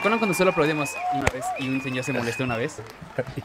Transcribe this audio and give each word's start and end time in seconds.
acuerdan 0.00 0.18
cuando 0.18 0.34
solo 0.34 0.50
aplaudimos 0.50 0.90
una 1.14 1.26
vez 1.32 1.44
y 1.58 1.68
un 1.68 1.80
señor 1.82 2.04
se 2.04 2.12
molestó 2.12 2.44
una 2.44 2.56
vez? 2.56 2.76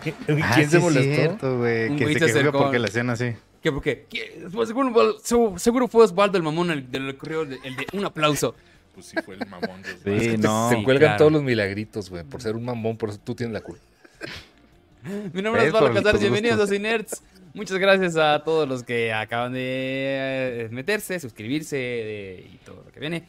¿Quién 0.02 0.16
Ah, 0.42 0.56
se 0.56 0.68
sí 0.68 0.76
es 0.78 0.82
molestó? 0.82 1.16
cierto, 1.16 1.58
güey. 1.60 1.90
Un 1.90 1.98
Que 1.98 2.06
se 2.06 2.14
se 2.14 2.20
quejó 2.20 2.26
que 2.26 2.32
acercó. 2.40 2.58
porque 2.60 2.80
le 2.80 2.88
hacían 2.88 3.10
así. 3.10 3.34
¿Qué? 3.62 3.72
Porque 3.72 4.06
¿qué? 4.10 4.46
Pues 4.54 4.68
seguro, 4.70 5.18
seguro 5.58 5.88
fue 5.88 6.04
Osvaldo 6.06 6.38
el 6.38 6.44
mamón 6.44 6.72
el 6.72 6.92
del 6.92 7.16
correo, 7.18 7.42
el 7.44 7.50
de 7.76 7.86
un 7.94 8.06
aplauso. 8.06 8.56
Pues 8.94 9.08
sí 9.08 9.18
fue 9.26 9.36
el 9.36 9.46
mamón 9.48 9.82
de 9.82 9.94
Osvaldo. 9.94 10.20
Sí, 10.22 10.38
no. 10.38 10.70
Se 10.70 10.76
Sí, 10.78 10.84
cuelgan 10.84 11.10
claro. 11.10 11.18
todos 11.18 11.32
los 11.32 11.44
milagritos, 11.44 12.10
güey, 12.10 12.24
por 12.24 12.42
ser 12.42 12.56
un 12.56 12.64
mamón, 12.66 12.98
por 12.98 13.10
eso 13.10 13.20
tú 13.24 13.36
tienes 13.36 13.54
la 13.54 13.62
culpa. 13.62 13.84
Mi 15.34 15.42
nombre 15.42 15.62
es 15.64 15.68
¿Ves? 15.72 15.74
Osvaldo 15.76 15.94
Casares, 15.96 16.22
bienvenidos 16.22 16.60
a. 16.60 16.68
Cinerts. 16.68 17.22
Muchas 17.54 17.78
gracias 17.78 18.18
a 18.18 18.44
todos 18.44 18.68
los 18.68 18.84
que 18.84 19.14
acaban 19.14 19.54
de 19.54 19.60
eh, 20.66 20.68
meterse, 20.72 21.20
suscribirse 21.20 21.76
de- 21.78 22.50
y 22.54 22.58
todo 22.66 22.84
lo 22.86 22.92
que 22.92 23.00
viene. 23.00 23.24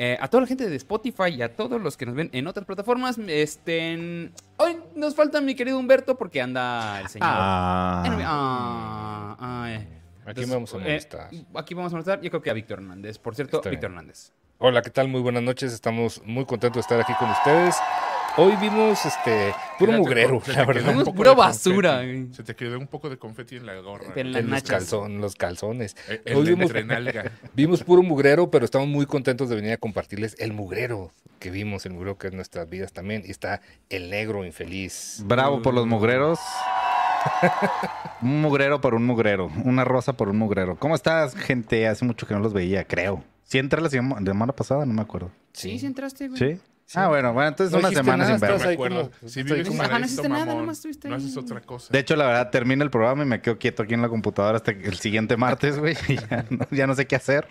Eh, 0.00 0.16
a 0.20 0.28
toda 0.28 0.42
la 0.42 0.46
gente 0.46 0.70
de 0.70 0.76
Spotify 0.76 1.30
y 1.36 1.42
a 1.42 1.56
todos 1.56 1.80
los 1.82 1.96
que 1.96 2.06
nos 2.06 2.14
ven 2.14 2.30
en 2.32 2.46
otras 2.46 2.64
plataformas. 2.64 3.18
Este, 3.18 3.92
en- 3.94 4.32
Hoy 4.56 4.78
nos 4.94 5.16
falta 5.16 5.40
mi 5.40 5.56
querido 5.56 5.76
Humberto 5.76 6.16
porque 6.16 6.40
anda 6.40 7.00
el 7.00 7.08
señor. 7.08 7.28
Ah. 7.28 8.04
Ah, 8.24 9.64
ay. 9.64 9.74
Aquí 9.74 10.42
Entonces, 10.42 10.50
vamos 10.54 10.74
a 10.74 10.76
eh, 10.76 10.80
molestar. 10.80 11.30
aquí 11.56 11.74
vamos 11.74 11.92
a 11.92 11.96
molestar. 11.96 12.20
Yo 12.20 12.30
creo 12.30 12.42
que 12.42 12.50
a 12.50 12.52
Víctor 12.52 12.78
Hernández. 12.78 13.18
Por 13.18 13.34
cierto. 13.34 13.60
Víctor 13.60 13.90
Hernández. 13.90 14.30
Hola, 14.58 14.82
¿qué 14.82 14.90
tal? 14.90 15.08
Muy 15.08 15.20
buenas 15.20 15.42
noches. 15.42 15.72
Estamos 15.72 16.22
muy 16.24 16.44
contentos 16.44 16.76
de 16.76 16.80
estar 16.82 17.00
aquí 17.00 17.14
con 17.18 17.30
ustedes. 17.30 17.76
Hoy 18.40 18.54
vimos 18.60 19.04
este 19.04 19.52
puro 19.78 19.92
mugrero, 19.92 20.40
se 20.40 20.52
te 20.52 20.58
la 20.58 20.58
quedó 20.58 20.66
verdad. 20.66 20.82
un 20.84 20.90
Vimos 20.92 21.04
poco 21.06 21.16
pura 21.16 21.30
de 21.30 21.36
basura, 21.36 21.90
confeti. 21.98 22.18
güey. 22.22 22.34
Se 22.34 22.42
te 22.44 22.54
quedó 22.56 22.78
un 22.78 22.86
poco 22.86 23.10
de 23.10 23.18
confeti 23.18 23.56
en 23.56 23.66
la 23.66 23.74
gorra. 23.80 24.12
En 24.14 24.32
la- 24.32 24.38
En 24.38 24.44
los, 24.44 24.52
nachas. 24.52 24.70
calzón, 24.70 25.20
los 25.20 25.34
calzones. 25.34 25.96
Eh, 26.08 26.22
Hoy 26.36 26.44
la 26.44 26.50
vimos, 26.50 26.66
entrenalga. 26.66 27.32
vimos 27.54 27.82
puro 27.82 28.02
mugrero, 28.02 28.50
pero 28.50 28.64
estamos 28.64 28.86
muy 28.86 29.06
contentos 29.06 29.48
de 29.48 29.56
venir 29.56 29.72
a 29.72 29.76
compartirles 29.76 30.36
el 30.38 30.52
mugrero 30.52 31.10
que 31.40 31.50
vimos, 31.50 31.84
el 31.86 31.92
mugrero 31.94 32.16
que 32.16 32.28
es 32.28 32.32
nuestras 32.32 32.68
vidas 32.70 32.92
también. 32.92 33.22
Y 33.26 33.30
está 33.32 33.60
el 33.90 34.08
negro 34.10 34.44
infeliz. 34.44 35.22
Bravo 35.26 35.60
por 35.60 35.74
los 35.74 35.86
mugreros. 35.86 36.38
un 38.22 38.40
mugrero 38.40 38.80
por 38.80 38.94
un 38.94 39.04
mugrero. 39.04 39.50
Una 39.64 39.84
rosa 39.84 40.12
por 40.12 40.28
un 40.28 40.38
mugrero. 40.38 40.76
¿Cómo 40.78 40.94
estás, 40.94 41.34
gente? 41.34 41.86
Hace 41.88 42.04
mucho 42.04 42.26
que 42.26 42.34
no 42.34 42.40
los 42.40 42.52
veía, 42.52 42.84
creo. 42.84 43.24
Sí 43.44 43.58
entré 43.58 43.80
la 43.80 43.88
sema- 43.88 44.18
semana 44.24 44.52
pasada, 44.52 44.86
no 44.86 44.92
me 44.92 45.02
acuerdo. 45.02 45.30
Sí, 45.52 45.78
sí 45.78 45.86
entraste, 45.86 46.28
güey. 46.28 46.38
¿Sí? 46.38 46.60
Ah, 46.94 47.08
bueno, 47.08 47.34
bueno, 47.34 47.48
entonces 47.48 47.72
No 47.72 47.80
una 47.80 47.90
semana 47.90 48.24
nada, 48.24 48.38
sin 48.38 48.40
verme. 48.40 48.58
Me 48.58 48.64
ahí 48.68 48.74
acuerdo. 48.74 49.10
como- 49.10 49.28
Si 49.28 49.42
vives 49.42 49.68
Ajá, 49.80 49.98
no 49.98 50.06
hiciste 50.06 50.28
nada, 50.28 50.44
mamón, 50.46 50.60
nomás 50.62 50.76
estuviste 50.78 51.08
no 51.08 51.16
haces 51.16 51.36
otra 51.36 51.60
cosa. 51.60 51.88
De 51.92 51.98
hecho, 51.98 52.16
la 52.16 52.26
verdad, 52.26 52.50
termina 52.50 52.82
el 52.82 52.90
programa 52.90 53.24
y 53.24 53.26
me 53.26 53.42
quedo 53.42 53.58
quieto 53.58 53.82
aquí 53.82 53.92
en 53.92 54.00
la 54.00 54.08
computadora 54.08 54.56
hasta 54.56 54.70
el 54.70 54.96
siguiente 54.96 55.36
martes, 55.36 55.78
güey. 55.78 55.96
y 56.08 56.16
Ya 56.16 56.46
no, 56.48 56.66
ya 56.70 56.86
no 56.86 56.94
sé 56.94 57.06
qué 57.06 57.16
hacer. 57.16 57.46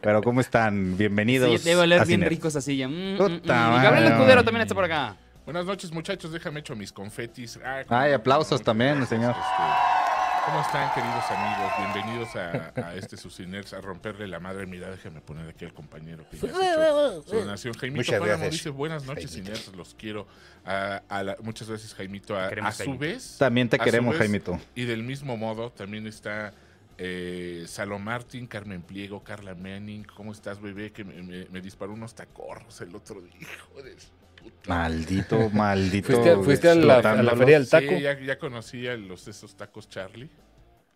Pero 0.00 0.22
¿cómo 0.22 0.40
están? 0.40 0.96
Bienvenidos. 0.96 1.60
Sí, 1.60 1.68
debe 1.68 1.82
oler 1.82 2.06
bien 2.06 2.20
Cine. 2.20 2.28
rico 2.30 2.48
esa 2.48 2.62
silla. 2.62 2.88
Mm, 2.88 3.14
mm, 3.14 3.16
Puta 3.18 3.70
mm. 3.70 3.74
Y 3.78 3.82
Gabriel. 3.82 4.12
Escudero 4.12 4.44
también 4.44 4.62
está 4.62 4.74
por 4.74 4.84
acá. 4.84 5.16
Buenas 5.44 5.66
noches, 5.66 5.92
muchachos. 5.92 6.32
Déjame 6.32 6.60
echo 6.60 6.74
mis 6.74 6.92
confetis. 6.92 7.58
Ah, 7.64 7.82
Ay, 7.88 8.12
aplausos 8.12 8.62
también, 8.62 9.06
señor. 9.06 9.32
Este, 9.32 9.99
¿Cómo 10.46 10.60
están, 10.62 10.90
queridos 10.94 11.24
amigos? 11.30 11.72
Bienvenidos 11.78 12.36
a, 12.36 12.72
a 12.88 12.94
este 12.94 13.16
Suciners, 13.16 13.72
a 13.74 13.80
romperle 13.80 14.26
la 14.26 14.40
madre. 14.40 14.66
Mira, 14.66 14.90
déjame 14.90 15.20
poner 15.20 15.48
aquí 15.48 15.64
al 15.64 15.72
compañero 15.74 16.24
que 16.30 16.38
ya 16.38 16.48
hecho 16.48 17.22
su 17.22 17.30
donación. 17.36 17.74
Jaimito 17.74 17.98
Muchas 18.00 18.18
Páramo 18.20 18.38
gracias, 18.38 18.52
dice, 18.52 18.70
buenas 18.70 19.04
noches. 19.04 19.30
Ciners, 19.30 19.68
los 19.76 19.94
quiero. 19.94 20.26
A- 20.64 21.02
a 21.08 21.22
la- 21.22 21.36
muchas 21.42 21.68
gracias, 21.68 21.94
Jaimito. 21.94 22.36
A, 22.36 22.48
su 22.72 22.84
Jaimito. 22.84 22.98
vez... 23.00 23.36
También 23.38 23.68
te 23.68 23.78
queremos, 23.78 24.12
vez, 24.14 24.18
Jaimito. 24.20 24.58
Y 24.74 24.84
del 24.86 25.02
mismo 25.02 25.36
modo, 25.36 25.70
también 25.70 26.06
está 26.06 26.52
eh, 27.02 27.64
Salo 27.66 27.98
Martín, 27.98 28.46
Carmen 28.46 28.82
Pliego, 28.82 29.24
Carla 29.24 29.54
Manning. 29.54 30.04
¿Cómo 30.14 30.32
estás, 30.32 30.60
bebé? 30.60 30.92
Que 30.92 31.02
me, 31.02 31.22
me- 31.22 31.46
me 31.46 31.60
disparó 31.62 31.94
unos 31.94 32.14
tacorros 32.14 32.78
el 32.82 32.94
otro 32.94 33.20
día, 33.22 33.34
hijo 33.40 33.82
de 33.82 33.96
puta. 34.40 34.68
Maldito, 34.68 35.48
maldito. 35.54 36.08
¿Fuiste, 36.12 36.36
fuiste 36.36 36.68
a, 36.68 36.74
la, 36.74 36.96
a 36.98 37.22
la 37.22 37.34
feria 37.36 37.58
del 37.58 37.68
taco? 37.68 37.88
Sí, 37.88 38.00
ya, 38.02 38.20
ya 38.20 38.38
conocí 38.38 38.86
a 38.86 38.96
los, 38.96 39.26
esos 39.28 39.54
tacos 39.56 39.88
Charlie. 39.88 40.28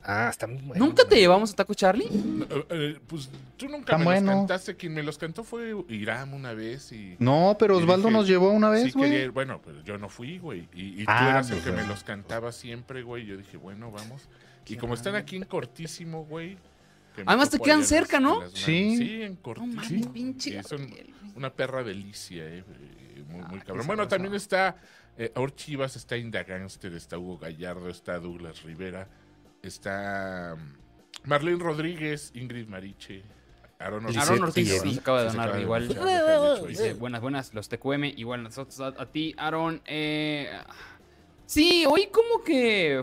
Ah, 0.06 0.28
está 0.30 0.46
muy 0.46 0.60
bueno. 0.60 0.84
¿Nunca 0.84 1.06
te 1.08 1.16
llevamos 1.16 1.50
a 1.52 1.56
Taco 1.56 1.72
Charlie? 1.72 2.10
No, 2.10 2.44
eh, 2.44 2.66
eh, 2.68 3.00
pues 3.06 3.30
tú 3.56 3.70
nunca 3.70 3.92
Tan 3.92 4.00
me 4.00 4.04
bueno. 4.04 4.32
los 4.32 4.40
cantaste. 4.40 4.76
Quien 4.76 4.92
me 4.92 5.02
los 5.02 5.16
cantó 5.16 5.44
fue 5.44 5.74
Iram 5.88 6.34
una 6.34 6.52
vez 6.52 6.92
y... 6.92 7.16
No, 7.18 7.56
pero 7.58 7.78
Osvaldo 7.78 8.08
dije, 8.08 8.18
nos 8.18 8.28
llevó 8.28 8.50
una 8.50 8.76
sí 8.76 8.84
vez, 8.84 8.94
güey. 8.94 9.14
ir. 9.14 9.30
Bueno, 9.30 9.62
pero 9.64 9.80
yo 9.82 9.96
no 9.96 10.10
fui, 10.10 10.36
güey. 10.36 10.68
Y, 10.74 11.00
y 11.00 11.04
tú 11.06 11.10
Ah, 11.10 11.30
eras 11.30 11.48
el 11.50 11.56
pues, 11.56 11.64
que 11.74 11.80
me 11.80 11.86
los 11.88 12.04
cantaba 12.04 12.52
siempre, 12.52 13.02
güey. 13.02 13.24
Yo 13.24 13.38
dije, 13.38 13.56
bueno, 13.56 13.90
vamos. 13.90 14.28
Y 14.66 14.76
como 14.76 14.94
están 14.94 15.14
aquí 15.14 15.36
en 15.36 15.44
cortísimo, 15.44 16.24
güey. 16.24 16.56
Además 17.26 17.50
te 17.50 17.58
quedan 17.58 17.84
cerca, 17.84 18.18
¿no? 18.18 18.48
Sí. 18.50 18.96
Sí, 18.96 19.22
en 19.22 19.34
No 19.34 19.42
cortísimo. 19.42 19.74
mames, 19.82 20.06
pinche 20.08 20.60
una 21.36 21.52
perra 21.52 21.82
delicia, 21.82 22.44
eh. 22.44 22.64
eh, 22.68 23.24
Muy, 23.28 23.42
muy 23.42 23.58
Ah, 23.60 23.64
cabrón. 23.66 23.86
Bueno, 23.86 24.08
también 24.08 24.34
está 24.34 24.76
eh, 25.16 25.32
Aur 25.34 25.54
Chivas, 25.54 25.96
está 25.96 26.16
Inda 26.16 26.42
Gangster, 26.44 26.92
está 26.94 27.18
Hugo 27.18 27.38
Gallardo, 27.38 27.88
está 27.88 28.18
Douglas 28.18 28.62
Rivera, 28.62 29.08
está 29.62 30.56
mm, 30.56 31.28
Marlene 31.28 31.58
Rodríguez, 31.62 32.32
Ingrid 32.34 32.66
Mariche, 32.68 33.22
Aaron 33.78 34.12
Y 34.12 34.16
Aaron 34.16 34.42
Ortiz 34.44 34.84
nos 34.84 34.98
acaba 34.98 35.22
de 35.22 35.28
donar 35.28 35.44
acaba 35.48 35.56
de 35.56 35.62
igual. 35.62 36.68
Dice, 36.68 36.94
buenas, 36.94 37.20
buenas, 37.20 37.54
los 37.54 37.68
TQM, 37.68 38.04
igual 38.16 38.42
nosotros 38.42 38.80
a, 38.80 38.88
a 39.02 39.06
ti, 39.06 39.34
Aaron. 39.36 39.82
Eh, 39.86 40.48
sí, 41.46 41.84
hoy 41.88 42.08
como 42.12 42.42
que 42.44 43.02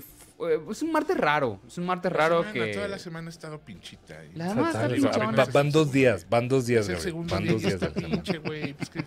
es 0.72 0.81
un 0.81 0.91
martes 0.91 1.18
raro, 1.18 1.59
es 1.68 1.78
un 1.78 1.85
martes 1.85 2.12
La 2.12 2.18
raro 2.18 2.44
semana, 2.44 2.66
que... 2.66 2.74
Toda 2.74 2.88
la 2.88 3.00
semana 3.00 3.28
ha 3.28 3.29
estado 3.29 3.59
pinchita. 3.59 4.24
eh. 4.24 4.31
La 4.35 4.50
semana 4.50 4.68
está 4.69 4.81
Fatal, 4.81 4.96
pinchona. 4.96 5.25
va- 5.31 5.46
va- 5.46 5.52
van 5.52 5.72
dos 5.72 5.91
días, 5.91 6.28
van 6.29 6.47
dos 6.47 6.66
días, 6.68 6.88
Es 6.90 7.06
el 7.06 7.13
van 7.13 7.44
día 7.44 7.52
dos 7.53 7.62
días. 7.62 7.79
pinche, 7.94 8.40
pues 8.41 8.75
que- 8.90 9.03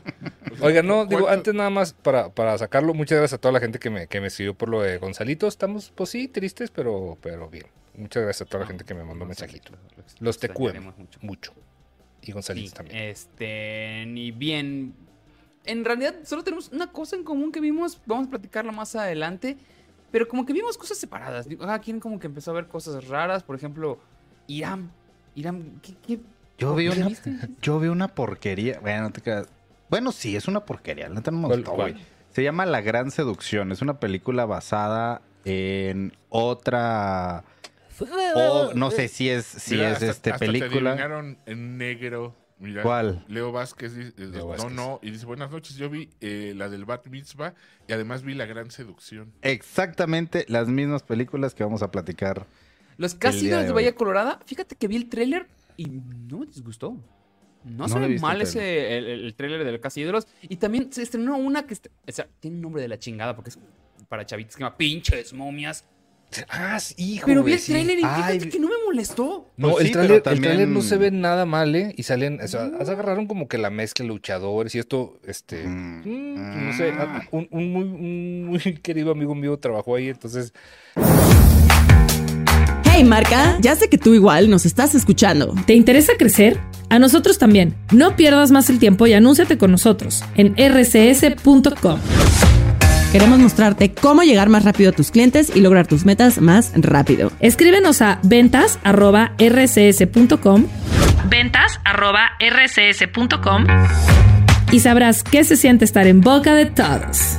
pues, 0.48 0.60
Oiga, 0.62 0.82
no, 0.82 1.06
digo, 1.06 1.22
¿cuánto- 1.22 1.28
antes 1.30 1.54
nada 1.54 1.70
más 1.70 1.92
para, 1.92 2.30
para 2.34 2.56
sacarlo, 2.58 2.94
muchas 2.94 3.18
gracias 3.18 3.38
a 3.38 3.40
toda 3.40 3.52
la 3.52 3.60
gente 3.60 3.78
que 3.78 3.90
me, 3.90 4.06
que 4.06 4.20
me 4.20 4.30
siguió 4.30 4.54
por 4.54 4.68
lo 4.68 4.80
de 4.82 4.98
Gonzalito. 4.98 5.46
Estamos, 5.48 5.90
pues 5.94 6.10
sí, 6.10 6.28
tristes, 6.28 6.70
pero, 6.70 7.18
pero 7.20 7.48
bien. 7.48 7.66
Muchas 7.96 8.22
gracias 8.24 8.46
a 8.46 8.50
toda 8.50 8.62
la 8.62 8.66
gente 8.66 8.84
que 8.84 8.94
me 8.94 9.04
mandó 9.04 9.24
mensajito. 9.24 9.72
Los 10.20 10.38
te 10.38 10.48
mucho. 10.48 11.18
mucho. 11.20 11.52
Y 12.22 12.32
Gonzalito 12.32 12.68
Sí, 12.70 12.74
también. 12.74 12.98
Este, 13.04 14.04
ni 14.08 14.32
bien. 14.32 14.94
En 15.66 15.84
realidad, 15.84 16.14
solo 16.24 16.42
tenemos 16.42 16.70
una 16.70 16.90
cosa 16.90 17.16
en 17.16 17.22
común 17.24 17.52
que 17.52 17.60
vimos. 17.60 18.00
Vamos 18.06 18.26
a 18.26 18.30
platicarla 18.30 18.72
más 18.72 18.96
adelante. 18.96 19.56
Pero 20.14 20.28
como 20.28 20.46
que 20.46 20.52
vimos 20.52 20.78
cosas 20.78 20.96
separadas. 20.96 21.48
Digo, 21.48 21.64
Cada 21.64 21.80
quien 21.80 21.98
como 21.98 22.20
que 22.20 22.28
empezó 22.28 22.52
a 22.52 22.54
ver 22.54 22.68
cosas 22.68 23.08
raras. 23.08 23.42
Por 23.42 23.56
ejemplo, 23.56 23.98
Irán. 24.46 24.92
Irán, 25.34 25.80
¿qué, 25.82 25.94
qué 26.06 26.20
Yo 26.56 26.72
vi 26.76 26.86
una, 26.86 27.08
yo 27.60 27.80
vi 27.80 27.88
una 27.88 28.06
porquería. 28.06 28.78
Bueno, 28.78 29.02
no 29.02 29.10
te 29.10 29.20
creas. 29.22 29.48
Bueno, 29.90 30.12
sí, 30.12 30.36
es 30.36 30.46
una 30.46 30.64
porquería. 30.64 31.08
No 31.08 31.16
me 31.16 31.48
¿Cuál- 31.48 31.58
gustó, 31.62 31.72
cuál? 31.74 31.96
Se 32.30 32.44
llama 32.44 32.64
La 32.64 32.80
Gran 32.80 33.10
Seducción. 33.10 33.72
Es 33.72 33.82
una 33.82 33.98
película 33.98 34.44
basada 34.44 35.20
en 35.44 36.12
otra. 36.28 37.42
o 38.36 38.72
no 38.72 38.92
sé 38.92 39.08
si 39.08 39.28
es, 39.30 39.44
si 39.44 39.74
Mira, 39.74 39.88
es 39.88 39.94
hasta- 39.94 40.06
este 40.10 40.30
hasta 40.30 40.46
película. 40.46 41.34
en 41.46 41.76
negro. 41.76 42.36
Mira, 42.64 42.82
¿Cuál? 42.82 43.24
Leo 43.28 43.52
Vázquez 43.52 43.94
dice, 43.94 44.08
eh, 44.16 44.26
Leo 44.26 44.40
no, 44.40 44.46
Vázquez. 44.48 44.72
no, 44.72 44.98
y 45.02 45.10
dice, 45.10 45.26
buenas 45.26 45.50
noches, 45.50 45.76
yo 45.76 45.88
vi 45.90 46.08
eh, 46.20 46.54
la 46.56 46.68
del 46.68 46.84
Bat 46.86 47.06
Mitzvah 47.08 47.54
y 47.86 47.92
además 47.92 48.22
vi 48.22 48.34
La 48.34 48.46
Gran 48.46 48.70
Seducción. 48.70 49.32
Exactamente 49.42 50.44
las 50.48 50.68
mismas 50.68 51.02
películas 51.02 51.54
que 51.54 51.62
vamos 51.62 51.82
a 51.82 51.90
platicar. 51.90 52.46
Los 52.96 53.14
Castillos 53.14 53.60
de 53.60 53.66
de. 53.66 53.72
Bahía 53.72 53.94
Colorada. 53.94 54.40
Fíjate 54.46 54.76
que 54.76 54.88
vi 54.88 54.96
el 54.96 55.08
tráiler 55.08 55.46
y 55.76 55.84
no 55.86 56.38
me 56.38 56.46
disgustó. 56.46 56.92
No, 57.64 57.86
No 57.86 57.88
se 57.88 57.98
ve 57.98 58.18
mal 58.18 58.36
el 58.36 58.42
ese, 58.42 58.96
el, 58.98 59.04
el 59.06 59.34
tráiler 59.34 59.64
del 59.64 59.80
Castillos. 59.80 60.26
Y 60.42 60.56
también 60.56 60.92
se 60.92 61.02
estrenó 61.02 61.36
una 61.36 61.66
que... 61.66 61.74
est- 61.74 61.88
O 62.06 62.12
sea, 62.12 62.28
tiene 62.40 62.56
un 62.56 62.62
nombre 62.62 62.80
de 62.82 62.88
la 62.88 62.98
chingada 62.98 63.34
porque 63.34 63.50
es 63.50 63.58
para 64.08 64.24
chavitos 64.26 64.54
que 64.54 64.58
se 64.58 64.64
llama 64.64 64.76
Pinches 64.76 65.32
Momias. 65.32 65.84
Ah, 66.50 66.78
hijo, 66.96 67.26
Pero 67.26 67.42
vi 67.42 67.52
el 67.52 67.58
sí. 67.58 67.72
tráiler 67.72 67.98
y 67.98 68.02
Ay, 68.04 68.22
fíjate 68.34 68.48
que 68.50 68.58
no 68.58 68.68
me 68.68 68.74
molestó. 68.84 69.50
No, 69.56 69.70
Pues 69.70 69.80
el 69.82 69.86
sí, 69.88 69.92
tráiler 69.92 70.22
pero 70.22 70.34
el 70.36 70.40
tráiler 70.42 70.68
no 70.68 70.82
se 70.82 70.96
ve 70.96 71.10
nada 71.10 71.44
mal, 71.46 71.74
¿eh? 71.74 71.94
Y 71.96 72.02
salen, 72.04 72.40
o 72.42 72.48
sea, 72.48 72.70
agarraron 72.80 73.26
como 73.26 73.48
que 73.48 73.58
la 73.58 73.70
mezcla 73.70 74.04
de 74.04 74.08
luchadores 74.08 74.74
y 74.74 74.78
esto, 74.78 75.18
este, 75.26 75.64
Mm. 75.66 76.02
mm, 76.04 76.66
no 76.66 76.76
sé, 76.76 76.90
a- 76.92 77.28
un, 77.30 77.48
un 77.50 77.72
muy, 77.72 77.82
un 77.84 78.44
muy 78.46 78.58
querido 78.82 79.12
amigo 79.12 79.34
mío 79.34 79.56
trabajó 79.58 79.96
ahí, 79.96 80.08
entonces, 80.08 80.52
Hey 82.96 83.02
marca, 83.02 83.58
ya 83.60 83.74
sé 83.74 83.88
que 83.88 83.98
tú 83.98 84.14
igual 84.14 84.48
nos 84.48 84.64
estás 84.66 84.94
escuchando. 84.94 85.52
¿Te 85.66 85.74
interesa 85.74 86.12
crecer? 86.16 86.60
A 86.90 87.00
nosotros 87.00 87.38
también. 87.38 87.74
No 87.92 88.14
pierdas 88.14 88.52
más 88.52 88.70
el 88.70 88.78
tiempo 88.78 89.08
y 89.08 89.14
anúnciate 89.14 89.58
con 89.58 89.72
nosotros 89.72 90.22
en 90.36 90.54
rcs.com. 90.56 91.98
Queremos 93.14 93.38
mostrarte 93.38 93.94
cómo 93.94 94.24
llegar 94.24 94.48
más 94.48 94.64
rápido 94.64 94.90
a 94.90 94.92
tus 94.92 95.12
clientes 95.12 95.54
y 95.54 95.60
lograr 95.60 95.86
tus 95.86 96.04
metas 96.04 96.40
más 96.40 96.72
rápido. 96.74 97.30
Escríbenos 97.38 98.02
a 98.02 98.18
ventas@rcs.com. 98.24 100.66
ventas@rcs.com 101.28 103.64
y 104.72 104.80
sabrás 104.80 105.22
qué 105.22 105.44
se 105.44 105.56
siente 105.56 105.84
estar 105.84 106.08
en 106.08 106.22
boca 106.22 106.56
de 106.56 106.66
todos. 106.66 107.38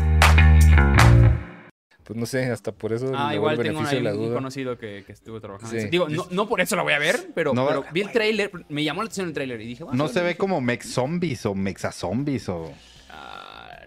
pues 2.06 2.18
no 2.20 2.26
sé, 2.28 2.46
hasta 2.52 2.72
por 2.72 2.94
eso 2.94 3.12
Ah, 3.14 3.32
le 3.32 3.36
igual 3.36 3.58
tengo 3.58 3.84
de 3.84 4.00
la 4.00 4.14
un 4.14 4.18
duda. 4.28 4.36
conocido 4.36 4.78
que, 4.78 5.04
que 5.06 5.12
estuvo 5.12 5.42
trabajando. 5.42 5.78
Sí. 5.78 5.90
Digo, 5.90 6.08
no, 6.08 6.26
no 6.32 6.48
por 6.48 6.62
eso 6.62 6.78
la 6.78 6.84
voy 6.84 6.94
a 6.94 7.00
ver, 7.00 7.32
pero, 7.36 7.54
No, 7.54 7.68
pero 7.68 7.84
vi 7.92 8.00
el 8.02 8.12
tráiler, 8.12 8.50
me 8.70 8.84
llamó 8.86 9.02
la 9.02 9.08
atención 9.08 9.28
el 9.28 9.34
tráiler 9.34 9.60
y 9.60 9.66
dije, 9.66 9.84
No 9.92 10.08
se 10.08 10.22
ve 10.22 10.38
como 10.38 10.62
mex 10.62 10.88
zombies 10.94 11.46
o 11.46 11.54
mexa 11.56 11.92
zombies 11.92 12.48
o. 12.48 12.72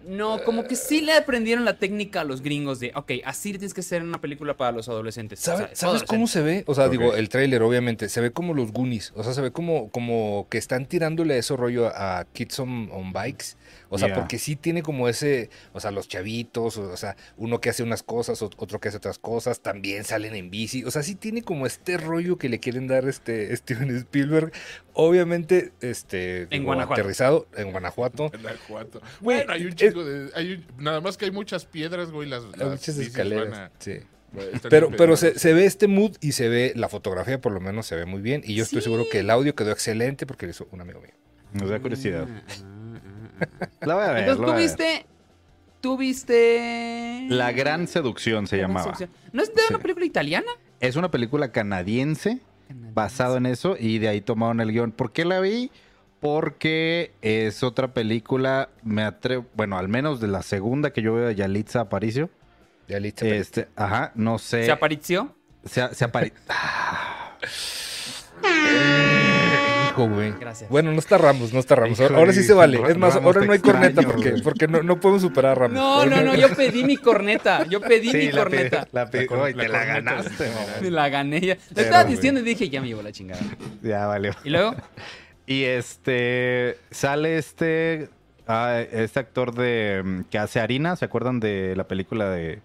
No, 0.05 0.41
como 0.43 0.63
que 0.65 0.75
sí 0.75 1.01
le 1.01 1.13
aprendieron 1.13 1.65
la 1.65 1.77
técnica 1.77 2.21
a 2.21 2.23
los 2.23 2.41
gringos 2.41 2.79
de, 2.79 2.91
ok, 2.95 3.11
así 3.25 3.51
tienes 3.51 3.73
que 3.73 3.81
hacer 3.81 4.01
una 4.03 4.19
película 4.21 4.55
para 4.57 4.71
los 4.71 4.89
adolescentes. 4.89 5.39
¿Sabe- 5.39 5.63
O 5.63 5.67
sea, 5.67 5.75
¿Sabes 5.75 6.03
cómo 6.03 6.27
se 6.27 6.41
ve? 6.41 6.63
O 6.67 6.75
sea, 6.75 6.89
digo, 6.89 7.13
el 7.15 7.29
tráiler 7.29 7.61
obviamente, 7.61 8.09
se 8.09 8.21
ve 8.21 8.31
como 8.31 8.53
los 8.53 8.71
Goonies, 8.71 9.13
o 9.15 9.23
sea, 9.23 9.33
se 9.33 9.41
ve 9.41 9.51
como, 9.51 9.89
como 9.89 10.47
que 10.49 10.57
están 10.57 10.85
tirándole 10.85 11.37
eso 11.37 11.57
rollo 11.57 11.87
a, 11.87 12.19
a 12.19 12.25
Kids 12.25 12.59
on, 12.59 12.89
on 12.91 13.13
Bikes, 13.13 13.55
o 13.89 13.97
sea, 13.97 14.07
Yeah. 14.09 14.17
porque 14.17 14.37
sí 14.39 14.55
tiene 14.55 14.81
como 14.83 15.09
ese, 15.09 15.49
o 15.73 15.79
sea, 15.79 15.91
los 15.91 16.07
chavitos, 16.07 16.77
o, 16.77 16.89
o 16.91 16.97
sea, 16.97 17.15
uno 17.37 17.59
que 17.61 17.69
hace 17.69 17.83
unas 17.83 18.03
cosas, 18.03 18.41
ot- 18.41 18.53
otro 18.57 18.79
que 18.79 18.89
hace 18.89 18.97
otras 18.97 19.19
cosas, 19.19 19.61
también 19.61 20.03
salen 20.03 20.35
en 20.35 20.49
bici, 20.49 20.83
o 20.83 20.91
sea, 20.91 21.03
sí 21.03 21.15
tiene 21.15 21.41
como 21.41 21.65
este 21.65 21.97
rollo 21.97 22.37
que 22.37 22.49
le 22.49 22.59
quieren 22.59 22.87
dar 22.87 23.07
este 23.07 23.55
Steven 23.57 23.95
Spielberg, 23.97 24.51
obviamente, 24.93 25.71
este, 25.81 26.45
digo, 26.47 26.65
Guanajuato. 26.65 27.01
aterrizado 27.01 27.47
en 27.55 27.71
Guanajuato, 27.71 28.29
Guanajuato. 28.29 29.01
Bueno, 29.21 29.53
hay 29.53 29.65
un 29.65 29.73
chingo 29.73 30.03
de. 30.03 30.29
Hay 30.35 30.53
un- 30.53 30.83
nada 30.83 31.01
más 31.01 31.17
que 31.17 31.25
hay 31.25 31.31
muchas 31.31 31.65
piedras, 31.65 32.11
güey. 32.11 32.27
Las, 32.29 32.43
hay 32.43 32.51
las 32.59 32.69
muchas 32.69 32.97
escaleras, 32.97 33.49
van 33.49 33.59
a- 33.61 33.71
sí. 33.79 33.93
Pero, 34.69 34.91
pero 34.95 35.17
se, 35.17 35.39
se 35.39 35.53
ve 35.53 35.65
este 35.65 35.87
mood 35.87 36.15
y 36.21 36.33
se 36.33 36.49
ve 36.49 36.73
la 36.75 36.87
fotografía, 36.87 37.41
por 37.41 37.51
lo 37.51 37.59
menos 37.59 37.87
se 37.87 37.95
ve 37.95 38.05
muy 38.05 38.21
bien. 38.21 38.43
Y 38.45 38.53
yo 38.53 38.63
estoy 38.63 38.81
seguro 38.83 39.05
que 39.11 39.21
el 39.21 39.29
audio 39.31 39.55
quedó 39.55 39.71
excelente 39.71 40.27
porque 40.27 40.45
lo 40.45 40.51
hizo 40.51 40.67
un 40.71 40.81
amigo 40.81 41.01
mío. 41.01 41.13
Nos 41.53 41.69
da 41.71 41.79
curiosidad. 41.79 42.27
Ah, 43.41 43.47
ah, 43.51 43.57
ah, 43.61 43.67
ah. 43.81 43.85
La 43.85 43.95
voy 43.95 44.03
a 44.03 44.11
ver. 44.11 44.29
Entonces 44.29 44.45
tú 44.45 44.53
viste. 44.57 45.05
Tú 45.81 45.97
viste. 45.97 47.25
La 47.29 47.51
Gran 47.53 47.87
Seducción 47.87 48.47
se 48.47 48.57
La 48.57 48.63
llamaba. 48.63 48.83
Seducción. 48.83 49.09
¿No 49.31 49.41
es 49.43 49.53
de 49.53 49.61
una 49.69 49.79
película 49.79 50.05
italiana? 50.05 50.51
Es 50.81 50.95
una 50.95 51.09
película 51.11 51.51
canadiense 51.51 52.39
basado 52.93 53.37
en 53.37 53.45
eso 53.45 53.75
y 53.79 53.99
de 53.99 54.09
ahí 54.09 54.21
tomaron 54.21 54.59
el 54.59 54.71
guion. 54.71 54.91
¿Por 54.91 55.11
qué 55.13 55.23
la 55.25 55.39
vi? 55.39 55.71
Porque 56.19 57.13
es 57.21 57.63
otra 57.63 57.93
película, 57.93 58.69
me 58.83 59.03
atrevo, 59.03 59.45
bueno, 59.55 59.77
al 59.77 59.87
menos 59.87 60.19
de 60.19 60.27
la 60.27 60.41
segunda 60.43 60.91
que 60.91 61.01
yo 61.01 61.13
veo 61.13 61.27
de 61.27 61.35
Yalitza 61.35 61.79
Aparicio. 61.81 62.29
Ya 62.89 62.99
listo. 62.99 63.25
Este, 63.25 63.69
ajá, 63.77 64.11
no 64.15 64.37
sé. 64.37 64.65
¿Se 64.65 64.71
apareció? 64.71 65.33
Se, 65.63 65.93
se 65.95 66.05
apari- 66.05 66.33
Hijo, 70.05 70.13
güey. 70.15 70.33
Gracias. 70.39 70.69
Bueno, 70.69 70.91
no 70.91 70.99
está 70.99 71.17
Ramos, 71.17 71.53
no 71.53 71.59
está 71.59 71.75
Ramos. 71.75 71.99
Híjole, 71.99 72.17
Ahora 72.17 72.33
sí 72.33 72.43
se 72.43 72.53
vale. 72.53 72.77
Es 72.87 72.97
más, 72.97 73.15
Ramos, 73.15 73.25
ahora 73.35 73.45
no 73.45 73.53
hay 73.53 73.59
corneta 73.59 74.01
porque, 74.01 74.29
güey. 74.31 74.41
porque 74.43 74.67
no, 74.67 74.83
no 74.83 74.99
podemos 74.99 75.21
superar 75.21 75.51
a 75.51 75.55
Ramos. 75.55 75.73
No, 75.75 76.05
no, 76.05 76.21
no, 76.21 76.35
yo 76.35 76.49
pedí 76.55 76.83
mi 76.83 76.97
corneta. 76.97 77.65
Yo 77.65 77.81
pedí 77.81 78.13
mi 78.13 78.31
la, 78.31 78.41
corneta. 78.43 78.87
la 78.91 79.09
pe- 79.09 79.27
La 79.29 79.37
la 79.37 79.53
te 79.53 79.67
la 79.69 79.85
ganaste. 79.85 80.51
Me 80.81 80.91
la 80.91 81.09
gané 81.09 81.41
ya. 81.41 81.57
Le 81.75 81.81
estaba 81.81 82.03
güey. 82.03 82.15
diciendo 82.15 82.39
y 82.41 82.43
dije, 82.43 82.69
ya 82.69 82.81
me 82.81 82.87
llevo 82.87 83.01
la 83.01 83.11
chingada. 83.11 83.41
Ya 83.81 84.05
valió. 84.07 84.31
Y 84.43 84.49
luego, 84.49 84.75
Y 85.45 85.63
este 85.63 86.77
sale 86.91 87.37
este 87.37 88.09
ah, 88.47 88.81
este 88.91 89.19
actor 89.19 89.53
de 89.53 90.01
mm, 90.03 90.21
que 90.29 90.37
hace 90.37 90.59
harina, 90.59 90.95
¿se 90.95 91.05
acuerdan 91.05 91.39
de 91.39 91.75
la 91.75 91.87
película 91.87 92.29
de 92.29 92.59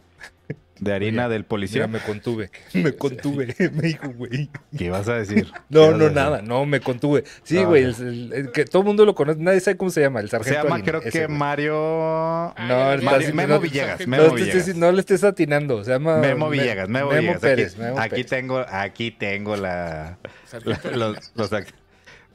de 0.80 0.92
harina 0.92 1.26
Oye, 1.26 1.34
del 1.34 1.44
policía? 1.44 1.86
Mira, 1.86 2.00
me 2.00 2.04
contuve. 2.04 2.50
Me 2.74 2.92
contuve. 2.94 3.54
Me 3.72 3.82
dijo, 3.88 4.08
güey. 4.10 4.50
¿Qué 4.76 4.84
ibas 4.86 5.08
a 5.08 5.14
decir? 5.14 5.44
¿Qué 5.52 5.60
No, 5.70 5.84
a 5.84 5.90
no, 5.92 5.98
decir? 5.98 6.12
nada. 6.12 6.42
No, 6.42 6.66
me 6.66 6.80
contuve. 6.80 7.24
Sí, 7.44 7.58
Ah, 7.58 7.64
güey. 7.66 7.86
ok. 7.86 7.98
el- 8.00 8.06
el- 8.06 8.32
el 8.32 8.52
que 8.52 8.64
todo 8.64 8.82
el 8.82 8.86
mundo 8.86 9.04
lo 9.06 9.14
conoce. 9.14 9.40
Nadie 9.40 9.60
sabe 9.60 9.76
cómo 9.76 9.90
se 9.90 10.00
llama. 10.00 10.20
El 10.20 10.26
Se 10.26 10.32
sargento. 10.38 10.62
llama 10.64 10.74
Harina, 10.76 10.90
creo 10.90 11.00
ese, 11.00 11.10
que 11.10 11.26
güey. 11.26 11.38
Mario 11.38 11.74
No, 11.74 12.92
está 12.92 13.18
Memo- 13.32 13.54
no- 13.54 13.60
Villegas, 13.60 14.00
no 14.00 14.06
Memo 14.08 14.22
No, 14.24 14.34
Villegas. 14.34 14.68
estés- 14.68 14.74
no 14.74 14.92
le 14.92 15.00
estés 15.00 15.24
atinando. 15.24 15.84
Se 15.84 15.90
llama 15.92 16.18
Memo 16.18 16.48
Me- 16.50 16.58
Villegas, 16.58 16.88
Memo, 16.88 17.10
Memo 17.10 17.20
Villegas. 17.20 17.40
Pérez. 17.40 17.72
aquí, 17.74 17.80
Memo 17.82 17.98
aquí 18.00 18.10
Pérez. 18.10 18.26
tengo, 18.26 18.58
aquí 18.68 19.10
tengo 19.12 19.56
la, 19.56 20.18
Sargento 20.46 20.90
la- 20.90 20.96
los, 21.08 21.32
los 21.34 21.52
act- 21.52 21.72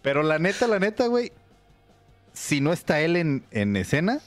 Pero 0.01 0.23
la 0.23 0.39
neta, 0.39 0.65
la 0.67 0.79
neta, 0.79 1.07
güey, 1.07 1.31
si 2.33 2.61
no 2.61 2.71
está 2.71 3.01
él 3.01 3.15
en, 3.17 3.43
en 3.51 3.75
escena, 3.75 4.19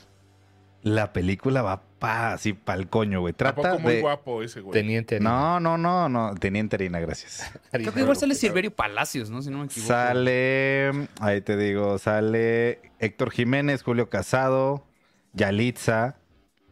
la 0.82 1.12
película 1.12 1.62
va 1.62 1.82
pa, 2.02 2.32
así 2.32 2.52
pa'l 2.52 2.88
coño, 2.88 3.20
güey. 3.20 3.32
Trata 3.32 3.62
Tampoco 3.62 3.82
muy 3.82 3.94
de... 3.94 4.00
guapo 4.00 4.42
ese, 4.42 4.60
güey. 4.60 4.72
Teniente. 4.72 5.16
Harina. 5.16 5.30
No, 5.30 5.60
no, 5.60 5.78
no, 5.78 6.08
no. 6.08 6.34
Teniente 6.34 6.74
Harina, 6.74 6.98
gracias. 6.98 7.48
creo 7.70 7.94
que 7.94 8.00
igual 8.00 8.16
sale 8.16 8.34
Silverio 8.34 8.74
Palacios, 8.74 9.30
¿no? 9.30 9.40
Si 9.40 9.50
no 9.50 9.58
me 9.58 9.66
equivoco. 9.66 9.86
Sale, 9.86 10.90
ahí 11.20 11.40
te 11.42 11.56
digo, 11.56 11.98
sale 11.98 12.80
Héctor 12.98 13.30
Jiménez, 13.30 13.82
Julio 13.84 14.08
Casado, 14.10 14.84
Yalitza. 15.32 16.16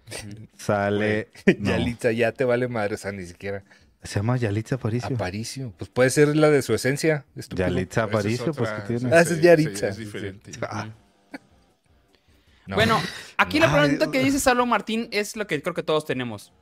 Sale. 0.56 1.28
no, 1.58 1.70
Yalitza, 1.70 2.10
ya 2.10 2.32
te 2.32 2.44
vale 2.44 2.66
madre, 2.66 2.96
o 2.96 2.98
sea, 2.98 3.12
ni 3.12 3.24
siquiera. 3.24 3.62
Se 4.02 4.16
llama 4.16 4.36
Yalitza 4.36 4.74
Aparicio. 4.74 5.14
Aparicio. 5.14 5.72
Pues 5.78 5.88
puede 5.88 6.10
ser 6.10 6.34
la 6.36 6.50
de 6.50 6.62
su 6.62 6.74
esencia. 6.74 7.24
estúpido. 7.36 7.68
Yalitza 7.68 8.00
es 8.00 8.08
Aparicio, 8.08 8.52
pues 8.52 8.70
que 8.70 8.98
tiene. 8.98 9.14
Ah, 9.14 9.20
es 9.20 9.40
Yaritza. 9.40 9.88
Es 9.88 9.98
diferente. 9.98 10.50
Ah, 10.62 10.88
No. 12.66 12.76
Bueno, 12.76 13.00
aquí 13.36 13.58
la 13.58 13.72
pregunta 13.72 14.10
que 14.10 14.22
dice 14.22 14.38
Salo 14.38 14.64
Martín 14.66 15.08
es 15.10 15.36
lo 15.36 15.46
que 15.46 15.60
creo 15.62 15.74
que 15.74 15.82
todos 15.82 16.04
tenemos. 16.04 16.52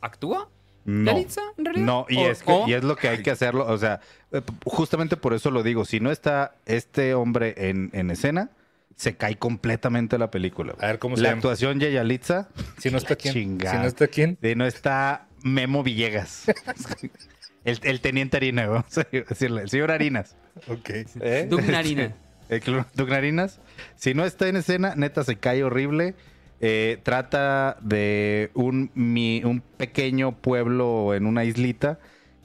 ¿Actúa? 0.00 0.48
no. 0.84 1.12
¿Yalitza, 1.12 1.42
en 1.58 1.64
realidad? 1.66 1.84
No, 1.86 2.06
y 2.08 2.16
¿O- 2.18 2.30
es, 2.30 2.42
que- 2.42 2.50
o- 2.52 2.66
y 2.68 2.72
es 2.74 2.82
lo 2.84 2.96
que 2.96 3.08
hay 3.08 3.22
que 3.22 3.30
hacerlo. 3.30 3.66
O 3.66 3.76
sea, 3.78 4.00
eh, 4.32 4.40
justamente 4.64 5.16
por 5.16 5.34
eso 5.34 5.50
lo 5.50 5.62
digo. 5.62 5.84
Si 5.84 6.00
no 6.00 6.10
está 6.10 6.54
este 6.66 7.14
hombre 7.14 7.54
en, 7.68 7.90
en 7.92 8.10
escena, 8.10 8.50
se 8.96 9.16
cae 9.16 9.36
completamente 9.36 10.18
la 10.18 10.30
película. 10.30 10.74
A 10.80 10.86
ver 10.88 10.98
cómo 10.98 11.16
se 11.16 11.22
La 11.22 11.28
llama. 11.30 11.38
actuación 11.38 11.78
de 11.78 11.92
Yalitza, 11.92 12.48
Si 12.78 12.90
no 12.90 12.98
está 12.98 13.14
quién. 13.16 13.34
Chingada. 13.34 13.76
Si 13.76 13.82
no 13.82 13.86
está 13.86 14.08
quién. 14.08 14.38
de 14.40 14.56
no 14.56 14.66
está 14.66 15.26
Memo 15.42 15.82
Villegas. 15.82 16.44
el, 17.64 17.78
el 17.82 18.00
teniente 18.00 18.36
Harina, 18.38 18.66
vamos 18.66 18.98
a 18.98 19.06
decirle. 19.10 19.62
El 19.62 19.70
señor 19.70 19.90
Harinas. 19.90 20.36
Ok. 20.66 20.90
¿Eh? 21.20 21.46
Doug 21.48 21.62
Narina. 21.62 22.14
El 22.50 22.60
clon-. 22.60 22.86
Si 23.96 24.12
no 24.14 24.24
está 24.24 24.48
en 24.48 24.56
escena, 24.56 24.94
neta 24.96 25.24
se 25.24 25.36
cae 25.36 25.64
horrible. 25.64 26.14
Eh, 26.60 26.98
trata 27.02 27.78
de 27.80 28.50
un, 28.54 28.90
mi- 28.94 29.42
un 29.44 29.60
pequeño 29.62 30.32
pueblo 30.32 31.14
en 31.14 31.24
una 31.26 31.44
islita 31.44 31.98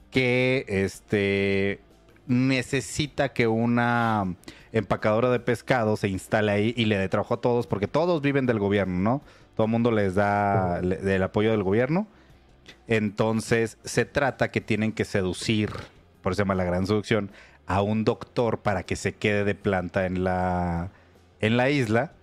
que 0.09 0.63
este, 0.69 1.81
necesita 2.25 3.33
que 3.33 3.47
una 3.47 4.35
empacadora 4.71 5.29
de 5.31 5.39
pescado 5.41 5.97
se 5.97 6.07
instale 6.07 6.51
ahí 6.51 6.73
y 6.77 6.85
le 6.85 6.97
dé 6.97 7.09
trabajo 7.09 7.33
a 7.33 7.41
todos, 7.41 7.67
porque 7.67 7.87
todos 7.87 8.21
viven 8.21 8.45
del 8.45 8.59
gobierno, 8.59 8.97
¿no? 8.99 9.21
Todo 9.55 9.65
el 9.65 9.71
mundo 9.71 9.91
les 9.91 10.15
da 10.15 10.81
le- 10.81 10.97
del 10.97 11.23
apoyo 11.23 11.51
del 11.51 11.63
gobierno. 11.63 12.07
Entonces 12.87 13.77
se 13.83 14.05
trata 14.05 14.49
que 14.51 14.61
tienen 14.61 14.91
que 14.91 15.05
seducir, 15.05 15.69
por 16.21 16.31
eso 16.31 16.37
se 16.37 16.41
llama 16.43 16.55
la 16.55 16.63
gran 16.63 16.85
seducción, 16.87 17.31
a 17.67 17.81
un 17.81 18.03
doctor 18.05 18.59
para 18.59 18.83
que 18.83 18.95
se 18.95 19.13
quede 19.13 19.43
de 19.43 19.55
planta 19.55 20.05
en 20.05 20.23
la, 20.23 20.91
en 21.41 21.57
la 21.57 21.69
isla. 21.69 22.13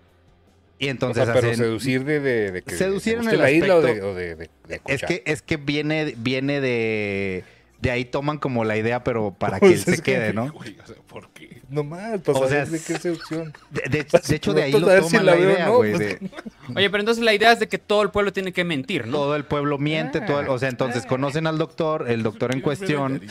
Y 0.79 0.87
O 0.87 0.91
entonces 0.91 1.25
sea, 1.25 1.33
pero 1.33 1.47
hacen- 1.47 1.57
seducir 1.57 2.03
de, 2.05 2.19
de, 2.19 2.51
de 2.51 2.61
que 2.61 2.75
Seducir 2.75 3.17
en 3.19 3.29
el 3.29 3.37
la 3.37 3.51
isla 3.51 3.75
o 3.77 3.81
de, 3.81 3.89
aspecto- 3.91 4.09
o 4.11 4.15
de, 4.15 4.35
de- 4.35 4.49
de 4.67 4.81
Es 4.87 5.03
que, 5.03 5.23
es 5.25 5.41
que 5.41 5.57
viene, 5.57 6.13
viene 6.17 6.59
de. 6.61 7.43
De 7.79 7.91
ahí 7.91 8.05
toman 8.05 8.37
como 8.37 8.63
la 8.63 8.77
idea, 8.77 9.03
pero 9.03 9.33
para 9.37 9.59
que 9.59 9.65
Pues 9.67 9.79
él 9.79 9.83
se 9.85 9.91
es 9.95 10.01
que- 10.01 10.13
quede, 10.13 10.33
¿no? 10.33 10.49
Güey, 10.53 10.77
o 10.81 10.87
sea, 10.87 10.95
¿por 11.07 11.29
qué? 11.31 11.61
No 11.69 11.81
O 11.81 12.33
saber 12.33 12.49
sea, 12.49 12.65
de 12.65 12.79
qué 12.79 12.97
seducción. 12.97 13.53
De, 13.71 13.81
de- 13.89 14.05
de 14.27 14.35
hecho, 14.35 14.53
de 14.53 14.63
ahí 14.63 14.71
lo 14.71 14.79
si 15.03 15.09
toman 15.11 15.25
la 15.25 15.31
la, 15.33 15.37
veo 15.37 15.49
o 15.49 15.53
idea, 15.53 15.65
no, 15.65 15.75
güey. 15.77 15.91
pues, 15.91 15.99
de- 16.21 16.29
Oye, 16.77 16.89
pero 16.89 16.99
entonces 17.01 17.23
la 17.23 17.33
idea 17.33 17.51
es 17.51 17.59
de 17.59 17.67
que 17.67 17.77
todo 17.79 18.01
el 18.01 18.09
pueblo 18.11 18.31
tiene 18.31 18.53
que 18.53 18.63
mentir, 18.63 19.05
¿no? 19.07 19.17
Todo 19.17 19.35
el 19.35 19.43
pueblo 19.43 19.77
miente, 19.77 20.21
todo 20.21 20.39
el- 20.39 20.47
o 20.47 20.57
sea, 20.57 20.69
entonces 20.69 21.05
conocen 21.05 21.45
al 21.45 21.57
doctor, 21.57 22.09
el 22.09 22.23
doctor 22.23 22.53
en 22.53 22.61
cuestión 22.61 23.21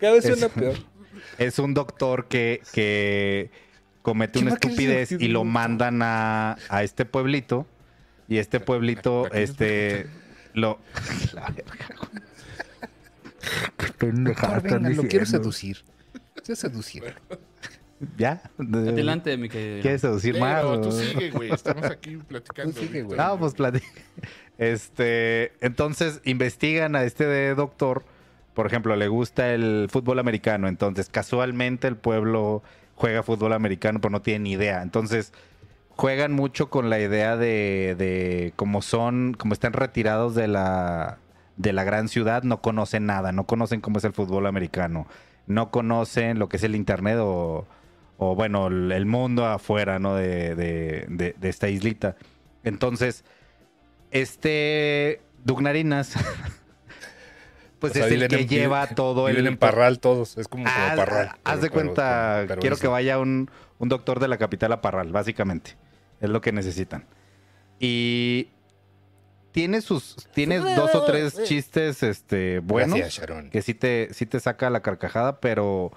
Cada 0.00 0.12
vez 0.14 0.24
Es- 0.24 0.38
suena 0.38 0.54
peor. 0.54 0.76
Es 1.38 1.58
un 1.58 1.74
doctor 1.74 2.26
que, 2.26 2.62
que 2.72 3.50
comete 4.02 4.38
una 4.38 4.50
Chima, 4.50 4.58
¿qué 4.58 4.68
es 4.68 4.72
estupidez 4.72 5.12
y 5.12 5.28
lo 5.28 5.44
mandan 5.44 6.02
a, 6.02 6.56
a 6.68 6.82
este 6.82 7.04
pueblito 7.04 7.66
y 8.28 8.38
este 8.38 8.60
pueblito, 8.60 9.26
¿A 9.26 9.30
qué 9.30 9.42
es 9.42 9.50
este, 9.50 10.06
lo... 10.52 10.78
La 11.32 11.48
verga, 11.48 11.96
güey. 11.96 12.28
Qué 13.98 14.06
venga, 14.06 14.90
lo 14.90 15.02
quiero 15.04 15.24
seducir. 15.24 15.78
Quiero 16.44 16.56
seducir. 16.56 17.14
¿Ya? 18.16 18.42
Adelante, 18.58 19.36
mi 19.36 19.48
querido. 19.48 19.82
¿Quieres 19.82 20.02
seducir 20.02 20.38
más? 20.38 20.62
Pero 20.62 20.80
tú 20.80 20.92
sigue, 20.92 21.30
güey. 21.30 21.52
Estamos 21.52 21.84
aquí 21.84 22.16
platicando. 22.16 22.72
Tú 22.72 22.80
sigue, 22.80 23.02
güey. 23.02 23.18
No, 23.18 23.38
pues 23.38 23.54
platica. 23.54 23.86
Este, 24.58 25.52
entonces 25.64 26.20
investigan 26.24 26.96
a 26.96 27.04
este 27.04 27.54
doctor. 27.54 28.04
Por 28.58 28.66
ejemplo, 28.66 28.96
le 28.96 29.06
gusta 29.06 29.54
el 29.54 29.86
fútbol 29.88 30.18
americano. 30.18 30.66
Entonces, 30.66 31.08
casualmente 31.08 31.86
el 31.86 31.96
pueblo 31.96 32.64
juega 32.96 33.22
fútbol 33.22 33.52
americano, 33.52 34.00
pero 34.00 34.10
no 34.10 34.20
tiene 34.20 34.40
ni 34.40 34.50
idea. 34.54 34.82
Entonces, 34.82 35.32
juegan 35.90 36.32
mucho 36.32 36.68
con 36.68 36.90
la 36.90 36.98
idea 36.98 37.36
de, 37.36 37.94
de 37.96 38.52
como 38.56 38.82
son, 38.82 39.36
como 39.38 39.52
están 39.52 39.74
retirados 39.74 40.34
de 40.34 40.48
la, 40.48 41.18
de 41.56 41.72
la 41.72 41.84
gran 41.84 42.08
ciudad, 42.08 42.42
no 42.42 42.60
conocen 42.60 43.06
nada, 43.06 43.30
no 43.30 43.44
conocen 43.46 43.80
cómo 43.80 43.98
es 43.98 44.04
el 44.04 44.12
fútbol 44.12 44.44
americano, 44.48 45.06
no 45.46 45.70
conocen 45.70 46.40
lo 46.40 46.48
que 46.48 46.56
es 46.56 46.64
el 46.64 46.74
internet 46.74 47.18
o, 47.20 47.64
o 48.16 48.34
bueno, 48.34 48.66
el, 48.66 49.06
mundo 49.06 49.46
afuera, 49.46 50.00
¿no? 50.00 50.16
De- 50.16 50.56
de 51.06 51.48
esta 51.48 51.68
islita. 51.68 52.16
Entonces, 52.64 53.24
este 54.10 55.20
Dugnarinas, 55.44 56.14
pues 57.78 57.92
O 57.92 57.94
sea, 57.94 58.06
es 58.06 58.12
el 58.12 58.16
viven 58.18 58.28
que 58.30 58.42
en- 58.42 58.48
lleva 58.48 58.86
todo 58.88 59.28
el... 59.28 59.36
Viven 59.36 59.52
en 59.52 59.58
Parral 59.58 60.00
todos. 60.00 60.36
Es 60.38 60.48
como, 60.48 60.64
como 60.64 60.76
Haz, 60.76 60.96
Parral. 60.96 61.26
haz 61.28 61.36
pero- 61.44 61.58
de 61.60 61.70
cuenta, 61.70 62.34
pero- 62.36 62.48
pero 62.48 62.60
quiero 62.60 62.74
eso. 62.76 62.82
que 62.82 62.88
vaya 62.88 63.18
un, 63.18 63.50
un 63.78 63.88
doctor 63.88 64.20
de 64.20 64.28
la 64.28 64.36
capital 64.38 64.72
a 64.72 64.80
Parral, 64.80 65.12
básicamente. 65.12 65.76
Es 66.20 66.28
lo 66.30 66.40
que 66.40 66.52
necesitan. 66.52 67.06
Y 67.78 68.48
tiene 69.52 69.80
sus, 69.80 70.16
tiene 70.34 70.58
dos 70.58 70.94
o 70.94 71.04
tres 71.04 71.42
chistes, 71.44 72.02
este, 72.02 72.58
buenos. 72.60 72.98
Gracias, 72.98 73.14
Sharon. 73.20 73.50
que 73.50 73.62
sí 73.62 73.74
te, 73.74 74.08
sí 74.12 74.26
te 74.26 74.40
saca 74.40 74.68
la 74.70 74.80
carcajada, 74.82 75.40
pero, 75.40 75.92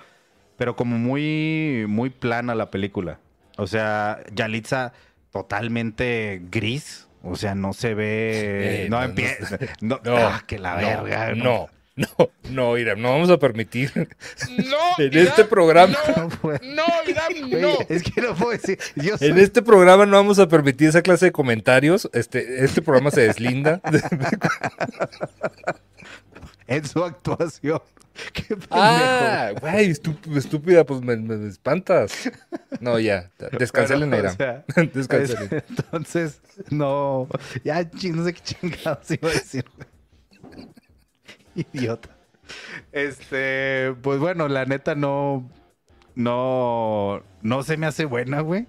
pero 0.57 0.75
como 0.75 0.97
muy, 0.97 1.85
muy 1.87 2.09
plana 2.11 2.55
la 2.55 2.69
película. 2.71 3.19
O 3.57 3.67
sea, 3.67 4.19
Yalitza 4.33 4.93
totalmente 5.31 6.41
gris. 6.51 7.07
O 7.23 7.35
sea, 7.35 7.53
no 7.55 7.73
se 7.73 7.93
ve. 7.93 8.85
Eh, 8.85 8.89
no 8.89 9.01
empieza. 9.03 9.57
No, 9.79 9.99
No, 10.03 10.17
ah, 10.17 10.43
que 10.47 10.57
la 10.59 10.81
no, 10.81 11.03
verga. 11.03 11.35
No, 11.35 11.69
no, 11.95 12.07
no, 12.49 12.77
Irán, 12.77 13.01
no 13.01 13.11
vamos 13.11 13.29
a 13.29 13.37
permitir 13.37 13.91
No, 14.57 14.77
en 15.03 15.17
este 15.17 15.45
programa. 15.45 15.95
No. 16.17 16.23
No, 16.25 16.31
Güey, 16.41 17.61
no. 17.61 17.77
Es 17.89 18.01
que 18.01 18.21
no 18.21 18.33
puedo 18.33 18.51
decir. 18.51 18.79
Yo 18.95 19.13
En 19.13 19.33
soy- 19.33 19.39
este 19.41 19.61
programa 19.61 20.05
no 20.05 20.17
vamos 20.17 20.39
a 20.39 20.47
permitir 20.47 20.87
esa 20.89 21.01
clase 21.01 21.25
de 21.25 21.31
comentarios. 21.31 22.09
Este, 22.13 22.63
este 22.63 22.81
programa 22.81 23.11
se 23.11 23.21
deslinda. 23.21 23.81
en 26.75 26.85
su 26.87 27.03
actuación. 27.03 27.81
Qué 28.33 28.43
pendejo. 28.43 28.67
ah, 28.71 29.51
güey, 29.61 29.89
estú- 29.89 30.35
estúpida, 30.37 30.85
pues 30.85 31.01
me, 31.01 31.15
me 31.15 31.47
espantas. 31.47 32.29
No, 32.81 32.99
ya, 32.99 33.31
descancelen, 33.57 34.09
Bueno, 34.09 34.23
Irán. 34.33 34.33
o 34.33 34.73
sea, 34.73 34.83
Descancelen. 34.93 35.49
es- 35.51 35.63
entonces, 35.69 36.41
no. 36.69 37.27
Ya, 37.63 37.81
ching- 37.89 38.15
no 38.15 38.25
sé 38.25 38.33
qué 38.33 38.41
chingados 38.41 39.09
iba 39.11 39.29
a 39.29 39.33
decir. 39.33 39.65
Idiota. 41.55 42.09
Este, 42.91 43.93
pues 44.01 44.19
bueno, 44.19 44.47
la 44.47 44.65
neta 44.65 44.95
no. 44.95 45.49
No. 46.15 47.23
No 47.41 47.63
se 47.63 47.77
me 47.77 47.87
hace 47.87 48.05
buena, 48.05 48.41
güey. 48.41 48.67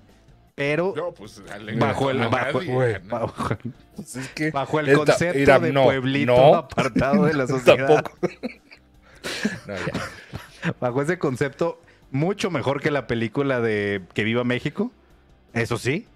Pero 0.55 0.93
No, 0.97 1.13
pues 1.13 1.43
bajo 1.79 2.11
el, 2.11 2.19
bajo, 2.29 2.61
nadie, 2.63 3.01
¿no? 3.05 3.09
bajo, 3.09 3.57
Pues 3.97 4.17
es 4.17 4.29
que 4.29 4.51
bajo 4.51 4.81
el 4.81 4.89
esta- 4.91 5.05
concepto 5.07 5.61
de 5.61 5.73
no, 5.73 5.85
pueblito 5.85 6.33
no, 6.37 6.55
apartado 6.57 7.25
de 7.25 7.35
la 7.35 7.47
sociedad. 7.47 7.87
tampoco. 8.03 8.19
No, 9.69 9.75
ya. 9.77 10.73
Bajo 10.81 11.01
ese 11.03 11.19
concepto, 11.19 11.81
mucho 12.11 12.51
mejor 12.51 12.81
que 12.81 12.91
la 12.91 13.07
película 13.07 13.61
de 13.61 14.03
Que 14.15 14.25
Viva 14.25 14.43
México. 14.45 14.91
Eso 15.55 15.79
sí, 15.79 16.07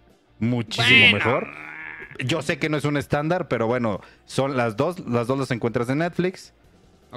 muchísimo 0.41 1.13
mejor. 1.13 1.47
Yo 2.25 2.43
sé 2.43 2.59
que 2.59 2.69
no 2.69 2.77
es 2.77 2.85
un 2.85 2.97
estándar, 2.97 3.47
pero 3.49 3.67
bueno, 3.69 4.01
son 4.25 4.57
las 4.57 4.77
dos, 4.77 4.99
las 5.09 5.27
dos 5.29 5.39
las 5.39 5.51
encuentras 5.53 5.89
en 5.89 5.99
Netflix. 5.99 6.53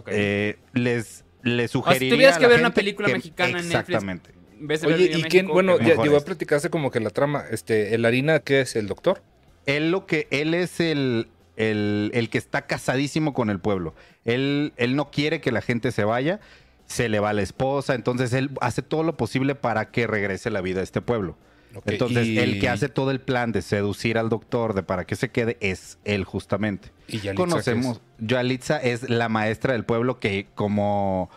Eh, 0.07 0.59
les, 0.73 1.25
les 1.41 1.71
sugeriría. 1.71 2.13
tuvieras 2.13 2.37
a 2.37 2.39
que 2.39 2.47
ver 2.47 2.59
una 2.59 2.73
película 2.73 3.07
que- 3.07 3.13
mexicana 3.15 3.49
en 3.59 3.67
Netflix, 3.69 3.75
Exactamente. 3.89 4.31
Vez 4.59 4.81
de 4.81 4.87
Oye, 4.87 5.05
¿y 5.05 5.23
quién? 5.23 5.45
México, 5.45 5.53
Bueno, 5.53 5.79
ya 5.79 6.01
llegó 6.01 6.17
a 6.17 6.21
platicarse 6.25 6.69
como 6.69 6.91
que 6.91 6.99
la 6.99 7.09
trama, 7.09 7.43
este, 7.49 7.95
el 7.95 8.05
harina, 8.05 8.39
¿qué 8.39 8.61
es? 8.61 8.75
¿El 8.75 8.87
doctor? 8.87 9.21
Él 9.65 9.91
lo 9.91 10.05
que, 10.05 10.27
él 10.31 10.53
es 10.53 10.79
el, 10.79 11.27
el, 11.55 12.11
el 12.13 12.29
que 12.29 12.37
está 12.37 12.63
casadísimo 12.63 13.33
con 13.33 13.49
el 13.49 13.59
pueblo. 13.59 13.93
Él, 14.25 14.73
él 14.77 14.95
no 14.95 15.11
quiere 15.11 15.41
que 15.41 15.51
la 15.51 15.61
gente 15.61 15.91
se 15.91 16.03
vaya, 16.03 16.39
se 16.85 17.07
le 17.09 17.19
va 17.19 17.33
la 17.33 17.41
esposa, 17.41 17.93
entonces 17.95 18.33
él 18.33 18.49
hace 18.61 18.81
todo 18.81 19.03
lo 19.03 19.15
posible 19.15 19.55
para 19.55 19.91
que 19.91 20.07
regrese 20.07 20.49
la 20.49 20.61
vida 20.61 20.79
a 20.81 20.83
este 20.83 21.01
pueblo. 21.01 21.37
Entonces, 21.85 22.25
y- 22.25 22.39
el 22.39 22.59
que 22.59 22.67
hace 22.67 22.89
todo 22.89 23.11
el 23.11 23.19
plan 23.21 23.51
de 23.51 23.61
seducir 23.61 24.17
al 24.17 24.29
doctor, 24.29 24.73
de 24.73 24.81
para 24.81 25.05
que 25.05 25.15
se 25.15 25.29
quede, 25.29 25.55
es 25.59 25.99
él 26.03 26.23
justamente. 26.23 26.89
Y 27.07 27.19
Yalitza, 27.19 27.35
Conocemos, 27.35 28.01
Yalitza 28.17 28.77
es 28.77 29.07
la 29.07 29.29
maestra 29.29 29.73
del 29.73 29.85
pueblo 29.85 30.19
que 30.19 30.47
como, 30.55 31.29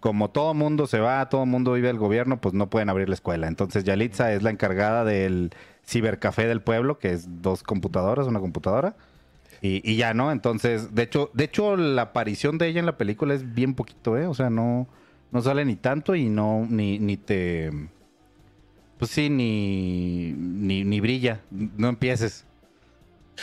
como 0.00 0.30
todo 0.30 0.54
mundo 0.54 0.86
se 0.86 0.98
va, 0.98 1.28
todo 1.28 1.46
mundo 1.46 1.74
vive 1.74 1.90
el 1.90 1.98
gobierno, 1.98 2.40
pues 2.40 2.54
no 2.54 2.68
pueden 2.68 2.88
abrir 2.88 3.08
la 3.08 3.14
escuela. 3.14 3.46
Entonces 3.48 3.84
Yalitza 3.84 4.32
es 4.32 4.42
la 4.42 4.50
encargada 4.50 5.04
del 5.04 5.50
cibercafé 5.86 6.46
del 6.46 6.62
pueblo, 6.62 6.98
que 6.98 7.12
es 7.12 7.42
dos 7.42 7.62
computadoras, 7.62 8.26
una 8.26 8.40
computadora. 8.40 8.96
Y, 9.62 9.88
y 9.88 9.96
ya, 9.96 10.14
¿no? 10.14 10.32
Entonces, 10.32 10.94
de 10.94 11.02
hecho, 11.02 11.30
de 11.34 11.44
hecho, 11.44 11.76
la 11.76 12.02
aparición 12.02 12.56
de 12.56 12.68
ella 12.68 12.80
en 12.80 12.86
la 12.86 12.96
película 12.96 13.34
es 13.34 13.54
bien 13.54 13.74
poquito, 13.74 14.16
¿eh? 14.16 14.26
O 14.26 14.34
sea, 14.34 14.48
no, 14.48 14.88
no 15.32 15.42
sale 15.42 15.64
ni 15.64 15.76
tanto 15.76 16.14
y 16.14 16.30
no, 16.30 16.66
ni, 16.68 16.98
ni 16.98 17.16
te. 17.16 17.70
Pues 18.98 19.10
sí, 19.10 19.28
ni, 19.28 20.32
ni, 20.32 20.84
ni 20.84 21.00
brilla. 21.00 21.40
No 21.50 21.88
empieces. 21.88 22.46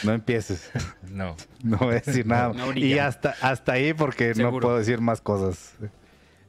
No 0.03 0.13
empieces. 0.13 0.71
No. 1.11 1.35
No 1.63 1.77
voy 1.77 1.95
a 1.95 1.99
decir 1.99 2.25
nada. 2.27 2.53
No 2.53 2.73
y 2.77 2.97
hasta, 2.99 3.35
hasta 3.41 3.73
ahí 3.73 3.93
porque 3.93 4.33
no 4.35 4.51
puedo 4.51 4.77
decir 4.77 5.01
más 5.01 5.21
cosas. 5.21 5.75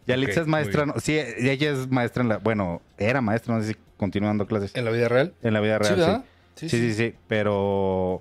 Yalitza 0.09 0.41
Ok, 0.41 0.43
es 0.43 0.47
maestra, 0.49 0.87
no- 0.87 0.95
sí, 0.99 1.17
ella 1.19 1.71
es 1.71 1.89
maestra 1.91 2.23
en 2.23 2.29
la, 2.31 2.39
bueno, 2.39 2.83
era 2.99 3.21
maestra, 3.21 3.55
no 3.55 3.63
sé 3.63 3.69
si 3.69 3.77
continúa 3.97 4.29
dando 4.31 4.47
clases 4.47 4.75
¿En 4.75 4.85
la 4.85 4.91
vida 4.91 5.09
real? 5.09 5.35
en 5.43 5.53
la 5.55 5.61
vida 5.61 5.79
real, 5.79 6.25
sí. 6.57 6.69
Sí, 6.69 6.77
sí, 6.81 6.95
sí, 6.95 7.15
pero 7.29 8.21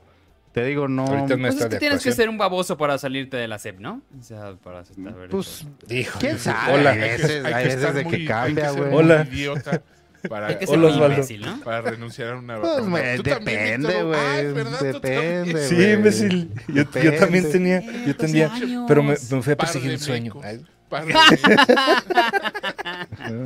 te 0.52 0.64
digo, 0.64 0.88
no, 0.88 1.06
Ahorita 1.08 1.38
Pues 1.38 1.56
es 1.60 1.66
que 1.68 1.78
tienes 1.78 2.04
que 2.04 2.12
ser 2.12 2.30
un 2.30 2.38
baboso 2.38 2.78
para 2.78 2.98
salirte 2.98 3.38
de 3.38 3.48
la 3.48 3.58
SEP, 3.60 3.80
¿no? 3.80 4.02
O 4.20 4.24
sea, 4.24 4.54
para 4.64 4.84
ver 4.98 5.30
pues, 5.30 5.66
Dijo. 5.88 6.20
quién 6.20 6.38
sabe, 6.40 6.74
Hola. 6.74 6.92
hay 6.92 7.00
veces, 7.00 7.46
hay 7.46 7.54
que 7.54 7.64
veces 7.64 7.74
estar 7.76 7.94
de 7.94 8.04
muy- 8.04 8.12
que 8.12 8.18
hay 8.22 8.26
cambia, 8.28 8.72
güey. 8.72 8.94
Hola. 8.94 9.28
idiota 9.32 9.82
para, 10.30 10.48
Hay 10.48 10.58
que 10.58 10.66
ser 10.68 10.80
un 10.80 10.92
imbécil, 10.94 11.42
¿no? 11.42 11.60
para 11.62 11.82
renunciar 11.82 12.30
a 12.34 12.38
una... 12.38 12.60
Pues, 12.60 13.24
depende, 13.24 14.04
güey. 14.04 14.54
Tú 14.54 14.86
depende. 14.86 15.68
Sí, 15.68 15.76
imbécil. 15.92 16.52
Yo, 16.68 16.84
yo 17.02 17.16
también 17.18 17.52
tenía, 17.52 17.82
yo 18.06 18.16
tenía, 18.16 18.52
pero 18.88 19.04
me, 19.04 19.12
me 19.14 19.42
fui 19.42 19.54
a 19.54 19.58
perseguir 19.58 19.92
el 19.92 20.00
sueño. 20.00 20.34
Ay. 20.44 20.66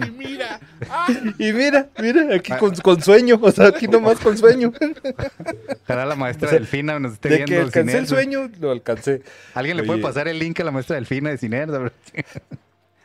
Y 0.06 0.12
mira, 0.12 0.60
ah, 0.90 1.08
Y 1.40 1.54
mira, 1.54 1.90
mira, 2.00 2.36
aquí 2.36 2.52
con, 2.60 2.76
con 2.76 3.02
sueño, 3.02 3.40
o 3.42 3.52
sea, 3.52 3.68
aquí 3.68 3.88
nomás 3.88 4.20
con 4.20 4.38
sueño. 4.38 4.72
Ojalá 5.84 6.06
la 6.06 6.16
maestra 6.16 6.48
O 6.48 6.52
sea, 6.52 6.60
Delfina 6.60 7.00
nos 7.00 7.14
esté 7.14 7.30
De 7.30 7.36
viendo. 7.38 7.52
que 7.52 7.58
alcancé 7.62 7.98
el 7.98 8.08
sueño, 8.08 8.50
lo 8.60 8.72
alcancé. 8.72 9.24
Alguien 9.54 9.78
le 9.78 9.84
puede 9.84 10.02
pasar 10.02 10.28
el 10.28 10.40
link 10.40 10.60
a 10.60 10.64
la 10.64 10.72
maestra 10.72 10.96
Delfina 10.96 11.30
de 11.32 11.38
Cinerda. 11.38 11.92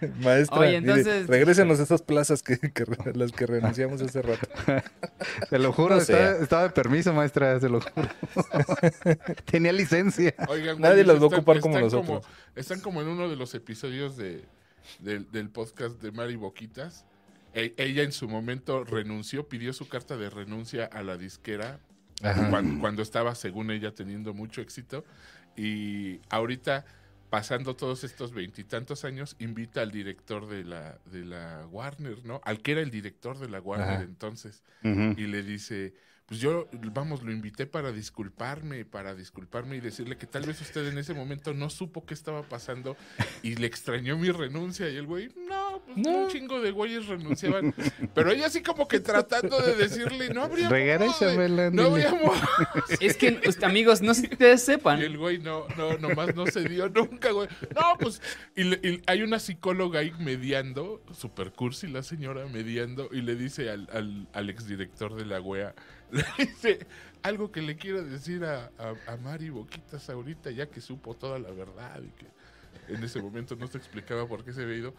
Maestra, 0.22 0.58
Oye, 0.58 0.76
entonces- 0.76 1.26
regrésenos 1.26 1.78
esas 1.80 2.02
plazas 2.02 2.42
que, 2.42 2.58
las 3.14 3.32
que 3.32 3.46
renunciamos 3.46 4.00
hace 4.02 4.22
rato. 4.22 4.46
Se 5.50 5.58
lo 5.58 5.72
juro, 5.72 5.96
No 5.96 6.00
estaba, 6.02 6.62
de 6.64 6.70
permiso, 6.70 7.12
maestra, 7.12 7.58
se 7.60 7.68
lo 7.68 7.80
juro. 7.80 8.08
Tenía 9.50 9.72
licencia. 9.72 10.34
Oigan, 10.48 10.80
Nadie 10.80 11.04
las 11.04 11.16
va 11.18 11.24
a 11.24 11.26
ocupar 11.26 11.60
como 11.60 11.78
están 11.78 11.82
nosotros. 12.02 12.26
están 12.54 12.80
como 12.80 13.00
en 13.02 13.08
uno 13.08 13.28
de 13.28 13.36
los 13.36 13.54
episodios 13.54 14.16
de, 14.16 14.44
del- 15.00 15.30
del 15.30 15.48
podcast 15.50 16.00
de 16.02 16.12
Mari 16.12 16.36
Boquitas. 16.36 17.04
E- 17.54 17.74
ella 17.76 18.02
en 18.02 18.12
su 18.12 18.28
momento 18.28 18.84
renunció, 18.84 19.48
pidió 19.48 19.72
su 19.72 19.88
carta 19.88 20.16
de 20.16 20.28
renuncia 20.30 20.84
a 20.86 21.02
la 21.02 21.16
disquera 21.16 21.80
cuando, 22.50 22.80
cuando 22.80 23.02
estaba, 23.02 23.34
según 23.34 23.70
ella, 23.70 23.94
teniendo 23.94 24.34
mucho 24.34 24.60
éxito. 24.60 25.04
Y 25.56 26.20
ahorita, 26.28 26.84
pasando 27.30 27.76
todos 27.76 28.04
estos 28.04 28.32
veintitantos 28.32 29.04
años, 29.04 29.36
invita 29.38 29.82
al 29.82 29.90
director 29.90 30.48
de 30.48 30.64
la, 30.64 30.98
de 31.06 31.24
la 31.24 31.66
Warner, 31.70 32.24
¿no? 32.24 32.40
Al 32.44 32.62
que 32.62 32.72
era 32.72 32.80
el 32.80 32.90
director 32.90 33.38
de 33.38 33.48
la 33.48 33.60
Warner 33.60 33.88
Ajá. 33.88 34.02
entonces 34.02 34.62
y 34.82 35.26
le 35.26 35.42
dice, 35.42 35.94
pues 36.26 36.40
yo, 36.40 36.68
vamos, 36.92 37.22
lo 37.22 37.32
invité 37.32 37.66
para 37.66 37.92
disculparme, 37.92 38.84
para 38.84 39.14
disculparme 39.14 39.76
y 39.76 39.80
decirle 39.80 40.16
que 40.16 40.26
tal 40.26 40.44
vez 40.44 40.60
usted 40.60 40.86
en 40.88 40.98
ese 40.98 41.14
momento 41.14 41.54
no 41.54 41.70
supo 41.70 42.04
qué 42.04 42.14
estaba 42.14 42.42
pasando 42.42 42.96
y 43.42 43.54
le 43.54 43.66
extrañó 43.66 44.16
mi 44.18 44.30
renuncia. 44.30 44.88
Y 44.88 44.96
el 44.96 45.06
güey, 45.06 45.28
no, 45.48 45.65
pues 45.84 45.96
No. 45.96 46.24
un 46.24 46.28
chingo 46.28 46.60
de 46.60 46.70
güeyes 46.70 47.06
renunciaban. 47.06 47.74
Pero 48.14 48.30
ella 48.30 48.46
así 48.46 48.62
como 48.62 48.86
que 48.88 49.00
tratando 49.00 49.58
de 49.60 49.74
decirle, 49.74 50.28
no 50.32 50.42
habría 50.44 50.64
modo 50.68 50.74
de- 50.76 50.84
Regrésamela, 50.98 51.70
No 51.70 51.90
dile". 51.94 52.06
habría 52.06 52.22
modo". 52.24 52.34
Es 53.00 53.16
que, 53.16 53.32
pues, 53.32 53.62
amigos, 53.62 54.02
no 54.02 54.14
sé 54.14 54.22
si 54.22 54.32
ustedes 54.32 54.62
Y 54.62 54.66
sepan. 54.66 55.00
el 55.00 55.16
güey 55.18 55.38
no, 55.38 55.66
no, 55.76 55.98
nomás 55.98 56.34
no 56.34 56.46
se 56.46 56.68
dio 56.68 56.88
nunca, 56.88 57.30
güey. 57.30 57.48
No, 57.74 57.96
pues, 57.98 58.20
y, 58.54 58.64
le- 58.64 58.80
y 58.82 59.02
hay 59.06 59.22
una 59.22 59.38
psicóloga 59.38 60.00
ahí 60.00 60.12
mediando, 60.18 61.02
super 61.12 61.52
cursi 61.52 61.86
la 61.88 62.02
señora 62.02 62.46
mediando, 62.46 63.08
y 63.12 63.22
le 63.22 63.34
dice 63.36 63.70
al, 63.70 63.88
al, 63.92 64.28
al 64.32 64.50
exdirector 64.50 65.14
de 65.14 65.26
la 65.26 65.40
wea, 65.40 65.74
le 66.10 66.24
dice, 66.38 66.86
algo 67.22 67.50
que 67.50 67.60
le 67.62 67.76
quiero 67.76 68.02
decir 68.04 68.44
a, 68.44 68.70
a, 68.78 68.94
a 69.12 69.16
Mari 69.16 69.50
Boquitas 69.50 70.08
ahorita, 70.08 70.50
ya 70.52 70.66
que 70.66 70.80
supo 70.80 71.14
toda 71.14 71.38
la 71.40 71.50
verdad 71.50 72.00
y 72.00 72.10
que 72.10 72.26
en 72.94 73.02
ese 73.02 73.20
momento 73.20 73.56
no 73.56 73.66
se 73.66 73.78
explicaba 73.78 74.28
por 74.28 74.44
qué 74.44 74.52
se 74.52 74.62
había 74.62 74.76
ido. 74.76 74.94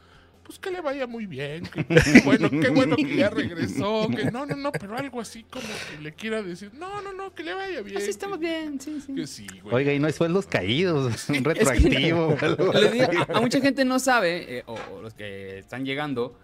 Pues 0.47 0.59
que 0.59 0.71
le 0.71 0.79
vaya 0.79 1.05
muy 1.07 1.25
bien, 1.25 1.65
que, 1.65 1.83
que 1.85 2.21
bueno, 2.23 2.49
qué 2.49 2.69
bueno 2.69 2.95
que 2.95 3.17
ya 3.17 3.29
regresó, 3.29 4.07
que 4.15 4.31
no, 4.31 4.45
no, 4.45 4.55
no, 4.55 4.71
pero 4.71 4.97
algo 4.97 5.19
así 5.19 5.43
como 5.43 5.65
que 5.67 6.01
le 6.01 6.13
quiera 6.13 6.41
decir, 6.41 6.71
no, 6.73 7.01
no, 7.01 7.11
no, 7.11 7.33
que 7.35 7.43
le 7.43 7.53
vaya 7.53 7.81
bien. 7.81 7.97
Así 7.97 8.09
estamos 8.09 8.39
que- 8.39 8.45
bien, 8.47 8.79
sí, 8.79 9.01
sí. 9.05 9.13
Que 9.13 9.27
sí, 9.27 9.45
güey. 9.61 9.75
Oiga, 9.75 9.93
y 9.93 9.99
no 9.99 10.07
hay 10.07 10.13
sueldos 10.13 10.47
caídos, 10.47 11.27
un 11.29 11.43
retroactivo. 11.43 12.37
así. 12.41 12.89
digo, 12.89 13.11
a, 13.29 13.37
a 13.37 13.41
mucha 13.41 13.59
gente 13.59 13.83
no 13.83 13.99
sabe, 13.99 14.59
eh, 14.59 14.63
o, 14.67 14.75
o 14.93 15.01
los 15.01 15.13
que 15.13 15.59
están 15.59 15.83
llegando, 15.85 16.39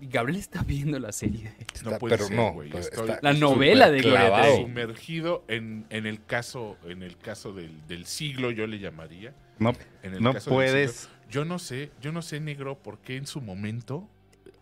Gabriel 0.00 0.40
está 0.40 0.62
viendo 0.62 0.98
la 0.98 1.12
serie. 1.12 1.52
No 1.84 1.90
Está- 1.90 1.98
puede 1.98 2.14
pero 2.16 2.28
ser, 2.28 2.36
no, 2.36 2.52
güey, 2.54 2.70
pues, 2.70 2.86
estoy 2.86 3.10
está 3.10 3.18
La 3.22 3.34
novela 3.34 3.90
de 3.90 4.00
Gloria. 4.00 4.42
Trevi. 4.42 4.62
sumergido 4.62 5.44
en, 5.48 5.84
en 5.90 6.06
el 6.06 6.24
caso, 6.24 6.78
en 6.86 7.02
el 7.02 7.18
caso 7.18 7.52
del, 7.52 7.86
del 7.86 8.06
siglo, 8.06 8.50
yo 8.50 8.66
le 8.66 8.78
llamaría. 8.78 9.34
No, 9.58 9.74
En 10.02 10.14
el 10.14 10.22
no 10.22 10.32
caso 10.32 10.48
del 10.50 10.54
puedes. 10.56 11.08
Yo 11.32 11.44
no 11.44 11.58
sé, 11.58 11.90
yo 12.00 12.12
no 12.12 12.20
sé, 12.22 12.38
negro, 12.40 12.78
por 12.78 12.98
qué 12.98 13.16
en 13.16 13.26
su 13.26 13.40
momento 13.40 14.08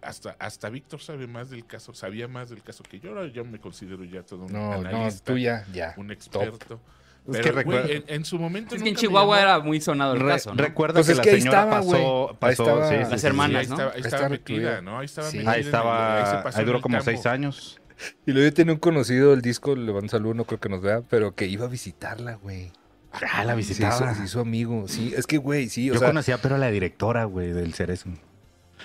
hasta, 0.02 0.36
hasta 0.38 0.70
Víctor 0.70 1.00
sabe 1.00 1.26
más 1.26 1.50
del 1.50 1.66
caso, 1.66 1.92
sabía 1.92 2.26
más 2.28 2.48
del 2.48 2.62
caso 2.62 2.82
que 2.84 3.00
yo. 3.00 3.10
Ahora 3.10 3.26
yo 3.26 3.44
me 3.44 3.58
considero 3.58 4.02
ya 4.04 4.22
todo 4.22 4.44
un 4.44 4.52
No, 4.52 4.70
no, 4.80 4.88
analista, 4.88 5.32
tú 5.32 5.36
ya, 5.38 5.66
ya. 5.72 5.94
un 5.98 6.06
top. 6.06 6.12
experto. 6.12 6.80
Es 7.28 7.32
Pero, 7.36 7.42
que 7.44 7.50
güey, 7.50 7.64
recuerda- 7.78 7.92
en, 7.92 8.04
en 8.06 8.24
su 8.24 8.38
momento 8.38 8.74
Es 8.74 8.82
que 8.82 8.88
en 8.88 8.94
Chihuahua 8.96 9.36
llamó- 9.36 9.42
era 9.42 9.58
muy 9.60 9.80
sonado 9.80 10.14
el 10.14 10.20
Re- 10.20 10.28
caso, 10.28 10.54
¿no? 10.54 10.62
Recuerda 10.62 10.94
Pues 10.94 11.06
que 11.06 11.12
es 11.12 11.18
la 11.18 11.24
que 11.24 11.30
ahí 11.32 11.40
señora 11.42 11.58
estaba, 11.64 11.80
güey. 11.80 12.00
pasó, 12.00 12.30
Ahí 12.30 12.36
pasó 12.40 12.62
estaba. 12.62 12.88
sí, 12.88 12.94
sí, 13.04 13.10
Las 13.10 13.20
sí, 13.20 13.26
hermanas, 13.26 13.60
ahí 13.60 13.66
¿no? 13.66 13.74
estaba, 13.74 13.92
ahí 13.92 14.00
estaba 14.00 14.28
metida. 14.30 14.80
¿no? 14.80 14.98
Ahí 14.98 15.04
estaba 15.04 15.28
Sí. 15.30 15.36
metida. 15.36 15.52
Ahí 15.52 15.60
el- 15.60 15.66
estaba, 15.66 16.48
ahí 16.54 16.64
duró 16.64 16.76
el 16.78 16.82
como 16.82 17.00
seis 17.02 17.26
años. 17.26 17.78
Y 18.26 18.32
luego 18.32 18.48
yo 18.48 18.54
tenía 18.54 18.72
un 18.72 18.78
conocido 18.80 19.32
del 19.32 19.42
disco, 19.42 19.74
le 19.76 19.82
mando 19.92 19.98
un 20.00 20.08
saludo, 20.08 20.32
no 20.32 20.44
creo 20.46 20.58
que 20.60 20.70
nos 20.70 20.80
vea, 20.80 21.02
pero 21.02 21.34
que 21.34 21.46
iba 21.46 21.66
a 21.66 21.68
visitarla, 21.68 22.36
güey. 22.36 22.72
Ah, 23.12 23.44
la 23.44 23.52
Sí, 23.54 23.58
visitaba. 23.58 24.14
su, 24.14 24.22
sí, 24.22 24.28
su 24.28 24.40
amigo. 24.40 24.86
Sí, 24.88 25.12
es 25.16 25.26
que, 25.26 25.38
güey, 25.38 25.68
sí, 25.68 25.90
o 25.90 25.94
Yo 25.94 25.98
sea. 26.00 26.08
conocía, 26.08 26.38
pero 26.38 26.54
a 26.54 26.58
la 26.58 26.70
directora, 26.70 27.24
güey, 27.24 27.52
del 27.52 27.74
Cerezo. 27.74 28.08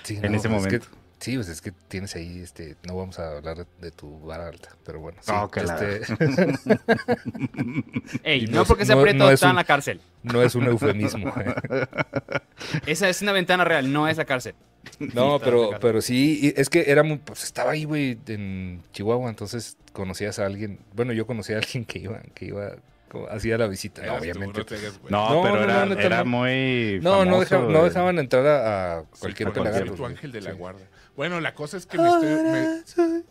sí, 0.02 0.16
en 0.16 0.24
ese 0.34 0.36
es 0.36 0.42
que- 0.42 0.48
momento. 0.48 0.86
sí, 1.18 1.36
pues 1.36 1.48
es 1.48 1.60
que 1.60 1.72
tienes 1.88 2.14
ahí, 2.16 2.40
este, 2.40 2.76
no 2.86 2.96
vamos 2.96 3.18
a 3.18 3.36
hablar 3.36 3.66
de, 3.80 3.90
tu 3.92 4.18
vara 4.20 4.48
alta, 4.48 4.70
pero 4.84 5.00
bueno. 5.00 5.18
Sí, 5.22 5.30
No, 5.32 5.48
que 5.50 5.60
este, 5.60 6.00
Ey, 8.22 8.46
no, 8.46 8.64
porque 8.64 8.84
sea 8.84 8.96
no- 8.96 9.02
preto 9.02 9.30
está 9.30 9.46
en 9.46 9.50
un- 9.50 9.56
la 9.56 9.64
cárcel. 9.64 10.00
no 10.22 10.42
es 10.42 10.54
un 10.54 10.64
eufemismo. 10.66 11.32
eh. 11.38 11.86
Esa 12.86 13.08
es 13.08 13.22
una 13.22 13.32
ventana 13.32 13.64
real, 13.64 13.92
no 13.92 14.08
es 14.08 14.16
la 14.16 14.24
cárcel. 14.24 14.54
No, 14.98 15.38
pero, 15.40 15.70
pero 15.80 16.00
sí, 16.00 16.52
es 16.56 16.68
que 16.70 16.84
era 16.90 17.02
muy, 17.02 17.18
pues 17.18 17.42
estaba 17.44 17.72
ahí, 17.72 17.84
güey, 17.84 18.18
en 18.28 18.82
Chihuahua, 18.92 19.28
entonces 19.30 19.76
conocías 19.92 20.38
a 20.38 20.46
alguien, 20.46 20.78
bueno, 20.94 21.12
yo 21.12 21.26
conocía 21.26 21.56
a 21.56 21.58
alguien 21.58 21.84
que 21.84 21.98
iba, 21.98 22.20
que 22.34 22.46
iba, 22.46 22.72
hacía 23.30 23.56
la 23.58 23.66
visita, 23.68 24.02
no, 24.02 24.06
Eras 24.06 24.16
tú, 24.18 24.22
obviamente. 24.22 24.58
no 24.60 24.66
te 24.66 24.74
hagas 24.76 24.98
güey. 24.98 25.12
No, 25.12 25.30
No, 25.34 25.42
pero 25.42 25.56
no, 25.56 25.62
era, 25.92 26.02
era 26.02 26.24
muy. 26.24 26.98
No, 27.02 27.24
no, 27.24 27.32
famoso, 27.32 27.40
deja- 27.40 27.72
no 27.72 27.84
dejaban 27.84 28.18
entrar 28.18 28.46
a, 28.46 29.00
Sí, 29.12 29.20
cualquier 29.20 29.52
cualquier 29.52 29.72
pelagato. 29.74 29.92
tu 29.96 30.02
güey. 30.02 30.12
ángel 30.12 30.32
de 30.32 30.40
la 30.40 30.50
Sí. 30.52 30.56
guarda. 30.56 30.86
Bueno, 31.16 31.40
la 31.40 31.54
cosa 31.54 31.76
es 31.76 31.86
que 31.86 31.96
me 31.98 32.08
estoy, 32.08 32.28
me, 32.28 33.22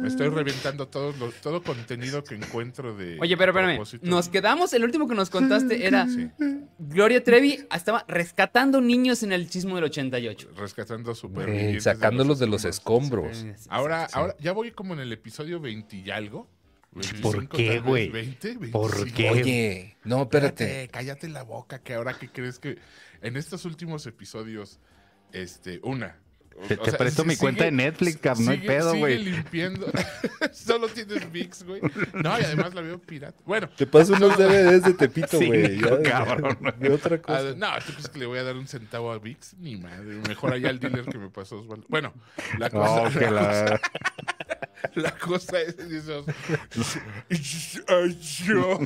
me 0.00 0.08
estoy 0.08 0.28
reventando 0.28 0.88
todo, 0.88 1.12
lo- 1.18 1.32
todo 1.42 1.62
contenido 1.62 2.22
que 2.24 2.34
encuentro 2.36 2.94
de. 2.96 3.18
Oye, 3.20 3.36
pero 3.36 3.52
espérame, 3.52 3.80
nos 4.02 4.28
quedamos, 4.28 4.72
el 4.72 4.84
último 4.84 5.08
que 5.08 5.14
nos 5.14 5.28
contaste 5.30 5.86
era 5.86 6.06
Sí, 6.06 6.30
Gloria 6.78 7.22
Trevi 7.22 7.66
estaba 7.74 8.04
rescatando 8.08 8.80
niños 8.80 9.22
en 9.22 9.32
el 9.32 9.50
chismo 9.50 9.74
del 9.74 9.84
88. 9.84 10.48
rescatando 10.56 11.12
Eh, 11.12 11.14
supervivientes. 11.14 11.84
sacándolos 11.84 12.38
de 12.38 12.46
los 12.46 12.64
escombros. 12.64 13.36
escombros. 13.38 13.66
Ahora, 13.68 14.08
ahora, 14.12 14.36
ya 14.40 14.52
voy 14.52 14.70
como 14.70 14.94
en 14.94 15.00
el 15.00 15.12
episodio 15.12 15.60
20 15.60 15.96
y 15.96 16.10
algo. 16.10 16.48
¿Por 17.22 17.36
25, 17.38 17.56
qué, 17.56 17.80
güey? 17.80 18.08
20, 18.10 18.54
¿Por 18.70 18.94
25. 18.96 19.16
qué? 19.16 19.30
Oye, 19.30 19.96
no, 20.04 20.22
espérate. 20.22 20.64
Cállate, 20.66 20.88
cállate 20.88 21.28
la 21.28 21.42
boca, 21.42 21.80
que 21.82 21.94
ahora 21.94 22.14
que 22.18 22.28
crees 22.30 22.58
que 22.58 22.78
en 23.22 23.36
estos 23.36 23.64
últimos 23.64 24.06
episodios, 24.06 24.78
este, 25.32 25.80
una. 25.82 26.18
Te, 26.66 26.74
o 26.74 26.78
te 26.82 26.90
sea, 26.90 26.98
presto 26.98 27.22
sí, 27.22 27.28
mi 27.28 27.36
cuenta 27.36 27.62
de 27.66 27.70
Netflix, 27.70 28.16
cap, 28.16 28.36
no 28.38 28.50
hay 28.50 28.58
pedo, 28.58 28.90
sigue 28.90 28.98
güey. 29.00 29.18
limpiando. 29.24 29.86
Solo 30.52 30.88
tienes 30.88 31.30
VIX, 31.30 31.62
güey. 31.62 31.80
No, 32.14 32.36
y 32.36 32.42
además 32.42 32.74
la 32.74 32.80
veo 32.80 32.98
pirata. 33.00 33.40
Bueno, 33.46 33.68
Te 33.76 33.86
paso 33.86 34.14
unos 34.14 34.36
DVDs 34.38 34.82
de 34.82 34.94
Tepito, 34.94 35.38
Sí, 35.38 35.46
güey. 35.46 35.80
ya, 35.80 36.02
cabrón. 36.02 36.58
De 36.80 36.90
otra 36.90 37.14
a- 37.14 37.22
cosa. 37.22 37.54
no, 37.56 37.68
¿tú 37.86 37.92
crees 37.92 38.08
que 38.08 38.18
le 38.18 38.26
voy 38.26 38.40
a 38.40 38.42
dar 38.42 38.56
un 38.56 38.66
centavo 38.66 39.12
a 39.12 39.18
VIX? 39.20 39.54
Ni 39.58 39.76
madre. 39.76 40.16
Mejor 40.26 40.52
allá 40.52 40.70
al 40.70 40.80
dealer 40.80 41.04
que 41.04 41.18
me 41.18 41.30
pasó 41.30 41.60
Osvaldo. 41.60 41.86
Bueno, 41.88 42.12
la 42.58 42.70
cosa, 42.70 43.04
No, 43.08 43.10
que 43.20 43.30
la, 43.30 43.40
cosa, 43.40 43.80
la... 44.94 45.10
cosa 45.12 45.60
es 45.60 45.76
esos. 45.78 46.24
Yo. 48.44 48.80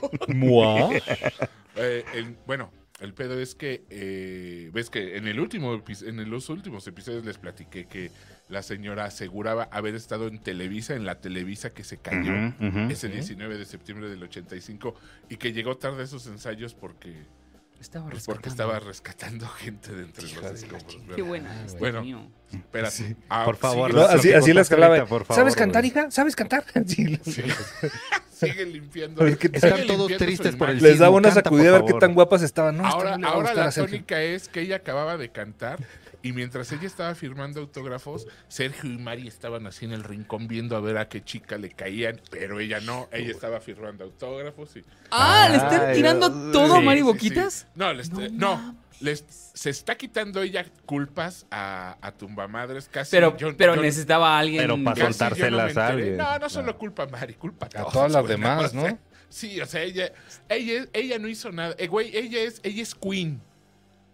Eh, 1.77 2.05
el- 2.15 2.37
bueno, 2.47 2.73
el 3.01 3.15
pedo 3.15 3.39
es 3.41 3.55
que 3.55 3.85
ves 3.89 4.73
ves 4.73 4.91
que 4.91 5.17
en 5.17 5.27
el 5.27 5.41
último 5.41 5.83
en 6.03 6.31
los 6.31 6.49
últimos 6.49 6.87
episodios 6.87 7.25
les 7.25 7.39
platiqué 7.39 7.87
que 7.87 8.11
la 8.49 8.63
señora 8.63 9.05
aseguraba 9.07 9.65
haber 9.73 9.95
estado 9.95 10.29
en 10.29 10.39
Televisa, 10.43 10.95
en 10.95 11.05
la 11.07 11.21
Televisa 11.21 11.73
que 11.73 11.85
se 11.85 11.97
cayó 11.99 12.33
ese 12.91 13.09
19 13.09 13.57
de 13.57 13.65
septiembre 13.65 14.09
del 14.11 14.23
85 14.23 14.95
y 15.31 15.37
que 15.37 15.53
llegó 15.53 15.77
tarde 15.79 16.03
a 16.03 16.05
esos 16.05 16.27
ensayos 16.27 16.75
porque 16.75 17.15
Estaba 17.83 18.05
pues, 18.05 18.15
rescatando. 18.15 18.35
porque 18.35 18.49
estaba 18.49 18.79
rescatando 18.79 19.49
gente 19.59 19.93
de 19.93 20.03
entre 20.05 20.23
los 20.23 20.33
escombros. 20.63 20.87
Qué 20.87 20.99
¿verdad? 21.09 21.25
buena. 21.27 21.65
este 21.67 21.79
Bueno. 21.79 22.03
mío. 22.03 22.31
Espérate. 22.53 23.17
Ah, 23.29 23.45
Por 23.45 23.57
favor, 23.57 23.93
No, 23.93 24.03
así, 24.03 24.33
así 24.33 24.53
las 24.53 24.69
calaba. 24.69 24.95
ahorita, 24.95 25.09
por 25.09 25.25
favor, 25.25 25.41
¿Sabes 25.41 25.57
cantar, 25.57 25.85
hija? 25.85 26.11
¿Sabes 26.11 26.37
cantar? 26.37 26.65
Sí. 26.87 27.19
sigue 28.33 28.67
limpiando. 28.67 29.27
Es 29.27 29.37
que 29.37 29.49
están 29.53 29.87
todos 29.87 30.17
tristes 30.17 30.57
por 30.57 30.71
el. 30.71 30.83
Les 30.83 30.99
daba 30.99 31.17
una 31.17 31.31
sacudida 31.31 31.71
a 31.71 31.73
ver 31.81 31.85
qué 31.93 31.99
tan 31.99 32.15
guapas 32.15 32.43
estaban. 32.43 32.77
No, 32.77 32.87
ahora 32.87 33.17
ahora 33.25 33.55
la 33.55 33.71
tónica 33.71 34.21
es 34.23 34.49
que 34.49 34.61
ella 34.63 34.77
acababa 34.77 35.17
de 35.17 35.31
cantar 35.31 35.79
y 36.23 36.33
mientras 36.33 36.71
ella 36.73 36.87
estaba 36.87 37.15
firmando 37.15 37.61
autógrafos, 37.61 38.27
Sergio 38.49 38.91
y 38.91 38.99
Mari 38.99 39.27
estaban 39.29 39.67
así 39.67 39.85
en 39.85 39.93
el 39.93 40.05
rincón 40.05 40.47
viendo 40.49 40.77
a 40.77 40.81
ver 40.81 40.99
a 40.99 41.09
qué 41.09 41.23
chica 41.25 41.59
le 41.59 41.71
caían, 41.71 42.21
pero 42.31 42.61
ella 42.61 42.81
no, 42.81 43.09
ella 43.13 43.31
estaba 43.31 43.61
firmando 43.61 44.05
autógrafos 44.05 44.77
y 44.77 44.85
Ah, 45.11 45.49
¿le 45.51 45.57
están 45.57 45.93
tirando 45.95 46.29
Dios. 46.31 46.53
todo 46.53 46.75
a 46.77 46.79
Sí, 46.81 46.85
Mari 46.87 47.03
Boquitas? 47.03 47.55
sí. 47.55 47.67
No, 47.75 47.93
les- 47.93 48.11
no, 48.11 48.77
les- 49.01 49.25
se 49.55 49.71
está 49.71 49.97
quitando 49.97 50.41
ella 50.43 50.65
culpas 50.87 51.47
a, 51.51 51.97
a 52.01 52.13
Tumbamadres 52.13 52.89
casi. 52.89 53.11
Pero, 53.11 53.37
yo- 53.37 53.57
pero 53.57 53.75
yo- 53.75 53.83
necesitaba 53.83 54.37
a 54.37 54.39
alguien. 54.39 54.63
Pero 54.63 54.77
para 54.83 54.97
no 55.05 55.13
soltárselas 55.13 55.77
a 55.77 55.89
alguien. 55.89 56.17
No, 56.17 56.39
no 56.39 56.49
solo 56.49 56.79
culpa 56.79 57.03
a 57.03 57.07
Mari, 57.07 57.35
culpa 57.35 57.67
a, 57.67 57.69
A 57.69 57.83
todos, 57.83 57.93
todas 57.93 58.13
las 58.13 58.27
demás, 58.29 58.65
o 58.67 58.69
sea, 58.69 58.91
¿no? 58.93 58.99
Sí, 59.29 59.61
o 59.61 59.67
sea, 59.67 59.83
ella, 59.83 60.13
ella, 60.49 60.87
ella 60.93 61.19
no 61.19 61.27
hizo 61.27 61.51
nada. 61.51 61.75
Eh, 61.79 61.87
güey, 61.89 62.15
ella 62.17 62.43
es, 62.43 62.61
ella 62.63 62.83
es 62.83 62.95
queen. 62.95 63.41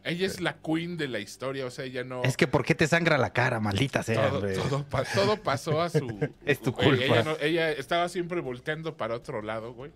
Ella 0.04 0.26
es 0.26 0.40
la 0.40 0.56
queen 0.58 0.96
de 0.96 1.08
la 1.08 1.18
historia, 1.18 1.66
o 1.66 1.70
sea, 1.70 1.84
ella 1.84 2.04
no... 2.04 2.22
Es 2.22 2.36
que 2.36 2.46
¿por 2.46 2.64
qué 2.64 2.74
te 2.74 2.86
sangra 2.86 3.18
la 3.18 3.32
cara, 3.32 3.60
maldita 3.60 4.02
sea, 4.02 4.30
todo, 4.30 4.40
todo, 4.54 4.84
pa- 4.84 5.04
todo 5.04 5.36
pasó 5.42 5.82
a 5.82 5.90
su... 5.90 6.30
Es 6.46 6.60
tu 6.62 6.72
culpa. 6.72 7.04
Ella, 7.04 7.22
no- 7.24 7.36
ella 7.40 7.70
estaba 7.72 8.08
siempre 8.08 8.40
volteando 8.40 8.96
para 8.96 9.14
otro 9.14 9.42
lado, 9.42 9.74
güey. 9.74 9.90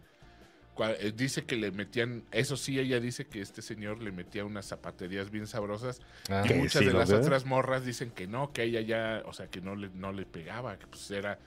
Eh, 1.00 1.12
Dice 1.14 1.44
que 1.44 1.56
le 1.56 1.70
metían, 1.70 2.24
eso 2.32 2.56
sí, 2.56 2.78
ella 2.78 2.98
dice 2.98 3.26
que 3.26 3.40
este 3.40 3.62
señor 3.62 4.02
le 4.02 4.10
metía 4.10 4.44
unas 4.44 4.66
zapaterías 4.66 5.30
bien 5.30 5.46
sabrosas. 5.46 6.00
Ah, 6.30 6.42
y 6.48 6.54
muchas 6.54 6.80
sí, 6.80 6.86
de 6.86 6.94
las 6.94 7.10
veo. 7.10 7.20
otras 7.20 7.44
morras 7.46 7.84
dicen 7.84 8.10
que 8.10 8.26
no, 8.26 8.52
que 8.52 8.64
ella 8.64 8.80
ya, 8.80 9.22
o 9.26 9.32
sea, 9.32 9.46
que 9.48 9.60
no 9.60 9.76
le, 9.76 9.90
no 9.90 10.12
le 10.12 10.24
pegaba, 10.26 10.78
que 10.78 10.86
pues 10.86 11.10
era, 11.10 11.38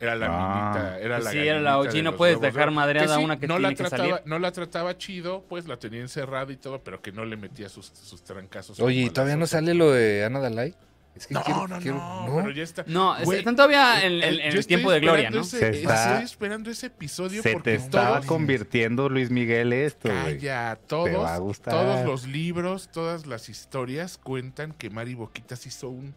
era 0.00 0.16
la 0.16 0.26
Ah. 0.30 0.72
minita, 0.72 0.98
era 0.98 1.18
la 1.20 1.30
sí, 1.30 1.38
era 1.38 1.60
la 1.60 1.78
OG, 1.78 2.02
no 2.02 2.16
puedes 2.16 2.36
huevos 2.38 2.54
dejar 2.54 2.70
madreada 2.70 3.16
a 3.16 3.18
una 3.18 3.38
que 3.38 3.46
no 3.46 3.54
tiene 3.56 3.62
la 3.62 3.68
que 3.70 3.76
trataba, 3.76 4.02
salir. 4.08 4.22
No 4.24 4.38
la 4.38 4.50
trataba 4.52 4.96
chido, 4.98 5.44
pues 5.48 5.66
la 5.68 5.76
tenía 5.78 6.00
encerrada 6.00 6.50
y 6.52 6.56
todo, 6.56 6.82
pero 6.82 7.00
que 7.02 7.12
no 7.12 7.24
le 7.24 7.36
metía 7.36 7.68
sus, 7.68 7.86
sus 7.86 8.24
trancazos. 8.24 8.80
Oye, 8.80 8.82
como 8.82 8.90
¿y 8.96 9.02
a 9.02 9.04
las 9.06 9.12
todavía 9.14 9.36
no 9.36 9.46
sale 9.46 9.74
lo 9.74 9.90
de 9.92 10.24
Ana 10.24 10.40
Dalai? 10.40 10.74
Es 11.14 11.26
que 11.26 11.34
No, 11.34 11.42
quiero- 11.42 11.66
no, 11.68 11.78
quiero- 11.80 11.96
no, 11.98 12.36
pero 12.36 12.50
ya 12.52 12.62
está. 12.62 12.84
No, 12.86 13.16
es- 13.16 13.24
Güey, 13.24 13.40
están 13.40 13.56
todavía 13.56 14.04
en, 14.06 14.12
en- 14.12 14.22
eh, 14.22 14.28
en 14.28 14.36
yo 14.36 14.42
el 14.42 14.46
estoy 14.46 14.62
tiempo 14.64 14.92
de 14.92 15.00
gloria, 15.00 15.28
¿no? 15.28 15.40
esperando 15.40 15.44
Se 15.44 15.68
ese- 15.68 15.80
está- 15.82 16.10
Estoy 16.12 16.24
esperando 16.24 16.70
ese 16.70 16.86
episodio 16.86 17.42
Se 17.42 17.52
porque 17.52 17.70
te 17.72 17.76
estaba 17.76 18.14
todos- 18.20 18.26
convirtiendo 18.26 19.08
Luis 19.08 19.28
Miguel 19.28 19.72
esto. 19.72 20.08
Calla, 20.08 20.76
Te 20.76 20.86
todos, 20.86 21.24
va 21.24 21.34
a 21.34 21.38
gustar. 21.38 21.74
todos 21.74 22.06
los 22.06 22.26
libros, 22.28 22.88
todas 22.92 23.26
las 23.26 23.48
historias 23.48 24.18
cuentan 24.18 24.72
que 24.72 24.88
Mari 24.88 25.14
Boquitas 25.14 25.66
hizo 25.66 25.88
un 25.90 26.14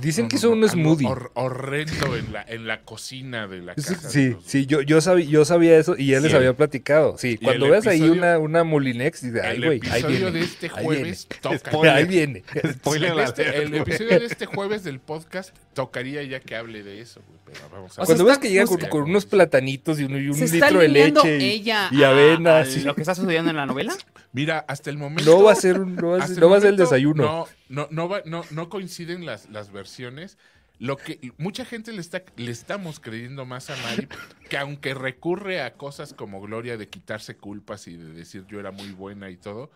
Dicen 0.00 0.28
que 0.28 0.36
hizo 0.36 0.50
un 0.50 0.68
smoothie. 0.68 1.06
hor- 1.06 1.30
horrendo 1.34 2.16
en 2.16 2.32
la, 2.32 2.42
en 2.46 2.66
la 2.66 2.82
cocina 2.82 3.46
de 3.46 3.60
la 3.62 3.74
casa. 3.74 3.96
Sí, 4.08 4.30
los- 4.30 4.44
sí, 4.44 4.66
yo, 4.66 4.80
yo, 4.82 5.00
sabía, 5.00 5.26
yo 5.26 5.44
sabía 5.44 5.78
eso 5.78 5.94
y 5.96 6.14
él 6.14 6.22
les 6.22 6.34
había 6.34 6.54
platicado. 6.54 7.16
Sí, 7.18 7.38
cuando 7.38 7.66
el 7.66 7.70
veas 7.72 7.86
ahí 7.86 7.98
episodio- 8.00 8.20
una, 8.20 8.38
una 8.38 8.64
Molinex, 8.64 9.22
dices, 9.22 9.40
ay, 9.44 9.56
El 9.56 9.64
güey, 9.66 9.80
ahí 9.84 10.00
episodio 10.00 10.16
viene. 10.18 10.30
de 10.32 10.40
este 10.44 10.66
ahí 10.74 10.84
jueves 10.84 11.28
toca. 11.40 11.94
Ahí 11.94 12.04
viene. 12.04 12.42
Spoiler 12.74 13.12
El, 13.12 13.18
este- 13.20 13.62
el 13.62 13.74
episodio 13.74 14.18
de 14.20 14.26
este 14.26 14.46
jueves 14.46 14.84
del 14.84 15.00
podcast 15.00 15.54
tocaría 15.74 16.22
ya 16.24 16.40
que 16.40 16.56
hable 16.56 16.82
de 16.82 17.00
eso, 17.00 17.20
güey, 17.26 17.38
pero 17.46 17.60
vamos 17.72 17.98
a 17.98 18.02
O 18.02 18.06
Cuando 18.06 18.24
veas 18.24 18.38
que 18.38 18.50
llega 18.50 18.66
con, 18.66 18.78
con 18.80 19.02
unos 19.02 19.26
platanitos 19.26 20.00
y 20.00 20.04
un, 20.04 20.16
y 20.16 20.28
un 20.28 20.34
¿Se 20.34 20.44
está 20.46 20.66
litro 20.66 20.80
de 20.80 20.88
leche 20.88 21.38
y, 21.38 21.44
ella 21.50 21.88
y 21.92 22.02
avena. 22.02 22.64
lo 22.84 22.94
que 22.94 23.02
está 23.02 23.14
sucediendo 23.14 23.50
en 23.50 23.56
la 23.56 23.66
novela? 23.66 23.94
Mira, 24.32 24.64
hasta 24.68 24.90
el 24.90 24.96
momento. 24.98 25.30
No 25.30 25.42
va 25.42 25.52
a 25.52 25.56
ser, 25.56 25.80
un- 25.80 25.96
no 25.96 26.10
va 26.10 26.18
a 26.18 26.26
ser, 26.26 26.34
el 26.36 26.40
no 26.40 26.50
va 26.50 26.56
a 26.56 26.60
ser 26.60 26.70
el 26.70 26.76
desayuno. 26.76 27.22
No, 27.24 27.48
no, 27.70 27.88
no, 27.90 28.06
va- 28.08 28.22
no, 28.26 28.44
no 28.50 28.68
coinciden 28.68 29.24
las, 29.24 29.48
las 29.48 29.72
versiones. 29.72 30.36
Lo 30.78 30.96
que 30.96 31.32
mucha 31.38 31.64
gente 31.64 31.92
le 31.92 32.00
está 32.00 32.22
le 32.36 32.50
estamos 32.50 33.00
creyendo 33.00 33.44
más 33.46 33.68
a 33.70 33.76
Mari 33.76 34.08
que 34.48 34.56
aunque 34.58 34.94
recurre 34.94 35.60
a 35.62 35.74
cosas 35.74 36.14
como 36.14 36.40
Gloria 36.40 36.76
de 36.78 36.88
quitarse 36.88 37.36
culpas 37.36 37.86
y 37.86 37.96
de 37.98 38.12
decir 38.12 38.44
yo 38.48 38.60
era 38.60 38.70
muy 38.70 38.90
buena 38.92 39.28
y 39.30 39.36
todo, 39.36 39.70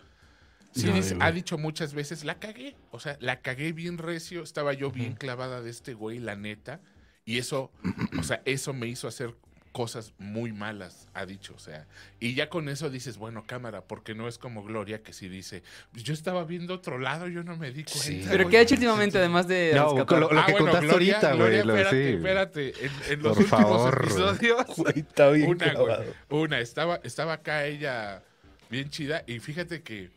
sí 0.72 0.86
No, 0.86 0.94
dice- 0.94 1.14
güey. 1.14 1.28
ha 1.28 1.32
dicho 1.32 1.58
muchas 1.58 1.92
veces 1.92 2.24
la 2.24 2.38
cagué, 2.38 2.74
o 2.90 3.00
sea, 3.00 3.18
la 3.20 3.40
cagué 3.42 3.72
bien 3.72 3.98
recio, 3.98 4.42
estaba 4.42 4.72
yo 4.72 4.90
bien 4.90 5.14
clavada 5.14 5.60
de 5.60 5.68
este 5.70 5.92
güey, 5.92 6.18
la 6.20 6.36
neta, 6.36 6.80
y 7.26 7.36
eso, 7.38 7.70
o 8.18 8.22
sea, 8.22 8.40
eso 8.46 8.72
me 8.72 8.86
hizo 8.86 9.06
hacer 9.06 9.34
cosas 9.74 10.12
muy 10.18 10.52
malas, 10.52 11.08
ha 11.14 11.26
dicho, 11.26 11.52
o 11.56 11.58
sea, 11.58 11.84
y 12.20 12.34
ya 12.34 12.48
con 12.48 12.68
eso 12.68 12.90
dices, 12.90 13.16
bueno, 13.18 13.42
cámara, 13.44 13.80
porque 13.82 14.14
no 14.14 14.28
es 14.28 14.38
como 14.38 14.62
Gloria 14.62 15.02
que 15.02 15.12
si 15.12 15.28
dice, 15.28 15.64
"Pues 15.90 16.04
yo 16.04 16.14
estaba 16.14 16.44
viendo 16.44 16.74
otro 16.74 16.96
lado, 17.00 17.26
yo 17.26 17.42
no 17.42 17.56
me 17.56 17.72
di 17.72 17.82
cuenta. 17.82 18.00
Sí. 18.04 18.22
¿Pero 18.30 18.44
güey". 18.44 18.52
qué 18.52 18.58
ha 18.58 18.60
hecho 18.60 18.76
últimamente 18.76 19.18
además 19.18 19.48
de 19.48 19.72
No, 19.74 19.90
lo- 19.90 20.32
lo 20.32 20.46
que 20.46 20.52
contaste 20.52 20.90
ahorita, 20.92 21.34
güey, 21.34 21.64
lo- 21.64 21.74
Espérate, 21.76 22.08
sí. 22.08 22.16
espérate. 22.16 22.68
En, 22.86 22.92
en 23.14 23.22
los 23.24 23.32
Por 23.36 23.42
últimos 23.44 23.48
favor, 23.48 24.00
episodios. 24.04 24.66
Güey, 24.76 24.98
está 25.00 25.28
bien 25.30 25.48
Una, 25.50 25.74
güey. 25.74 25.96
Una, 26.30 26.60
estaba, 26.60 27.00
estaba 27.02 27.32
acá 27.32 27.66
ella 27.66 28.22
bien 28.70 28.90
chida. 28.90 29.24
Y 29.26 29.40
fíjate 29.40 29.82
que 29.82 30.10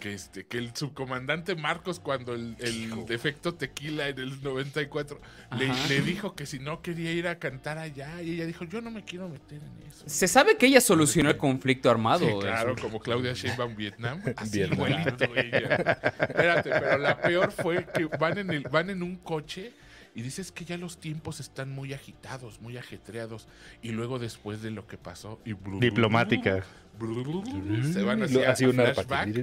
que 0.00 0.14
este 0.14 0.44
que 0.46 0.58
el 0.58 0.74
subcomandante 0.74 1.54
Marcos 1.54 2.00
cuando 2.00 2.34
el, 2.34 2.56
el 2.58 3.06
defecto 3.06 3.54
tequila 3.54 4.08
en 4.08 4.18
el 4.18 4.42
94 4.42 5.20
le, 5.56 5.68
le 5.88 6.00
dijo 6.00 6.34
que 6.34 6.46
si 6.46 6.58
no 6.58 6.82
quería 6.82 7.12
ir 7.12 7.28
a 7.28 7.38
cantar 7.38 7.78
allá 7.78 8.20
y 8.22 8.32
ella 8.32 8.46
dijo 8.46 8.64
yo 8.64 8.80
no 8.80 8.90
me 8.90 9.04
quiero 9.04 9.28
meter 9.28 9.60
en 9.62 9.88
eso 9.88 10.02
Se 10.06 10.26
sabe 10.26 10.56
que 10.56 10.66
ella 10.66 10.80
solucionó 10.80 11.30
el 11.30 11.36
conflicto 11.36 11.90
armado. 11.90 12.26
Sí, 12.26 12.34
claro, 12.40 12.74
como 12.80 12.98
Claudia 12.98 13.34
Sheinbaum 13.34 13.76
Vietnam. 13.76 14.22
Así 14.36 14.58
Vietnam. 14.58 14.88
igualito 14.88 15.24
ella. 15.36 16.00
Espérate, 16.20 16.70
pero 16.70 16.98
la 16.98 17.20
peor 17.20 17.52
fue 17.52 17.86
que 17.94 18.06
van 18.06 18.38
en, 18.38 18.50
el, 18.50 18.62
van 18.62 18.90
en 18.90 19.02
un 19.02 19.16
coche 19.16 19.72
y 20.14 20.22
dices 20.22 20.50
que 20.52 20.64
ya 20.64 20.76
los 20.76 20.98
tiempos 20.98 21.40
están 21.40 21.70
muy 21.70 21.92
agitados, 21.94 22.60
muy 22.60 22.76
ajetreados. 22.76 23.46
Y 23.82 23.90
luego 23.90 24.18
después 24.18 24.62
de 24.62 24.70
lo 24.70 24.86
que 24.86 24.98
pasó... 24.98 25.40
Y 25.44 25.54
Diplomática. 25.80 26.64
Se 27.92 28.02
van 28.02 28.22
así, 28.22 28.34
Lo- 28.34 28.46
a, 28.46 28.50
así 28.50 28.64
a 28.64 28.68
una 28.68 28.92
flashback, 28.92 29.36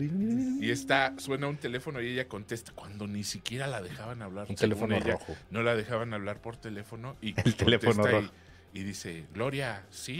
y 0.61 0.69
está, 0.69 1.13
suena 1.17 1.47
un 1.47 1.57
teléfono 1.57 1.99
y 2.01 2.07
ella 2.09 2.27
contesta 2.27 2.71
cuando 2.75 3.07
ni 3.07 3.23
siquiera 3.23 3.65
la 3.65 3.81
dejaban 3.81 4.21
hablar. 4.21 4.45
Un 4.49 4.55
teléfono 4.55 4.95
ella, 4.95 5.13
rojo. 5.13 5.35
No 5.49 5.63
la 5.63 5.75
dejaban 5.75 6.13
hablar 6.13 6.39
por 6.41 6.57
teléfono 6.57 7.15
y 7.21 7.33
El 7.39 7.55
teléfono 7.55 7.95
contesta 8.03 8.17
y- 8.19 8.21
rojo. 8.21 8.33
Y, 8.73 8.83
dice, 8.83 9.25
Gloria, 9.33 9.83
sí. 9.89 10.19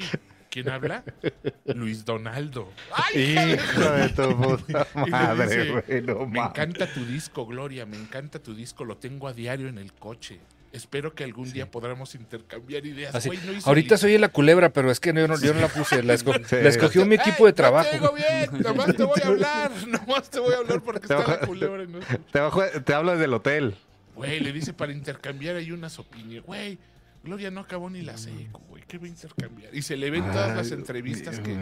¿Quién 0.50 0.70
habla? 0.70 1.04
Luis 1.66 2.06
Donaldo. 2.06 2.72
¡Ay, 2.94 3.36
Hijo 3.38 3.82
de 3.92 4.10
tu 4.10 4.38
puta 4.38 4.88
madre, 4.96 5.46
dice, 5.46 5.72
güey. 5.88 6.02
No 6.02 6.26
Me 6.26 6.40
encanta 6.40 6.92
tu 6.92 7.06
disco, 7.06 7.46
Gloria, 7.46 7.86
me 7.86 7.98
encanta 7.98 8.40
tu 8.40 8.56
disco, 8.56 8.86
lo 8.86 8.98
tengo 8.98 9.28
a 9.28 9.34
diario 9.34 9.68
en 9.68 9.78
el 9.78 9.94
coche. 9.94 10.40
Espero 10.74 11.16
que 11.16 11.24
algún 11.24 11.52
día 11.52 11.72
podamos 11.72 12.14
intercambiar 12.14 12.86
ideas. 12.86 13.16
Así, 13.16 13.30
no 13.30 13.54
ahorita 13.66 13.96
ni- 13.96 14.00
soy 14.02 14.18
la 14.18 14.30
culebra, 14.30 14.70
pero 14.74 14.92
es 14.92 15.00
que 15.00 15.14
no, 15.14 15.22
yo, 15.22 15.28
no, 15.28 15.40
yo 15.40 15.54
no 15.54 15.62
la 15.62 15.70
puse. 15.70 16.04
La, 16.04 16.14
esco- 16.14 16.44
Sí. 16.46 16.58
la 16.62 16.70
escogió 16.70 17.06
mi 17.06 17.16
¡Ey, 17.16 17.22
equipo 17.22 17.46
de 17.46 17.52
no 17.52 17.56
trabajo. 17.56 17.90
te 17.90 17.98
digo 17.98 18.14
bien, 18.14 18.62
nomás 18.62 18.96
te 18.96 19.04
voy 19.04 19.20
a 19.24 19.28
hablar, 19.28 19.72
nomás 19.88 20.30
te 20.30 20.40
voy 20.40 20.54
a 20.54 20.58
hablar 20.58 20.82
porque 20.82 21.00
Te 21.08 21.14
está 21.14 21.18
bajo- 21.18 21.32
la 21.42 21.48
culebra. 21.48 21.86
no. 21.86 22.00
Te, 22.32 22.40
bajo- 22.40 22.64
te 22.84 22.94
hablo 22.94 23.18
del 23.18 23.34
hotel. 23.34 23.76
Güey, 24.16 24.40
le 24.40 24.52
dice 24.52 24.74
para 24.74 24.92
intercambiar 24.92 25.56
ahí 25.56 25.72
unas 25.72 25.98
opiniones. 26.00 26.44
Güey, 26.46 26.78
Gloria 27.28 27.52
no 27.52 27.60
acabó 27.62 27.90
ni 27.90 28.02
la 28.02 28.18
seco, 28.18 28.62
güey. 28.70 28.84
¿Qué 28.88 28.98
va 28.98 29.06
a 29.06 29.10
intercambiar? 29.10 29.76
Y 29.76 29.82
se 29.82 29.98
le 29.98 30.10
ven 30.10 30.24
todas 30.32 30.56
las 30.56 30.72
entrevistas 30.72 31.40
que... 31.42 31.58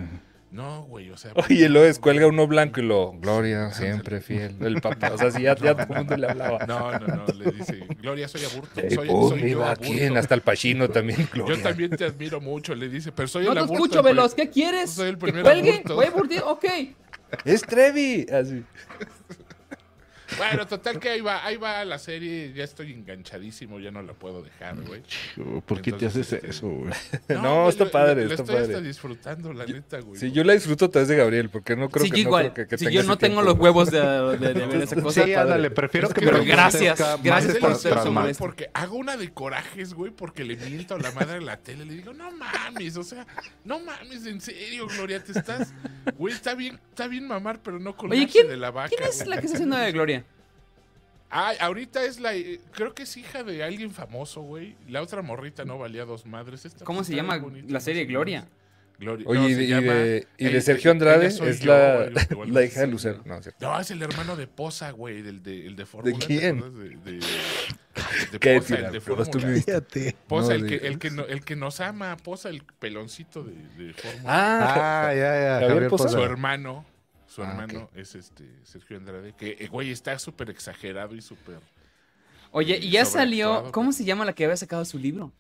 No, 0.52 0.84
güey, 0.84 1.10
o 1.10 1.18
sea... 1.18 1.32
Oye, 1.36 1.68
lo 1.70 1.82
descuelga 1.82 2.28
uno 2.28 2.46
blanco 2.48 2.80
y 2.80 2.84
lo, 2.84 3.12
Gloria, 3.14 3.72
siempre 3.74 4.22
fiel. 4.22 4.56
El 4.62 4.80
papá, 4.80 5.12
o 5.14 5.18
sea, 5.18 5.32
si 5.32 5.42
ya, 5.42 5.56
ya 5.56 5.74
todo 5.76 5.88
el 5.92 5.98
mundo 5.98 6.16
le 6.16 6.30
hablaba. 6.30 6.66
No, 6.68 6.92
no, 7.00 7.08
no, 7.08 7.26
le 7.34 7.52
dice, 7.52 7.86
Gloria, 8.00 8.28
soy 8.28 8.46
aburto. 8.46 8.80
Soy, 8.94 9.08
pum, 9.08 9.30
soy 9.32 9.50
yo 9.52 9.66
aburto. 9.66 9.82
quién, 9.84 10.16
hasta 10.16 10.36
el 10.36 10.42
Pachino 10.42 10.88
también, 10.90 11.28
Gloria. 11.34 11.56
Yo 11.58 11.62
también 11.64 11.90
te 11.98 12.06
admiro 12.06 12.40
mucho, 12.40 12.74
le 12.76 12.88
dice, 12.88 13.12
pero 13.12 13.28
soy 13.28 13.44
No 13.46 13.50
el 13.52 13.56
te 13.56 13.60
aburto. 13.64 13.74
escucho, 13.74 14.00
el 14.00 14.04
pri- 14.06 14.14
Veloz. 14.14 14.36
¿Qué 14.36 14.50
quieres? 14.50 14.92
Soy 14.92 15.10
el 15.10 15.16
¿Que 15.16 15.22
primer 15.22 15.44
cuelgue? 15.44 15.72
aburto. 15.74 15.96
Voy 15.96 16.06
a 16.06 16.08
aburrir. 16.10 16.42
Ok. 16.46 16.66
Es 17.44 17.62
Trevi. 17.64 18.26
Así. 18.32 18.64
Bueno, 20.38 20.66
total 20.68 21.00
que 21.00 21.10
ahí 21.10 21.22
va, 21.22 21.46
ahí 21.46 21.58
va 21.58 21.84
la 21.86 21.98
serie, 22.00 22.52
ya 22.54 22.64
estoy 22.64 22.92
enganchadísimo, 22.94 23.80
ya 23.80 23.92
no 23.92 24.02
la 24.02 24.14
puedo 24.14 24.42
dejar, 24.42 24.76
güey. 24.82 25.02
¿Por 25.66 25.82
qué 25.82 25.92
te 25.92 26.06
haces 26.08 26.34
este, 26.34 26.50
eso, 26.50 26.68
güey? 26.68 26.92
No, 27.30 27.56
güey, 27.64 27.70
está 27.70 27.90
padre, 27.90 28.26
lo 28.26 28.32
está 28.32 28.44
estoy 28.44 28.56
padre. 28.56 28.74
hasta 28.76 28.82
disfrutando, 28.88 29.54
la 29.54 29.66
neta, 29.66 30.00
güey. 30.00 30.20
Sí, 30.20 30.32
yo 30.32 30.44
la 30.44 30.54
disfruto 30.54 30.86
a 30.86 30.90
través 30.92 31.08
de 31.10 31.16
Gabriel, 31.16 31.50
porque 31.50 31.76
no 31.76 31.90
creo 31.90 32.06
Sí, 32.06 32.12
que 32.12 32.18
yo 32.18 32.24
no 32.24 32.30
igual. 32.30 32.54
creo 32.54 32.68
que, 32.68 32.76
que 32.76 32.78
si 32.78 32.92
yo 32.94 33.04
no 33.04 33.18
tengo 33.18 33.36
tiempo. 33.42 33.52
los 33.52 33.60
huevos 33.60 33.92
de, 33.92 34.00
de- 34.02 34.54
de 34.54 34.66
ver 34.66 34.82
esa 34.82 35.02
cosa. 35.02 35.24
Sí, 35.26 35.34
ándale, 35.34 35.72
prefiero 35.72 36.10
que 36.10 36.22
me 36.22 36.28
Pero 36.28 36.38
lo 36.40 36.46
gracias, 36.46 37.00
gracias 37.24 37.58
por 37.58 37.76
ser 37.76 37.96
molestia. 38.12 38.38
porque 38.46 38.70
hago 38.74 38.96
una 38.98 39.18
de 39.18 39.32
corajes, 39.32 39.94
güey, 39.94 40.12
porque 40.12 40.44
le 40.44 40.56
miento 40.58 40.96
a 40.96 41.00
la 41.00 41.12
madre 41.12 41.36
de 41.36 41.42
la 41.42 41.58
tele. 41.58 41.86
Le 41.86 41.94
digo, 41.96 42.14
no 42.14 42.32
mames, 42.32 42.98
o 42.98 43.04
sea, 43.04 43.26
no 43.64 43.80
mames, 43.80 44.26
en 44.26 44.42
serio, 44.42 44.88
Gloria, 44.88 45.24
te 45.24 45.32
estás. 45.32 45.74
Güey, 46.18 46.34
está 46.34 46.56
bien, 46.56 46.80
está 46.90 47.08
bien 47.08 47.28
mamar, 47.28 47.62
pero 47.62 47.80
no 47.80 47.96
con 47.96 48.10
¿quién- 48.10 48.48
de 48.48 48.58
la 48.58 48.72
vaca. 48.72 48.90
¿Quién 48.90 49.08
es 49.08 49.26
la 49.28 49.38
que 49.40 49.46
está 49.46 49.58
haciendo 49.58 49.78
de 49.78 49.92
Gloria? 49.92 50.25
Ay, 51.30 51.58
ahorita 51.60 52.04
es 52.04 52.20
la. 52.20 52.34
eh, 52.36 52.60
Creo 52.72 52.94
que 52.94 53.04
es 53.04 53.18
hija 53.18 53.44
de 53.44 53.64
alguien 53.64 53.92
famoso, 53.92 54.42
güey. 54.42 54.76
La 54.88 55.02
otra 55.02 55.22
morrita 55.22 55.66
no 55.66 55.78
valía 55.78 56.06
dos 56.06 56.26
madres. 56.26 56.66
Esta 56.66 56.86
¿Cómo 56.86 57.04
se 57.04 57.16
llama 57.16 57.38
bonita, 57.38 57.72
la 57.74 57.80
serie 57.80 58.06
Gloria? 58.06 58.48
Gloria. 58.98 59.26
Oye, 59.28 59.40
no, 59.42 59.50
y, 59.50 59.52
se 59.54 59.58
de, 59.58 59.64
y 59.66 59.68
llama- 59.68 59.94
de- 59.94 60.28
y 60.38 60.44
de 60.46 60.50
Ella- 60.52 60.62
Sergio 60.62 60.92
ella 60.92 60.92
Andrade 60.92 61.32
soy 61.32 61.50
es 61.50 61.60
yo, 61.60 61.74
la, 61.74 62.10
o 62.38 62.44
algo 62.44 62.46
la 62.54 62.64
hija 62.64 62.80
de. 62.82 62.88
Lucero. 62.88 63.22
No, 63.26 63.36
es 63.36 63.42
cierto. 63.44 63.66
No, 63.70 63.78
es 63.78 63.92
el 63.92 64.02
hermano 64.02 64.38
de 64.38 64.48
Poza, 64.48 64.92
güey, 64.92 65.22
del 65.22 65.44
de, 65.44 65.66
el 65.68 65.76
de 65.76 65.86
Fórmula. 65.86 66.18
¿te 66.18 66.26
quién? 66.26 66.58
acuerdas 66.60 66.74
De, 67.04 67.12
de, 67.12 67.20
de 68.32 68.40
¿Qué 68.40 68.56
Poza, 68.56 68.74
el 68.76 68.80
tira? 68.80 68.92
de 68.92 69.02
Pero 69.02 69.16
tú 69.26 69.40
Fórmula. 69.40 69.62
me. 69.68 70.14
Poza, 70.28 70.48
No, 70.50 70.54
el, 70.56 70.68
que, 70.68 70.80
de- 70.80 70.88
el, 70.88 71.00
que 71.00 71.12
no- 71.12 71.26
el 71.26 71.44
que 71.44 71.56
nos 71.58 71.82
ama, 71.82 72.16
Poza, 72.16 72.48
el 72.48 72.64
peloncito 72.80 73.44
de, 73.44 73.52
de 73.86 73.94
Fórmula. 73.94 74.24
Ah, 74.28 75.08
Ah, 75.10 75.14
ya, 75.14 75.20
ya. 75.20 75.54
Javier 75.56 75.70
Javier 75.72 75.90
Poza. 75.90 76.08
su 76.08 76.16
Poza. 76.16 76.26
hermano, 76.26 76.86
su 77.36 77.44
Ah, 77.44 77.50
hermano 77.50 77.90
es 77.94 78.16
este 78.16 78.46
Sergio 78.64 78.96
Andrade, 78.96 79.34
que, 79.34 79.58
eh, 79.60 79.68
güey, 79.68 79.92
está 79.92 80.18
súper 80.20 80.50
exagerado 80.50 81.16
y 81.16 81.22
súper... 81.22 81.60
Oye, 82.52 82.78
y 82.82 82.92
ya 82.92 83.04
salió. 83.04 83.72
¿Cómo 83.74 83.90
pero- 83.90 83.98
se 83.98 84.06
llama 84.06 84.24
la 84.24 84.32
que 84.32 84.46
había 84.46 84.56
sacado 84.56 84.86
su 84.86 84.98
libro? 84.98 85.34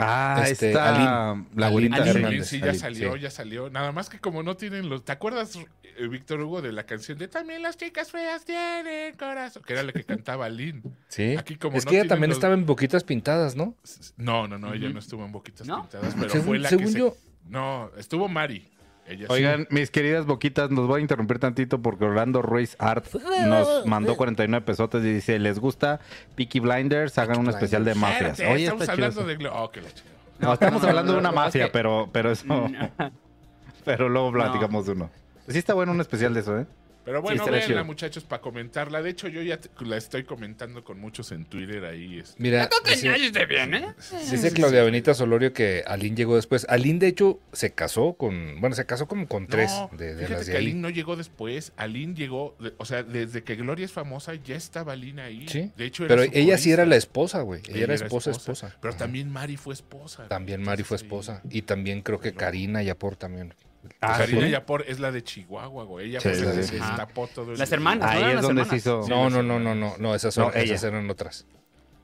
Ah, 0.00 0.44
Este, 0.46 0.68
está 0.68 0.90
Aline. 0.90 1.48
la 1.56 1.66
Aline 1.66 1.66
abuelita. 1.66 1.96
Aline. 1.96 2.10
Hernández. 2.10 2.46
Sí, 2.48 2.60
ya 2.60 2.68
Ali, 2.70 2.78
salió, 2.78 3.14
sí. 3.14 3.20
ya 3.20 3.30
salió. 3.32 3.68
Nada 3.68 3.90
más 3.90 4.08
que 4.08 4.20
como 4.20 4.44
no 4.44 4.56
tienen 4.56 4.88
los... 4.88 5.04
¿Te 5.04 5.10
acuerdas, 5.10 5.56
eh, 5.82 6.06
Víctor 6.06 6.40
Hugo, 6.40 6.62
de 6.62 6.70
la 6.70 6.84
canción 6.86 7.18
de 7.18 7.26
También 7.26 7.62
las 7.62 7.76
chicas 7.76 8.12
feas 8.12 8.44
tienen 8.44 9.16
corazón? 9.16 9.64
Que 9.66 9.72
era 9.72 9.82
la 9.82 9.90
que 9.92 10.04
cantaba 10.04 10.48
Lynn. 10.48 10.84
Sí. 11.08 11.34
Aquí 11.36 11.56
como 11.56 11.76
es 11.78 11.84
no 11.84 11.90
que 11.90 11.98
ella 11.98 12.08
también 12.08 12.28
los- 12.30 12.36
estaba 12.38 12.54
en 12.54 12.64
boquitas 12.64 13.02
pintadas, 13.02 13.56
¿no? 13.56 13.74
No, 14.16 14.46
no, 14.46 14.56
no, 14.56 14.72
ella 14.72 14.88
no 14.90 15.00
estuvo 15.00 15.24
en 15.24 15.32
Boquitas 15.32 15.66
¿No? 15.66 15.82
Pintadas, 15.82 16.14
pero 16.16 16.30
Según- 16.30 16.46
fue 16.46 16.58
la 16.60 16.68
que 16.68 16.76
según 16.76 16.92
se... 16.92 16.98
yo- 17.00 17.16
No, 17.48 17.90
estuvo 17.96 18.28
Mari. 18.28 18.68
Ella 19.08 19.26
sí. 19.26 19.32
Oigan, 19.32 19.66
mis 19.70 19.90
queridas 19.90 20.26
boquitas, 20.26 20.70
nos 20.70 20.86
voy 20.86 20.98
a 20.98 21.02
interrumpir 21.02 21.38
tantito 21.38 21.80
porque 21.80 22.04
Orlando 22.04 22.42
Ruiz 22.42 22.76
Art 22.78 23.06
nos 23.46 23.86
mandó 23.86 24.16
49 24.16 24.64
pesotes 24.64 25.02
y 25.04 25.14
dice, 25.14 25.38
¿les 25.38 25.58
gusta 25.58 26.00
Peaky 26.34 26.60
Blinders? 26.60 27.16
Hagan 27.18 27.38
un 27.40 27.48
especial 27.48 27.84
de 27.84 27.94
mafias. 27.94 28.40
Oye, 28.40 28.64
estamos 28.64 28.82
está 28.82 28.92
hablando 28.92 29.24
de... 29.24 29.48
Oh, 29.48 29.70
que 29.70 29.80
la 29.80 29.90
chingada. 29.90 30.18
No, 30.40 30.52
estamos 30.52 30.82
No, 30.82 30.88
hablando 30.88 31.12
de 31.12 31.18
una 31.18 31.32
mafia, 31.32 31.72
pero, 31.72 32.08
pero 32.12 32.30
eso... 32.30 32.44
pero 33.84 34.08
luego 34.08 34.32
platicamos 34.32 34.86
de 34.86 34.92
uno. 34.92 35.10
Sí 35.48 35.58
está 35.58 35.74
bueno 35.74 35.92
un 35.92 36.00
especial 36.00 36.34
de 36.34 36.40
eso, 36.40 36.58
¿eh? 36.58 36.66
Pero 37.08 37.22
bueno, 37.22 37.42
estaría 37.42 37.60
véanla, 37.66 37.84
muchachos, 37.84 38.24
para 38.24 38.42
comentarla. 38.42 39.00
De 39.00 39.08
hecho, 39.08 39.28
yo 39.28 39.40
ya 39.40 39.56
te- 39.58 39.70
la 39.84 39.96
estoy 39.96 40.24
comentando 40.24 40.84
con 40.84 41.00
muchos 41.00 41.32
en 41.32 41.46
Twitter 41.46 41.82
ahí. 41.86 42.18
este. 42.18 42.34
Mira, 42.42 42.68
dice, 42.84 43.46
bien, 43.46 43.72
¿eh? 43.72 43.94
dice 44.30 44.52
Claudia 44.52 44.82
Benita 44.82 45.14
Solorio 45.14 45.54
que 45.54 45.82
Aline 45.86 46.14
llegó 46.16 46.36
después. 46.36 46.66
Aline, 46.68 46.98
de 46.98 47.06
hecho, 47.08 47.40
se 47.54 47.72
casó 47.72 48.12
con. 48.12 48.60
Bueno, 48.60 48.76
se 48.76 48.84
casó 48.84 49.08
como 49.08 49.26
con 49.26 49.46
tres 49.46 49.70
No, 49.70 49.90
de, 49.96 50.08
de 50.14 50.26
fíjate 50.26 50.32
las 50.34 50.46
de 50.46 50.52
que. 50.52 50.58
Aline 50.58 50.80
no 50.80 50.90
llegó 50.90 51.16
después. 51.16 51.72
Aline 51.76 52.14
llegó, 52.14 52.54
de- 52.60 52.74
o 52.76 52.84
sea, 52.84 53.02
desde 53.02 53.42
que 53.42 53.56
Gloria 53.56 53.86
es 53.86 53.92
famosa, 53.92 54.34
ya 54.34 54.56
estaba 54.56 54.92
Aline 54.92 55.22
ahí. 55.22 55.48
Sí. 55.48 55.72
De 55.78 55.86
hecho, 55.86 56.04
era 56.04 56.14
Pero 56.14 56.30
su 56.30 56.38
ella 56.38 56.58
sí 56.58 56.72
era 56.72 56.84
la 56.84 56.96
esposa, 56.96 57.40
güey. 57.40 57.62
Ella, 57.68 57.84
era 57.84 57.94
esposa, 57.94 58.32
esposa. 58.32 58.76
Pero 58.82 58.90
Ajá. 58.92 58.98
también 58.98 59.30
Mari 59.30 59.56
fue 59.56 59.72
esposa. 59.72 60.28
También 60.28 60.62
Mari 60.62 60.82
fue 60.82 60.98
esposa. 60.98 61.40
Y 61.48 61.62
también 61.62 62.02
creo 62.02 62.20
que 62.20 62.34
Karina 62.34 62.82
Yapor 62.82 63.16
también. 63.16 63.54
Ah, 64.00 64.16
Karina 64.18 64.42
¿sí? 64.46 64.50
Yapor 64.50 64.84
es 64.88 65.00
la 65.00 65.12
de 65.12 65.22
Chihuahua, 65.22 65.84
güey. 65.84 66.08
Ella 66.10 66.20
Sí, 66.20 66.34
sí, 66.34 66.44
se 66.44 66.62
sí. 66.64 66.74
destapó 66.76 67.26
todo 67.28 67.52
el- 67.52 67.58
Las 67.58 67.70
hermanas. 67.72 68.10
Ahí 68.10 68.22
¿no? 68.22 68.28
es 68.28 68.34
Las 68.36 68.42
donde 68.42 68.62
hermanas. 68.62 68.82
se 68.82 68.88
hizo... 68.88 69.06
No, 69.08 69.30
no, 69.30 69.42
no, 69.42 69.58
no, 69.60 69.74
no, 69.74 69.94
no, 69.98 70.14
esas, 70.14 70.34
son, 70.34 70.46
No, 70.48 70.52
esas 70.54 70.82
eran 70.84 71.08
otras. 71.10 71.46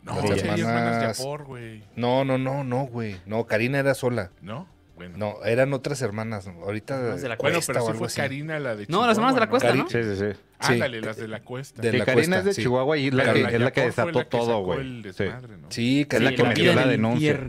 No, 0.02 0.14
Las 0.20 0.30
hermanas 0.42 0.60
hermanas- 0.60 1.18
Yapor, 1.18 1.44
güey. 1.44 1.82
No, 1.96 2.24
no, 2.24 2.38
no, 2.38 2.62
no, 2.64 2.84
güey. 2.86 3.16
No, 3.26 3.46
Karina 3.46 3.78
era 3.78 3.94
sola. 3.94 4.30
¿No? 4.42 4.68
Bueno. 4.96 5.16
No, 5.18 5.44
eran 5.44 5.72
otras 5.72 6.00
hermanas. 6.02 6.46
Ahorita. 6.46 6.94
Hermanas 6.94 7.22
de 7.22 7.28
la 7.30 7.36
Bueno, 7.36 7.56
Cuesta 7.56 7.72
pero 7.72 7.84
o 7.84 7.92
sí 7.92 7.98
fue 7.98 8.06
así. 8.06 8.16
Karina 8.20 8.60
la 8.60 8.76
de 8.76 8.86
No, 8.88 9.04
las 9.06 9.16
hermanas 9.18 9.34
de 9.34 9.40
la 9.40 9.46
Chihuahua, 9.46 9.74
Cuesta, 9.74 9.98
¿no? 9.98 10.04
Sí, 10.04 10.16
sí, 10.16 10.16
sí. 10.32 10.38
Sí. 10.60 10.72
Ándale, 10.74 11.00
las 11.00 11.16
de 11.16 11.26
la 11.28 11.40
cuesta. 11.40 11.82
De 11.82 11.90
Sí, 11.90 11.96
la 11.98 12.04
Karina 12.04 12.14
Cuesta, 12.22 12.38
es 12.38 12.44
de 12.44 12.54
sí. 12.54 12.62
Chihuahua 12.62 12.96
y 12.98 13.10
la 13.10 13.22
Pero 13.24 13.34
que, 13.34 13.42
la 13.42 13.48
es 13.50 13.60
la 13.60 13.70
que 13.72 13.80
desató 13.80 14.10
la 14.12 14.22
que 14.24 14.30
todo, 14.30 14.60
güey. 14.62 15.02
Sí. 15.12 15.24
¿no? 15.24 15.70
Sí, 15.70 16.00
Es 16.02 16.06
Karina. 16.06 16.30
la 16.30 16.36
que 16.36 16.42
metió 16.44 16.74
la 16.74 16.86
denuncia. 16.86 17.40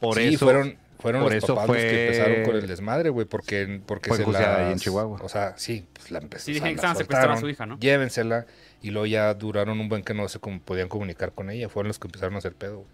Por 0.00 0.16
sí, 0.16 0.34
eso... 0.34 0.44
fueron, 0.44 0.76
fueron 1.02 1.22
por 1.22 1.34
los 1.34 1.44
eso 1.44 1.54
papás 1.54 1.68
los 1.68 1.76
que 1.76 1.82
fue- 1.82 2.04
empezaron 2.06 2.44
con 2.44 2.56
el 2.56 2.66
desmadre, 2.66 3.10
güey, 3.10 3.26
porque, 3.26 3.80
porque 3.86 4.08
Fue 4.08 4.18
se 4.18 4.36
ahí 4.36 4.72
en 4.72 4.78
Chihuahua. 4.78 5.18
O 5.22 5.28
sea, 5.28 5.54
sí, 5.58 5.86
pues 5.92 6.10
la 6.10 6.18
empezó. 6.20 6.46
Sí, 6.46 6.52
o 6.52 6.54
sea, 6.54 6.68
dijeron 6.68 6.68
que 6.70 6.74
la 6.74 6.76
estaban 6.92 6.96
secuestrando 6.96 7.36
a 7.36 7.40
su 7.40 7.48
hija, 7.48 7.66
¿no? 7.66 7.78
Llévensela. 7.78 8.46
Y 8.80 8.90
luego 8.90 9.06
ya 9.06 9.32
duraron 9.34 9.78
un 9.80 9.88
buen 9.88 10.02
que 10.02 10.14
no 10.14 10.26
se 10.28 10.38
podían 10.38 10.88
comunicar 10.88 11.32
con 11.32 11.50
ella. 11.50 11.68
Fueron 11.68 11.88
los 11.88 11.98
que 11.98 12.08
empezaron 12.08 12.34
a 12.34 12.38
hacer 12.38 12.54
pedo. 12.54 12.84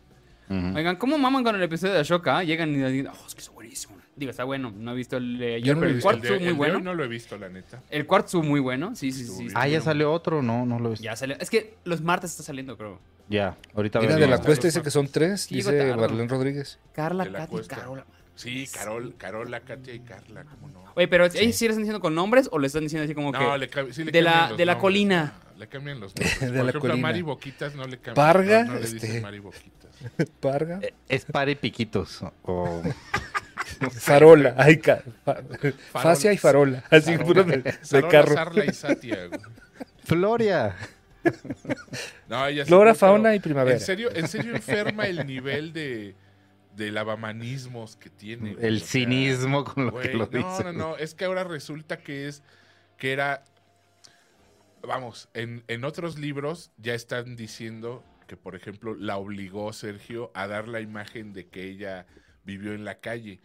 güey. 0.48 0.74
Oigan, 0.76 0.96
¿cómo 0.96 1.18
maman 1.18 1.44
con 1.44 1.54
el 1.56 1.62
episodio 1.62 1.92
de 1.94 2.00
Ashoka? 2.00 2.42
Llegan 2.42 2.70
y 2.70 2.76
dicen, 2.76 3.08
oh, 3.08 3.26
es 3.26 3.34
que 3.34 3.40
es 3.42 3.50
buenísimo. 3.50 3.96
Digo, 4.16 4.30
está 4.30 4.44
bueno. 4.44 4.72
No 4.74 4.92
he 4.92 4.94
visto 4.96 5.16
el 5.18 5.38
de 5.38 5.60
Yo 5.62 5.74
no 5.74 5.80
lo 5.80 5.80
pero 5.80 5.88
he 5.88 5.90
el 5.90 5.94
visto. 5.96 6.10
El 6.10 6.18
cuarto 6.20 6.44
muy 6.44 6.52
bueno. 6.54 6.80
no 6.80 6.94
lo 6.94 7.04
he 7.04 7.08
visto, 7.08 7.36
la 7.38 7.48
neta. 7.48 7.82
El 7.90 8.06
cuarto 8.06 8.42
muy 8.42 8.58
bueno. 8.60 8.96
Sí, 8.96 9.12
sí, 9.12 9.24
sí. 9.24 9.48
Ah, 9.54 9.68
ya 9.68 9.78
estuvieron- 9.78 9.84
salió 9.84 10.12
otro, 10.12 10.42
no, 10.42 10.64
no 10.66 10.78
lo 10.78 10.86
he 10.88 10.90
visto. 10.92 11.04
Ya 11.04 11.16
salió. 11.16 11.36
Es 11.38 11.50
que 11.50 11.74
los 11.84 12.00
martes 12.02 12.30
está 12.32 12.42
saliendo, 12.42 12.76
creo. 12.76 12.98
Ya, 13.28 13.56
ahorita 13.74 14.00
Mira, 14.00 14.16
de 14.16 14.26
la 14.26 14.38
cuesta 14.38 14.66
dice 14.68 14.82
que 14.82 14.90
son 14.90 15.08
tres, 15.08 15.48
dice. 15.48 15.94
Marlene 15.94 16.28
Rodríguez. 16.28 16.78
Carla, 16.94 17.30
Katy. 17.30 17.56
Carola. 17.68 18.04
Sí, 18.34 18.68
Carol, 18.72 19.14
Carola, 19.18 19.60
Katia 19.60 19.92
y 19.94 19.98
Carla, 20.00 20.44
¿cómo 20.44 20.68
no? 20.68 20.84
Oye, 20.94 21.08
pero 21.08 21.24
¿ellos 21.24 21.34
sí 21.56 21.64
le 21.64 21.70
están 21.70 21.78
diciendo 21.82 22.00
con 22.00 22.14
nombres 22.14 22.48
o 22.52 22.58
le 22.60 22.68
están 22.68 22.84
diciendo 22.84 23.04
así 23.04 23.12
como 23.14 23.32
No, 23.32 23.38
que 23.52 23.58
le, 23.58 23.68
cam- 23.70 23.90
sí 23.92 24.04
le 24.04 24.12
de 24.12 24.22
la- 24.22 24.52
de 24.52 24.64
la 24.64 24.78
colina. 24.78 25.32
Le 25.58 25.66
cambian 25.66 25.98
los 25.98 26.14
nombres. 26.16 26.40
De 26.40 26.46
Por 26.46 26.54
la 26.56 26.60
ejemplo, 26.70 26.78
a 26.78 26.80
colina. 26.92 27.08
Mari 27.08 27.22
Boquitas 27.22 27.74
no 27.74 27.84
le 27.84 27.96
cambian. 27.98 28.14
Parga, 28.14 28.62
No, 28.64 28.72
no 28.74 28.78
le 28.78 28.84
este- 28.84 29.06
dicen 29.06 29.22
Mari 29.22 29.38
Boquitas. 29.40 29.90
Parga. 30.40 30.80
Es 31.08 31.24
para 31.24 31.50
y 31.50 31.56
piquitos. 31.56 32.22
O... 32.42 32.80
Farola, 33.90 34.54
ay, 34.56 34.78
ca- 34.78 35.02
fa- 35.24 35.40
fascia 35.92 36.32
y 36.32 36.38
farola, 36.38 36.84
así 36.90 37.18
puro 37.18 37.44
de, 37.44 37.58
de 37.58 38.08
carro. 38.08 38.34
Sarla 38.34 38.64
y 38.64 38.72
Satia. 38.72 39.28
Floria. 40.04 40.74
No, 42.28 42.46
ella 42.46 42.64
sí, 42.64 42.68
Flora, 42.68 42.92
pero 42.92 42.98
fauna 42.98 43.34
y 43.34 43.40
primavera. 43.40 43.76
En 43.76 43.80
serio, 43.80 44.10
en 44.14 44.28
serio 44.28 44.54
enferma 44.54 45.06
el 45.06 45.26
nivel 45.26 45.72
de, 45.72 46.14
de 46.76 46.90
lavamanismos 46.92 47.96
que 47.96 48.10
tiene. 48.10 48.54
güey, 48.54 48.66
El 48.66 48.76
o 48.76 48.78
sea, 48.78 48.88
cinismo 48.88 49.64
con 49.64 49.86
lo 49.86 49.98
que 49.98 50.14
lo 50.14 50.28
no, 50.30 50.38
dice. 50.38 50.64
No, 50.64 50.72
no, 50.72 50.96
es 50.96 51.14
que 51.14 51.24
ahora 51.24 51.44
resulta 51.44 51.98
que 51.98 52.28
es 52.28 52.42
que 52.96 53.12
era 53.12 53.44
vamos, 54.82 55.28
en, 55.34 55.64
en 55.68 55.84
otros 55.84 56.18
libros 56.18 56.70
ya 56.76 56.94
están 56.94 57.36
diciendo 57.36 58.04
que, 58.26 58.36
por 58.36 58.54
ejemplo, 58.54 58.94
la 58.94 59.16
obligó 59.16 59.72
Sergio 59.72 60.30
a 60.34 60.46
dar 60.46 60.68
la 60.68 60.80
imagen 60.80 61.32
de 61.32 61.48
que 61.48 61.64
ella 61.64 62.06
vivió 62.44 62.74
en 62.74 62.84
la 62.84 62.96
calle, 63.00 63.40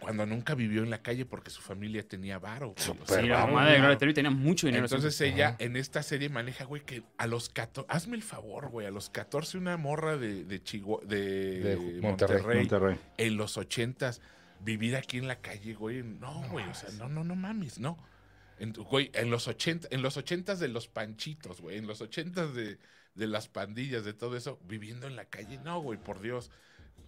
cuando 0.00 0.26
nunca 0.26 0.54
vivió 0.54 0.82
en 0.82 0.90
la 0.90 1.02
calle 1.02 1.26
porque 1.26 1.50
su 1.50 1.60
familia 1.60 2.06
tenía 2.06 2.38
varo. 2.38 2.74
Sí, 2.76 2.92
la 3.26 3.46
mamá 3.46 3.68
de. 3.68 3.78
Gloria 3.78 3.98
Trevi 3.98 4.14
tenía 4.14 4.30
mucho 4.30 4.66
dinero. 4.66 4.84
Entonces 4.84 5.20
ella 5.20 5.56
en 5.58 5.76
esta 5.76 6.02
serie 6.02 6.28
maneja, 6.28 6.64
güey, 6.64 6.82
que 6.82 7.02
a 7.16 7.26
los 7.26 7.48
14, 7.48 7.86
hazme 7.90 8.16
el 8.16 8.22
favor, 8.22 8.68
güey, 8.68 8.86
a 8.86 8.90
los 8.90 9.10
14 9.10 9.58
una 9.58 9.76
morra 9.76 10.16
de, 10.16 10.44
de, 10.44 10.58
de, 10.58 10.60
De 10.60 11.98
Monterrey, 12.00 12.00
Monterrey. 12.02 12.58
Monterrey. 12.60 12.96
en 13.16 13.36
los 13.36 13.56
80 13.56 14.12
vivir 14.60 14.96
aquí 14.96 15.18
en 15.18 15.28
la 15.28 15.40
calle, 15.40 15.74
güey, 15.74 16.02
no, 16.02 16.42
güey, 16.50 16.68
o 16.68 16.74
sea, 16.74 16.90
no, 16.98 17.08
no, 17.08 17.24
no 17.24 17.36
mames, 17.36 17.78
no. 17.78 17.96
En, 18.58 18.72
güey, 18.72 19.10
en 19.14 19.30
los 19.30 19.46
80, 19.46 19.88
en 19.90 20.02
los 20.02 20.16
80 20.16 20.56
de 20.56 20.68
los 20.68 20.88
panchitos, 20.88 21.60
güey, 21.60 21.78
en 21.78 21.86
los 21.86 22.00
80 22.00 22.48
de, 22.48 22.78
de 23.14 23.26
las 23.26 23.48
pandillas, 23.48 24.04
de 24.04 24.14
todo 24.14 24.36
eso, 24.36 24.58
viviendo 24.64 25.06
en 25.06 25.16
la 25.16 25.26
calle, 25.26 25.58
no, 25.64 25.80
güey, 25.80 25.98
por 25.98 26.20
Dios. 26.20 26.50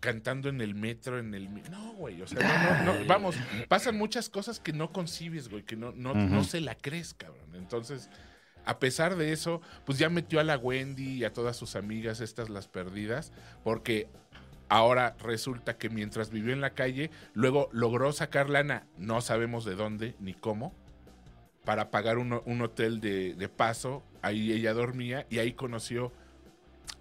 Cantando 0.01 0.49
en 0.49 0.61
el 0.61 0.75
metro, 0.75 1.19
en 1.19 1.35
el... 1.35 1.53
No, 1.71 1.93
güey, 1.93 2.23
o 2.23 2.27
sea, 2.27 2.41
no, 2.41 2.85
no, 2.85 2.99
no, 3.01 3.07
vamos, 3.07 3.37
pasan 3.69 3.97
muchas 3.97 4.31
cosas 4.31 4.59
que 4.59 4.73
no 4.73 4.93
concibes, 4.93 5.49
güey, 5.49 5.63
que 5.63 5.77
no, 5.77 5.93
no, 5.93 6.15
no 6.15 6.43
se 6.43 6.61
la 6.61 6.75
crees, 6.75 7.13
cabrón. 7.13 7.55
Entonces, 7.55 8.09
a 8.65 8.79
pesar 8.79 9.17
de 9.17 9.33
eso, 9.33 9.61
pues 9.85 9.99
ya 9.99 10.09
metió 10.09 10.41
a 10.41 10.45
la 10.45 10.57
Wendy 10.57 11.19
y 11.19 11.25
a 11.25 11.33
todas 11.33 11.57
sus 11.57 11.77
amigas, 11.77 12.21
estas 12.21 12.49
las 12.49 12.67
perdidas, 12.69 13.33
porque 13.63 14.09
ahora 14.69 15.17
resulta 15.19 15.77
que 15.77 15.91
mientras 15.91 16.31
vivió 16.31 16.53
en 16.53 16.61
la 16.61 16.71
calle, 16.71 17.11
luego 17.35 17.69
logró 17.73 18.13
sacar 18.13 18.49
lana, 18.49 18.87
no 18.97 19.21
sabemos 19.21 19.65
de 19.65 19.75
dónde 19.75 20.15
ni 20.19 20.33
cómo, 20.33 20.75
para 21.65 21.91
pagar 21.91 22.19
un, 22.19 22.41
un 22.45 22.63
hotel 22.63 23.01
de, 23.01 23.35
de 23.35 23.49
paso, 23.49 24.03
ahí 24.23 24.53
ella 24.53 24.73
dormía 24.73 25.27
y 25.29 25.39
ahí 25.39 25.53
conoció, 25.53 26.13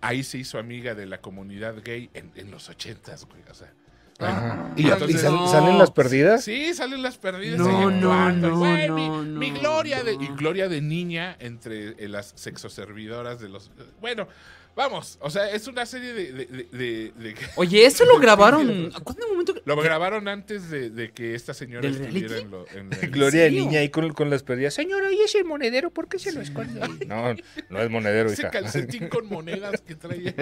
ahí 0.01 0.23
se 0.23 0.37
hizo 0.37 0.57
amiga 0.59 0.95
de 0.95 1.05
la 1.05 1.21
comunidad 1.21 1.75
gay 1.83 2.09
en, 2.13 2.31
en 2.35 2.51
los 2.51 2.69
ochentas, 2.69 3.25
güey, 3.25 3.41
o 3.49 3.53
sea. 3.53 3.73
Ajá. 4.19 4.73
¿Y, 4.75 4.83
Entonces- 4.89 5.15
y 5.15 5.19
sal- 5.19 5.33
No. 5.33 5.47
salen 5.49 5.77
las 5.77 5.91
perdidas? 5.91 6.43
Sí, 6.43 6.73
salen 6.73 7.01
las 7.01 7.17
perdidas. 7.17 7.57
No, 7.59 7.89
no, 7.89 8.11
actuando, 8.11 8.49
no, 8.49 8.57
güey, 8.57 8.89
mi, 8.89 9.07
no, 9.07 9.21
mi 9.23 9.51
no, 9.51 9.59
gloria 9.61 10.03
de. 10.03 10.13
Y 10.15 10.27
gloria 10.35 10.67
de 10.67 10.81
niña 10.81 11.37
entre 11.39 11.91
eh, 12.03 12.09
las 12.09 12.33
sexoservidoras 12.35 13.39
de 13.39 13.47
los. 13.49 13.71
Bueno, 14.01 14.27
vamos, 14.75 15.17
o 15.21 15.29
sea, 15.29 15.49
es 15.51 15.67
una 15.67 15.85
serie 15.85 16.13
de. 16.13 16.31
de- 16.31 16.45
de- 16.45 16.63
de- 16.71 17.11
de- 17.17 17.35
Oye, 17.55 17.85
eso 17.85 18.05
lo 18.05 18.19
grabaron. 18.19 18.91
¿Cuándo 19.03 19.27
momento? 19.27 19.55
lo 19.65 19.75
grabaron 19.81 20.27
antes 20.27 20.69
de, 20.69 20.89
de 20.89 21.11
que 21.11 21.35
esta 21.35 21.53
señora 21.53 21.81
¿Del 21.81 22.01
estuviera 22.01 22.27
reality? 22.29 22.45
en, 22.45 22.51
lo, 22.51 22.67
en 22.69 22.89
la- 22.89 23.07
Gloria 23.07 23.43
de 23.43 23.51
niña 23.51 23.79
ahí 23.81 23.89
con, 23.89 24.11
con 24.13 24.29
las 24.29 24.43
perdidas. 24.43 24.73
Señora, 24.73 25.11
¿y 25.11 25.19
ese 25.21 25.43
monedero? 25.43 25.89
¿Por 25.91 26.07
qué 26.07 26.17
se 26.19 26.31
lo 26.31 26.41
esconde 26.41 26.81
ahí? 26.81 26.99
No, 27.07 27.35
no 27.69 27.81
es 27.81 27.89
monedero, 27.89 28.29
Ese 28.29 28.43
hija. 28.43 28.51
calcetín 28.51 29.07
con 29.09 29.27
monedas 29.29 29.81
que 29.81 29.95
traía. 29.95 30.33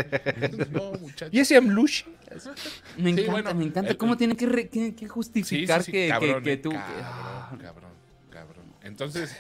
No, 0.72 0.92
muchacho. 0.94 1.30
¿Y 1.32 1.40
ese 1.40 1.56
amlush? 1.58 2.04
Me 2.98 3.04
Sí, 3.04 3.10
encanta, 3.10 3.32
bueno, 3.32 3.54
me 3.56 3.66
encanta 3.66 3.92
el- 3.92 3.98
cómo 3.98 4.14
el- 4.14 4.18
tiene 4.20 4.36
que, 4.36 4.46
re- 4.46 4.68
que- 4.70 4.94
que 4.94 5.00
Sí, 5.00 5.06
sí, 5.06 5.08
justificar 5.08 5.84
sí, 5.84 5.92
que, 5.92 6.04
que- 6.06 6.10
cabrón, 6.10 6.44
que 6.44 6.58
tú. 6.58 6.70
Cabrón, 6.72 6.94
Ah, 7.04 7.58
cabrón, 7.62 7.92
cabrón. 8.30 8.66
Entonces, 8.84 9.36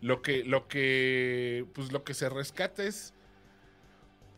lo 0.00 0.20
que, 0.22 0.44
lo 0.44 0.66
que, 0.68 1.64
pues 1.74 1.92
lo 1.92 2.02
que 2.04 2.14
se 2.14 2.28
rescata 2.28 2.82
es, 2.84 3.14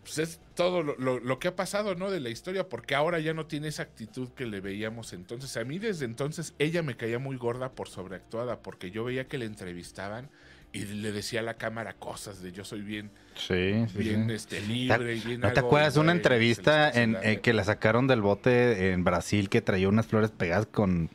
pues 0.05 0.19
es 0.19 0.41
todo 0.55 0.83
lo, 0.83 0.95
lo- 0.99 1.19
lo 1.19 1.39
que 1.39 1.49
ha 1.49 1.57
pasado, 1.57 1.95
¿no? 1.97 2.11
De 2.11 2.21
la 2.21 2.29
historia, 2.29 2.69
porque 2.69 2.95
ahora 2.95 3.19
ya 3.19 3.35
no 3.35 3.47
tiene 3.47 3.69
esa 3.69 3.83
actitud 3.83 4.29
que 4.31 4.47
le 4.47 4.61
veíamos 4.61 5.13
entonces. 5.13 5.57
A 5.57 5.65
mí 5.65 5.79
desde 5.79 6.05
entonces 6.05 6.55
ella 6.59 6.83
me 6.83 6.97
caía 6.97 7.19
muy 7.19 7.37
gorda 7.37 7.73
por 7.73 7.89
sobreactuada, 7.89 8.61
porque 8.61 8.91
yo 8.91 9.03
veía 9.05 9.27
que 9.27 9.39
le 9.39 9.47
entrevistaban 9.47 10.29
y 10.73 10.85
le 10.85 11.13
decía 11.13 11.41
a 11.41 11.43
la 11.45 11.55
cámara 11.55 11.95
cosas 11.95 12.43
de 12.43 12.51
yo 12.53 12.65
soy 12.65 12.83
bien, 12.83 13.11
Sí, 13.37 13.87
sí, 13.93 13.99
bien 13.99 14.27
sí. 14.29 14.35
este, 14.35 14.61
libre 14.61 15.15
bien 15.25 15.41
¿No 15.41 15.53
te 15.53 15.61
acuerdas 15.61 15.95
de 15.95 16.01
una 16.01 16.13
entrevista 16.13 16.91
en, 16.91 17.13
la- 17.15 17.23
eh, 17.25 17.41
que 17.41 17.53
la 17.53 17.65
sacaron 17.65 18.07
del 18.07 18.21
bote 18.23 18.91
en 18.93 19.05
Brasil 19.05 19.49
que 19.49 19.63
traía 19.63 19.89
unas 19.89 20.07
flores 20.07 20.31
pegadas 20.33 20.67
con, 20.67 21.11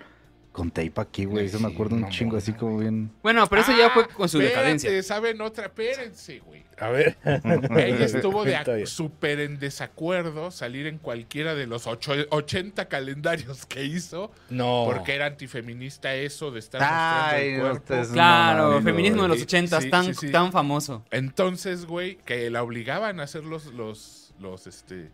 con 0.59 0.71
tape 0.71 0.91
aquí, 0.97 1.23
güey? 1.23 1.45
Eso 1.45 1.57
me 1.59 1.69
acuerdo 1.69 1.95
un 1.95 2.09
chingo, 2.09 2.35
así 2.35 2.51
como 2.51 2.77
bien. 2.79 3.09
Bueno, 3.23 3.47
pero 3.47 3.61
eso 3.61 3.71
ya 3.71 3.87
Ah, 3.87 3.91
fue 3.93 4.07
con 4.09 4.27
su 4.27 4.41
espérate, 4.41 4.73
decadencia. 4.73 5.03
¿Saben 5.03 5.39
otra? 5.39 5.67
Espérense, 5.67 6.39
güey. 6.39 6.65
A 6.79 6.89
ver. 6.89 7.17
Ella 7.23 8.05
estuvo 8.05 8.43
de 8.43 8.85
súper 8.85 9.39
en 9.39 9.57
desacuerdo 9.59 10.51
salir 10.51 10.85
en 10.87 10.97
cualquiera 10.97 11.55
de 11.55 11.65
los 11.65 11.87
ocho- 11.87 12.13
80 12.29 12.87
calendarios 12.89 13.65
que 13.65 13.85
hizo, 13.85 14.31
No. 14.49 14.83
porque 14.85 15.15
era 15.15 15.27
antifeminista 15.27 16.13
eso 16.15 16.51
de 16.51 16.59
estar 16.59 16.81
Ay, 16.83 16.89
mostrando 16.89 17.45
el 17.45 17.53
no, 17.53 17.61
cuerpo. 17.85 18.13
Claro, 18.13 18.81
feminismo 18.81 19.21
de 19.23 19.27
los 19.29 19.37
sí, 19.37 19.43
ochentas, 19.43 19.83
sí, 19.85 19.89
tan, 19.89 20.05
sí, 20.05 20.13
sí. 20.13 20.31
tan 20.31 20.51
famoso. 20.51 21.05
Entonces, 21.11 21.85
güey, 21.85 22.17
que 22.25 22.49
la 22.49 22.63
obligaban 22.63 23.19
a 23.21 23.23
hacer 23.23 23.45
los, 23.45 23.65
los, 23.67 24.33
los, 24.39 24.67
este, 24.67 25.09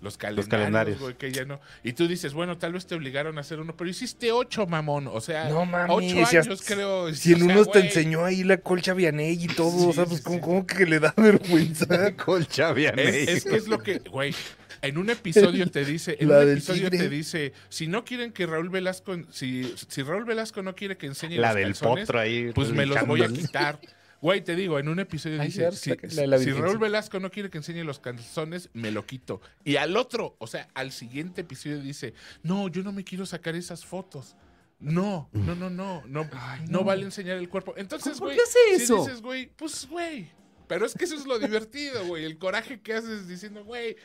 los 0.00 0.16
calendarios, 0.16 0.48
calendarios. 0.48 0.98
güey, 1.00 1.14
que 1.14 1.26
ella 1.26 1.44
no. 1.44 1.60
Y 1.84 1.92
tú 1.92 2.08
dices, 2.08 2.32
bueno, 2.32 2.56
tal 2.58 2.72
vez 2.72 2.86
te 2.86 2.94
obligaron 2.94 3.36
a 3.38 3.42
hacer 3.42 3.60
uno, 3.60 3.76
pero 3.76 3.90
hiciste 3.90 4.32
ocho, 4.32 4.66
mamón. 4.66 5.06
O 5.08 5.20
sea, 5.20 5.48
No 5.48 5.62
ocho 5.88 6.26
si 6.26 6.36
años, 6.36 6.62
creo. 6.66 7.14
Si 7.14 7.32
en 7.32 7.42
o 7.42 7.44
sea, 7.44 7.54
unos 7.54 7.70
te 7.70 7.80
enseñó 7.80 8.24
ahí 8.24 8.42
la 8.42 8.56
colcha 8.58 8.94
Vianey 8.94 9.44
y 9.44 9.46
todo, 9.48 9.78
Sí, 9.78 9.86
o 9.88 9.92
sea, 9.92 10.06
pues 10.06 10.18
sí. 10.18 10.24
¿cómo, 10.24 10.40
cómo 10.40 10.66
que 10.66 10.86
le 10.86 11.00
da 11.00 11.12
vergüenza? 11.16 12.16
Colcha 12.16 12.72
Es, 12.72 13.28
es 13.28 13.44
que 13.44 13.56
es 13.56 13.68
lo 13.68 13.78
que, 13.78 13.98
güey, 13.98 14.34
en 14.82 14.96
un 14.96 15.10
episodio 15.10 15.70
te 15.70 15.84
dice, 15.84 16.16
en 16.18 16.28
La 16.28 16.38
un 16.40 16.50
episodio 16.50 16.90
tigre. 16.90 16.98
te 16.98 17.08
dice, 17.10 17.52
si 17.68 17.86
no 17.86 18.04
quieren 18.04 18.32
que 18.32 18.46
Raúl 18.46 18.70
Velasco, 18.70 19.14
si, 19.30 19.74
si 19.88 20.02
Raúl 20.02 20.24
Velasco 20.24 20.62
no 20.62 20.74
quiere 20.74 20.96
que 20.96 21.06
enseñe 21.06 21.36
La 21.36 21.48
los 21.48 21.56
del 21.56 21.64
calzones, 21.68 22.06
potro 22.06 22.20
ahí. 22.20 22.52
pues 22.54 22.70
me 22.70 22.86
los 22.86 23.06
voy 23.06 23.22
a 23.22 23.28
quitar. 23.28 23.78
Güey, 24.20 24.42
te 24.42 24.54
digo, 24.54 24.78
en 24.78 24.88
un 24.88 25.00
episodio 25.00 25.40
Ay, 25.40 25.48
dice, 25.48 25.72
si, 25.72 25.90
la 26.26 26.38
si. 26.38 26.52
Raúl 26.52 26.78
Velasco 26.78 27.18
no 27.20 27.30
quiere 27.30 27.48
que 27.48 27.58
enseñe 27.58 27.84
los 27.84 27.98
calzones, 28.00 28.68
me 28.74 28.90
lo 28.90 29.06
quito. 29.06 29.40
Y 29.64 29.76
al 29.76 29.96
otro, 29.96 30.36
o 30.38 30.46
sea, 30.46 30.68
al 30.74 30.92
siguiente 30.92 31.40
episodio 31.40 31.80
dice, 31.80 32.12
no, 32.42 32.68
yo 32.68 32.82
no 32.82 32.92
me 32.92 33.02
quiero 33.02 33.24
sacar 33.24 33.54
esas 33.54 33.84
fotos. 33.84 34.36
No, 34.78 35.28
no, 35.32 35.54
no, 35.54 35.70
no, 35.70 36.02
no, 36.06 36.28
no. 36.68 36.84
vale 36.84 37.04
enseñar 37.04 37.36
el 37.36 37.48
cuerpo. 37.48 37.74
Entonces, 37.76 38.18
¿Por 38.18 38.28
güey, 38.28 38.36
qué 38.36 38.42
hace 38.42 38.58
si 38.76 38.82
eso? 38.84 38.96
dices, 39.04 39.22
güey, 39.22 39.50
pues, 39.56 39.86
güey. 39.88 40.30
Pero 40.66 40.86
es 40.86 40.94
que 40.94 41.04
eso 41.04 41.16
es 41.16 41.26
lo 41.26 41.38
divertido, 41.38 42.06
güey. 42.06 42.24
El 42.24 42.38
coraje 42.38 42.80
que 42.80 42.94
haces 42.94 43.28
diciendo, 43.28 43.64
güey, 43.64 43.96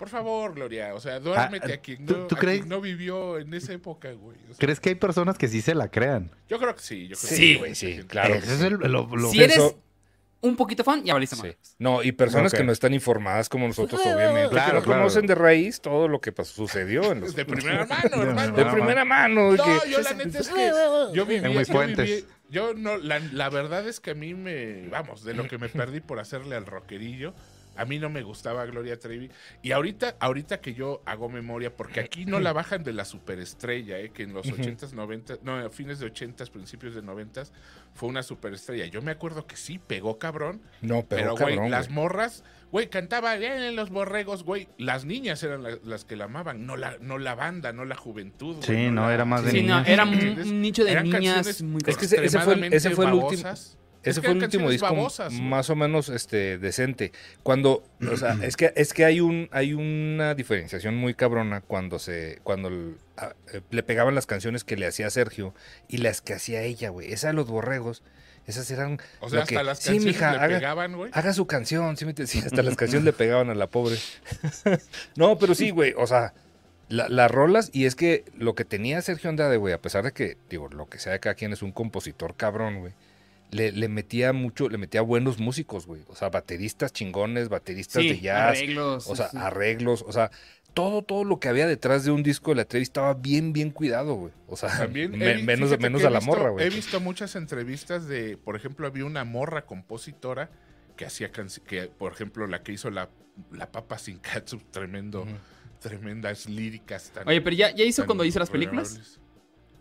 por 0.00 0.08
favor, 0.08 0.54
Gloria, 0.54 0.94
o 0.94 1.00
sea, 1.00 1.20
duérmete 1.20 1.72
Ah, 1.72 1.74
a 1.74 1.78
quien 1.78 2.06
¿tú- 2.06 2.16
no, 2.16 2.26
tú 2.26 2.34
a 2.34 2.38
crees? 2.38 2.60
quien 2.60 2.70
no 2.70 2.80
vivió 2.80 3.36
en 3.38 3.52
esa 3.52 3.74
época, 3.74 4.10
güey. 4.12 4.38
O 4.44 4.46
sea, 4.46 4.56
¿Crees 4.58 4.80
que 4.80 4.88
hay 4.88 4.94
personas 4.94 5.36
que 5.36 5.46
sí 5.46 5.60
se 5.60 5.74
la 5.74 5.88
crean? 5.90 6.30
yo 6.48 6.58
creo 6.58 6.74
que 6.74 6.80
sí, 6.82 7.06
yo 7.06 7.16
creo 7.18 7.30
Sí, 7.36 7.52
que 7.52 7.58
güey, 7.58 7.74
sí, 7.74 8.00
claro. 8.08 8.34
Ese 8.34 8.54
es 8.54 8.60
el- 8.62 8.74
lo- 8.78 9.06
lo- 9.14 9.28
Si 9.30 9.42
eres 9.42 9.58
Eso- 9.58 9.78
un 10.40 10.56
poquito 10.56 10.84
fan, 10.84 11.04
ya 11.04 11.12
valiste 11.12 11.36
Sí. 11.36 11.42
más. 11.42 11.76
No, 11.78 12.02
y 12.02 12.12
personas 12.12 12.54
que 12.54 12.64
no 12.64 12.72
están 12.72 12.94
informadas 12.94 13.50
como 13.50 13.68
nosotros, 13.68 14.00
obviamente, 14.00 14.48
Claro, 14.48 14.70
que 14.70 14.76
no 14.78 14.82
claro. 14.84 15.00
conocen 15.02 15.26
de 15.26 15.34
raíz 15.34 15.82
todo 15.82 16.08
lo 16.08 16.18
que 16.22 16.32
pasó, 16.32 16.54
sucedió 16.54 17.12
en 17.12 17.20
los... 17.20 17.34
De 17.36 17.44
primera 17.44 17.84
mano, 17.84 18.00
hermano. 18.22 18.56
de 18.56 18.64
primera 18.64 19.04
mano. 19.04 19.52
No, 19.52 19.62
que- 19.82 19.90
yo 19.90 20.00
la 20.00 20.14
neta 20.14 20.38
es 20.38 20.48
que 20.48 20.72
yo 21.12 21.26
viví, 21.26 21.44
En 21.44 21.54
mis 21.58 21.68
yo 21.68 21.74
fuentes. 21.74 22.08
viví- 22.08 22.24
yo 22.48 22.72
no, 22.74 22.96
la, 22.96 23.18
la 23.18 23.50
verdad 23.50 23.86
es 23.86 24.00
que 24.00 24.12
a 24.12 24.14
mí 24.14 24.32
me, 24.32 24.88
vamos, 24.88 25.24
de 25.24 25.34
lo 25.34 25.46
que 25.46 25.58
me 25.58 25.68
perdí 25.68 26.00
por 26.00 26.18
hacerle 26.18 26.56
al 26.56 26.64
rockerillo, 26.64 27.34
a 27.80 27.84
mí 27.86 27.98
no 27.98 28.10
me 28.10 28.22
gustaba 28.22 28.64
Gloria 28.66 28.98
Trevi. 28.98 29.30
Y 29.62 29.72
ahorita, 29.72 30.16
ahorita 30.20 30.60
que 30.60 30.74
yo 30.74 31.02
hago 31.06 31.28
memoria, 31.28 31.74
porque 31.74 32.00
aquí 32.00 32.26
no 32.26 32.38
la 32.40 32.52
bajan 32.52 32.84
de 32.84 32.92
la 32.92 33.04
superestrella, 33.04 33.98
eh, 33.98 34.10
que 34.10 34.24
en 34.24 34.34
los 34.34 34.46
80s, 34.46 34.92
90 34.92 35.38
no, 35.42 35.56
a 35.56 35.70
fines 35.70 35.98
de 35.98 36.12
80s, 36.12 36.50
principios 36.50 36.94
de 36.94 37.02
90s, 37.02 37.52
fue 37.94 38.08
una 38.08 38.22
superestrella. 38.22 38.86
Yo 38.86 39.00
me 39.02 39.10
acuerdo 39.12 39.46
que 39.46 39.56
sí, 39.56 39.78
pegó 39.78 40.18
cabrón, 40.18 40.60
No, 40.82 41.04
pero, 41.08 41.22
pero, 41.22 41.36
güey, 41.36 41.54
cabrón, 41.56 41.70
las 41.70 41.86
güey. 41.86 41.94
morras, 41.96 42.44
güey, 42.70 42.88
cantaba 42.90 43.34
bien 43.36 43.54
en 43.62 43.76
los 43.76 43.90
borregos, 43.90 44.44
güey. 44.44 44.68
Las 44.78 45.04
niñas 45.04 45.42
eran 45.42 45.62
la- 45.62 45.78
las 45.82 46.04
que 46.04 46.16
la 46.16 46.26
amaban, 46.26 46.66
no 46.66 46.76
la, 46.76 46.98
no 47.00 47.18
la 47.18 47.34
banda, 47.34 47.72
no 47.72 47.84
la 47.84 47.96
juventud. 47.96 48.56
güey, 48.56 48.66
Sí, 48.66 48.90
no, 48.90 49.06
la- 49.08 49.14
era 49.14 49.24
más 49.24 49.42
de 49.44 49.50
Sí, 49.52 49.62
no, 49.62 49.76
niñas. 49.80 49.88
era 49.88 50.04
un, 50.04 50.60
nicho 50.60 50.84
de 50.84 50.92
Eran 50.92 51.04
niñas 51.04 51.34
canciones 51.34 51.62
muy 51.62 51.80
Es 51.86 51.96
que 51.96 52.04
ese- 52.04 52.24
ese 52.24 52.38
fue 52.40 52.54
el- 52.54 52.74
ese 52.74 52.90
fue 52.90 53.06
el 53.06 53.12
último-. 53.14 53.42
Ese 54.02 54.10
Es 54.10 54.16
que 54.20 54.28
fue 54.28 54.36
el 54.38 54.42
último 54.42 54.70
disco 54.70 54.86
babosas, 54.86 55.32
más 55.34 55.68
o 55.68 55.76
menos 55.76 56.08
este 56.08 56.56
decente. 56.58 57.12
Cuando, 57.42 57.82
o 58.10 58.16
sea, 58.16 58.36
es 58.42 58.56
que 58.56 58.72
es 58.76 58.94
que 58.94 59.04
hay 59.04 59.20
un 59.20 59.48
hay 59.52 59.74
una 59.74 60.34
diferenciación 60.34 60.96
muy 60.96 61.14
cabrona 61.14 61.60
cuando 61.60 61.98
se 61.98 62.38
cuando 62.42 62.68
el- 62.68 62.96
a- 63.18 63.34
eh, 63.52 63.60
le 63.70 63.82
pegaban 63.82 64.14
las 64.14 64.26
canciones 64.26 64.64
que 64.64 64.76
le 64.76 64.86
hacía 64.86 65.10
Sergio 65.10 65.54
y 65.88 65.98
las 65.98 66.22
que 66.22 66.32
hacía 66.32 66.62
ella, 66.62 66.88
güey. 66.88 67.12
Esa 67.12 67.26
de 67.28 67.34
los 67.34 67.46
borregos, 67.48 68.02
esas 68.46 68.70
eran 68.70 68.98
O 69.20 69.28
sea, 69.28 69.44
que- 69.44 69.56
hasta 69.56 69.62
las 69.64 69.78
sí, 69.80 69.90
canciones 69.90 70.14
mija, 70.14 70.32
le 70.32 70.38
haga- 70.38 70.58
pegaban, 70.58 70.96
güey. 70.96 71.10
Haga 71.14 71.34
su 71.34 71.46
canción, 71.46 71.96
sí, 71.98 72.06
sí, 72.26 72.38
hasta 72.38 72.62
las 72.62 72.76
canciones 72.76 73.04
le 73.04 73.12
pegaban 73.12 73.50
a 73.50 73.54
la 73.54 73.66
pobre. 73.66 73.96
no, 75.16 75.38
pero 75.38 75.54
sí, 75.54 75.70
güey, 75.70 75.92
o 75.96 76.06
sea, 76.06 76.32
la- 76.88 77.08
las 77.08 77.30
rolas, 77.30 77.70
y 77.72 77.84
es 77.84 77.94
que 77.94 78.24
lo 78.36 78.54
que 78.54 78.64
tenía 78.64 79.00
Sergio 79.02 79.30
Andrade, 79.30 79.56
güey, 79.58 79.74
a 79.74 79.78
pesar 79.82 80.04
de 80.04 80.12
que, 80.12 80.36
digo, 80.48 80.68
lo 80.68 80.88
que 80.88 80.98
sea 80.98 81.12
de 81.12 81.20
cada 81.20 81.34
quien 81.34 81.52
es 81.52 81.62
un 81.62 81.72
compositor 81.72 82.34
cabrón, 82.34 82.80
güey. 82.80 82.92
Le, 83.50 83.72
le 83.72 83.88
metía 83.88 84.32
mucho, 84.32 84.68
le 84.68 84.78
metía 84.78 85.00
buenos 85.02 85.38
músicos, 85.40 85.86
güey. 85.86 86.02
O 86.08 86.14
sea, 86.14 86.28
bateristas 86.30 86.92
chingones, 86.92 87.48
bateristas 87.48 88.02
de 88.02 88.20
jazz. 88.20 88.56
arreglos. 88.58 89.08
O 89.08 89.16
sea, 89.16 89.28
sí. 89.30 89.36
arreglos, 89.38 90.04
o 90.06 90.12
sea, 90.12 90.30
todo, 90.72 91.02
todo 91.02 91.24
lo 91.24 91.40
que 91.40 91.48
había 91.48 91.66
detrás 91.66 92.04
de 92.04 92.12
un 92.12 92.22
disco 92.22 92.52
de 92.52 92.56
la 92.58 92.64
Trevi 92.64 92.84
estaba 92.84 93.12
bien, 93.14 93.52
bien 93.52 93.70
cuidado, 93.70 94.14
güey. 94.14 94.32
O 94.46 94.56
sea, 94.56 94.68
También 94.78 95.10
me- 95.18 95.32
he 95.32 95.42
menos, 95.42 95.76
menos 95.80 96.02
he 96.02 96.06
a 96.06 96.10
la 96.10 96.20
visto- 96.20 96.30
morra, 96.32 96.48
He 96.50 96.52
güey. 96.52 96.70
visto 96.70 97.00
muchas 97.00 97.34
entrevistas 97.34 98.06
de, 98.06 98.36
por 98.36 98.54
ejemplo, 98.54 98.86
había 98.86 99.04
una 99.04 99.24
morra 99.24 99.66
compositora 99.66 100.48
que 100.96 101.04
hacía 101.06 101.32
que, 101.32 101.88
por 101.88 102.12
ejemplo, 102.12 102.46
la 102.46 102.62
que 102.62 102.70
hizo 102.72 102.88
la, 102.90 103.08
la 103.50 103.72
papa 103.72 103.98
sin 103.98 104.18
catsup, 104.18 104.62
tremendo, 104.70 105.22
Ujú. 105.22 105.30
tremendas 105.80 106.48
líricas. 106.48 107.10
tan- 107.10 107.26
Oye, 107.26 107.40
pero 107.40 107.56
ya, 107.56 107.74
ya 107.74 107.82
hizo 107.84 108.06
cuando 108.06 108.24
hizo 108.24 108.38
las 108.38 108.50
películas. 108.50 109.18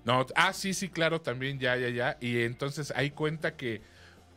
No, 0.06 0.26
ah, 0.36 0.54
sí, 0.54 0.74
sí, 0.74 0.90
claro, 0.90 1.22
también, 1.22 1.60
ya, 1.60 1.76
ya, 1.76 1.90
ya. 1.90 2.18
Y 2.22 2.42
entonces 2.42 2.92
ahí 2.96 3.12
cuenta 3.12 3.56
que, 3.56 3.82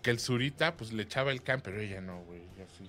que 0.03 0.11
el 0.11 0.19
Zurita, 0.19 0.77
pues 0.77 0.93
le 0.93 1.05
echaba 1.05 1.31
el 1.33 1.43
can, 1.43 1.61
pero 1.61 1.81
ella 1.81 2.01
no, 2.01 2.23
güey. 2.25 2.41
ya 2.59 2.67
sí, 2.77 2.89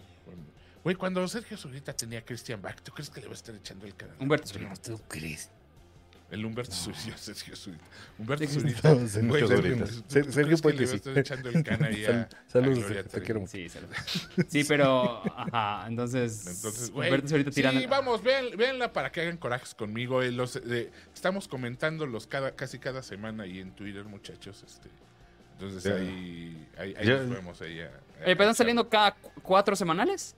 Güey, 0.84 0.98
cuando 0.98 1.26
Sergio 1.30 1.56
Zurita 1.56 1.94
tenía 1.94 2.20
a 2.20 2.22
Christian 2.26 2.62
Bach, 2.62 2.82
¿tú 2.82 2.92
crees 2.92 3.10
que 3.10 3.22
le 3.22 3.28
va 3.28 3.32
a 3.32 3.36
estar 3.36 3.56
echando 3.56 3.86
el 3.86 3.96
can? 3.96 4.10
Humberto 4.20 4.48
No, 4.60 4.76
Zurita. 4.76 4.82
tú 4.82 5.02
crees. 5.08 5.50
El 6.32 6.44
Humberto 6.46 6.72
Zurita, 6.74 7.16
Sergio 7.18 7.56
Zurita. 7.56 7.84
Humberto 8.18 8.46
Sí, 8.48 8.60
Zurita. 8.60 8.94
No, 8.96 9.08
Sergio 9.08 9.48
Zurita. 9.48 9.86
¿tú- 9.86 10.02
tú 10.02 10.04
Ser- 10.08 10.24
crees 10.24 10.62
Sergio 10.62 10.88
sí. 10.88 11.02
echando 11.16 11.50
el 11.50 11.64
can 11.64 11.84
ahí 11.84 12.06
a- 12.06 12.22
a 12.22 12.30
saludos, 12.48 12.80
Gloria 12.80 13.04
te 13.04 13.22
quiero 13.22 13.40
mucho. 13.42 13.52
Sí, 13.52 13.70
saludos. 13.70 13.96
Sí, 14.48 14.64
pero. 14.64 15.22
Ajá, 15.38 15.86
entonces. 15.88 16.48
Entonces, 16.48 16.90
Humberto 16.90 17.28
Zurita 17.28 17.52
tirando. 17.52 17.80
Sí, 17.82 17.86
vamos, 17.88 18.24
vean, 18.24 18.46
véanla 18.58 18.92
para 18.94 19.12
que 19.12 19.22
hagan 19.22 19.38
corajes 19.38 19.76
conmigo. 19.76 20.24
eh, 20.24 20.32
los, 20.32 20.56
eh, 20.56 20.92
estamos 21.14 21.48
comentándolos 21.48 22.26
cada, 22.28 22.56
casi 22.56 22.80
cada 22.80 23.04
semana 23.04 23.46
y 23.46 23.60
en 23.60 23.72
Twitter, 23.76 24.04
muchachos. 24.06 24.64
Este, 24.66 24.90
entonces 25.54 25.84
Sí. 25.84 25.90
ahí, 25.90 26.68
ahí, 26.78 26.96
ahí 26.98 27.08
nos 27.08 27.30
vemos 27.30 27.62
ahí. 27.62 27.80
a- 27.82 27.92
¿pero 28.20 28.32
están 28.32 28.56
saliendo 28.56 28.90
cada 28.90 29.14
cu- 29.16 29.32
cuatro 29.44 29.76
semanales? 29.76 30.36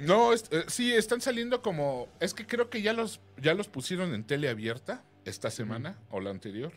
No, 0.00 0.32
es- 0.32 0.44
eh, 0.50 0.64
sí, 0.68 0.92
están 0.92 1.20
saliendo 1.20 1.62
como. 1.62 2.08
Es 2.20 2.34
que 2.34 2.46
creo 2.46 2.70
que 2.70 2.82
ya 2.82 2.92
los, 2.92 3.20
ya 3.40 3.54
los 3.54 3.68
pusieron 3.68 4.14
en 4.14 4.24
tele 4.24 4.48
abierta 4.48 5.04
esta 5.24 5.50
semana 5.50 5.98
o 6.10 6.20
la 6.20 6.30
anterior, 6.30 6.72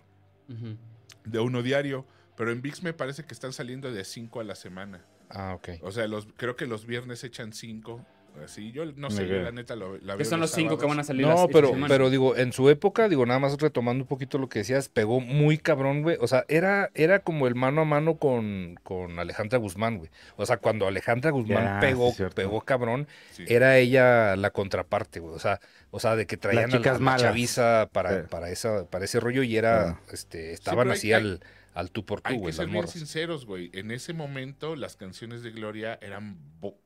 de 1.26 1.40
uno 1.40 1.62
diario. 1.64 2.06
Pero 2.36 2.52
en 2.52 2.62
VIX 2.64 2.82
me 2.84 2.94
parece 2.94 3.24
que 3.26 3.34
están 3.34 3.54
saliendo 3.54 3.92
de 3.92 4.04
cinco 4.04 4.40
a 4.40 4.44
la 4.44 4.56
semana. 4.56 5.06
Ah, 5.30 5.54
ok. 5.56 5.70
O 5.84 5.92
sea, 5.92 6.08
los, 6.08 6.28
creo 6.36 6.56
que 6.56 6.66
los 6.66 6.86
viernes 6.86 7.24
echan 7.24 7.54
cinco. 7.54 8.04
Así, 8.43 8.72
yo 8.72 8.86
no 8.96 9.10
sé, 9.10 9.24
Ok. 9.24 9.30
yo 9.30 9.36
la 9.41 9.52
neta 9.52 9.76
lo, 9.76 9.98
la 10.00 10.15
veo 10.15 10.26
son 10.26 10.39
los 10.39 10.52
cinco 10.52 10.78
que 10.78 10.86
van 10.86 11.00
a 11.00 11.04
salir 11.04 11.26
las 11.28 11.36
No, 11.36 11.41
esta 11.46 11.54
pero, 11.54 11.72
pero 11.88 12.10
digo, 12.10 12.36
en 12.36 12.52
su 12.52 12.69
época, 12.69 13.08
digo, 13.08 13.26
nada 13.26 13.39
más 13.39 13.58
retomando 13.60 14.04
un 14.04 14.08
poquito 14.08 14.38
lo 14.38 14.50
que 14.50 14.60
decías, 14.60 14.89
pegó 14.89 15.19
muy 15.19 15.58
cabrón, 15.58 16.02
güey. 16.02 16.17
O 16.19 16.28
sea, 16.28 16.43
era, 16.48 16.89
era 16.96 17.19
como 17.19 17.48
el 17.48 17.56
mano 17.56 17.82
a 17.82 17.86
mano 17.86 18.15
con, 18.17 18.80
con 18.84 19.19
Alejandra 19.19 19.60
Guzmán, 19.60 19.98
güey. 19.98 20.10
O 20.36 20.46
sea, 20.46 20.58
cuando 20.58 20.88
Alejandra 20.88 21.32
Guzmán 21.32 21.80
pegó, 21.80 22.12
pegó 22.34 22.62
cabrón, 22.62 23.08
Sí. 23.32 23.46
era 23.48 23.78
ella 23.78 24.36
la 24.36 24.50
contraparte, 24.50 25.19
güey. 25.19 25.36
O 25.36 25.39
sea, 25.39 25.60
o 25.91 26.00
sea, 26.00 26.15
de 26.15 26.26
que 26.26 26.38
traían 26.38 26.74
a 26.74 26.80
la, 26.80 27.17
chaviza 27.17 27.88
para, 27.91 28.22
Sí. 28.24 28.28
para 28.30 28.50
esa, 28.50 28.86
para 28.88 29.06
ese 29.06 29.19
rollo 29.19 29.43
y 29.43 29.56
era, 29.58 29.84
Claro. 29.84 30.00
este, 30.12 30.54
estaban 30.54 30.89
así 30.91 31.13
hay- 31.13 31.22
al, 31.22 31.39
al 31.74 31.92
tú 31.92 32.06
por 32.06 32.22
tú, 32.22 32.30
Hay 32.30 32.38
güey, 32.38 32.52
que 32.52 32.58
ser 32.58 32.68
bien 32.68 32.88
sinceros, 32.88 33.46
güey. 33.46 33.70
En 33.74 33.92
ese 33.92 34.14
momento 34.14 34.76
las 34.76 34.96
canciones 34.96 35.44
de 35.44 35.52
Gloria 35.52 35.98
eran, 36.02 36.38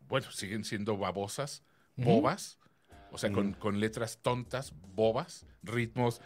bueno, 0.08 0.32
siguen 0.32 0.64
siendo 0.64 0.98
babosas, 0.98 1.64
bobas, 1.96 2.58
o 3.12 3.18
sea, 3.18 3.32
con, 3.32 3.54
con 3.54 3.80
letras 3.80 4.20
tontas, 4.22 4.74
bobas, 4.96 5.46
ritmos. 5.64 6.22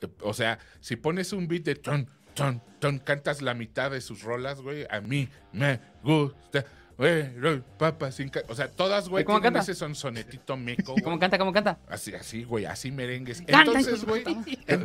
eh, 0.00 0.08
O 0.22 0.32
sea, 0.34 0.58
si 0.80 0.96
pones 0.96 1.32
un 1.32 1.48
beat 1.48 1.64
de 1.64 1.74
ton, 1.74 2.08
ton, 2.34 2.62
ton, 2.78 2.98
cantas 2.98 3.42
la 3.42 3.54
mitad 3.54 3.90
de 3.90 4.00
sus 4.00 4.22
rolas, 4.22 4.60
güey, 4.60 4.86
a 4.90 5.00
mí 5.00 5.28
me 5.52 5.80
gusta. 6.02 6.64
Güey, 6.98 7.62
papa 7.78 8.10
sin 8.10 8.30
O 8.48 8.54
sea, 8.54 8.68
todas, 8.68 9.08
güey, 9.08 9.22
¿Y 9.22 9.24
cómo 9.24 9.38
tienen 9.40 9.54
canta? 9.54 9.70
ese 9.70 9.78
son 9.78 9.94
sonetito 9.94 10.56
meco. 10.56 10.92
güey. 10.92 11.02
¿Cómo 11.04 11.18
canta? 11.18 11.38
¿Cómo 11.38 11.52
canta? 11.52 11.78
Así, 11.88 12.12
así, 12.14 12.42
güey, 12.44 12.64
así 12.66 12.90
merengues. 12.90 13.42
Entonces, 13.46 14.04
güey. 14.04 14.24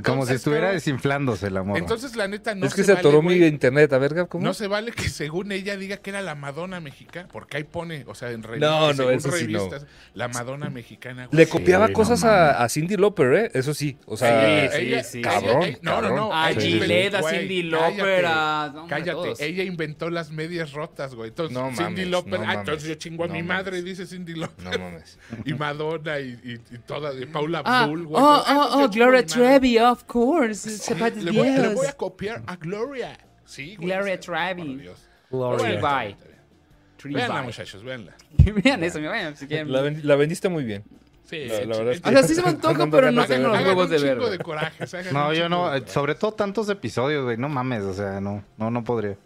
Como 0.05 0.25
si 0.25 0.33
estuviera 0.35 0.71
desinflándose 0.71 1.47
el 1.47 1.57
amor. 1.57 1.77
Entonces, 1.77 2.15
la 2.15 2.27
neta, 2.27 2.53
no 2.55 2.67
es 2.67 2.73
que 2.75 2.81
se 2.83 2.85
se 2.87 2.93
vale, 2.93 2.99
atoró 3.07 3.21
mi 3.23 3.37
güey. 3.39 3.47
internet, 3.47 3.91
a 3.93 3.97
ver, 3.97 4.27
¿cómo? 4.29 4.43
No 4.45 4.53
se 4.53 4.67
vale 4.67 4.91
que 4.91 5.09
según 5.09 5.51
ella 5.51 5.75
diga 5.75 5.97
que 5.97 6.11
era 6.11 6.21
la 6.21 6.35
Madonna 6.35 6.79
mexicana, 6.79 7.27
porque 7.31 7.57
ahí 7.57 7.63
pone, 7.63 8.03
o 8.07 8.13
sea, 8.15 8.29
en 8.31 8.43
revistas, 8.43 8.69
No, 8.69 8.87
no, 8.89 8.93
según 8.93 9.13
eso 9.13 9.31
sí 9.31 9.47
no. 9.47 9.59
revistas, 9.59 9.85
la 10.13 10.27
Madonna 10.27 10.69
mexicana. 10.69 11.25
güey. 11.27 11.37
Le 11.37 11.49
copiaba 11.49 11.89
cosas 11.89 12.23
a, 12.23 12.63
a 12.63 12.69
Cindy 12.69 12.95
Lauper, 12.95 13.33
¿eh? 13.33 13.51
Eso 13.55 13.73
sí. 13.73 13.97
O 14.05 14.15
sea, 14.17 14.69
Sí, 14.71 14.77
ella- 14.77 15.03
sí, 15.03 15.17
ella- 15.19 15.29
cabrón, 15.31 15.63
ella- 15.63 15.79
no, 15.81 16.01
no, 16.01 16.15
no. 16.15 16.33
A 16.33 16.49
Gillette, 16.53 17.15
a 17.15 17.23
Cindy 17.23 17.69
cállate, 17.71 18.21
Lauper, 18.23 18.87
Cállate, 18.87 19.45
ella 19.47 19.63
inventó 19.63 20.09
las 20.11 20.29
medias 20.31 20.73
rotas, 20.73 21.15
güey. 21.15 21.29
Entonces, 21.29 21.57
No 21.57 21.71
Cindy 22.03 22.11
Lauper, 22.11 22.39
no 22.39 22.45
ah, 22.49 22.53
entonces 22.53 22.89
yo 22.89 22.95
chingo 22.95 23.23
a 23.23 23.27
no 23.27 23.33
mi 23.33 23.43
mames. 23.43 23.65
madre, 23.65 23.81
dice 23.81 24.05
Cindy 24.05 24.35
Lauper. 24.35 24.63
no 24.65 24.71
mames. 24.85 25.17
Y 25.45 25.53
Madonna 25.53 26.19
y, 26.19 26.29
y, 26.43 26.53
y 26.75 26.77
toda, 26.79 27.13
y 27.13 27.25
Paula 27.25 27.61
Ah, 27.65 27.83
Abdul, 27.83 28.07
oh, 28.11 28.17
ah, 28.17 28.43
oh, 28.73 28.79
yo 28.79 28.85
oh, 28.85 28.89
Gloria. 28.89 29.25
Trevi, 29.25 29.77
of 29.79 30.03
course. 30.05 30.69
Sí, 30.69 30.93
le, 30.93 31.31
voy, 31.31 31.49
le 31.49 31.69
voy 31.73 31.87
a 31.87 31.93
copiar 31.93 32.41
a 32.47 32.55
Gloria. 32.55 33.17
Sí, 33.45 33.75
güey. 33.75 33.89
Gloria 33.89 34.19
Trevi. 34.19 34.81
Gloria. 35.29 35.57
Tree 35.65 35.75
Está 35.75 35.81
by. 35.87 36.05
bien, 36.07 36.17
está 36.17 36.27
bien. 36.27 36.39
Tree 36.97 37.13
Véanla, 37.15 37.33
by. 37.35 37.45
muchachos, 37.45 37.83
véanla. 37.83 38.13
Vean 38.63 38.83
eso, 38.83 38.99
me 38.99 39.07
vayan 39.07 39.35
si 39.35 39.47
quieren. 39.47 39.71
La, 39.71 39.81
ven- 39.81 40.01
la 40.03 40.15
vendiste 40.15 40.49
muy 40.49 40.63
bien. 40.63 40.83
Sí, 41.25 41.45
La- 41.45 41.65
la 41.65 41.77
verdad 41.77 41.93
es 41.93 42.01
que- 42.01 42.09
O 42.09 42.11
sea, 42.11 42.23
sí 42.23 42.35
se 42.35 42.41
me 42.41 42.49
antoja, 42.49 42.87
pero 42.91 43.11
no 43.11 43.25
tengo 43.25 43.47
los 43.49 43.59
huevos 43.63 43.89
de 43.89 43.97
hagan 43.97 45.13
No, 45.13 45.33
yo 45.33 45.49
no. 45.49 45.71
Sobre 45.87 46.15
todo 46.15 46.33
tantos 46.33 46.69
episodios, 46.69 47.23
güey. 47.25 47.37
No 47.37 47.49
mames, 47.49 47.83
o 47.83 47.93
sea, 47.93 48.19
no, 48.21 48.43
no, 48.57 48.69
no 48.71 48.83
podría. 48.83 49.17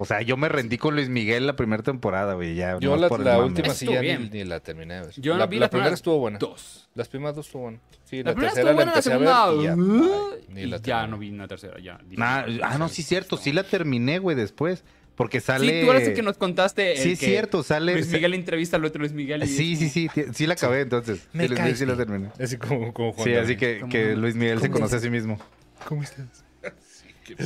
O 0.00 0.04
sea, 0.04 0.22
yo 0.22 0.36
me 0.36 0.48
rendí 0.48 0.78
con 0.78 0.94
Luis 0.94 1.08
Miguel 1.08 1.46
la 1.46 1.56
primera 1.56 1.82
temporada, 1.82 2.34
güey. 2.34 2.54
Ya, 2.54 2.78
Yo 2.78 2.96
la, 2.96 3.08
por 3.08 3.20
el 3.20 3.26
la 3.26 3.38
última 3.40 3.74
sí 3.74 3.86
ya 3.86 4.00
ni, 4.00 4.28
ni 4.28 4.44
la 4.44 4.60
terminé. 4.60 5.02
Yo 5.16 5.36
la, 5.36 5.46
vi 5.46 5.56
la 5.56 5.62
las 5.62 5.70
primera 5.70 5.94
estuvo 5.94 6.18
buena. 6.18 6.38
Dos. 6.38 6.88
Las 6.94 7.08
primeras 7.08 7.34
dos 7.34 7.46
estuvo 7.46 7.62
buena. 7.62 7.80
Sí, 8.04 8.22
La 8.22 8.30
la, 8.30 8.34
primera 8.34 8.52
tercera 8.54 8.60
estuvo 8.60 8.64
la 8.64 8.72
buena, 8.72 8.92
la 8.92 8.98
empecé 8.98 9.10
a 9.10 9.12
segunda... 9.12 9.50
ver 9.50 9.60
y 9.60 9.64
ya, 9.64 9.76
uh, 9.76 10.32
ay, 10.32 10.44
ni 10.54 10.60
y 10.62 10.66
la 10.66 10.76
ya 10.78 11.06
no 11.08 11.18
vi 11.18 11.30
una 11.30 11.48
tercera, 11.48 11.80
ya. 11.80 12.00
Nah, 12.10 12.44
ah, 12.62 12.78
no, 12.78 12.88
sí, 12.88 13.02
cierto. 13.02 13.36
Sí 13.36 13.52
la 13.52 13.64
terminé, 13.64 14.20
güey, 14.20 14.36
después. 14.36 14.84
Porque 15.16 15.40
sale. 15.40 15.80
Sí, 15.80 15.84
tú 15.84 15.90
eres 15.90 16.08
el 16.08 16.14
que 16.14 16.22
nos 16.22 16.38
contaste. 16.38 16.92
el 16.92 16.98
Sí, 16.98 17.12
es 17.12 17.18
que 17.18 17.26
cierto, 17.26 17.64
sale. 17.64 17.94
Luis 17.94 18.06
Miguel 18.06 18.34
entrevista 18.34 18.76
al 18.76 18.84
otro 18.84 19.00
Luis 19.00 19.12
Miguel. 19.12 19.42
y 19.42 19.48
Sí, 19.48 19.74
sí, 19.74 19.88
sí. 19.88 20.08
Sí 20.32 20.46
la 20.46 20.54
acabé 20.54 20.82
entonces. 20.82 21.26
Me 21.32 21.42
Sí, 21.42 21.48
Luis 21.48 21.60
Miguel 21.60 21.76
sí 21.76 21.86
la 21.86 21.96
terminé. 21.96 22.30
Así 22.38 22.56
como, 22.56 22.94
como 22.94 23.12
Juan 23.12 23.24
Sí, 23.24 23.34
así 23.34 23.56
que. 23.56 24.14
Luis 24.16 24.36
Miguel 24.36 24.60
se 24.60 24.68
¿Cómo 24.68 24.78
conoce 24.78 24.94
a 24.94 25.00
sí 25.00 25.10
mismo. 25.10 25.40
¿Cómo 25.86 26.04
estás? 26.04 26.44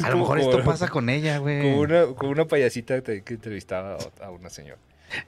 A 0.03 0.11
lo 0.11 0.17
mejor 0.19 0.39
esto 0.41 0.63
pasa 0.65 0.89
con 0.89 1.09
ella, 1.09 1.39
güey. 1.39 1.63
Como 2.17 2.31
una, 2.31 2.45
payasita 2.47 3.03
que 3.03 3.23
que 3.23 3.35
entrevistaba 3.35 3.97
a- 4.21 4.27
a 4.27 4.31
una 4.31 4.49
señora. 4.51 4.79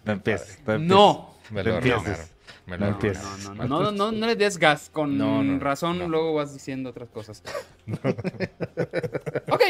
No 0.04 0.12
empieces. 0.12 0.58
no. 0.80 1.34
Me 1.50 1.62
lo 1.62 1.76
empieces. 1.76 2.30
Me 2.66 2.78
lo 2.78 2.86
No 2.86 2.86
No, 2.86 2.92
empieces. 2.94 3.22
no, 3.44 3.54
no, 3.54 3.66
no, 3.66 3.80
no, 3.82 3.92
no, 3.92 4.12
no 4.12 4.26
le 4.26 4.36
des 4.36 4.56
gas. 4.58 4.88
Con 4.90 5.18
No, 5.18 5.42
no, 5.42 5.58
razón, 5.60 5.98
no. 5.98 6.08
luego 6.08 6.32
vas 6.34 6.54
diciendo 6.54 6.88
otras 6.90 7.10
cosas. 7.10 7.42
ok. 9.50 9.62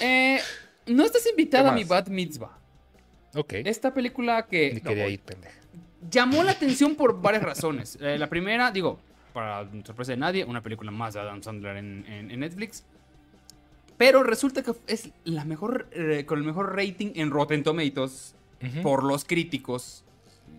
eh, 0.00 0.40
no 0.86 1.04
estás 1.04 1.26
invitada 1.28 1.64
¿Qué 1.64 1.70
a 1.70 1.72
mi? 1.74 1.84
Bat 1.84 2.08
Mitzvah. 2.08 2.56
Ok. 3.34 3.52
Esta 3.64 3.92
película 3.94 4.46
que 4.46 4.72
Ni 4.74 4.80
quería 4.80 5.08
ir, 5.08 5.20
pendeja. 5.20 5.54
llamó 6.10 6.42
la 6.42 6.52
atención 6.58 6.94
por 6.94 7.20
varias 7.20 7.42
razones. 7.42 7.98
Eh, 8.00 8.18
la 8.18 8.28
primera, 8.28 8.70
digo, 8.70 8.98
para 9.32 9.68
sorpresa 9.84 10.12
de 10.12 10.18
nadie, 10.18 10.44
una 10.44 10.62
película 10.62 10.90
más 10.90 11.14
de 11.14 11.20
Adam 11.20 11.42
Sandler 11.42 11.76
en, 11.76 12.04
en- 12.08 12.30
en 12.30 12.40
Netflix. 12.40 12.84
Pero 14.00 14.22
resulta 14.22 14.62
que 14.62 14.72
es 14.86 15.10
la 15.24 15.44
mejor, 15.44 15.86
eh, 15.92 16.24
con 16.24 16.38
el 16.38 16.44
mejor 16.46 16.74
rating 16.74 17.12
en 17.16 17.30
Rotten 17.30 17.62
Tomatoes 17.62 18.34
Ujú. 18.66 18.80
por 18.80 19.04
los 19.04 19.26
críticos, 19.26 20.06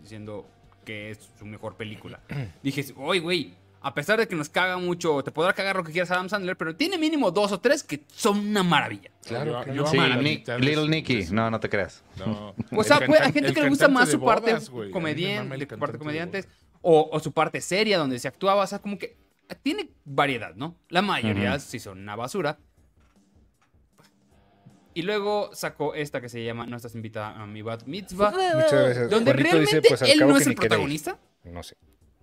diciendo 0.04 0.46
que 0.86 1.10
es 1.10 1.28
su 1.40 1.48
mejor 1.48 1.76
película. 1.76 2.20
Dije, 2.62 2.86
oye, 2.98 3.20
güey, 3.20 3.56
a 3.82 3.96
pesar 3.96 4.20
de 4.20 4.28
que 4.28 4.36
nos 4.36 4.48
caga 4.48 4.78
mucho, 4.78 5.24
te 5.24 5.32
podrá 5.32 5.54
cagar 5.54 5.76
lo 5.76 5.84
que 5.84 5.92
quieras 5.92 6.12
Adam 6.12 6.30
Sandler, 6.30 6.56
pero 6.56 6.76
tiene 6.76 7.00
mínimo 7.00 7.32
dos 7.32 7.52
o 7.52 7.60
tres 7.60 7.82
que 7.82 8.04
son 8.14 8.38
una 8.48 8.62
maravilla. 8.62 9.10
Claro, 9.26 9.54
Yo- 9.54 9.64
claro. 9.64 9.74
yo 9.74 9.88
Sí, 9.88 9.98
Nick- 9.98 10.60
Little 10.60 10.88
Nicky. 10.88 11.26
No, 11.32 11.50
no 11.50 11.60
te 11.60 11.68
creas. 11.68 12.04
No. 12.24 12.54
O 12.78 12.84
sea, 12.84 13.00
pues, 13.04 13.22
hay 13.22 13.32
gente 13.34 13.54
que 13.56 13.64
le 13.64 13.70
gusta 13.70 13.88
más 13.88 14.12
su 14.12 14.22
parte 14.24 14.56
comediante, 14.92 15.66
parte 15.78 15.98
comediantes, 15.98 16.48
o, 16.84 17.10
o 17.12 17.20
su 17.20 17.32
parte 17.32 17.60
seria 17.60 17.98
donde 17.98 18.20
se 18.20 18.28
actuaba, 18.28 18.62
o 18.62 18.68
sea, 18.68 18.78
como 18.78 19.00
que 19.00 19.18
tiene 19.64 19.90
variedad, 20.06 20.54
¿no? 20.54 20.76
La 20.90 21.02
mayoría 21.02 21.56
Ujú. 21.56 21.60
sí 21.60 21.80
son 21.80 21.98
una 22.02 22.16
basura. 22.16 22.60
Y 24.94 25.04
luego 25.04 25.50
sacó 25.54 25.94
esta 25.96 26.20
que 26.22 26.28
se 26.30 26.44
llama 26.44 26.66
No 26.66 26.76
estás 26.78 26.96
invitada 26.96 27.42
a 27.42 27.46
mi 27.46 27.62
bat 27.62 27.84
mitzvah, 27.86 28.32
Muchas 28.32 28.72
gracias. 28.74 29.10
donde 29.10 29.32
Juanito 29.32 29.50
realmente 29.56 29.76
dice, 29.78 29.88
pues, 29.90 30.02
al 30.02 30.10
él 30.10 30.20
cabo 30.20 30.32
no 30.32 30.38
que 30.38 30.42
es 30.42 30.48
el 30.48 30.54
queréis. 30.56 30.70
protagonista. 30.70 31.20
No 31.46 31.64
sé. 31.64 31.78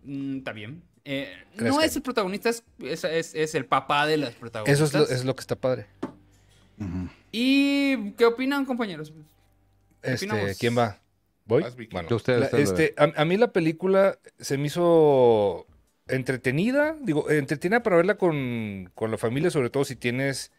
Mm, 0.04 0.38
está 0.38 0.52
bien. 0.52 0.82
Eh, 1.04 1.32
¿Crees 1.56 1.74
no 1.74 1.80
es 1.80 1.96
el 1.96 2.02
protagonista, 2.02 2.50
es, 2.50 2.62
es, 2.80 3.04
es- 3.04 3.34
es 3.34 3.54
el 3.54 3.64
papá 3.64 4.06
de 4.06 4.18
las 4.18 4.30
Eso 4.30 4.38
protagonistas. 4.40 4.88
es 4.88 4.94
lo, 4.94 5.04
es 5.08 5.24
lo 5.24 5.34
que 5.34 5.40
está 5.40 5.56
padre. 5.56 5.86
¿Y 7.32 8.12
qué 8.12 8.24
opinan, 8.26 8.64
compañeros? 8.64 9.12
Este, 10.02 10.26
opinamos? 10.26 10.58
¿Quién 10.58 10.78
va? 10.78 10.98
¿Voy? 11.46 11.64
Bueno, 11.90 12.08
la- 12.10 12.16
ustedes. 12.16 12.52
este, 12.52 12.94
a, 12.96 13.10
a 13.20 13.24
mí 13.24 13.36
la 13.36 13.52
película 13.52 14.18
se 14.38 14.58
me 14.58 14.66
hizo 14.66 15.66
entretenida, 16.06 16.96
digo, 17.00 17.30
entretenida 17.30 17.82
para 17.82 17.96
verla 17.96 18.16
con, 18.16 18.90
con 18.94 19.10
la 19.10 19.18
familia, 19.18 19.50
sobre 19.50 19.70
todo 19.70 19.84
si 19.84 19.96
tienes 19.96 20.52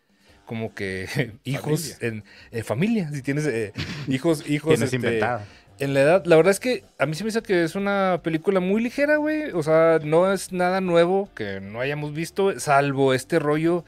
como 0.50 0.74
que 0.74 1.06
hijos 1.44 2.02
en, 2.02 2.24
en 2.50 2.66
familia, 2.66 3.12
si 3.12 3.22
tienes 3.22 3.46
eh, 3.46 3.72
hijos, 4.08 4.50
hijos 4.50 4.70
Tienes 4.72 4.92
este, 4.92 4.96
inventado. 4.96 5.42
en 5.78 5.94
la 5.94 6.02
edad. 6.02 6.26
La 6.26 6.38
verdad 6.38 6.50
es 6.50 6.60
que 6.60 6.84
a 6.98 7.06
mí 7.06 7.14
se 7.14 7.24
me 7.24 7.30
hizo 7.30 7.44
que 7.44 7.64
es 7.64 7.76
una 7.76 8.22
película 8.24 8.60
muy 8.60 8.82
ligera, 8.82 9.18
güey. 9.18 9.52
O 9.52 9.62
sea, 9.62 10.00
no 10.04 10.34
es 10.34 10.52
nada 10.52 10.82
nuevo 10.82 11.30
que 11.36 11.60
no 11.62 11.82
hayamos 11.82 12.16
visto, 12.16 12.60
salvo 12.60 13.14
este 13.14 13.38
rollo 13.38 13.86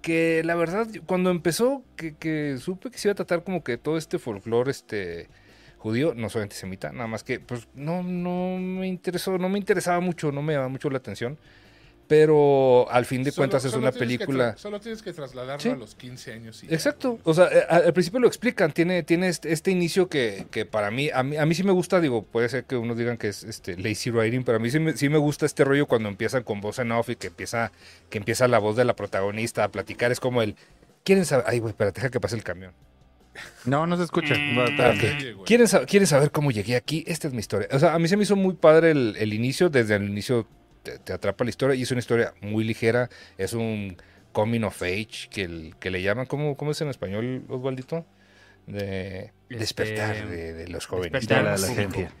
que 0.00 0.42
la 0.44 0.54
verdad, 0.54 0.86
cuando 1.06 1.30
empezó, 1.30 1.82
que, 1.96 2.14
que 2.14 2.58
supe 2.60 2.92
que 2.92 2.98
se 2.98 3.08
iba 3.08 3.12
a 3.12 3.16
tratar 3.16 3.42
como 3.42 3.64
que 3.64 3.76
todo 3.76 3.98
este 3.98 4.20
folclore 4.20 4.70
este, 4.70 5.28
judío, 5.78 6.14
no 6.14 6.28
soy 6.28 6.42
antisemita, 6.42 6.92
nada 6.92 7.08
más 7.08 7.24
que 7.24 7.40
pues 7.40 7.66
no, 7.74 8.04
no 8.04 8.58
me 8.58 8.86
interesó, 8.86 9.38
no 9.38 9.48
me 9.48 9.58
interesaba 9.58 9.98
mucho, 9.98 10.30
no 10.30 10.40
me 10.40 10.52
llamaba 10.52 10.68
mucho 10.68 10.88
la 10.88 10.98
atención. 10.98 11.36
Pero 12.08 12.86
al 12.90 13.04
fin 13.04 13.24
de 13.24 13.32
Solo- 13.32 13.40
cuentas 13.42 13.64
es 13.64 13.72
solo 13.72 13.82
una 13.82 13.92
película... 13.92 14.56
solo 14.56 14.78
tienes 14.80 15.02
que 15.02 15.12
trasladarlo 15.12 15.60
Sí. 15.60 15.70
a 15.70 15.74
los 15.76 15.94
15 15.96 16.32
años. 16.32 16.62
Y 16.62 16.68
ya. 16.68 16.74
Exacto, 16.74 17.18
o 17.24 17.34
sea, 17.34 17.46
eh, 17.46 17.64
al 17.68 17.86
al 17.86 17.92
principio 17.92 18.20
lo 18.20 18.28
explican, 18.28 18.70
tiene, 18.72 19.02
tiene 19.02 19.28
este, 19.28 19.52
este 19.52 19.70
inicio 19.72 20.08
que, 20.08 20.46
que 20.50 20.64
para 20.66 20.90
mí 20.92 21.10
a, 21.12 21.22
mí, 21.24 21.36
a 21.36 21.44
mí 21.46 21.54
sí 21.54 21.64
me 21.64 21.72
gusta, 21.72 22.00
digo, 22.00 22.22
puede 22.22 22.48
ser 22.48 22.64
que 22.64 22.76
unos 22.76 22.96
digan 22.96 23.16
que 23.16 23.28
es 23.28 23.42
este 23.42 23.76
lazy 23.76 24.10
writing, 24.10 24.44
pero 24.44 24.56
a 24.56 24.60
mí 24.60 24.70
sí 24.70 24.78
me, 24.78 24.96
sí 24.96 25.08
me 25.08 25.18
gusta 25.18 25.46
este 25.46 25.64
rollo 25.64 25.86
cuando 25.86 26.08
empiezan 26.08 26.44
con 26.44 26.60
voz 26.60 26.78
en 26.78 26.92
off 26.92 27.08
y 27.10 27.16
que 27.16 27.26
empieza, 27.26 27.72
que 28.08 28.18
empieza 28.18 28.46
la 28.46 28.58
voz 28.58 28.76
de 28.76 28.84
la 28.84 28.94
protagonista 28.94 29.64
a 29.64 29.68
platicar, 29.72 30.12
es 30.12 30.20
como 30.20 30.42
el, 30.42 30.54
¿quieren 31.04 31.24
saber? 31.24 31.44
Ay, 31.48 31.58
güey, 31.58 31.70
espérate, 31.70 32.00
deja 32.00 32.10
que 32.10 32.20
pase 32.20 32.36
el 32.36 32.44
camión. 32.44 32.72
No, 33.66 33.86
no 33.86 33.96
se 33.98 34.04
escucha. 34.04 34.34
Mm, 34.34 34.58
Va, 34.58 34.64
espérame. 34.64 34.96
ok. 34.96 35.04
Oye, 35.18 35.32
güey. 35.34 35.44
¿Quieren, 35.46 35.66
sab- 35.66 35.86
¿Quieren 35.86 36.06
saber 36.06 36.30
cómo 36.30 36.50
llegué 36.52 36.74
aquí? 36.76 37.04
Esta 37.06 37.28
es 37.28 37.34
mi 37.34 37.40
historia. 37.40 37.68
O 37.72 37.78
sea, 37.78 37.92
a 37.94 37.98
mí 37.98 38.08
se 38.08 38.16
me 38.16 38.22
hizo 38.22 38.34
muy 38.36 38.54
padre 38.54 38.92
el, 38.92 39.14
el 39.18 39.34
inicio, 39.34 39.68
desde 39.68 39.96
el 39.96 40.04
inicio 40.04 40.46
te, 40.92 40.98
te 40.98 41.12
atrapa 41.12 41.42
la 41.44 41.50
historia 41.50 41.74
y 41.74 41.82
es 41.82 41.90
una 41.90 41.98
historia 42.00 42.32
muy 42.40 42.64
ligera, 42.64 43.10
es 43.38 43.52
un 43.52 43.96
coming 44.32 44.62
of 44.62 44.80
age 44.82 45.28
que, 45.30 45.42
el- 45.42 45.74
que 45.80 45.90
le 45.90 46.02
llaman, 46.02 46.26
¿cómo, 46.26 46.56
¿cómo 46.56 46.70
es 46.70 46.80
en 46.80 46.88
español, 46.88 47.42
Osvaldito? 47.48 48.04
De 48.66 49.32
Este, 49.48 49.56
despertar 49.58 50.28
de, 50.28 50.52
de 50.52 50.68
los 50.68 50.86
jóvenes. 50.86 51.12
despertar 51.12 51.38
Ya 51.38 51.42
la 51.44 51.56
público. 51.56 51.74
adolescencia. 51.74 52.12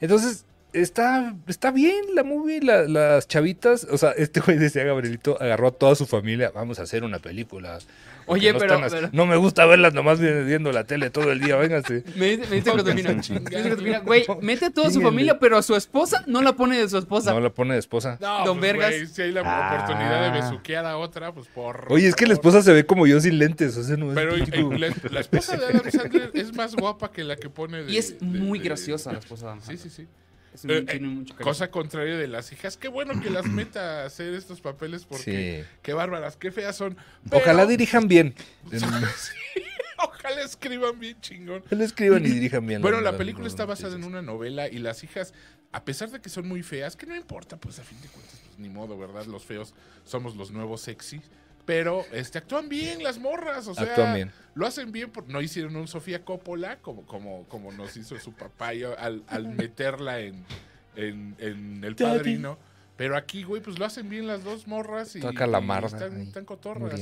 Entonces, 0.00 0.44
está, 0.74 1.34
está 1.46 1.70
bien 1.70 2.04
la 2.14 2.22
movie, 2.24 2.60
la- 2.60 2.82
las 2.82 3.26
chavitas, 3.28 3.86
o 3.90 3.96
sea, 3.98 4.10
este 4.12 4.40
güey 4.40 4.58
decía 4.58 4.84
Gabrielito, 4.84 5.40
agarró 5.40 5.68
a 5.68 5.72
toda 5.72 5.94
su 5.94 6.06
familia, 6.06 6.50
vamos 6.54 6.78
a 6.78 6.82
hacer 6.82 7.04
una 7.04 7.18
película. 7.18 7.78
Oye, 8.26 8.54
no 8.54 8.58
pero- 8.58 8.80
pero- 8.90 9.10
No 9.12 9.26
me 9.26 9.36
gusta 9.36 9.66
verlas 9.66 9.92
nomás 9.92 10.18
viendo 10.18 10.72
la 10.72 10.84
tele 10.84 11.10
todo 11.10 11.30
el 11.30 11.40
día, 11.40 11.56
vénganse. 11.56 12.04
Me 12.16 12.36
dice, 12.36 12.48
me 12.48 12.56
dice 12.56 12.70
Pónganse 12.70 12.92
Cotopina, 12.92 13.10
a 13.10 13.12
me 13.14 13.20
chingar. 13.20 13.44
dice 13.44 13.70
Cotopina, 13.70 13.98
güey, 13.98 14.24
mete 14.40 14.64
a 14.66 14.70
toda 14.70 14.90
su 14.90 15.02
familia, 15.02 15.38
pero 15.38 15.58
a 15.58 15.62
su 15.62 15.76
esposa 15.76 16.24
no 16.26 16.40
la 16.40 16.54
pone 16.54 16.78
de 16.78 16.88
su 16.88 16.96
esposa. 16.96 17.32
No 17.34 17.40
la 17.40 17.50
pone 17.50 17.74
de 17.74 17.80
esposa. 17.80 18.16
No, 18.22 18.44
Don 18.46 18.58
pues, 18.58 18.72
Vergas. 18.72 18.90
güey, 18.92 19.06
si 19.08 19.22
hay 19.22 19.32
la 19.32 19.42
Ah. 19.44 19.74
oportunidad 19.74 20.32
de 20.32 20.40
besuquear 20.40 20.86
a 20.86 20.96
otra, 20.96 21.32
pues 21.32 21.48
por. 21.48 21.86
Oye, 21.90 22.08
es 22.08 22.14
que 22.16 22.26
la 22.26 22.32
esposa 22.32 22.62
se 22.62 22.72
ve 22.72 22.86
como 22.86 23.06
yo 23.06 23.20
sin 23.20 23.38
lentes, 23.38 23.76
o 23.76 23.82
sea, 23.84 23.96
no 23.98 24.08
es 24.08 24.14
Pero 24.14 24.36
eh, 24.36 24.78
la, 24.78 24.94
la 25.10 25.20
esposa 25.20 25.58
de 25.58 25.66
Adam 25.66 25.90
Sandler 25.90 26.30
es 26.32 26.54
más 26.56 26.74
guapa 26.74 27.12
que 27.12 27.24
la 27.24 27.36
que 27.36 27.50
pone 27.50 27.82
de. 27.82 27.92
y 27.92 27.98
es 27.98 28.18
de- 28.20 28.24
muy 28.26 28.58
de- 28.58 28.64
graciosa 28.64 29.12
la 29.12 29.18
esposa 29.18 29.44
de 29.44 29.48
Adam 29.52 29.60
Sí, 29.60 29.66
Sandler. 29.66 29.82
sí, 29.82 29.90
sí. 29.90 30.08
Es 30.54 30.64
Eh, 30.64 30.82
tiene 30.82 31.08
mucho 31.08 31.34
carisma. 31.34 31.50
Cosa 31.50 31.70
contraria 31.70 32.16
de 32.16 32.28
las 32.28 32.52
hijas. 32.52 32.76
Qué 32.76 32.86
bueno 32.88 33.20
que 33.20 33.28
las 33.28 33.44
meta 33.46 34.02
a 34.02 34.06
hacer 34.06 34.32
estos 34.34 34.60
papeles 34.60 35.04
porque 35.04 35.64
Sí. 35.66 35.78
qué 35.82 35.92
bárbaras, 35.92 36.36
qué 36.36 36.52
feas 36.52 36.76
son. 36.76 36.96
Pero- 37.28 37.42
Ojalá 37.42 37.66
dirijan 37.66 38.06
bien. 38.08 38.34
Ojalá 39.98 40.42
escriban 40.42 40.98
bien 40.98 41.20
chingón. 41.20 41.62
Ojalá 41.66 41.84
escriban 41.84 42.24
y 42.24 42.28
dirijan 42.28 42.66
bien. 42.66 42.82
Bueno, 42.82 43.00
la 43.00 43.16
película 43.16 43.46
está 43.46 43.64
basada 43.64 43.96
en 43.96 44.04
una 44.04 44.22
novela 44.22 44.68
y 44.68 44.78
las 44.78 45.02
hijas, 45.04 45.32
a 45.72 45.84
pesar 45.84 46.10
de 46.10 46.20
que 46.20 46.28
son 46.28 46.46
muy 46.48 46.62
feas, 46.62 46.96
que 46.96 47.06
no 47.06 47.16
importa, 47.16 47.56
pues 47.56 47.78
a 47.78 47.82
fin 47.84 48.00
de 48.00 48.08
cuentas, 48.08 48.40
pues 48.44 48.58
ni 48.58 48.68
modo, 48.68 48.98
¿verdad? 48.98 49.26
Los 49.26 49.44
feos 49.44 49.74
somos 50.04 50.36
los 50.36 50.50
nuevos 50.50 50.80
sexy. 50.82 51.20
Pero 51.66 52.04
este, 52.12 52.38
actúan 52.38 52.68
bien 52.68 53.02
las 53.02 53.18
morras, 53.18 53.66
o 53.68 53.74
sea, 53.74 53.84
Actúan 53.84 54.14
bien. 54.14 54.32
lo 54.54 54.66
hacen 54.66 54.92
bien, 54.92 55.10
por- 55.10 55.28
no 55.28 55.40
hicieron 55.40 55.74
un 55.76 55.88
Sofía 55.88 56.24
Coppola 56.24 56.76
como, 56.80 57.06
como, 57.06 57.44
como 57.48 57.72
nos 57.72 57.96
hizo 57.96 58.18
su 58.18 58.32
papá 58.32 58.74
y 58.74 58.82
al, 58.82 59.22
al 59.28 59.48
meterla 59.48 60.20
en, 60.20 60.44
en, 60.94 61.34
en 61.38 61.82
El 61.84 61.94
Daddy. 61.96 62.18
Padrino. 62.18 62.58
Pero 62.96 63.16
aquí, 63.16 63.42
güey, 63.42 63.60
pues 63.60 63.76
lo 63.78 63.86
hacen 63.86 64.08
bien 64.08 64.28
las 64.28 64.44
dos 64.44 64.68
morras 64.68 65.16
y, 65.16 65.20
Toda 65.20 65.32
calamarda 65.32 65.88
y 65.88 65.92
están, 65.94 66.16
ahí, 66.20 66.26
están 66.28 66.44
cotorras. 66.44 67.00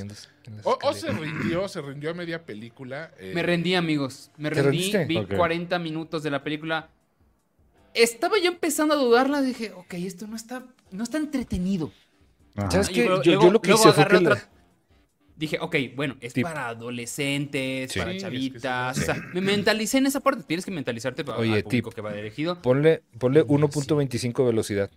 O, 0.63 0.79
o 0.83 0.95
se 0.95 1.11
rindió, 1.11 1.69
se 1.69 1.83
rindió 1.83 2.11
a 2.13 2.15
media 2.15 2.47
película. 2.47 3.11
eh, 3.19 3.33
Me 3.35 3.43
rendí, 3.43 3.75
amigos. 3.75 4.31
Me 4.39 4.49
¿Te 4.49 4.63
rendí. 4.63 4.79
rendiste? 4.93 5.05
Vi 5.05 5.17
Ok. 5.19 5.35
40 5.37 5.79
minutos 5.81 6.23
de 6.23 6.31
la 6.31 6.43
película. 6.43 6.89
Estaba 7.95 8.39
yo 8.39 8.47
empezando 8.51 8.95
a 8.95 8.97
dudarla. 8.97 9.43
Dije, 9.43 9.73
ok, 9.73 9.93
esto 9.95 10.27
no 10.27 10.37
está, 10.37 10.63
no 10.93 11.03
está 11.05 11.19
entretenido. 11.19 11.93
Ajá. 12.57 12.71
¿Sabes 12.71 12.89
Y 12.91 12.95
qué? 12.95 13.05
Yo, 13.05 13.23
yo 13.23 13.33
luego- 13.35 13.51
lo 13.51 13.61
que 13.61 13.69
luego 13.73 13.83
hice 13.85 13.93
fue 13.93 14.07
que... 14.07 14.21
la- 14.21 14.31
otra- 14.31 14.49
Dije, 15.37 15.59
ok, 15.61 15.75
bueno, 15.97 16.17
es 16.21 16.35
Tip. 16.35 16.45
para 16.45 16.69
adolescentes, 16.69 17.91
Sí. 17.93 17.99
para 17.99 18.13
Sí, 18.13 18.19
es 18.19 18.25
que 18.25 18.31
sí, 18.31 18.51
chavitas. 18.51 18.97
sí. 18.97 19.03
o 19.03 19.05
sea, 19.07 19.15
me 19.33 19.41
mentalicé 19.41 19.99
en 19.99 20.07
esa 20.07 20.21
parte. 20.21 20.43
Tienes 20.45 20.65
que 20.65 20.71
mentalizarte 20.71 21.25
para 21.25 21.39
Oye, 21.39 21.57
el 21.57 21.65
público 21.65 21.91
tip. 21.91 21.95
que 21.97 22.01
va 22.03 22.13
dirigido. 22.13 22.61
Ponle, 22.63 23.03
ponle 23.19 23.43
1.25 23.45 24.45
velocidad. 24.47 24.91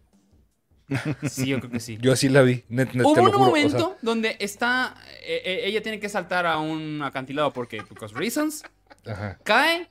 Sí, 1.29 1.47
yo 1.47 1.59
creo 1.59 1.71
que 1.71 1.79
sí. 1.79 1.97
Yo 1.99 2.11
así 2.13 2.29
la 2.29 2.43
vi, 2.43 2.63
net, 2.69 2.93
net, 2.93 3.03
Hubo 3.05 3.15
te 3.15 3.21
lo 3.21 3.27
un 3.27 3.31
juro, 3.31 3.43
o 3.45 3.47
momento 3.47 3.77
sea, 3.79 3.97
donde 4.03 4.35
está. 4.39 4.95
eh, 5.25 5.41
eh, 5.43 5.61
ella 5.65 5.81
tiene 5.81 5.99
que 5.99 6.09
saltar 6.09 6.45
a 6.45 6.59
un 6.59 7.01
acantilado 7.01 7.51
porque, 7.53 7.81
because 7.89 8.13
reasons, 8.13 8.61
ajá. 9.05 9.39
cae 9.43 9.89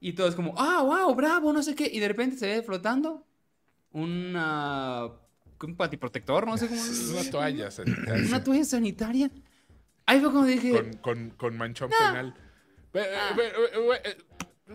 y 0.00 0.12
todo 0.12 0.28
es 0.28 0.34
como, 0.34 0.54
ah, 0.58 0.82
wow, 0.82 1.14
bravo, 1.14 1.52
no 1.52 1.62
sé 1.62 1.74
qué. 1.74 1.88
Y 1.90 1.98
de 2.00 2.08
repente 2.08 2.36
se 2.36 2.46
ve 2.46 2.62
flotando 2.62 3.24
una. 3.92 5.08
un 5.62 5.76
patiprotector, 5.76 6.46
no 6.46 6.56
sé 6.58 6.68
cómo. 6.68 6.80
Una 7.20 7.30
toalla 7.30 7.70
sanitaria. 7.70 8.26
Una 8.28 8.44
toalla 8.44 8.64
sanitaria. 8.64 9.30
Ahí 10.08 10.20
fue 10.20 10.30
cuando 10.32 10.48
dije. 10.48 10.72
con, 10.72 10.92
con, 10.96 11.30
con 11.30 11.56
manchón 11.58 11.90
penal. 11.90 12.34
Pe- 12.92 13.14
Ah. 13.14 13.36
pe- 13.36 14.16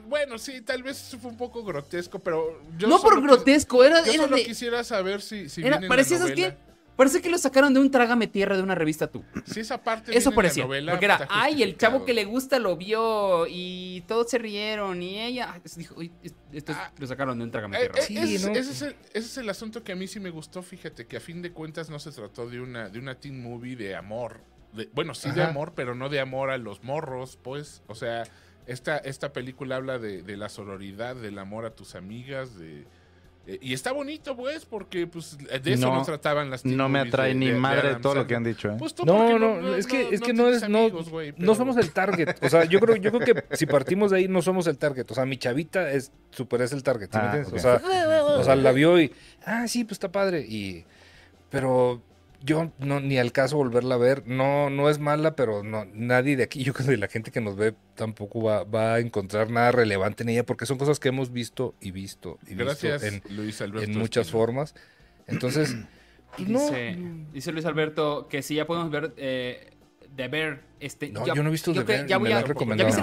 Bueno, 0.08 0.38
sí, 0.40 0.62
tal 0.62 0.82
vez 0.84 1.16
fue 1.22 1.30
un 1.32 1.38
poco 1.38 1.64
grotesco, 1.64 2.20
pero 2.20 2.62
yo 2.78 2.88
no 2.88 3.00
por 3.00 3.22
grotesco, 3.22 3.84
era, 3.84 4.04
Yo 4.04 4.12
era 4.14 4.24
solo 4.24 4.38
de. 4.38 4.44
quisiera 4.46 4.84
saber 4.84 5.22
si, 5.22 5.50
si 5.50 5.62
era- 5.64 5.80
parecía, 5.88 6.18
la 6.18 6.24
¿sabes 6.28 6.36
qué? 6.36 6.58
Parece 6.96 7.22
que 7.24 7.30
lo 7.30 7.40
sacaron 7.40 7.74
de 7.74 7.80
un 7.80 7.90
trágame 7.90 8.28
tierra 8.28 8.56
de 8.56 8.62
una 8.62 8.76
revista 8.76 9.08
tú. 9.08 9.24
Si 9.46 9.60
esa 9.62 9.84
parte 9.84 10.16
Eso 10.16 10.32
parecía. 10.32 10.64
la 10.64 10.68
novela, 10.68 10.92
porque 10.92 11.06
era, 11.06 11.28
ay, 11.30 11.64
el 11.64 11.76
chavo 11.76 12.06
que 12.06 12.14
le 12.14 12.24
gusta 12.26 12.60
lo 12.60 12.78
vio 12.78 13.48
y 13.50 14.02
todos 14.08 14.30
se 14.30 14.38
rieron 14.38 15.02
y 15.02 15.20
ella 15.20 15.60
dijo, 15.76 15.96
"Uy, 15.98 16.12
es- 16.22 16.36
esto 16.52 16.72
es- 16.72 16.78
Ah. 16.78 16.92
lo 16.98 17.08
sacaron 17.08 17.38
de 17.40 17.46
un 17.46 17.52
trágame 17.52 17.78
Eh, 17.78 17.80
tierra. 17.90 18.00
eh, 18.00 18.02
Sí, 18.04 18.36
ese, 18.36 18.48
¿no? 18.48 18.54
ese 18.56 18.72
es 18.72 18.82
el, 18.84 18.96
ese 19.12 19.20
es 19.28 19.38
el 19.38 19.50
asunto 19.50 19.84
que 19.84 19.92
a 19.92 19.96
mí 19.96 20.08
sí 20.08 20.20
me 20.20 20.30
gustó, 20.30 20.62
fíjate, 20.62 21.08
que 21.08 21.18
a 21.18 21.20
fin 21.20 21.42
de 21.42 21.52
cuentas 21.52 21.90
no 21.90 21.98
se 21.98 22.12
trató 22.12 22.48
de 22.48 22.62
una, 22.62 22.90
de 22.90 23.00
una 23.00 23.16
teen 23.20 23.42
movie 23.42 23.76
de 23.76 23.96
amor. 23.96 24.42
De- 24.74 24.90
bueno, 24.94 25.14
sí 25.14 25.30
de 25.32 25.44
amor, 25.44 25.74
pero 25.76 25.96
no 25.96 26.10
de 26.10 26.20
amor 26.20 26.50
a 26.50 26.58
los 26.58 26.84
morros, 26.84 27.38
pues. 27.42 27.82
O 27.88 27.96
sea, 27.96 28.24
esta, 28.66 28.98
esta 28.98 29.34
película 29.34 29.76
habla 29.76 30.00
de, 30.00 30.24
de 30.24 30.38
la 30.38 30.50
sororidad, 30.50 31.16
del 31.16 31.38
amor 31.40 31.66
a 31.66 31.72
tus 31.76 31.96
amigas, 31.96 32.58
de... 32.58 32.86
eh, 33.46 33.60
y 33.62 33.74
está 33.74 33.92
bonito, 33.92 34.36
pues, 34.38 34.64
porque 34.66 35.06
pues, 35.06 35.38
de 35.38 35.74
eso 35.74 35.88
no, 35.90 35.98
No, 35.98 36.04
trataban 36.04 36.50
las 36.50 36.64
No 36.66 36.88
me 36.88 37.00
atrae 37.00 37.30
de- 37.30 37.36
ni 37.36 37.48
de- 37.48 37.54
de 37.54 37.60
madre 37.60 37.90
Adam 37.90 38.02
todo 38.02 38.16
lo 38.16 38.26
que 38.26 38.36
han 38.36 38.44
dicho, 38.46 38.70
¿eh? 38.72 38.76
Pues 38.80 38.96
tú 38.96 39.06
No, 39.06 39.18
porque 39.18 39.38
no, 39.40 39.76
es 39.76 39.86
que, 39.86 40.10
es 40.16 40.22
que 40.22 40.32
no 40.34 40.48
es, 40.48 40.68
no, 40.70 40.90
no 41.38 41.56
somos 41.56 41.76
el 41.78 41.92
target. 41.92 42.30
O 42.42 42.50
sea, 42.50 42.64
yo 42.64 42.80
creo, 42.80 42.96
yo 42.96 43.12
creo 43.12 43.44
que 43.44 43.56
si 43.58 43.66
partimos 43.66 44.12
de 44.12 44.18
ahí 44.20 44.28
no 44.30 44.42
somos 44.42 44.66
el 44.68 44.78
target. 44.78 45.06
O 45.12 45.14
sea, 45.14 45.26
mi 45.26 45.36
chavita 45.38 45.92
es 45.92 46.12
super 46.32 46.62
es 46.62 46.72
el 46.72 46.84
target, 46.84 47.10
¿sí 47.12 47.18
me 47.18 47.24
Ah, 47.24 47.36
entiendes? 47.38 47.54
O 47.54 47.60
sea, 47.60 47.82
o 48.40 48.44
sea, 48.46 48.56
la 48.56 48.72
vio 48.72 49.00
y, 49.00 49.12
ah, 49.46 49.68
sí, 49.68 49.84
pues 49.84 49.94
está 49.98 50.10
padre. 50.12 50.40
Y, 50.48 50.86
pero 51.50 52.02
yo 52.46 52.72
no, 52.80 53.00
ni 53.00 53.18
al 53.18 53.32
caso 53.32 53.58
volverla 53.58 53.96
a 53.96 53.98
ver. 53.98 54.24
No, 54.28 54.70
no 54.70 54.90
es 54.90 55.00
mala, 55.00 55.36
pero 55.36 55.64
no, 55.64 55.86
nadie 55.94 56.36
de 56.36 56.44
aquí, 56.44 56.64
yo 56.64 56.74
creo 56.74 56.86
que 56.86 56.92
de 56.92 56.98
la 56.98 57.08
gente 57.08 57.32
que 57.32 57.42
nos 57.42 57.56
ve 57.56 57.74
tampoco 57.96 58.42
va, 58.44 58.64
va 58.64 58.96
a 58.96 59.00
encontrar 59.00 59.50
nada 59.50 59.72
relevante 59.72 60.24
en 60.24 60.30
ella, 60.30 60.46
porque 60.46 60.66
son 60.66 60.78
cosas 60.78 61.00
que 61.00 61.10
hemos 61.10 61.32
visto 61.32 61.76
y 61.80 61.92
visto 61.92 62.40
y 62.44 62.56
visto 62.56 62.66
Gracias, 62.66 63.04
en, 63.04 63.22
Luis 63.30 63.62
Alberto. 63.62 63.90
en 63.90 63.98
muchas 63.98 64.28
Espino. 64.28 64.40
formas. 64.40 64.76
Entonces, 65.28 65.76
no, 66.48 66.60
Dice, 66.60 66.98
dice 67.32 67.52
Luis 67.52 67.66
Alberto 67.66 68.28
que 68.28 68.42
si 68.42 68.56
ya 68.56 68.66
podemos 68.66 68.90
ver 68.90 69.14
eh, 69.18 69.70
de 70.16 70.28
ver 70.28 70.62
este. 70.80 71.10
No, 71.10 71.26
yo 71.28 71.44
no 71.44 71.50
he 71.50 71.52
visto 71.52 71.72
que 71.74 71.84
Bear, 71.84 72.08
ya 72.08 72.18
me 72.18 72.24
voy 72.24 72.30
la 72.32 72.40
a- 72.40 72.76
¿Ya, 72.76 72.94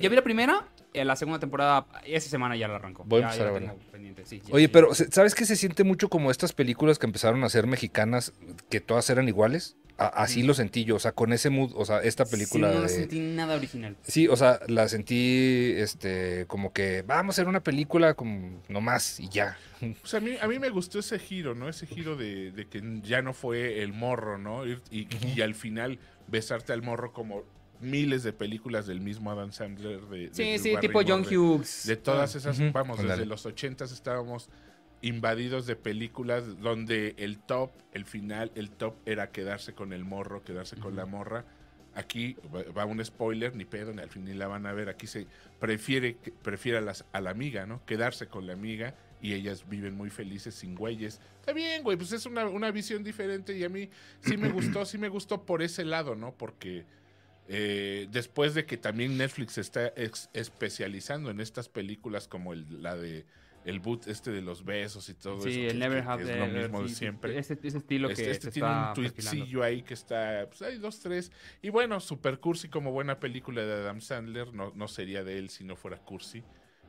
ya 0.00 0.08
vi 0.08 0.16
la 0.16 0.22
primera, 0.22 0.66
eh, 0.92 1.04
la 1.04 1.14
segunda 1.16 1.38
temporada 1.38 1.86
esa 2.04 2.28
semana 2.28 2.56
ya 2.56 2.66
la 2.68 2.76
arrancó. 2.76 3.04
Voy 3.04 3.20
a 3.22 3.22
Ya- 3.22 3.26
empezar 3.28 3.46
ya 3.46 3.50
a 3.50 3.60
la 3.60 3.74
verla. 3.74 4.24
sí, 4.24 4.42
Oye, 4.50 4.68
pero 4.68 4.94
¿sabes 4.94 5.34
qué 5.34 5.44
se 5.44 5.56
siente 5.56 5.84
mucho 5.84 6.08
como 6.08 6.30
estas 6.30 6.52
películas 6.52 6.98
que 6.98 7.06
empezaron 7.06 7.44
a 7.44 7.48
ser 7.48 7.66
mexicanas, 7.66 8.32
que 8.68 8.80
todas 8.80 9.08
eran 9.10 9.28
iguales? 9.28 9.76
A- 9.98 10.06
así 10.22 10.42
lo 10.42 10.54
sentí 10.54 10.84
yo, 10.86 10.96
o 10.96 10.98
sea, 10.98 11.12
con 11.12 11.30
ese 11.34 11.50
mood, 11.50 11.72
o 11.76 11.84
sea, 11.84 11.98
esta 12.00 12.24
película 12.24 12.68
Sí, 12.70 12.74
no 12.74 12.80
la 12.80 12.86
de- 12.88 12.94
sentí 12.94 13.20
nada 13.20 13.54
original. 13.56 13.96
Sí, 14.02 14.28
o 14.28 14.36
sea, 14.36 14.58
la 14.66 14.88
sentí, 14.88 15.72
este, 15.76 16.46
como 16.46 16.72
que 16.72 17.02
vamos 17.02 17.34
a 17.34 17.36
hacer 17.36 17.48
una 17.48 17.60
película 17.60 18.14
como 18.14 18.62
nomás 18.70 19.20
y 19.20 19.28
ya. 19.28 19.58
Pues 20.00 20.14
a 20.14 20.20
mí, 20.20 20.36
a 20.40 20.48
mí 20.48 20.58
me 20.58 20.70
gustó 20.70 21.00
ese 21.00 21.18
giro, 21.18 21.54
¿no? 21.54 21.68
Ese 21.68 21.86
giro 21.86 22.16
de, 22.16 22.50
de 22.50 22.66
que 22.66 22.82
ya 23.02 23.20
no 23.20 23.34
fue 23.34 23.82
el 23.82 23.92
morro, 23.92 24.38
¿no? 24.38 24.66
Y, 24.66 24.78
y 24.90 25.40
al 25.42 25.54
final 25.54 25.98
besarte 26.28 26.72
al 26.72 26.80
morro 26.82 27.12
como 27.12 27.44
miles 27.80 28.22
de 28.22 28.32
películas 28.32 28.86
del 28.86 29.00
mismo 29.00 29.30
Adam 29.30 29.52
Sandler. 29.52 30.00
De, 30.02 30.28
de 30.28 30.34
Sí, 30.34 30.44
Drew 30.44 30.58
sí, 30.58 30.80
tipo 30.80 31.00
John 31.06 31.22
de- 31.22 31.36
Hughes. 31.38 31.86
De 31.86 31.96
todas 31.96 32.34
esas, 32.34 32.58
vamos, 32.72 33.02
desde 33.02 33.26
los 33.26 33.46
ochentas 33.46 33.92
estábamos 33.92 34.48
invadidos 35.02 35.66
de 35.66 35.76
películas 35.76 36.60
donde 36.60 37.14
el 37.18 37.38
top, 37.38 37.70
el 37.92 38.04
final, 38.04 38.52
el 38.54 38.70
top 38.70 38.96
era 39.06 39.30
quedarse 39.30 39.72
con 39.74 39.92
el 39.92 40.04
morro, 40.04 40.44
quedarse 40.44 40.76
con 40.76 40.94
la 40.96 41.06
morra. 41.06 41.44
Aquí 41.94 42.36
va- 42.54 42.62
va 42.76 42.84
un 42.84 43.04
spoiler, 43.04 43.56
ni 43.56 43.64
pedo, 43.64 43.92
ni 43.92 44.00
al 44.02 44.10
fin 44.10 44.24
ni 44.24 44.34
la 44.34 44.46
van 44.46 44.66
a 44.66 44.72
ver. 44.72 44.88
Aquí 44.88 45.06
se 45.06 45.26
prefiere, 45.58 46.16
prefiere 46.42 46.78
a, 46.78 46.80
las- 46.82 47.04
a 47.12 47.20
la 47.20 47.30
amiga, 47.30 47.66
¿no? 47.66 47.84
Quedarse 47.86 48.26
con 48.28 48.46
la 48.46 48.52
amiga 48.52 48.94
y 49.22 49.32
ellas 49.34 49.68
viven 49.68 49.96
muy 49.96 50.08
felices 50.10 50.54
sin 50.54 50.74
güeyes. 50.74 51.20
Está 51.40 51.52
bien, 51.52 51.82
güey, 51.82 51.96
pues 51.96 52.12
es 52.12 52.26
una, 52.26 52.46
una 52.46 52.70
visión 52.70 53.02
diferente 53.02 53.56
y 53.56 53.64
a 53.64 53.68
mí 53.68 53.88
sí 54.20 54.36
me 54.36 54.50
gustó, 54.50 54.84
sí 54.84 54.98
me 54.98 55.08
gustó 55.08 55.44
por 55.44 55.62
ese 55.62 55.84
lado, 55.84 56.14
¿no? 56.14 56.32
Porque 56.32 56.84
eh, 57.52 58.06
después 58.12 58.54
de 58.54 58.64
que 58.64 58.76
también 58.76 59.18
Netflix 59.18 59.54
se 59.54 59.60
está 59.60 59.88
ex- 59.96 60.30
especializando 60.34 61.30
en 61.30 61.40
estas 61.40 61.68
películas 61.68 62.28
como 62.28 62.52
el- 62.52 62.82
la 62.82 62.96
de 62.96 63.26
el 63.66 63.78
boot 63.78 64.06
este 64.06 64.30
de 64.30 64.40
los 64.40 64.64
besos 64.64 65.08
y 65.10 65.14
todo 65.14 65.38
eso. 65.40 65.48
Sí, 65.50 65.56
que- 65.56 65.66
el 65.70 65.78
Never 65.80 66.02
que- 66.02 66.08
Have 66.08 66.24
que 66.24 66.30
es 66.32 66.38
lo 66.38 66.46
mismo 66.46 66.82
de 66.82 66.88
sí, 66.88 66.94
siempre. 66.94 67.38
Ese, 67.38 67.58
ese 67.62 67.76
estilo 67.78 68.08
Este, 68.08 68.24
que 68.24 68.30
este 68.30 68.44
se 68.46 68.50
tiene 68.52 68.68
está 68.68 68.88
un 68.88 68.94
tweetcillo 68.94 69.62
ahí 69.62 69.82
que 69.82 69.92
está, 69.94 70.46
pues 70.48 70.62
hay 70.62 70.78
dos, 70.78 71.00
tres. 71.00 71.30
Y 71.60 71.68
bueno, 71.68 72.00
super 72.00 72.38
cursi 72.38 72.68
como 72.68 72.90
buena 72.92 73.20
película 73.20 73.60
de 73.62 73.72
Adam 73.74 74.00
Sandler, 74.00 74.54
no, 74.54 74.72
no 74.74 74.88
sería 74.88 75.24
de 75.24 75.36
él 75.38 75.50
si 75.50 75.64
no 75.64 75.76
fuera 75.76 75.98
cursi. 75.98 76.42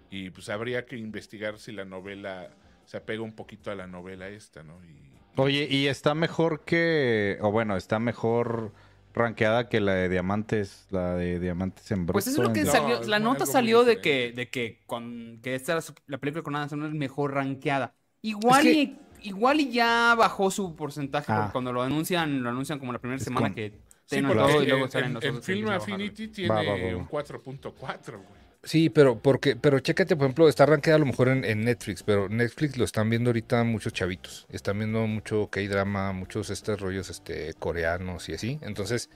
Y 0.09 0.29
pues 0.29 0.47
habría 0.47 0.85
que 0.85 0.95
investigar 0.95 1.57
si 1.57 1.71
la 1.73 1.83
novela 1.83 2.51
se 2.85 2.95
apega 2.97 3.21
un 3.21 3.33
poquito 3.33 3.69
a 3.71 3.75
la 3.75 3.87
novela 3.87 4.29
esta, 4.29 4.63
¿no? 4.63 4.81
Y, 4.85 5.11
Oye, 5.37 5.67
y 5.69 5.87
está 5.87 6.13
mejor 6.15 6.63
que, 6.65 7.37
o 7.41 7.51
bueno, 7.51 7.75
está 7.75 7.99
mejor 7.99 8.73
rankeada 9.13 9.69
que 9.69 9.79
la 9.81 9.93
de 9.93 10.09
Diamantes, 10.09 10.87
la 10.89 11.15
de 11.15 11.39
Diamantes 11.39 11.89
en 11.91 12.05
Bruto. 12.05 12.13
Pues 12.13 12.27
eso 12.27 12.41
es 12.41 12.47
lo 12.47 12.53
que 12.53 12.61
en- 12.61 12.65
No, 12.67 12.71
salió. 12.71 13.01
La 13.03 13.19
nota 13.19 13.45
salió 13.45 13.83
de 13.83 13.99
que, 14.01 14.31
de 14.35 14.49
que, 14.49 14.79
con, 14.85 15.39
que 15.43 15.55
esta 15.55 15.73
era 15.73 15.81
su- 15.81 15.93
la 16.07 16.17
película 16.17 16.43
con 16.43 16.55
Adam 16.55 16.69
Sandler 16.69 16.93
mejor 16.93 17.33
rankeada. 17.33 17.93
Igual, 18.21 18.67
Es 18.67 18.75
y, 18.75 18.97
igual 19.23 19.59
y 19.61 19.71
ya 19.71 20.15
bajó 20.17 20.51
su 20.51 20.75
porcentaje 20.75 21.31
Ah. 21.31 21.37
porque 21.37 21.51
cuando 21.53 21.73
lo 21.73 21.81
anuncian, 21.81 22.41
lo 22.43 22.49
anuncian 22.49 22.79
como 22.79 22.93
la 22.93 22.99
primera 22.99 23.19
semana 23.23 23.47
con- 23.47 23.55
que 23.55 23.71
Sí, 24.05 24.21
porque 24.21 24.35
todo 24.39 24.63
y 24.63 24.67
luego 24.67 24.85
en- 24.85 24.91
salen 24.91 25.07
en, 25.07 25.13
los 25.15 25.23
en 25.23 25.35
que 25.35 25.41
Film. 25.41 25.69
Affinity 25.69 26.27
tiene 26.27 26.49
Va, 26.49 26.55
va, 26.57 26.63
va, 26.63 26.91
va. 26.91 26.97
un 26.97 27.05
4.4, 27.07 28.17
güey. 28.17 28.40
Sí, 28.63 28.91
pero 28.91 29.17
porque, 29.19 29.55
pero 29.55 29.79
chécate, 29.79 30.15
por 30.15 30.25
ejemplo, 30.25 30.47
está 30.47 30.67
rankeada 30.67 30.97
a 30.97 30.99
lo 30.99 31.07
mejor 31.07 31.29
en, 31.29 31.43
en 31.45 31.63
Netflix, 31.65 32.03
pero 32.03 32.29
Netflix 32.29 32.77
lo 32.77 32.85
están 32.85 33.09
viendo 33.09 33.29
ahorita 33.29 33.63
muchos 33.63 33.91
chavitos. 33.91 34.45
Están 34.51 34.77
viendo 34.77 35.07
mucho 35.07 35.47
K-drama, 35.49 36.11
muchos 36.13 36.51
estos 36.51 36.79
rollos 36.79 37.09
este, 37.09 37.55
coreanos 37.55 38.29
y 38.29 38.33
así. 38.33 38.59
Entonces, 38.61 39.09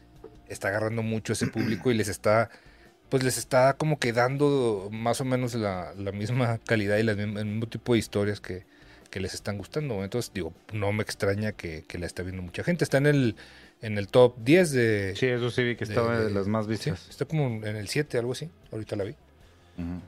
está 0.50 0.70
agarrando 0.70 1.04
mucho 1.04 1.34
ese 1.34 1.46
público 1.48 1.92
y 1.92 1.94
les 1.94 2.08
está, 2.08 2.50
pues 3.10 3.22
les 3.24 3.38
está 3.38 3.74
como 3.74 4.00
que 4.00 4.14
dando 4.14 4.90
más 4.92 5.22
o 5.22 5.26
menos 5.26 5.54
la, 5.54 5.94
la 5.96 6.12
misma 6.12 6.58
calidad 6.66 6.98
y 6.98 7.04
la 7.04 7.14
misma- 7.14 7.40
el 7.42 7.46
mismo 7.46 7.68
tipo 7.68 7.94
de 7.94 8.00
historias 8.00 8.42
que, 8.42 8.66
que 9.12 9.20
les 9.20 9.36
están 9.36 9.60
gustando. 9.60 10.04
Entonces, 10.04 10.32
digo, 10.34 10.54
no 10.74 10.92
me 10.92 11.04
extraña 11.04 11.52
que, 11.52 11.84
que 11.88 12.00
la 12.00 12.08
está 12.08 12.24
viendo 12.24 12.42
mucha 12.42 12.64
gente. 12.64 12.84
Está 12.84 12.98
en 12.98 13.06
el, 13.06 13.36
en 13.84 14.00
el 14.00 14.08
top 14.08 14.38
10 14.40 14.72
de... 14.72 15.14
Sí, 15.16 15.28
eso 15.28 15.52
sí 15.52 15.64
vi 15.64 15.76
que 15.76 15.86
de- 15.86 15.94
estaba 15.94 16.18
de, 16.18 16.26
de- 16.26 16.32
las 16.32 16.48
más 16.48 16.66
sí, 16.66 16.72
vistas. 16.72 17.08
está 17.12 17.26
como 17.26 17.46
en 17.64 17.76
el 17.76 17.88
7, 17.90 18.18
algo 18.18 18.32
así. 18.32 18.50
Ahorita 18.72 18.96
la 18.96 19.04
vi. 19.04 19.16
Ujú. 19.78 20.02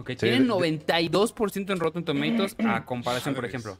Ok, 0.00 0.10
Sí, 0.10 0.16
tienen 0.16 0.44
de- 0.44 0.48
92% 0.48 1.72
en 1.72 1.78
Rotten 1.80 2.04
Tomatoes 2.04 2.56
a 2.66 2.84
comparación, 2.84 3.34
por 3.34 3.44
ejemplo. 3.44 3.76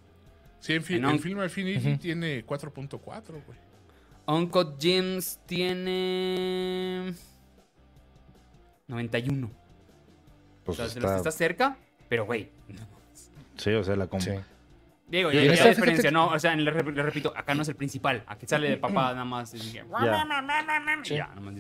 Sí, 0.61 0.75
en, 0.75 0.83
fi- 0.83 0.95
En 0.97 1.05
en 1.05 1.11
un- 1.13 1.19
Film 1.19 1.41
Affinity 1.41 1.89
Ujú. 1.93 1.99
tiene 1.99 2.45
4.4, 2.45 3.41
güey. 3.47 3.59
Uncut 4.27 4.81
Gems 4.81 5.41
tiene 5.47 7.13
91. 8.87 9.51
Pues 10.65 10.79
o 10.79 10.87
sea, 10.87 10.95
de 10.95 11.01
los 11.01 11.11
que 11.11 11.17
está, 11.17 11.17
está 11.17 11.31
cerca, 11.33 11.77
pero 12.09 12.25
güey. 12.27 12.51
sí, 13.57 13.71
o 13.71 13.83
sea, 13.83 13.97
la 13.97 14.09
comp- 14.09 14.21
Sí. 14.21 14.31
Digo, 15.09 15.31
ya, 15.33 15.43
ya 15.43 15.69
diferencia, 15.69 16.11
¿no? 16.11 16.29
O 16.29 16.39
sea, 16.39 16.55
le, 16.57 16.73
rep- 16.73 16.95
le 16.95 17.03
repito, 17.03 17.33
acá 17.37 17.55
no 17.55 17.63
es 17.63 17.69
el 17.69 17.75
principal. 17.77 18.23
Aquí 18.27 18.47
sale 18.47 18.71
de 18.71 18.77
papá 18.79 19.13
nada 19.13 19.25
más. 19.27 19.53
Y, 19.55 19.59
dije, 19.59 19.69
y 19.69 21.05
Sí. 21.05 21.15
ya, 21.17 21.29
nada 21.29 21.41
más. 21.41 21.55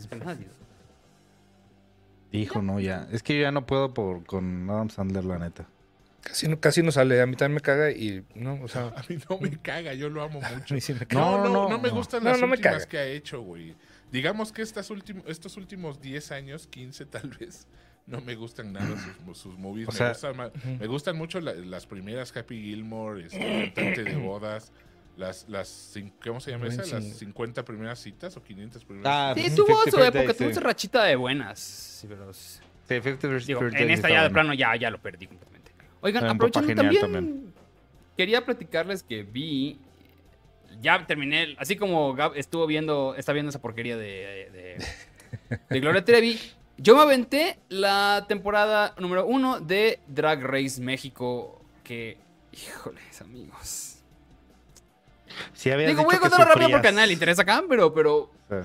Hijo, 2.32 2.62
no, 2.62 2.80
ya. 2.80 3.06
Es 3.12 3.22
que 3.22 3.34
yo 3.36 3.42
ya 3.42 3.52
no 3.52 3.66
puedo 3.66 3.92
por, 3.94 4.24
con 4.24 4.68
Adam 4.70 4.90
Sandler, 4.90 5.24
la 5.24 5.38
neta. 5.38 5.66
Casi 6.22 6.46
no, 6.48 6.60
casi 6.60 6.82
no 6.82 6.92
sale, 6.92 7.20
a 7.20 7.26
mí 7.26 7.34
también 7.36 7.56
me 7.56 7.60
caga 7.60 7.90
y 7.90 8.24
no, 8.34 8.54
o 8.62 8.68
sea, 8.68 8.86
A 8.96 9.02
mí 9.08 9.18
no 9.28 9.38
me 9.38 9.50
caga, 9.60 9.92
yo 9.94 10.08
lo 10.08 10.22
amo 10.22 10.40
a 10.44 10.50
mucho. 10.50 10.74
mí 10.74 10.80
sí 10.80 10.94
me 10.94 11.04
caga. 11.06 11.20
No, 11.24 11.38
No, 11.38 11.44
no, 11.44 11.52
no, 11.64 11.68
no, 11.70 11.78
me 11.78 11.90
gustan 11.90 12.22
No, 12.24 12.30
las 12.30 12.40
últimas 12.42 12.86
que 12.86 12.98
ha 12.98 13.06
hecho, 13.06 13.40
güey. 13.42 13.74
Digamos 14.10 14.52
que 14.52 14.62
estas 14.62 14.90
últim- 14.90 15.22
estos 15.26 15.56
últimos 15.56 16.00
10 16.00 16.32
años, 16.32 16.66
15 16.68 17.06
tal 17.06 17.28
vez, 17.40 17.66
no 18.06 18.20
me 18.20 18.34
gustan 18.36 18.72
nada 18.72 18.86
sus, 19.26 19.38
sus 19.38 19.58
movies. 19.58 19.88
O 19.88 19.92
me, 19.92 19.98
sea- 19.98 20.08
gustan, 20.10 20.52
me 20.78 20.86
gustan 20.86 21.16
mucho 21.16 21.40
la- 21.40 21.54
las 21.54 21.86
primeras 21.86 22.34
Happy 22.36 22.60
Gilmore, 22.62 23.26
este, 23.26 23.72
Cantante 23.74 24.04
de 24.04 24.16
Bodas, 24.24 24.70
las, 25.16 25.48
las, 25.48 25.94
¿cómo 26.24 26.40
se 26.40 26.50
llama 26.52 26.66
esa? 26.68 26.78
Las 26.82 26.90
cin- 26.90 27.12
50 27.14 27.64
primeras 27.64 27.98
citas 27.98 28.36
o 28.36 28.42
500 28.42 28.84
primeras 28.84 29.12
Ah, 29.12 29.32
Sí, 29.36 29.42
Fifty 29.42 29.56
tuvo 29.56 29.82
su 29.84 29.98
época, 30.02 30.34
tuvo 30.34 30.48
sí. 30.48 30.54
su 30.54 30.60
rachita 30.60 31.04
de 31.04 31.16
buenas. 31.16 31.58
Sí, 31.60 32.06
pero, 32.08 32.32
Sí, 32.32 32.60
Fifty 33.00 33.26
First 33.28 33.46
digo, 33.46 33.60
First 33.60 33.76
en 33.76 33.90
esta 33.90 34.08
ya 34.08 34.14
de 34.14 34.20
bueno. 34.28 34.32
plano 34.34 34.54
ya, 34.54 34.74
ya 34.76 34.90
lo 34.90 35.00
perdí 35.00 35.26
completamente. 35.26 35.72
Oigan, 36.00 36.24
Era 36.24 36.32
aprovechando 36.32 36.74
también, 36.74 37.52
quería 38.16 38.44
platicarles 38.44 39.02
que 39.02 39.22
vi, 39.22 39.78
ya 40.80 41.06
terminé, 41.06 41.54
así 41.58 41.76
como 41.76 42.12
Gab 42.14 42.36
estuvo 42.36 42.66
viendo, 42.66 43.14
está 43.16 43.32
viendo 43.32 43.50
esa 43.50 43.60
porquería 43.60 43.96
de, 43.96 44.50
de, 44.52 45.56
de 45.70 45.80
Gloria 45.80 46.04
Trevi, 46.04 46.38
yo 46.76 46.96
me 46.96 47.02
aventé 47.02 47.58
la 47.68 48.24
temporada 48.28 48.94
número 48.98 49.24
uno 49.26 49.60
de 49.60 50.00
Drag 50.08 50.42
Race 50.42 50.80
México, 50.80 51.64
que, 51.84 52.18
híjoles, 52.52 53.20
amigos. 53.20 54.01
Digo, 55.86 56.04
voy 56.04 56.14
a 56.16 56.20
contarlo 56.20 56.44
rápido 56.46 56.70
porque 56.70 56.88
a 56.88 56.92
nadie 56.92 57.08
le 57.08 57.12
interesa 57.14 57.42
acá, 57.42 57.62
pero, 57.68 57.92
pero 57.94 58.30
Sí. 58.48 58.56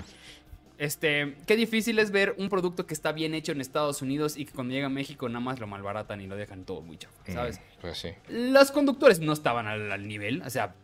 este, 0.78 1.36
qué 1.47 1.55
difícil 1.55 1.97
es 1.99 2.11
ver 2.11 2.36
un 2.38 2.49
producto 2.49 2.86
que 2.86 2.93
está 2.93 3.11
bien 3.11 3.34
hecho 3.34 3.51
en 3.51 3.61
Estados 3.61 4.01
Unidos 4.01 4.38
y 4.38 4.45
que 4.45 4.51
cuando 4.53 4.74
llega 4.74 4.88
a 4.88 4.89
México 4.89 5.28
nada 5.28 5.39
más 5.39 5.59
lo 5.59 5.68
malbaratan 5.68 6.22
y 6.22 6.28
lo 6.28 6.36
dejan 6.36 6.65
todo 6.65 6.82
muy 6.82 6.97
chafa, 6.97 7.15
¿sabes? 7.32 7.59
Mm, 7.59 7.82
Pues 7.82 7.97
sí. 7.97 8.09
Los 8.30 8.72
conductores 8.72 9.20
no 9.20 9.34
estaban 9.34 9.68
al, 9.68 9.91
al 9.91 10.07
nivel, 10.07 10.41
o 10.45 10.49
sea, 10.49 10.76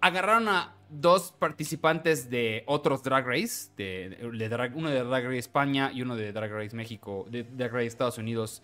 agarraron 0.00 0.48
a 0.48 0.74
dos 0.88 1.32
participantes 1.38 2.30
de 2.30 2.64
otros 2.66 3.02
Drag 3.04 3.24
Race, 3.26 3.70
de, 3.76 4.08
de 4.32 4.50
drag- 4.50 4.72
uno 4.74 4.90
de 4.90 5.04
Drag 5.04 5.24
Race 5.24 5.38
España 5.38 5.92
y 5.94 6.02
uno 6.02 6.16
de 6.16 6.32
Drag 6.32 6.50
Race 6.50 6.74
México, 6.74 7.26
de 7.30 7.44
Drag 7.44 7.72
Race 7.72 7.86
Estados 7.86 8.18
Unidos, 8.18 8.62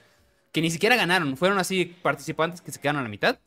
que 0.51 0.61
ni 0.63 0.71
siquiera 0.71 0.97
ganaron, 0.97 1.37
fueron 1.37 1.59
así 1.59 1.85
participantes 2.03 2.61
que 2.63 2.73
se 2.73 2.81
quedaron 2.81 3.01
a 3.01 3.03
la 3.05 3.09
mitad. 3.11 3.39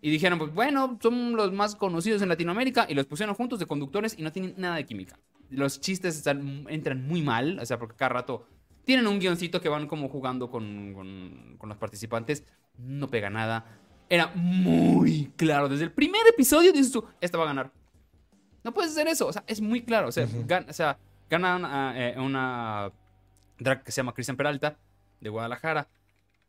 Y 0.00 0.10
dijeron, 0.10 0.38
pues 0.38 0.54
bueno, 0.54 0.98
son 1.02 1.34
los 1.36 1.52
más 1.52 1.74
conocidos 1.74 2.22
en 2.22 2.28
Latinoamérica 2.28 2.86
y 2.88 2.94
los 2.94 3.06
pusieron 3.06 3.34
juntos 3.34 3.58
de 3.58 3.66
conductores 3.66 4.16
y 4.18 4.22
no 4.22 4.30
tienen 4.32 4.54
nada 4.56 4.76
de 4.76 4.86
química. 4.86 5.18
Los 5.50 5.80
chistes 5.80 6.16
están, 6.16 6.66
entran 6.68 7.06
muy 7.06 7.22
mal, 7.22 7.58
o 7.58 7.66
sea, 7.66 7.78
porque 7.78 7.96
cada 7.96 8.10
rato 8.10 8.46
tienen 8.84 9.06
un 9.06 9.18
guioncito 9.18 9.60
que 9.60 9.68
van 9.68 9.86
como 9.88 10.08
jugando 10.08 10.50
con, 10.50 10.92
con- 10.94 11.56
con 11.58 11.68
los 11.68 11.78
participantes, 11.78 12.44
no 12.78 13.08
pega 13.08 13.28
nada. 13.28 13.64
Era 14.08 14.28
muy 14.34 15.32
claro, 15.36 15.68
desde 15.68 15.84
el 15.84 15.92
primer 15.92 16.20
episodio 16.32 16.72
dices 16.72 16.92
tú, 16.92 17.04
esta 17.20 17.36
va 17.36 17.44
a 17.44 17.48
ganar. 17.48 17.72
No 18.64 18.72
puedes 18.72 18.92
hacer 18.92 19.08
eso, 19.08 19.26
o 19.26 19.32
sea, 19.32 19.42
es 19.46 19.60
muy 19.60 19.82
claro, 19.82 20.08
o 20.08 20.12
sea, 20.12 20.26
gan- 20.26 20.68
o 20.68 20.72
sea 20.72 20.98
gana 21.28 21.56
una, 21.56 21.92
eh, 21.96 22.14
una 22.18 22.90
drag 23.58 23.82
que 23.84 23.92
se 23.92 23.96
llama 23.96 24.14
Cristian 24.14 24.36
Peralta, 24.36 24.78
de 25.20 25.28
Guadalajara, 25.28 25.88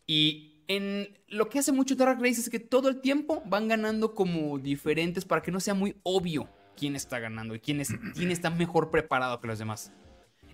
y 0.08 0.49
en 0.70 1.18
lo 1.28 1.50
que 1.50 1.60
hace 1.60 1.72
mucho 1.74 1.96
Drag 1.96 2.18
Race 2.22 2.40
es 2.40 2.50
que 2.50 2.60
todo 2.60 2.88
el 2.88 3.02
tiempo 3.02 3.42
van 3.46 3.68
ganando 3.68 4.14
como 4.16 4.58
diferentes 4.60 5.26
para 5.26 5.42
que 5.42 5.52
no 5.52 5.60
sea 5.60 5.74
muy 5.74 5.98
obvio 6.04 6.48
quién 6.78 6.96
está 6.96 7.20
ganando 7.20 7.56
y 7.56 7.60
quién, 7.60 7.82
es, 7.82 7.90
quién 8.16 8.32
está 8.32 8.50
mejor 8.52 8.92
preparado 8.92 9.42
que 9.42 9.48
los 9.48 9.60
demás. 9.60 9.92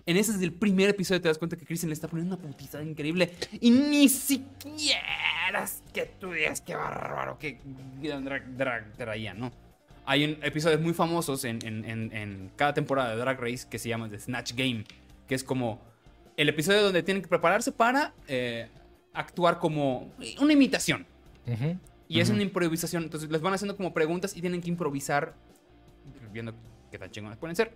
En 0.06 0.16
ese 0.16 0.32
desde 0.32 0.44
el 0.46 0.52
primer 0.52 0.88
episodio 0.88 1.20
te 1.20 1.28
das 1.28 1.36
cuenta 1.38 1.56
que 1.56 1.66
Kristen 1.66 1.90
le 1.90 1.94
está 1.94 2.08
poniendo 2.08 2.34
una 2.36 2.42
putiza 2.42 2.82
increíble 2.82 3.32
y 3.60 3.70
ni 3.70 4.08
siquiera 4.08 5.64
es 5.64 5.82
que 5.92 6.06
tú 6.18 6.32
digas 6.32 6.60
qué 6.60 6.74
bárbaro 6.74 7.38
que 7.38 7.58
drag, 8.00 8.56
drag 8.56 8.92
traía, 8.96 9.34
¿no? 9.34 9.52
Hay 10.06 10.24
un- 10.24 10.38
episodios 10.42 10.80
muy 10.80 10.94
famosos 10.94 11.44
en, 11.44 11.58
en- 11.66 11.84
en- 11.84 12.12
en 12.12 12.50
cada 12.56 12.72
temporada 12.72 13.10
de 13.10 13.16
Drag 13.16 13.40
Race 13.40 13.66
que 13.68 13.78
se 13.78 13.88
llama 13.88 14.08
The 14.08 14.18
Snatch 14.20 14.52
Game, 14.54 14.84
que 15.26 15.34
es 15.34 15.42
como 15.42 15.80
el 16.36 16.48
episodio 16.48 16.82
donde 16.82 17.02
tienen 17.02 17.22
que 17.22 17.28
prepararse 17.28 17.72
para 17.72 18.14
eh, 18.28 18.68
actuar 19.16 19.58
como 19.58 20.12
una 20.40 20.52
imitación. 20.52 21.06
Y 22.08 22.20
es 22.20 22.30
una 22.30 22.42
improvisación. 22.42 23.02
Entonces 23.02 23.30
les 23.30 23.40
van 23.40 23.54
haciendo 23.54 23.76
como 23.76 23.92
preguntas 23.92 24.36
y 24.36 24.40
tienen 24.40 24.60
que 24.60 24.68
improvisar 24.68 25.34
viendo 26.32 26.54
qué 26.90 26.98
tan 26.98 27.10
chingones 27.10 27.38
pueden 27.38 27.56
ser. 27.56 27.72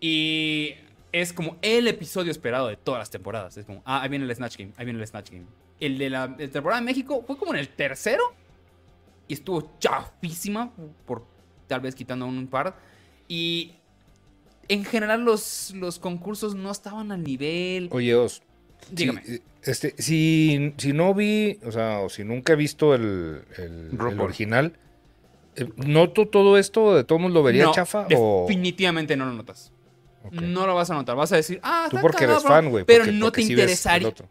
Y 0.00 0.74
es 1.12 1.32
como 1.32 1.56
el 1.62 1.86
episodio 1.86 2.30
esperado 2.30 2.68
de 2.68 2.76
todas 2.76 2.98
las 2.98 3.10
temporadas. 3.10 3.56
Es 3.56 3.64
como, 3.64 3.82
ah, 3.84 4.02
ahí 4.02 4.08
viene 4.08 4.24
el 4.24 4.34
Snatch 4.34 4.58
Game, 4.58 4.72
ahí 4.76 4.84
viene 4.84 5.00
el 5.00 5.06
Snatch 5.06 5.30
Game. 5.30 5.46
El 5.78 5.98
de 5.98 6.10
la 6.10 6.28
de 6.28 6.48
temporada 6.48 6.80
de 6.80 6.84
México 6.84 7.22
fue 7.26 7.36
como 7.36 7.54
en 7.54 7.60
el 7.60 7.68
tercero. 7.68 8.22
Y 9.28 9.34
estuvo 9.34 9.72
chafísima, 9.78 10.72
por 11.06 11.24
tal 11.68 11.80
vez 11.80 11.94
quitando 11.94 12.26
un 12.26 12.48
par. 12.48 12.76
Y 13.28 13.74
en 14.68 14.84
general 14.84 15.22
los, 15.22 15.72
los 15.76 15.98
concursos 15.98 16.54
no 16.54 16.70
estaban 16.70 17.12
al 17.12 17.22
nivel. 17.22 17.88
Oye, 17.92 18.14
Os, 18.14 18.42
Dígame. 18.90 19.22
Sí, 19.24 19.42
este, 19.62 19.94
si, 19.98 20.74
si 20.76 20.92
no 20.92 21.14
vi, 21.14 21.58
o 21.64 21.70
sea, 21.72 22.00
o 22.00 22.08
si 22.08 22.24
nunca 22.24 22.52
he 22.52 22.56
visto 22.56 22.94
el, 22.94 23.42
el- 23.58 23.98
original, 24.20 24.76
eh, 25.56 25.68
¿noto 25.76 26.26
todo 26.28 26.58
esto? 26.58 26.94
¿De 26.96 27.04
todo 27.04 27.18
mundo 27.18 27.40
lo 27.40 27.44
vería 27.44 27.64
No, 27.64 27.72
chafa? 27.72 28.06
O... 28.16 28.46
Definitivamente 28.48 29.16
no 29.16 29.26
lo 29.26 29.32
notas. 29.32 29.72
No 30.30 30.66
lo 30.66 30.74
vas 30.74 30.88
a 30.90 30.94
notar. 30.94 31.16
Vas 31.16 31.32
a 31.32 31.36
decir, 31.36 31.58
ah, 31.62 31.86
Tú 31.90 31.96
está 31.96 32.02
porque 32.02 32.24
eres 32.24 32.42
fan, 32.42 32.70
güey. 32.70 32.84
Pero 32.84 33.04
porque- 33.04 33.12
no 33.18 33.26
porque 33.26 33.40
te 33.42 33.46
sí 33.46 33.52
interesaría. 33.52 34.08
otro. 34.08 34.28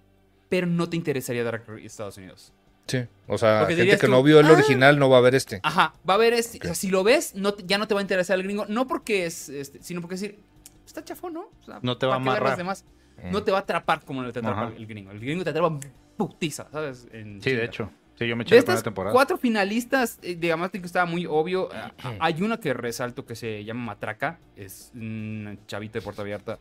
Pero 0.49 0.67
no 0.67 0.89
te 0.89 0.97
interesaría 0.97 1.43
Dark 1.43 1.63
Estados 1.83 2.17
Unidos. 2.17 2.53
Sí, 2.87 2.99
o 3.27 3.37
sea, 3.37 3.59
Porque 3.61 3.75
gente 3.75 3.97
que 3.97 4.05
tú, 4.07 4.11
no 4.11 4.21
vio 4.23 4.39
el 4.39 4.47
"Ah". 4.47 4.51
original 4.53 4.99
no 4.99 5.09
va 5.09 5.19
a 5.19 5.21
ver 5.21 5.35
este. 5.35 5.59
Ajá, 5.63 5.93
va 6.09 6.13
a 6.13 6.17
haber 6.17 6.33
este. 6.33 6.57
O 6.59 6.63
sea, 6.63 6.75
si 6.75 6.89
lo 6.89 7.03
ves, 7.03 7.35
no 7.35 7.53
te- 7.53 7.63
ya 7.65 7.77
no 7.77 7.87
te 7.87 7.93
va 7.93 8.01
a 8.01 8.03
interesar 8.03 8.37
el 8.37 8.43
gringo. 8.43 8.65
No 8.67 8.87
porque 8.87 9.25
es, 9.25 9.47
este, 9.49 9.81
sino 9.81 10.01
porque 10.01 10.15
decir, 10.15 10.39
está 10.85 11.03
chafón, 11.05 11.33
¿no? 11.33 11.41
O 11.61 11.63
sea, 11.65 11.79
No 11.83 11.97
te 11.97 12.05
va 12.05 12.15
a 12.15 12.17
¿para 12.17 12.23
qué 12.23 12.29
ver 12.31 12.33
las 12.33 12.39
amarrar. 12.53 12.57
demás? 12.57 12.85
No 13.31 13.43
te 13.43 13.51
va 13.51 13.59
a 13.59 13.61
atrapar 13.61 14.03
como 14.03 14.23
te 14.31 14.39
atrapa 14.39 14.67
Ajá. 14.67 14.73
el 14.75 14.87
gringo. 14.87 15.11
El 15.11 15.19
gringo 15.19 15.43
te 15.43 15.49
atrapa 15.51 15.77
putiza, 16.17 16.67
¿sabes? 16.71 17.07
En 17.11 17.41
Sí, 17.41 17.51
de 17.51 17.65
hecho. 17.65 17.91
Sí, 18.15 18.27
yo 18.27 18.35
me 18.35 18.43
eché 18.43 18.55
De 18.55 18.61
la 18.61 18.63
primera 18.65 18.73
estas 18.75 18.83
temporada. 18.83 19.13
cuatro 19.13 19.37
finalistas, 19.37 20.19
eh, 20.21 20.35
digamos 20.35 20.69
que 20.69 20.77
estaba 20.79 21.05
muy 21.05 21.25
obvio. 21.25 21.69
ah, 21.73 21.91
ah, 22.03 22.15
Hay 22.19 22.41
una 22.43 22.59
que 22.59 22.73
resalto 22.73 23.25
que 23.25 23.35
se 23.35 23.63
llama 23.63 23.85
Matraca. 23.85 24.39
Es 24.55 24.91
un 24.93 25.57
chavito 25.67 25.97
de 25.97 26.03
puerta 26.03 26.21
abierta. 26.21 26.59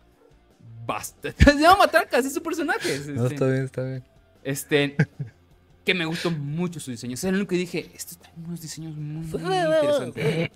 Basta. 0.87 1.33
Se 1.39 1.55
llama 1.59 1.79
Matraca, 1.81 2.19
ese 2.19 2.29
es 2.29 2.35
su 2.35 2.43
personaje. 2.43 2.95
es, 2.95 3.09
No, 3.09 3.23
este, 3.25 3.35
está 3.35 3.47
bien, 3.47 3.65
está 3.65 3.83
bien. 3.85 4.05
este, 4.43 4.97
que 5.85 5.95
me 5.95 6.05
gustó 6.07 6.31
mucho 6.31 6.81
su 6.81 6.91
diseño. 6.91 7.15
Es 7.15 7.25
el 7.25 7.35
único 7.35 7.51
que 7.51 7.57
dije, 7.57 7.91
estos 7.95 8.19
tienen 8.19 8.45
unos 8.47 8.61
diseños 8.63 8.95
muy, 8.97 9.27
muy 9.27 9.57
interesantes. 9.57 10.51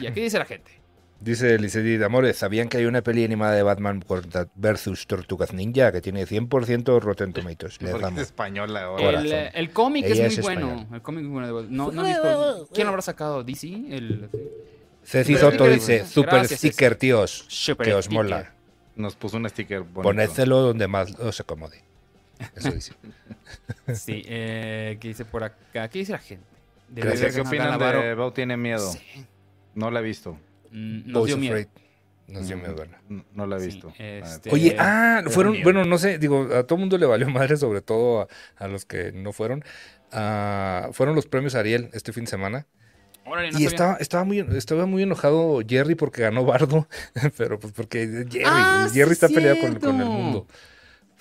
y 0.00 0.06
aquí 0.06 0.20
dice 0.20 0.38
la 0.38 0.44
gente. 0.44 0.81
Dice 1.22 1.56
Licedi 1.56 2.02
Amores, 2.02 2.36
¿sabían 2.36 2.68
que 2.68 2.78
hay 2.78 2.84
una 2.84 3.00
peli 3.00 3.24
animada 3.24 3.54
de 3.54 3.62
Batman 3.62 4.04
versus 4.56 5.06
Tortugas 5.06 5.52
Ninja 5.52 5.92
que 5.92 6.00
tiene 6.00 6.26
100% 6.26 7.00
Rotten 7.00 7.32
Tomatoes? 7.32 7.80
Les 7.80 7.92
Porque 7.92 8.08
es 8.08 8.22
española 8.22 8.82
ahora. 8.82 9.04
Corazón. 9.04 9.26
El, 9.26 9.32
eh, 9.32 9.50
el 9.54 9.70
cómic 9.70 10.04
es 10.06 10.18
es 10.18 10.38
muy 10.38 10.42
bueno. 10.42 10.88
El 10.92 11.00
cómic 11.00 11.22
es 11.22 11.30
muy 11.30 11.50
bueno. 11.50 11.68
No, 11.70 11.92
no 11.92 12.04
he 12.04 12.08
visto. 12.12 12.68
¿Quién 12.74 12.86
lo 12.86 12.90
habrá 12.90 13.02
sacado? 13.02 13.44
¿DC? 13.44 13.68
El, 13.90 14.30
Ceci 15.04 15.36
Soto 15.36 15.68
dice, 15.68 16.06
super 16.06 16.34
Gracias, 16.40 16.58
sticker, 16.58 16.96
tíos, 16.96 17.44
Super 17.48 17.86
que 17.86 17.94
os 17.94 18.06
sticker. 18.06 18.24
mola. 18.24 18.54
Nos 18.96 19.14
puso 19.14 19.36
un 19.36 19.48
sticker 19.48 19.80
bonito. 19.82 20.02
Ponédselo 20.02 20.58
donde 20.58 20.88
más 20.88 21.14
os 21.20 21.38
acomode. 21.40 21.82
Eso 22.56 22.72
dice. 22.72 22.92
Sí, 23.94 24.22
eh, 24.26 24.96
¿qué 25.00 25.08
dice 25.08 25.24
por 25.24 25.44
acá? 25.44 25.88
¿Qué 25.88 25.98
dice 25.98 26.12
la 26.12 26.18
gente? 26.18 26.44
¿Qué, 26.94 27.02
Debería 27.02 27.30
¿Qué 27.30 27.42
ganar 27.42 27.46
opinan 27.46 28.00
de 28.00 28.14
Bau 28.14 28.32
tiene 28.32 28.56
miedo? 28.56 28.90
Sí. 28.90 29.26
No 29.74 29.90
la 29.90 30.00
he 30.00 30.02
visto. 30.02 30.38
Mm, 30.72 31.02
Nos 31.06 31.12
Boys 31.20 31.26
dio 31.28 31.36
miedo. 31.38 31.54
Afraid. 31.54 31.68
Nos 32.28 32.48
dio 32.48 32.56
miedo 32.56 32.74
verla. 32.74 33.00
No, 33.08 33.24
no 33.34 33.46
la 33.46 33.56
he 33.56 33.60
Sí, 33.60 33.66
visto. 33.66 33.92
este- 33.98 34.50
Oye, 34.50 34.74
ah, 34.78 35.22
fueron, 35.28 35.62
bueno, 35.62 35.84
no 35.84 35.98
sé, 35.98 36.18
digo, 36.18 36.48
a 36.54 36.64
todo 36.66 36.78
mundo 36.78 36.96
le 36.96 37.04
valió 37.06 37.28
madre, 37.28 37.56
sobre 37.56 37.82
todo 37.82 38.22
a, 38.22 38.28
a 38.56 38.68
los 38.68 38.84
que 38.86 39.12
no 39.12 39.32
fueron. 39.32 39.62
Ah, 40.12 40.88
fueron 40.92 41.14
los 41.14 41.26
premios 41.26 41.54
Ariel 41.54 41.90
este 41.92 42.12
fin 42.12 42.24
de 42.24 42.30
semana. 42.30 42.66
Órale, 43.24 43.52
no 43.52 43.60
y 43.60 43.66
estaba, 43.66 43.94
estaba, 43.96 44.24
muy, 44.24 44.38
estaba 44.40 44.86
muy 44.86 45.02
enojado 45.04 45.60
Jerry 45.66 45.94
porque 45.94 46.22
ganó 46.22 46.44
Bardo, 46.44 46.88
pero 47.36 47.58
pues 47.60 47.72
porque 47.72 48.26
Jerry, 48.30 48.44
Ah, 48.46 48.88
Jerry 48.92 49.08
sí, 49.10 49.12
está 49.12 49.28
peleado 49.28 49.60
con, 49.60 49.74
con 49.78 50.00
el 50.00 50.06
mundo. 50.06 50.46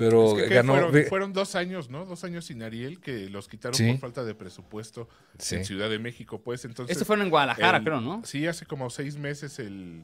Pero 0.10 0.36
Es 0.38 0.44
que, 0.44 0.50
¿qué? 0.50 0.56
ganó. 0.56 0.74
fueron, 0.74 1.06
fueron 1.08 1.34
dos 1.34 1.56
años, 1.56 1.90
¿no? 1.90 2.06
Dos 2.06 2.24
años 2.24 2.46
sin 2.46 2.64
Ariel 2.64 3.00
que 3.00 3.30
los 3.30 3.48
quitaron 3.48 3.76
Sí. 3.76 3.90
por 3.92 4.00
falta 4.00 4.24
de 4.24 4.36
presupuesto 4.36 5.08
Sí. 5.38 5.56
en 5.56 5.66
Ciudad 5.66 5.90
de 5.90 6.00
México, 6.00 6.42
pues. 6.42 6.66
Entonces, 6.66 6.96
Esto 6.96 7.06
fue 7.06 7.22
en 7.22 7.30
Guadalajara, 7.30 7.78
el- 7.78 7.84
creo, 7.84 8.02
¿no? 8.02 8.22
Sí, 8.26 8.48
hace 8.48 8.66
como 8.66 8.90
seis 8.90 9.18
meses 9.18 9.60
el, 9.60 10.04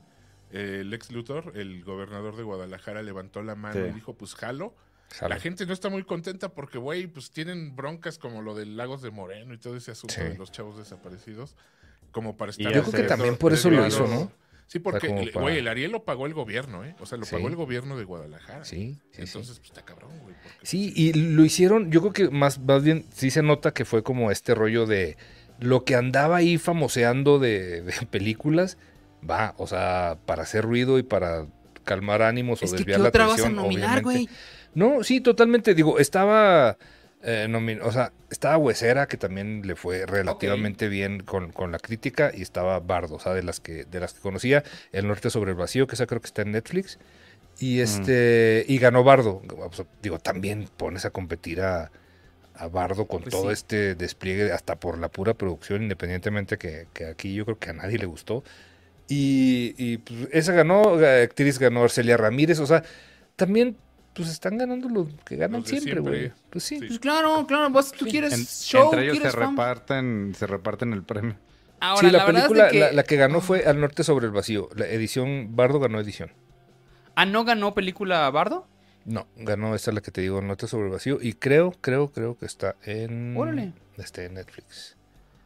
el 0.52 0.94
ex 0.94 1.12
Luthor, 1.12 1.52
el 1.56 1.84
gobernador 1.84 2.36
de 2.38 2.44
Guadalajara, 2.44 3.02
levantó 3.04 3.42
la 3.44 3.56
mano 3.56 3.82
Sí. 3.84 3.90
y 3.90 3.94
dijo, 3.94 4.14
pues 4.14 4.34
jalo. 4.36 4.74
Jalo. 5.12 5.34
La 5.34 5.40
gente 5.40 5.66
no 5.66 5.74
está 5.74 5.90
muy 5.90 6.04
contenta 6.04 6.50
porque, 6.50 6.78
güey, 6.78 7.08
pues 7.08 7.32
tienen 7.32 7.76
broncas 7.76 8.18
como 8.18 8.42
lo 8.42 8.56
del 8.56 8.76
Lagos 8.76 9.02
de 9.02 9.10
Moreno 9.12 9.54
y 9.54 9.58
todo 9.58 9.78
ese 9.78 9.92
asunto 9.92 10.14
Sí. 10.16 10.22
de 10.22 10.38
los 10.38 10.52
chavos 10.52 10.78
desaparecidos. 10.78 11.56
Como 12.12 12.36
para 12.38 12.50
Y 12.52 12.64
estar... 12.64 12.74
Yo 12.74 12.82
creo 12.84 13.04
que 13.04 13.08
también 13.08 13.36
por 13.38 13.54
eso 13.54 13.70
lo 13.70 13.86
hizo, 13.88 14.08
¿no? 14.08 14.32
Sí, 14.68 14.80
porque, 14.80 15.08
para- 15.34 15.42
güey, 15.42 15.58
el 15.60 15.68
Ariel 15.68 15.92
lo 15.92 16.04
pagó 16.04 16.26
el 16.26 16.34
gobierno, 16.34 16.84
¿eh? 16.84 16.94
O 17.00 17.06
sea, 17.06 17.18
lo 17.18 17.26
Sí. 17.26 17.36
pagó 17.36 17.48
el 17.48 17.56
gobierno 17.56 17.98
de 17.98 18.04
Guadalajara. 18.04 18.66
Sí, 18.66 18.98
sí, 19.12 19.12
sí. 19.14 19.22
Entonces, 19.22 19.58
pues 19.60 19.70
está 19.72 19.84
cabrón, 19.84 20.12
güey. 20.22 20.36
porque, 20.36 20.50
Sí, 20.68 20.92
y 20.96 21.14
lo 21.14 21.46
hicieron, 21.46 21.90
yo 21.92 22.02
creo 22.02 22.14
que 22.14 22.30
más, 22.30 22.60
más 22.60 22.84
bien 22.84 23.06
sí 23.14 23.32
se 23.32 23.42
nota 23.44 23.74
que 23.74 23.86
fue 23.86 24.04
como 24.04 24.30
este 24.30 24.54
rollo 24.56 24.86
de 24.86 25.16
lo 25.60 25.86
que 25.86 25.96
andaba 25.96 26.36
ahí 26.38 26.58
famoseando 26.58 27.40
de, 27.40 27.82
de 27.82 27.94
películas, 28.12 28.78
va, 29.28 29.56
o 29.58 29.68
sea, 29.68 30.18
para 30.26 30.44
hacer 30.44 30.64
ruido 30.66 31.00
y 31.00 31.04
para 31.04 31.48
calmar 31.86 32.22
ánimos 32.22 32.62
Es 32.62 32.74
o 32.74 32.76
que 32.76 32.84
¿qué 32.84 32.92
desviar 32.92 33.00
la 33.00 33.10
otra 33.10 33.24
vas 33.26 33.32
a 33.32 33.34
atención. 33.44 33.56
nominar, 33.56 34.04
obviamente. 34.04 34.04
güey? 34.04 34.30
No, 34.76 35.04
sí, 35.04 35.22
totalmente. 35.22 35.74
Digo, 35.74 35.98
estaba. 35.98 36.78
Eh, 37.28 37.48
nomi- 37.48 37.80
o 37.84 37.92
sea, 37.92 38.12
estaba 38.32 38.58
Huesera, 38.58 39.08
que 39.08 39.18
también 39.18 39.62
le 39.66 39.76
fue 39.76 40.06
relativamente 40.08 40.88
bien 40.88 41.20
con, 41.20 41.52
con 41.52 41.72
la 41.72 41.78
crítica, 41.78 42.32
y 42.34 42.42
estaba 42.42 42.80
Bardo, 42.80 43.16
o 43.16 43.20
sea, 43.20 43.34
de 43.34 43.44
las 43.44 43.60
que, 43.60 43.84
de 43.86 44.00
las 44.00 44.14
que 44.14 44.22
conocía, 44.22 44.64
El 44.92 45.08
Norte 45.08 45.30
sobre 45.30 45.52
el 45.52 45.58
Vacío, 45.58 45.86
que 45.86 45.96
esa 45.96 46.08
creo 46.08 46.22
que 46.22 46.28
está 46.28 46.42
en 46.42 46.54
Netflix. 46.54 46.98
Y 47.60 47.80
este. 47.82 48.66
Y 48.68 48.78
ganó 48.78 49.04
Bardo. 49.04 49.42
Digo, 50.02 50.20
también 50.20 50.70
pones 50.78 51.06
a 51.06 51.10
competir 51.10 51.62
a, 51.62 51.92
a 52.54 52.68
Bardo 52.68 53.08
con 53.08 53.24
Pues 53.24 53.34
todo 53.34 53.48
sí. 53.48 53.54
este 53.54 53.96
despliegue, 53.96 54.52
hasta 54.52 54.76
por 54.76 54.98
la 54.98 55.10
pura 55.10 55.34
producción, 55.34 55.82
independientemente 55.82 56.58
que, 56.58 56.88
que 56.94 57.08
aquí 57.08 57.34
yo 57.34 57.46
creo 57.46 57.58
que 57.60 57.72
a 57.72 57.74
nadie 57.74 57.98
le 57.98 58.06
gustó. 58.06 58.44
Y, 59.10 59.74
y, 59.78 59.98
pues, 59.98 60.30
esa 60.32 60.54
ganó, 60.54 60.98
la 60.98 61.22
actriz 61.24 61.60
ganó 61.60 61.84
Arcelia 61.84 62.16
Ramírez, 62.18 62.60
o 62.60 62.68
sea, 62.68 62.84
también 63.36 63.76
pues 64.18 64.30
están 64.30 64.58
ganando 64.58 64.90
los 64.90 65.08
que 65.26 65.36
ganan 65.38 65.62
Los 65.62 65.70
siempre, 65.70 66.00
güey. 66.00 66.32
Pues 66.50 66.64
sí. 66.64 66.80
Sí. 66.80 66.88
Pues 66.88 67.00
claro, 67.00 67.46
claro, 67.48 67.70
vos 67.70 67.92
tú 67.92 68.06
quieres 68.06 68.34
En- 68.34 68.46
show, 68.46 68.86
entre 68.86 69.04
ellos 69.06 69.18
se 69.20 69.32
fama. 69.32 69.50
reparten, 69.52 70.34
se 70.38 70.48
reparten 70.48 70.94
el 70.94 71.04
premio. 71.04 71.36
Ahora, 71.80 72.08
sí, 72.10 72.12
la, 72.12 72.26
verdad 72.26 72.44
es 72.44 72.50
de 72.50 72.56
película, 72.56 72.72
que- 72.72 72.80
la, 72.80 72.92
la 72.92 73.04
que 73.04 73.16
ganó 73.18 73.40
fue 73.42 73.66
Al 73.66 73.80
Norte 73.80 74.04
sobre 74.04 74.26
el 74.26 74.32
Vacío. 74.32 74.70
La 74.76 74.88
edición, 74.88 75.56
Bardo 75.56 75.80
ganó 75.80 76.00
edición. 76.00 76.32
Ah, 77.16 77.26
¿no 77.26 77.46
ganó 77.46 77.74
película 77.74 78.30
Bardo? 78.32 78.68
No, 79.06 79.26
ganó 79.38 79.74
esta 79.76 79.92
la 79.92 80.02
que 80.02 80.12
te 80.12 80.22
digo, 80.22 80.40
Al 80.40 80.48
Norte 80.48 80.68
sobre 80.68 80.88
el 80.88 80.92
Vacío. 80.92 81.20
Y 81.22 81.34
creo, 81.34 81.72
creo, 81.82 82.12
creo 82.12 82.38
que 82.38 82.46
está 82.46 82.76
en. 82.84 83.38
Órale. 83.38 83.74
Está 83.98 84.24
en 84.24 84.34
Netflix. 84.36 84.96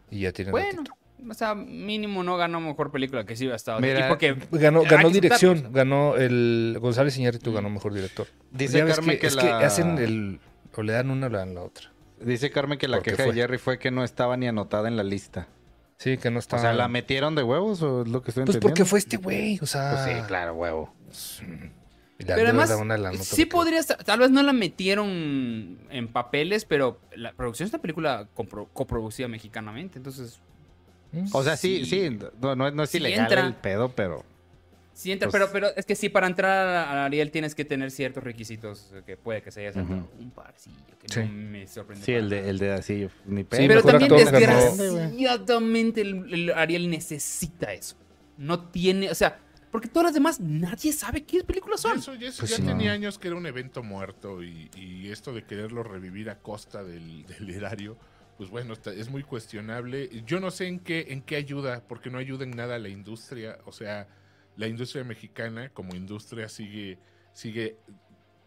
Y 0.09 0.21
ya 0.21 0.31
tiene 0.31 0.51
Bueno, 0.51 0.69
ratito. 0.83 0.93
O 1.29 1.33
sea, 1.33 1.55
mínimo 1.55 2.23
no 2.23 2.37
ganó 2.37 2.59
mejor 2.59 2.91
película 2.91 3.25
que 3.25 3.35
sí 3.35 3.47
estado. 3.47 3.79
Mira, 3.79 4.05
y 4.05 4.09
porque 4.09 4.35
Ganó, 4.51 4.83
ganó 4.83 5.07
que 5.09 5.13
dirección, 5.13 5.69
ganó 5.71 6.15
el 6.15 6.77
González 6.81 7.17
Iñárritu 7.17 7.51
Mm. 7.51 7.53
ganó 7.55 7.69
mejor 7.69 7.93
director. 7.93 8.27
Dice 8.51 8.83
Carmen 8.85 9.19
que, 9.19 9.27
es 9.27 9.35
la... 9.35 9.41
que 9.59 9.65
hacen 9.65 9.97
el 9.97 10.39
o 10.75 10.83
le 10.83 10.93
dan 10.93 11.09
una 11.09 11.27
o 11.27 11.29
le 11.29 11.37
dan 11.37 11.53
la 11.55 11.61
otra. 11.61 11.91
Dice 12.19 12.49
Carmen 12.51 12.77
que 12.77 12.87
la 12.87 12.97
¿Por 12.97 13.03
qué 13.03 13.11
queja 13.11 13.23
fue? 13.23 13.33
de 13.33 13.41
Jerry 13.41 13.57
fue 13.57 13.79
que 13.79 13.91
no 13.91 14.03
estaba 14.03 14.37
ni 14.37 14.47
anotada 14.47 14.87
en 14.87 14.95
la 14.97 15.03
lista. 15.03 15.47
Sí, 15.97 16.17
que 16.17 16.31
no 16.31 16.39
está. 16.39 16.55
O 16.55 16.59
sea, 16.59 16.73
¿la 16.73 16.87
metieron 16.87 17.35
de 17.35 17.43
huevos 17.43 17.81
o 17.83 18.01
es 18.03 18.07
lo 18.07 18.21
que 18.23 18.31
estoy 18.31 18.45
Pues 18.45 18.55
entendiendo? 18.55 18.59
porque 18.61 18.85
fue 18.85 18.99
este 18.99 19.17
güey, 19.17 19.59
o 19.61 19.65
sea. 19.65 19.91
Pues 19.91 20.15
sí, 20.17 20.23
claro, 20.27 20.53
huevo. 20.55 20.93
Han 21.09 21.71
Pero 22.27 22.35
de 22.37 22.43
además, 22.49 22.69
dar 22.69 22.77
una 22.79 22.97
la 22.97 23.11
nota 23.11 23.23
sí 23.23 23.45
porque- 23.45 23.51
podría 23.51 23.79
estar, 23.79 24.03
tal 24.03 24.19
vez 24.19 24.29
no 24.31 24.43
la 24.43 24.53
metieron 24.53 25.79
en 25.89 26.07
papeles, 26.07 26.65
pero 26.65 26.99
la 27.15 27.33
producción 27.33 27.65
es 27.67 27.73
una 27.73 27.81
película 27.81 28.27
coproducida 28.73 29.27
mexicanamente, 29.27 29.97
entonces 29.97 30.39
Mm. 30.39 30.41
O 31.33 31.43
sea, 31.43 31.57
sí, 31.57 31.85
Sí. 31.85 32.09
sí, 32.09 32.17
no, 32.41 32.55
no, 32.55 32.71
no 32.71 32.83
es 32.83 32.89
Sí 32.89 32.97
ilegal 32.97 33.21
entra. 33.25 33.45
el 33.45 33.53
pedo, 33.55 33.89
pero... 33.89 34.23
sí 34.93 35.11
entra, 35.11 35.29
Pues- 35.29 35.41
pero, 35.49 35.51
pero 35.51 35.67
es 35.75 35.85
que 35.85 35.95
sí, 35.95 36.09
para 36.09 36.27
entrar 36.27 36.67
a 36.67 37.05
Ariel 37.05 37.31
tienes 37.31 37.55
que 37.55 37.65
tener 37.65 37.89
ciertos 37.91 38.23
requisitos 38.23 38.93
que 39.05 39.17
puede 39.17 39.41
que 39.41 39.51
se 39.51 39.61
haya 39.61 39.73
saltado 39.73 40.07
un 40.19 40.31
parcillo, 40.31 40.75
que 41.01 41.07
Sí. 41.11 41.19
no 41.21 41.27
me 41.49 41.67
sorprende. 41.67 42.05
Sí, 42.05 42.11
el 42.13 42.29
de, 42.29 42.49
el 42.49 42.59
de 42.59 42.71
así, 42.73 43.07
ni 43.25 43.43
pedo. 43.43 43.61
Sí, 43.61 43.67
pero 43.67 43.83
también 43.83 44.09
desgraciadamente 44.15 46.01
el, 46.01 46.33
el 46.33 46.51
Ariel 46.51 46.89
necesita 46.89 47.73
eso. 47.73 47.95
No 48.37 48.69
tiene, 48.69 49.09
o 49.09 49.15
sea, 49.15 49.39
porque 49.71 49.87
todas 49.87 50.05
las 50.05 50.13
demás 50.13 50.39
nadie 50.39 50.91
sabe 50.91 51.23
qué 51.23 51.43
películas 51.43 51.81
son. 51.81 51.97
Eso, 51.99 52.13
Pues 52.17 52.49
ya 52.49 52.57
sí. 52.57 52.61
tenía 52.63 52.91
años 52.91 53.17
que 53.19 53.27
era 53.27 53.37
un 53.37 53.45
evento 53.45 53.83
muerto 53.83 54.43
y, 54.43 54.69
y 54.75 55.09
esto 55.09 55.33
de 55.33 55.43
quererlo 55.43 55.83
revivir 55.83 56.29
a 56.29 56.39
costa 56.39 56.83
del, 56.83 57.25
del 57.25 57.49
erario, 57.49 57.97
pues 58.41 58.49
bueno, 58.49 58.73
está- 58.73 58.91
es 58.91 59.07
muy 59.07 59.21
cuestionable. 59.21 60.09
Yo 60.25 60.39
no 60.39 60.49
sé 60.49 60.65
en 60.65 60.79
qué, 60.79 61.05
en 61.09 61.21
qué 61.21 61.35
ayuda, 61.35 61.83
porque 61.87 62.09
no 62.09 62.17
ayuda 62.17 62.43
en 62.43 62.49
nada 62.49 62.73
a 62.77 62.79
la 62.79 62.89
industria. 62.89 63.59
O 63.65 63.71
sea, 63.71 64.07
la 64.57 64.65
industria 64.65 65.03
mexicana 65.03 65.69
como 65.69 65.93
industria 65.93 66.49
sigue, 66.49 66.97
sigue, 67.33 67.75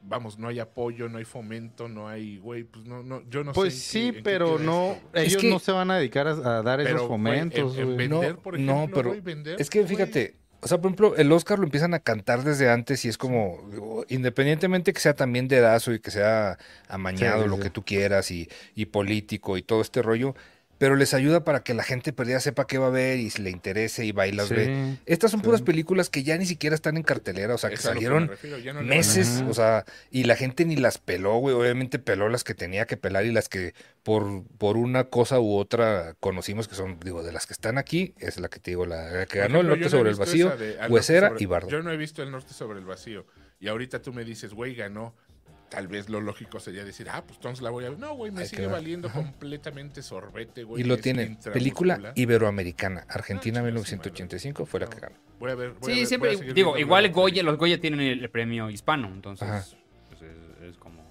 vamos, 0.03 0.37
no 0.37 0.49
hay 0.49 0.59
apoyo, 0.59 1.09
no 1.09 1.19
hay 1.19 1.25
fomento, 1.25 1.89
no 1.89 2.09
hay, 2.09 2.39
güey, 2.39 2.65
pues 2.65 2.85
no, 2.87 3.05
no, 3.05 3.23
yo 3.31 3.45
no 3.45 3.53
Pues 3.53 3.73
sé. 3.81 4.01
en 4.01 4.13
sí, 4.13 4.17
qué- 4.17 4.23
pero 4.25 4.59
no, 4.59 4.95
esto, 4.95 5.09
güey. 5.13 5.23
Es 5.27 5.29
ellos 5.31 5.43
que- 5.43 5.51
no 5.51 5.59
se 5.61 5.71
van 5.71 5.91
a 5.93 5.97
dedicar 5.99 6.27
a, 6.27 6.31
a 6.59 6.63
dar 6.65 6.81
esos 6.81 6.93
Pero, 6.95 7.07
fomentos, 7.07 7.75
en- 7.77 7.79
en 7.81 7.85
güey. 7.95 7.97
vender, 8.09 8.35
No, 8.35 8.43
por 8.43 8.59
no, 8.59 8.73
ejemplo, 8.75 8.97
pero 8.97 9.09
güey, 9.11 9.21
vender, 9.21 9.61
Es 9.61 9.71
que 9.71 9.87
fíjate, 9.87 10.35
o 10.65 10.69
sea, 10.69 10.79
por 10.79 10.87
ejemplo, 10.89 11.15
el 11.17 11.31
Oscar 11.31 11.59
lo 11.59 11.65
empiezan 11.65 11.93
a 11.95 11.99
cantar 12.01 12.43
desde 12.43 12.71
antes 12.71 13.05
y 13.05 13.09
es 13.11 13.19
como, 13.19 13.59
independientemente 14.09 14.93
que 14.95 15.01
sea 15.01 15.15
también 15.15 15.47
dedazo 15.47 15.93
y 15.93 16.01
que 16.01 16.11
sea 16.11 16.59
amañado, 16.89 17.43
Sí, 17.45 17.49
lo 17.51 17.57
sí. 17.57 17.63
que 17.63 17.71
tú 17.71 17.85
quieras 17.85 18.31
y, 18.31 18.49
y 18.75 18.87
político 18.87 19.57
y 19.59 19.63
todo 19.63 19.83
este 19.83 20.01
rollo, 20.01 20.35
pero 20.85 20.97
les 20.97 21.15
ayuda 21.15 21.45
para 21.45 21.63
que 21.65 21.73
la 21.73 21.83
gente 21.83 22.13
perdida 22.13 22.41
sepa 22.41 22.67
qué 22.67 22.77
va 22.77 22.89
a 22.89 22.91
ver 22.91 23.19
y 23.19 23.31
si 23.31 23.41
le 23.41 23.49
interese 23.49 24.05
y 24.05 24.13
va 24.13 24.27
y 24.27 24.33
las 24.33 24.49
Sí. 24.49 24.55
ve. 24.55 24.99
Estas 25.07 25.31
son 25.31 25.41
puras 25.41 25.63
películas 25.63 26.11
que 26.11 26.23
ya 26.25 26.37
ni 26.37 26.45
siquiera 26.45 26.75
están 26.75 26.99
en 26.99 27.03
cartelera, 27.03 27.55
o 27.55 27.57
sea, 27.57 27.71
que 27.71 27.79
salieron 27.79 28.29
refiero, 28.29 28.59
no 28.75 28.83
meses, 28.83 29.43
o 29.49 29.55
sea, 29.55 29.87
y 30.11 30.25
la 30.25 30.37
gente 30.37 30.67
ni 30.67 30.77
las 30.77 30.99
peló, 30.99 31.37
güey. 31.39 31.55
Obviamente 31.57 31.99
peló 31.99 32.29
las 32.29 32.45
que 32.45 32.53
tenía 32.53 32.85
que 32.87 32.99
pelar 32.99 33.25
y 33.25 33.33
las 33.33 33.49
que 33.49 33.73
por, 34.03 34.43
por 34.59 34.77
una 34.77 35.05
cosa 35.05 35.41
u 35.41 35.57
otra 35.57 36.17
conocimos 36.21 36.69
que 36.69 36.75
son, 36.75 37.01
digo, 37.01 37.23
de 37.23 37.33
las 37.33 37.47
que 37.47 37.55
están 37.55 37.79
aquí, 37.79 38.13
es 38.19 38.39
la 38.39 38.51
que 38.51 38.61
te 38.61 38.73
digo, 38.73 38.85
la, 38.85 39.11
la 39.11 39.25
que 39.25 39.39
ganó 39.39 39.61
el 39.63 39.69
norte 39.69 39.85
no 39.85 39.89
sobre 39.89 40.11
el 40.11 40.17
vacío, 40.17 40.55
de 40.55 40.77
Huesera 40.91 41.29
sobre- 41.31 41.43
y 41.43 41.47
Bardo. 41.47 41.71
Yo 41.71 41.83
no 41.83 41.93
he 41.93 41.97
visto 41.97 42.23
el 42.23 42.31
norte 42.31 42.53
sobre 42.53 42.79
el 42.79 42.85
vacío. 42.85 43.25
Y 43.59 43.69
ahorita 43.69 44.03
tú 44.03 44.13
me 44.13 44.23
dices, 44.27 44.53
güey, 44.53 44.75
ganó. 44.75 45.15
Tal 45.75 45.89
vez 45.89 46.09
lo 46.09 46.21
lógico 46.21 46.61
sería 46.61 46.85
decir, 46.85 47.09
ah, 47.11 47.25
pues 47.27 47.37
entonces 47.39 47.61
la 47.63 47.71
voy 47.71 47.85
a 47.85 47.91
ver. 47.91 47.99
No, 47.99 48.15
güey, 48.15 48.31
me 48.31 48.43
Hay 48.43 48.47
sigue 48.47 48.63
ver. 48.63 48.71
valiendo 48.71 49.11
completamente 49.11 50.03
sorbete, 50.03 50.63
güey. 50.63 50.83
Y 50.83 50.85
lo 50.85 50.95
es 50.95 51.01
tienen. 51.01 51.37
Película 51.53 52.13
iberoamericana. 52.15 53.05
Argentina 53.09 53.59
Ah, 53.59 53.63
su 53.63 53.67
1985 53.67 54.67
fue 54.67 54.81
la 54.81 54.87
que 54.87 54.95
No. 54.97 55.01
ganó. 55.03 55.17
Voy 55.41 55.51
a 55.51 55.55
ver. 55.57 55.71
voy 55.73 55.79
a 55.79 55.85
Sí, 55.85 55.89
ver- 55.91 55.97
voy 55.99 56.07
siempre, 56.07 56.51
a 56.51 56.55
digo, 56.55 56.79
igual. 56.79 57.11
Goya, 57.11 57.43
los 57.43 57.59
Goya 57.59 57.81
tienen 57.81 58.01
el, 58.01 58.23
el 58.23 58.31
premio 58.31 58.71
hispano, 58.71 59.09
entonces 59.09 59.49
Ajá. 59.49 59.65
pues, 60.09 60.23
es, 60.23 60.71
es 60.71 60.77
como 60.79 61.03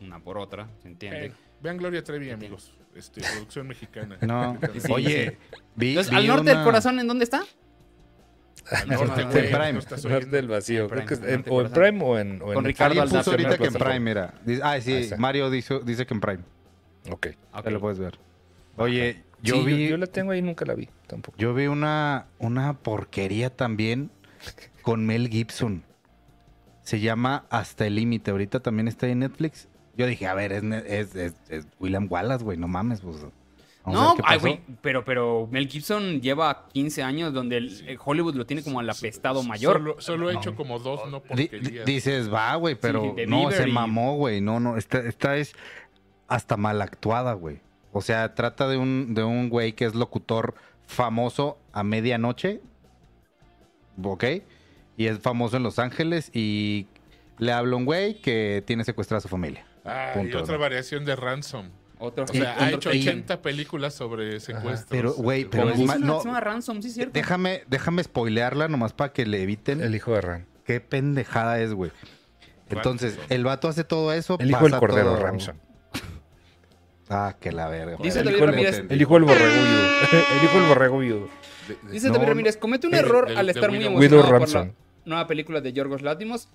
una 0.00 0.18
por 0.22 0.36
otra, 0.38 0.68
¿se 0.82 0.88
entiende? 0.88 1.26
Eh, 1.26 1.32
vean 1.62 1.78
Gloria 1.78 2.04
Trevi, 2.04 2.30
amigos. 2.30 2.74
Este, 2.94 3.20
producción 3.22 3.68
mexicana. 3.68 4.18
No, 4.20 4.58
Sí, 4.78 4.80
oye, 4.92 5.38
vi, 5.76 5.90
Entonces, 5.90 6.10
vi 6.10 6.16
al 6.18 6.26
norte 6.26 6.50
del 6.54 6.64
corazón, 6.64 6.98
¿en 7.00 7.06
dónde 7.06 7.24
está? 7.24 7.44
Norte, 8.86 9.22
En 9.22 9.30
güey, 9.30 9.50
Prime. 9.50 9.72
Norte 9.72 10.26
del 10.26 10.48
vacío. 10.48 10.82
En 10.84 10.88
Creo 10.90 11.06
que 11.06 11.14
es 11.14 11.20
Prime, 11.20 11.34
en- 11.34 11.40
Norte 11.40 11.50
o 11.50 11.60
en. 11.62 11.72
Prime 11.72 12.04
o 12.04 12.18
en. 12.18 12.42
o 12.42 12.48
en 12.48 12.54
Con 12.54 12.64
Ricardo 12.64 13.00
Alguien 13.02 13.18
puso 13.18 13.30
ahorita 13.32 13.58
que 13.58 13.64
en. 13.64 13.72
Prime, 13.74 14.00
mira. 14.00 14.34
Dice- 14.44 14.62
ah, 14.64 14.80
sí. 14.80 15.10
Mario 15.18 15.50
dice, 15.50 15.80
dice 15.84 16.06
que 16.06 16.14
en 16.14 16.20
Prime. 16.20 16.40
Ok. 17.10 17.28
Ok. 17.52 17.64
Ya 17.64 17.70
lo 17.70 17.80
puedes 17.80 17.98
ver. 17.98 18.18
Oye, 18.76 19.22
yo 19.42 19.56
Sí, 19.56 19.64
vi, 19.64 19.88
yo 19.88 19.96
la 19.96 20.06
tengo 20.06 20.32
ahí, 20.32 20.42
nunca 20.42 20.64
la 20.64 20.74
vi 20.74 20.88
tampoco. 21.06 21.36
yo 21.38 21.52
vi 21.54 21.66
una, 21.66 22.26
una 22.38 22.74
porquería 22.74 23.50
también 23.50 24.10
con 24.82 25.04
Mel 25.06 25.28
Gibson. 25.28 25.82
Se 26.82 27.00
llama 27.00 27.44
Hasta 27.50 27.86
el 27.86 27.94
Límite. 27.96 28.30
Ahorita 28.30 28.60
también 28.60 28.88
está 28.88 29.06
en 29.08 29.20
Netflix. 29.20 29.68
Yo 29.96 30.06
dije, 30.06 30.26
a 30.26 30.34
ver, 30.34 30.52
es, 30.52 30.62
es, 30.64 31.14
es- 31.14 31.34
es 31.48 31.66
William 31.78 32.06
Wallace, 32.08 32.42
güey, 32.44 32.56
no 32.56 32.68
mames. 32.68 33.00
Pues, 33.00 33.16
vamos 33.92 34.18
No, 34.18 34.24
ay, 34.26 34.38
güey, 34.38 34.60
pero, 34.82 35.04
pero 35.04 35.48
Mel 35.50 35.68
Gibson 35.68 36.20
lleva 36.20 36.66
15 36.72 37.02
años 37.02 37.32
donde 37.32 37.56
el, 37.58 37.88
el 37.88 37.98
Hollywood 38.04 38.34
lo 38.34 38.46
tiene 38.46 38.62
como 38.62 38.80
al 38.80 38.88
apestado 38.90 39.42
mayor. 39.42 39.78
Solo, 39.78 39.96
solo 40.00 40.30
he 40.30 40.34
hecho 40.34 40.54
como 40.54 40.78
dos 40.78 41.08
no 41.10 41.20
porquerías. 41.22 41.84
dices, 41.86 42.32
va, 42.32 42.54
güey, 42.56 42.74
pero 42.74 43.14
no, 43.26 43.38
Bieber 43.48 43.54
se 43.62 43.68
y- 43.68 43.72
mamó, 43.72 44.16
güey. 44.16 44.40
No, 44.40 44.60
no, 44.60 44.76
esta, 44.76 44.98
esta 45.00 45.36
es 45.36 45.54
hasta 46.28 46.56
mal 46.56 46.80
actuada, 46.82 47.32
güey. 47.34 47.60
O 47.92 48.00
sea, 48.02 48.34
trata 48.34 48.68
de 48.68 48.76
un, 48.76 49.14
de 49.14 49.24
un 49.24 49.48
güey 49.48 49.72
que 49.72 49.84
es 49.84 49.94
locutor 49.94 50.54
famoso 50.86 51.58
a 51.72 51.82
medianoche, 51.82 52.60
¿ok? 54.02 54.24
Y 54.96 55.06
es 55.06 55.18
famoso 55.20 55.56
en 55.56 55.62
Los 55.62 55.78
Ángeles 55.78 56.30
y 56.34 56.86
le 57.38 57.52
habla 57.52 57.76
un 57.76 57.84
güey 57.84 58.20
que 58.20 58.62
tiene 58.66 58.84
secuestrada 58.84 59.18
a 59.18 59.22
su 59.22 59.28
familia. 59.28 59.66
Ah, 59.84 60.12
y 60.22 60.32
otra 60.34 60.54
¿no? 60.56 60.60
variación 60.60 61.04
de 61.04 61.16
Ransom. 61.16 61.70
Otro, 62.02 62.24
O 62.24 62.26
sea, 62.26 62.56
ha 62.58 62.70
hecho 62.70 62.92
y- 62.94 63.00
80 63.00 63.42
películas 63.42 63.92
sobre 63.94 64.40
secuestros. 64.40 64.86
Pero, 64.88 65.12
güey, 65.12 65.44
pero 65.44 65.68
es 65.68 65.78
una, 65.78 65.96
no, 65.98 66.22
Ransom, 66.40 66.80
sí 66.80 66.88
es 66.88 66.94
cierto. 66.94 67.12
déjame, 67.12 67.62
déjame 67.68 68.02
spoilearla 68.02 68.68
nomás 68.68 68.94
para 68.94 69.12
que 69.12 69.26
le 69.26 69.42
eviten. 69.42 69.82
El 69.82 69.94
hijo 69.94 70.12
de 70.14 70.20
Ran. 70.22 70.46
Qué 70.64 70.80
pendejada 70.80 71.60
es, 71.60 71.74
güey. 71.74 71.92
Entonces, 72.70 73.18
el 73.28 73.44
vato 73.44 73.68
hace 73.68 73.84
todo 73.84 74.12
eso. 74.12 74.36
El 74.40 74.50
hijo 74.50 74.64
del 74.64 74.78
cordero, 74.78 75.12
todo- 75.14 75.22
Ramson. 75.22 75.60
Ah, 77.08 77.36
que 77.40 77.50
la 77.50 77.68
verga. 77.68 77.96
Dice 78.00 78.20
El 78.20 78.26
David 78.26 78.36
hijo 78.36 78.46
del 78.46 78.54
Ramírez. 78.54 78.84
El 78.88 79.02
hijo 79.02 79.14
del 79.14 79.24
borrego 79.24 79.50
viudo. 79.50 79.80
El 80.38 80.44
hijo 80.44 80.58
del 80.58 80.68
borrego 80.68 80.98
viudo. 80.98 81.28
Dice 81.90 82.08
David. 82.10 82.26
Ramírez, 82.28 82.56
comete 82.56 82.86
un 82.86 82.94
error 82.94 83.26
el 83.30 83.36
al 83.36 83.48
estar 83.50 83.68
muy 83.70 83.84
emocionado 83.84 84.38
por 84.38 84.48
la 84.48 84.70
nueva 85.04 85.26
película 85.26 85.60
de 85.60 85.72
Yorgos 85.72 86.02
Látimos. 86.02 86.48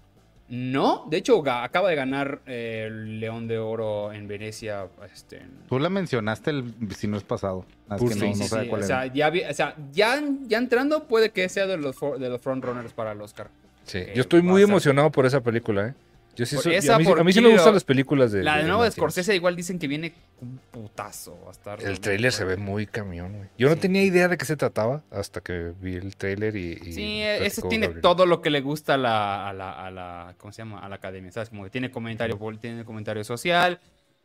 No, 0.48 1.08
de 1.10 1.18
hecho 1.18 1.44
acaba 1.50 1.90
de 1.90 1.96
ganar 1.96 2.42
eh, 2.46 2.86
el 2.88 3.20
León 3.20 3.48
de 3.48 3.58
Oro 3.58 4.14
en 4.14 4.28
Venecia. 4.28 4.88
Este, 5.12 5.38
en- 5.38 5.50
Tú 5.68 5.80
la 5.80 5.90
mencionaste 5.90 6.52
el 6.52 6.74
si 6.96 7.08
no 7.08 7.18
es 7.18 7.24
pasado. 7.24 7.66
Es 7.92 7.98
Pues 8.00 8.14
que 8.14 8.20
sí, 8.20 8.28
no, 8.28 8.34
Sí, 8.34 8.40
no 8.40 8.44
sí, 8.46 8.50
sabe 8.50 8.64
sí, 8.66 8.70
cuál 8.70 8.82
o 8.82 8.86
era. 8.86 9.02
sea, 9.04 9.14
ya, 9.14 9.30
vi- 9.32 9.44
o 9.44 9.54
sea, 9.54 9.76
ya, 9.92 10.22
ya 10.48 10.58
entrando 10.60 11.06
puede 11.06 11.32
que 11.32 11.50
sea 11.50 11.66
de 11.66 11.78
los, 11.78 11.96
for- 11.96 12.20
de 12.20 12.30
los 12.30 12.40
frontrunners 12.42 12.94
para 12.94 13.14
el 13.14 13.22
Oscar. 13.22 13.50
Sí, 13.86 14.06
que 14.06 14.14
yo 14.16 14.22
estoy 14.22 14.42
muy 14.44 14.62
emocionado 14.62 15.12
por 15.12 15.26
esa 15.26 15.42
película, 15.42 15.88
¿eh? 15.90 15.94
Yo 16.36 16.46
sí 16.46 16.58
soy- 16.58 16.76
esa, 16.76 16.96
a, 16.96 17.00
mí, 17.00 17.06
por 17.06 17.20
a 17.20 17.24
mí 17.24 17.32
sí 17.32 17.42
me 17.42 17.50
gustan 17.50 17.74
las 17.74 17.84
películas 17.84 18.32
de. 18.32 18.44
La 18.44 18.58
de 18.58 18.64
nuevo 18.64 18.84
de. 18.84 18.92
Scorsese 18.92 19.36
igual 19.36 19.56
dicen 19.56 19.80
que 19.80 19.88
viene 19.88 20.14
un 20.42 20.60
putazo. 20.72 21.40
Va 21.44 21.50
a 21.50 21.52
estar 21.52 21.82
El 21.84 22.00
tráiler 22.00 22.32
se 22.32 22.44
ve 22.46 22.58
muy 22.58 22.86
camión, 22.86 23.34
güey. 23.38 23.50
Yo 23.58 23.70
no 23.70 23.78
tenía 23.78 24.04
idea 24.04 24.28
de 24.28 24.38
qué 24.38 24.46
se 24.46 24.58
trataba 24.58 25.04
hasta 25.12 25.42
que 25.42 25.74
vi 25.80 25.96
el 25.96 26.16
tráiler 26.16 26.56
y, 26.56 26.74
y 26.84 26.94
Sí, 26.94 27.22
ese 27.22 27.62
tiene 27.64 27.88
Gabriel. 27.88 28.02
todo 28.02 28.26
lo 28.26 28.42
que 28.42 28.50
le 28.50 28.62
gusta 28.62 28.96
a 28.96 28.98
la, 28.98 29.48
a 29.50 29.54
la, 29.54 29.72
a 29.86 29.92
la, 29.92 30.36
¿cómo 30.38 30.52
se 30.52 30.60
llama? 30.64 30.80
A 30.80 30.90
la 30.90 30.96
academia, 30.96 31.32
¿sabes? 31.32 31.50
Como 31.50 31.64
que 31.64 31.70
tiene 31.70 31.90
comentario, 31.92 32.38
tiene 32.60 32.84
comentario 32.86 33.24
social, 33.24 33.80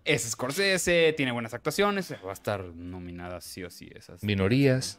es 0.04 0.22
Scorsese, 0.30 1.12
tiene 1.16 1.30
buenas 1.32 1.54
actuaciones, 1.54 2.12
va 2.26 2.30
a 2.30 2.32
estar 2.32 2.64
nominada 2.64 3.40
sí 3.40 3.62
o 3.62 3.70
sí 3.70 3.90
esas. 3.94 4.22
Minorías. 4.24 4.98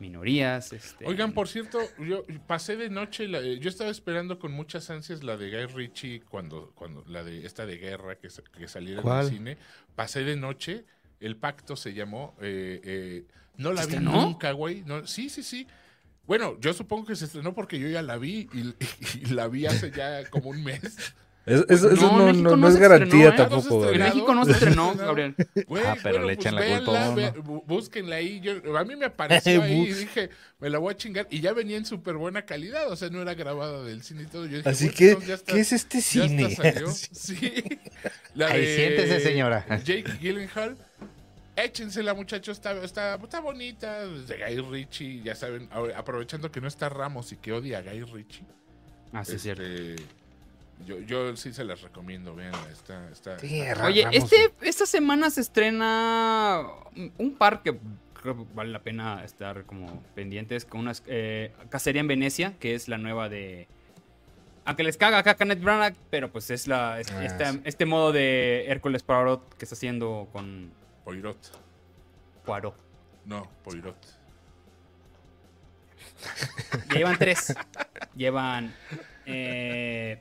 Minorías, 0.00 0.72
este... 0.72 1.06
Oigan, 1.06 1.32
por 1.32 1.46
cierto, 1.46 1.78
yo 1.98 2.24
pasé 2.46 2.76
de 2.76 2.88
noche, 2.88 3.28
la- 3.28 3.40
yo 3.42 3.68
estaba 3.68 3.90
esperando 3.90 4.38
con 4.38 4.50
muchas 4.50 4.88
ansias 4.90 5.22
la 5.22 5.36
de 5.36 5.50
Guy 5.50 5.66
Ritchie 5.74 6.22
cuando, 6.28 6.72
cuando 6.74 7.04
la 7.06 7.22
de 7.22 7.44
esta 7.46 7.66
de 7.66 7.76
guerra 7.76 8.16
que, 8.16 8.28
que 8.58 8.66
saliera 8.66 9.02
del 9.02 9.30
cine. 9.30 9.58
Pasé 9.94 10.24
de 10.24 10.36
noche, 10.36 10.84
El 11.20 11.36
Pacto 11.36 11.76
se 11.76 11.92
llamó. 11.92 12.34
eh, 12.40 12.80
eh, 12.82 13.24
no 13.56 13.72
la 13.72 13.82
¿Se 13.82 13.98
vi 13.98 14.04
nunca, 14.04 14.52
güey. 14.52 14.82
No, 14.86 15.06
sí, 15.06 15.28
sí, 15.28 15.42
sí. 15.42 15.66
Bueno, 16.26 16.56
yo 16.60 16.72
supongo 16.72 17.06
que 17.06 17.16
se 17.16 17.26
estrenó 17.26 17.54
porque 17.54 17.78
yo 17.78 17.88
ya 17.88 18.00
la 18.02 18.16
vi 18.16 18.48
y, 18.54 18.74
y 19.20 19.26
la 19.34 19.48
vi 19.48 19.66
hace 19.66 19.90
ya 19.90 20.24
como 20.30 20.48
un 20.50 20.64
mes. 20.64 21.12
Es- 21.46 21.64
es- 21.68 21.82
eso 21.82 21.94
No, 21.94 22.18
no, 22.18 22.32
no- 22.32 22.50
no 22.50 22.56
no 22.56 22.68
es 22.68 22.76
garantía 22.76 23.28
estrenó, 23.30 23.44
¿eh? 23.44 23.48
tampoco, 23.48 23.90
En. 23.90 23.98
México 24.00 24.34
no 24.34 24.44
se 24.44 24.52
estrenó. 24.52 24.94
Gabriel. 24.96 25.34
Ah, 25.38 25.96
pero 26.02 26.18
bueno, 26.18 26.26
le 26.26 26.36
pues 26.36 26.46
echan 26.46 26.54
la 26.54 26.76
culpa 26.78 27.04
a 27.06 27.10
uno. 27.10 27.62
búsquenla 27.66 28.16
ahí. 28.16 28.40
Yo- 28.40 28.76
a 28.76 28.84
mí 28.84 28.94
me 28.94 29.06
apareció 29.06 29.62
ahí 29.62 29.80
y 29.88 29.92
dije, 29.94 30.28
me 30.60 30.68
la 30.68 30.78
voy 30.78 30.92
a 30.92 30.96
chingar. 30.96 31.26
Y 31.30 31.40
ya 31.40 31.52
venía 31.54 31.78
en 31.78 31.86
súper 31.86 32.16
buena 32.16 32.42
calidad, 32.42 32.90
o 32.90 32.94
sea, 32.96 33.08
no 33.08 33.22
era 33.22 33.34
grabada 33.34 33.82
del 33.82 34.02
cine 34.02 34.24
y 34.24 34.26
todo. 34.26 34.44
Yo 34.46 34.58
dije, 34.58 34.68
Así 34.68 34.84
"Güey, 34.86 34.96
que, 34.96 35.32
está- 35.32 35.52
¿qué 35.54 35.60
es 35.60 35.72
este 35.72 36.00
cine? 36.02 36.44
hasta 36.46 36.72
salió". 36.72 36.88
Sí. 37.12 37.78
La 38.34 38.48
Ahí 38.48 38.60
de 38.60 38.76
siéntese, 38.76 39.20
señora. 39.20 39.64
Jake 39.82 40.04
Gyllenhaal. 40.20 40.76
Échensela, 41.56 42.14
muchachos, 42.14 42.56
está, 42.58 42.72
está, 42.84 43.14
está 43.16 43.40
bonita. 43.40 44.06
De 44.06 44.36
Guy 44.36 44.60
Ritchie, 44.70 45.22
ya 45.22 45.34
saben, 45.34 45.68
aprovechando 45.96 46.50
que 46.52 46.60
no 46.60 46.68
está 46.68 46.88
Ramos 46.88 47.32
y 47.32 47.36
que 47.36 47.52
odia 47.52 47.78
a 47.78 47.82
Guy 47.82 48.02
Ritchie. 48.04 48.44
Ah, 49.12 49.24
sí, 49.24 49.34
es 49.36 49.42
cierto. 49.42 49.62
Yo, 50.86 50.98
yo 51.00 51.36
sí 51.36 51.52
se 51.52 51.64
las 51.64 51.82
recomiendo, 51.82 52.34
vean, 52.34 52.54
está, 52.72 53.08
está, 53.10 53.38
Sí, 53.38 53.60
está- 53.60 53.74
Ra- 53.82 53.86
Oye, 53.86 54.04
Ramos- 54.04 54.16
este, 54.32 54.52
esta 54.62 54.86
semana 54.86 55.30
se 55.30 55.40
estrena 55.40 56.66
un 57.18 57.34
par 57.36 57.62
que 57.62 57.78
creo 58.20 58.36
que 58.36 58.44
vale 58.54 58.70
la 58.70 58.80
pena 58.82 59.24
estar 59.24 59.64
como 59.64 60.02
pendientes 60.14 60.64
con 60.64 60.80
una 60.80 60.92
eh, 61.06 61.52
Cacería 61.70 62.00
en 62.00 62.08
Venecia, 62.08 62.54
que 62.58 62.74
es 62.74 62.88
la 62.88 62.98
nueva 62.98 63.28
de... 63.28 63.66
Aunque 64.66 64.82
les 64.84 64.96
caga 64.98 65.18
acá 65.18 65.36
Kenneth 65.36 65.62
Branagh, 65.62 65.94
pero 66.10 66.30
pues 66.30 66.50
es 66.50 66.66
la 66.68 67.00
es- 67.00 67.10
Ah, 67.12 67.24
esta- 67.24 67.52
sí. 67.52 67.60
este 67.64 67.86
modo 67.86 68.12
de 68.12 68.66
Hércules 68.68 69.02
Poirot 69.02 69.54
que 69.56 69.64
está 69.64 69.74
haciendo 69.74 70.28
con 70.32 70.70
Poirot. 71.04 71.38
Poirot. 72.44 72.74
No, 73.24 73.50
Poirot. 73.64 73.96
Ya 76.90 76.96
llevan 76.98 77.16
tres. 77.18 77.54
llevan 78.14 78.74
eh, 79.26 80.20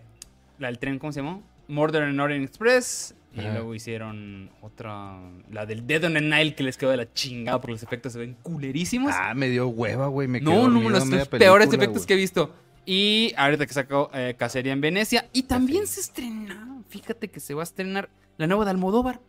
la 0.60 0.68
del 0.68 0.80
tren, 0.80 1.00
¿cómo 1.00 1.12
se 1.12 1.22
llamó? 1.22 1.44
Murder 1.68 2.10
in 2.10 2.20
Orient 2.20 2.46
Express. 2.46 3.16
Y 3.34 3.42
Ajá. 3.42 3.54
luego 3.54 3.76
hicieron 3.76 4.50
otra, 4.62 5.20
la 5.52 5.66
del 5.68 5.86
Dead 5.86 6.04
on 6.04 6.14
the 6.14 6.22
Nile, 6.22 6.56
que 6.56 6.64
les 6.64 6.78
quedó 6.78 6.90
de 6.90 6.98
la 6.98 7.14
chingada 7.14 7.62
porque 7.62 7.74
los 7.74 7.84
efectos 7.84 8.14
se 8.14 8.20
ven 8.20 8.36
culerísimos. 8.42 9.14
Ah, 9.16 9.36
me 9.36 9.50
dio 9.50 9.68
hueva, 9.68 10.08
güey. 10.08 10.28
Me 10.28 10.42
no, 10.42 10.68
no, 10.68 10.90
los 10.90 11.28
peores 11.28 11.72
efectos 11.72 12.06
que 12.08 12.14
he 12.14 12.18
visto. 12.18 12.54
Y 12.86 13.34
ahorita 13.38 13.68
que 13.68 13.74
sacó 13.74 14.10
eh, 14.16 14.36
Cacería 14.38 14.74
en 14.74 14.82
Venecia. 14.82 15.30
Y 15.32 15.44
también 15.44 15.86
se 15.86 16.00
estrena, 16.00 16.82
fíjate 16.90 17.28
que 17.28 17.40
se 17.40 17.54
va 17.54 17.62
a 17.62 17.64
estrenar 17.64 18.10
la 18.38 18.48
nueva 18.48 18.66
de 18.66 18.72
Almodóvar. 18.72 19.20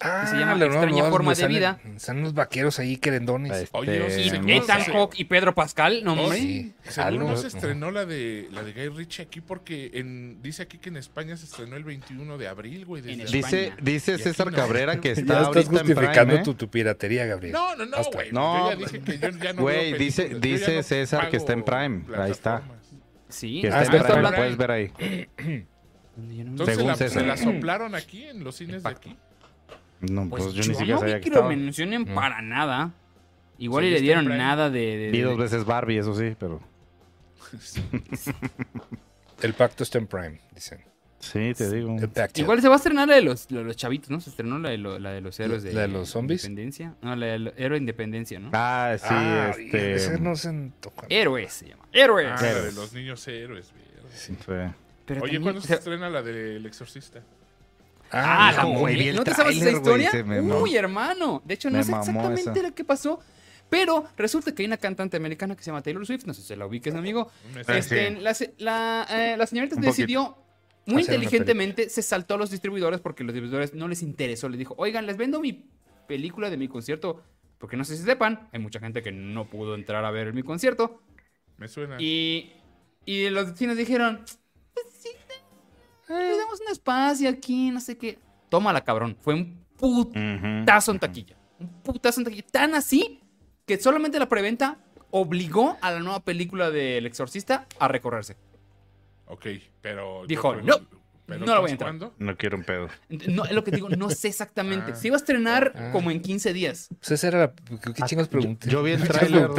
Ah, 0.00 0.26
se 0.28 0.36
llama 0.36 0.52
Extraña 0.64 0.90
nueva 0.92 1.10
Forma 1.10 1.34
de 1.34 1.46
Vida. 1.48 1.80
Están 1.96 2.18
unos 2.18 2.34
vaqueros 2.34 2.78
ahí 2.78 2.96
querendones. 2.96 3.52
Este, 3.52 3.76
Oye, 3.76 3.98
no 3.98 4.08
sé 4.08 4.20
Y 4.22 4.30
Sí, 4.30 4.38
no 4.38 4.48
Ethan. 4.48 4.82
Hawke 4.84 5.18
y 5.18 5.24
Pedro 5.24 5.54
Pascal, 5.54 6.02
no 6.04 6.12
hombre. 6.12 6.38
sí. 6.38 6.74
Seguro 6.88 7.28
no 7.28 7.36
se 7.36 7.48
estrenó 7.48 7.90
la 7.90 8.04
de 8.06 8.48
la 8.52 8.62
de 8.62 8.72
Guy 8.72 8.88
Ritchie 8.96 9.22
aquí 9.24 9.40
porque 9.40 9.90
en, 9.94 10.40
dice 10.42 10.62
aquí 10.62 10.78
que 10.78 10.88
en 10.90 10.96
España 10.98 11.36
se 11.36 11.46
estrenó 11.46 11.76
el 11.76 11.84
21 11.84 12.38
de 12.38 12.48
abril, 12.48 12.84
güey. 12.86 13.02
desde 13.02 13.14
En 13.14 13.26
hace- 13.26 13.36
Dice, 13.36 13.72
dice 13.82 14.18
César 14.18 14.50
no. 14.50 14.56
Cabrera 14.56 15.00
que 15.00 15.08
Ya 15.14 15.20
está 15.20 15.32
estás 15.34 15.46
ahorita 15.46 15.60
en 15.60 15.66
justificando 15.78 16.12
Prime, 16.34 16.34
¿eh? 16.40 16.44
tu, 16.44 16.54
tu 16.54 16.68
piratería, 16.70 17.26
Gabriel. 17.26 17.52
No, 17.52 17.74
no, 17.76 17.84
no, 17.86 17.96
Basta. 17.96 18.16
güey. 18.16 18.32
No, 18.32 18.70
yo 18.70 18.70
ya 18.70 18.76
dije 18.86 19.00
que 19.00 19.18
yo 19.18 19.28
ya 19.30 19.52
no 19.52 19.62
güey, 19.62 19.94
dice- 19.98 20.28
dice 20.40 20.70
ya 20.72 20.76
no 20.76 20.82
César 20.82 21.30
que 21.30 21.36
está 21.38 21.52
en 21.52 21.62
Prime, 21.64 22.02
ahí 22.16 22.30
está. 22.30 22.62
Sí, 23.28 23.60
Que 23.60 23.68
está 23.68 23.82
está 23.82 23.96
en 23.96 24.02
Prime, 24.04 24.32
puedes 24.32 24.56
ver 24.56 24.70
ahí. 24.70 24.92
Entonces 26.16 26.74
Según 26.76 26.88
la, 26.90 26.96
César. 26.96 27.22
se 27.22 27.26
la 27.26 27.36
soplaron 27.36 27.94
aquí 27.94 28.24
en 28.24 28.42
los 28.42 28.56
cines 28.56 28.82
de 28.82 28.88
aquí. 28.88 29.16
No, 30.00 30.28
Pues, 30.28 30.44
pues, 30.44 30.54
yo 30.54 30.62
yo, 30.62 30.68
ni 30.68 30.74
siquiera 30.74 30.94
no 30.94 31.00
sabía 31.00 31.14
vi 31.16 31.20
que 31.22 31.30
que 31.30 31.36
lo 31.36 31.48
mencionen 31.48 32.04
No. 32.06 32.14
para 32.14 32.40
nada. 32.42 32.92
Igual 33.58 33.84
Sí, 33.84 33.88
y 33.88 33.92
le 33.94 34.00
dieron 34.00 34.28
nada 34.28 34.70
de... 34.70 34.96
de- 34.96 35.10
Vi 35.10 35.20
dos 35.22 35.36
veces 35.36 35.64
Barbie, 35.64 35.98
eso 35.98 36.14
sí, 36.14 36.36
pero. 36.38 36.60
El 39.42 39.54
pacto 39.54 39.82
está 39.84 39.98
en 39.98 40.06
Prime, 40.06 40.40
dicen. 40.54 40.80
Sí, 41.20 41.52
te 41.56 41.68
digo. 41.72 41.96
Igual 42.36 42.60
se 42.62 42.68
va 42.68 42.74
a 42.74 42.76
estrenar 42.76 43.08
la 43.08 43.16
de 43.16 43.22
los, 43.22 43.50
la 43.50 43.58
de 43.58 43.64
los 43.64 43.76
chavitos, 43.76 44.08
¿no? 44.10 44.20
Se 44.20 44.30
estrenó 44.30 44.58
la 44.60 44.70
de, 44.70 44.78
lo- 44.78 44.98
la 45.00 45.10
de 45.10 45.20
los 45.20 45.38
héroes 45.40 45.64
de... 45.64 45.72
¿La 45.72 45.82
de 45.82 45.88
los 45.88 46.08
zombies? 46.10 46.44
Independencia. 46.44 46.94
No, 47.02 47.16
la 47.16 47.26
de 47.26 47.38
los 47.40 47.54
héroe 47.56 47.76
de 47.78 47.82
Independencia, 47.82 48.38
¿no? 48.38 48.50
Ah, 48.52 48.94
sí, 48.98 49.06
Ah, 49.10 49.52
este. 49.58 49.94
ese 49.94 50.20
no 50.20 50.36
se 50.36 50.48
antoja. 50.48 51.06
Héroes 51.08 51.52
se 51.52 51.68
llama. 51.70 51.84
Héroes. 51.92 52.28
Ah, 52.30 52.40
la 52.40 52.54
de 52.62 52.72
los 52.72 52.92
niños 52.92 53.26
héroes. 53.26 53.72
sí. 54.14 54.36
Pero 54.46 55.22
Oye, 55.22 55.32
también- 55.32 55.42
¿cuándo 55.42 55.60
se 55.60 55.74
estrena 55.74 56.08
la 56.08 56.22
del 56.22 56.64
exorcista? 56.66 57.22
Ah, 58.10 58.64
momia. 58.64 58.96
vi 58.96 59.08
el 59.08 59.16
¿No 59.16 59.24
te 59.24 59.34
sabes 59.34 59.56
esa 59.56 59.70
historia? 59.70 60.10
mamó. 60.24 60.62
Uy, 60.62 60.76
hermano. 60.76 61.42
De 61.44 61.54
hecho, 61.54 61.70
no 61.70 61.82
sé 61.82 61.92
exactamente 61.92 62.62
lo 62.62 62.74
que 62.74 62.84
pasó. 62.84 63.20
Pero 63.70 64.06
resulta 64.16 64.54
que 64.54 64.62
hay 64.62 64.66
una 64.66 64.78
cantante 64.78 65.18
americana 65.18 65.54
que 65.54 65.62
se 65.62 65.70
llama 65.70 65.82
Taylor 65.82 66.06
Swift. 66.06 66.24
No 66.24 66.32
sé 66.32 66.42
si 66.42 66.56
la 66.56 66.64
ubiques, 66.66 66.94
amigo. 66.94 67.30
Ah, 67.66 67.76
Este, 67.76 68.16
sí. 68.16 68.22
la, 68.22 68.34
la, 68.58 69.06
eh, 69.10 69.36
la 69.36 69.46
señorita 69.46 69.76
Un 69.76 69.82
decidió 69.82 70.38
muy 70.86 71.02
Hacer 71.02 71.16
inteligentemente, 71.16 71.90
se 71.90 72.00
saltó 72.00 72.34
a 72.34 72.38
los 72.38 72.50
distribuidores 72.50 73.00
porque 73.00 73.24
los 73.24 73.34
distribuidores 73.34 73.74
no 73.74 73.88
les 73.88 74.02
interesó. 74.02 74.48
Les 74.48 74.58
dijo, 74.58 74.74
oigan, 74.78 75.04
les 75.04 75.18
vendo 75.18 75.38
mi 75.40 75.66
película 76.06 76.48
de 76.48 76.56
mi 76.56 76.66
concierto. 76.66 77.22
Porque 77.58 77.76
no 77.76 77.84
sé 77.84 77.96
si 77.98 78.04
sepan, 78.04 78.48
hay 78.52 78.60
mucha 78.60 78.80
gente 78.80 79.02
que 79.02 79.12
no 79.12 79.50
pudo 79.50 79.74
entrar 79.74 80.04
a 80.06 80.10
ver 80.10 80.32
mi 80.32 80.42
concierto. 80.42 81.02
Me 81.58 81.68
suena. 81.68 81.96
Y, 82.00 82.54
y 83.04 83.28
los 83.28 83.52
cines 83.58 83.76
dijeron, 83.76 84.24
pues 84.72 84.86
sí, 84.98 85.10
te- 86.08 86.14
le 86.14 86.36
damos 86.36 86.60
un 86.60 86.72
espacio 86.72 87.28
aquí, 87.28 87.70
no 87.70 87.80
sé 87.80 87.96
qué. 87.96 88.18
Tómala, 88.48 88.82
cabrón. 88.82 89.16
Fue 89.20 89.34
un 89.34 89.64
putazo 89.76 90.90
en 90.92 90.98
taquilla. 90.98 91.36
Un 91.60 91.68
putazo 91.82 92.20
en 92.20 92.24
taquilla. 92.24 92.44
Tan 92.50 92.74
así 92.74 93.20
que 93.66 93.78
solamente 93.78 94.18
la 94.18 94.28
preventa 94.28 94.78
obligó 95.10 95.76
a 95.80 95.90
la 95.92 96.00
nueva 96.00 96.20
película 96.20 96.70
del 96.70 97.06
Exorcista 97.06 97.66
a 97.78 97.88
recorrerse. 97.88 98.36
Ok, 99.26 99.46
pero. 99.80 100.26
Dijo, 100.26 100.56
no, 100.56 100.76
pero 101.28 101.40
no 101.40 101.46
la 101.46 101.52
voy 101.52 101.58
a 101.58 101.60
¿pues 101.60 101.72
entrar. 101.72 101.90
¿Cuándo? 101.90 102.14
No 102.18 102.36
quiero 102.36 102.56
un 102.56 102.64
pedo. 102.64 102.88
No, 103.28 103.44
es 103.44 103.52
lo 103.52 103.62
que 103.62 103.70
digo, 103.70 103.88
no 103.90 104.10
sé 104.10 104.28
exactamente. 104.28 104.92
Ah. 104.92 104.94
Se 104.96 105.06
iba 105.08 105.16
a 105.16 105.18
estrenar 105.18 105.72
Ah. 105.76 105.90
como 105.92 106.10
en 106.10 106.20
15 106.20 106.52
días. 106.52 106.88
Pues 106.98 107.10
esa 107.12 107.28
era 107.28 107.38
la. 107.38 107.52
¿Qué, 107.78 107.92
qué 107.92 108.02
chingos 108.06 108.28
pregunté? 108.28 108.68
yo 108.70 108.82
vi 108.82 108.92
el. 108.92 109.02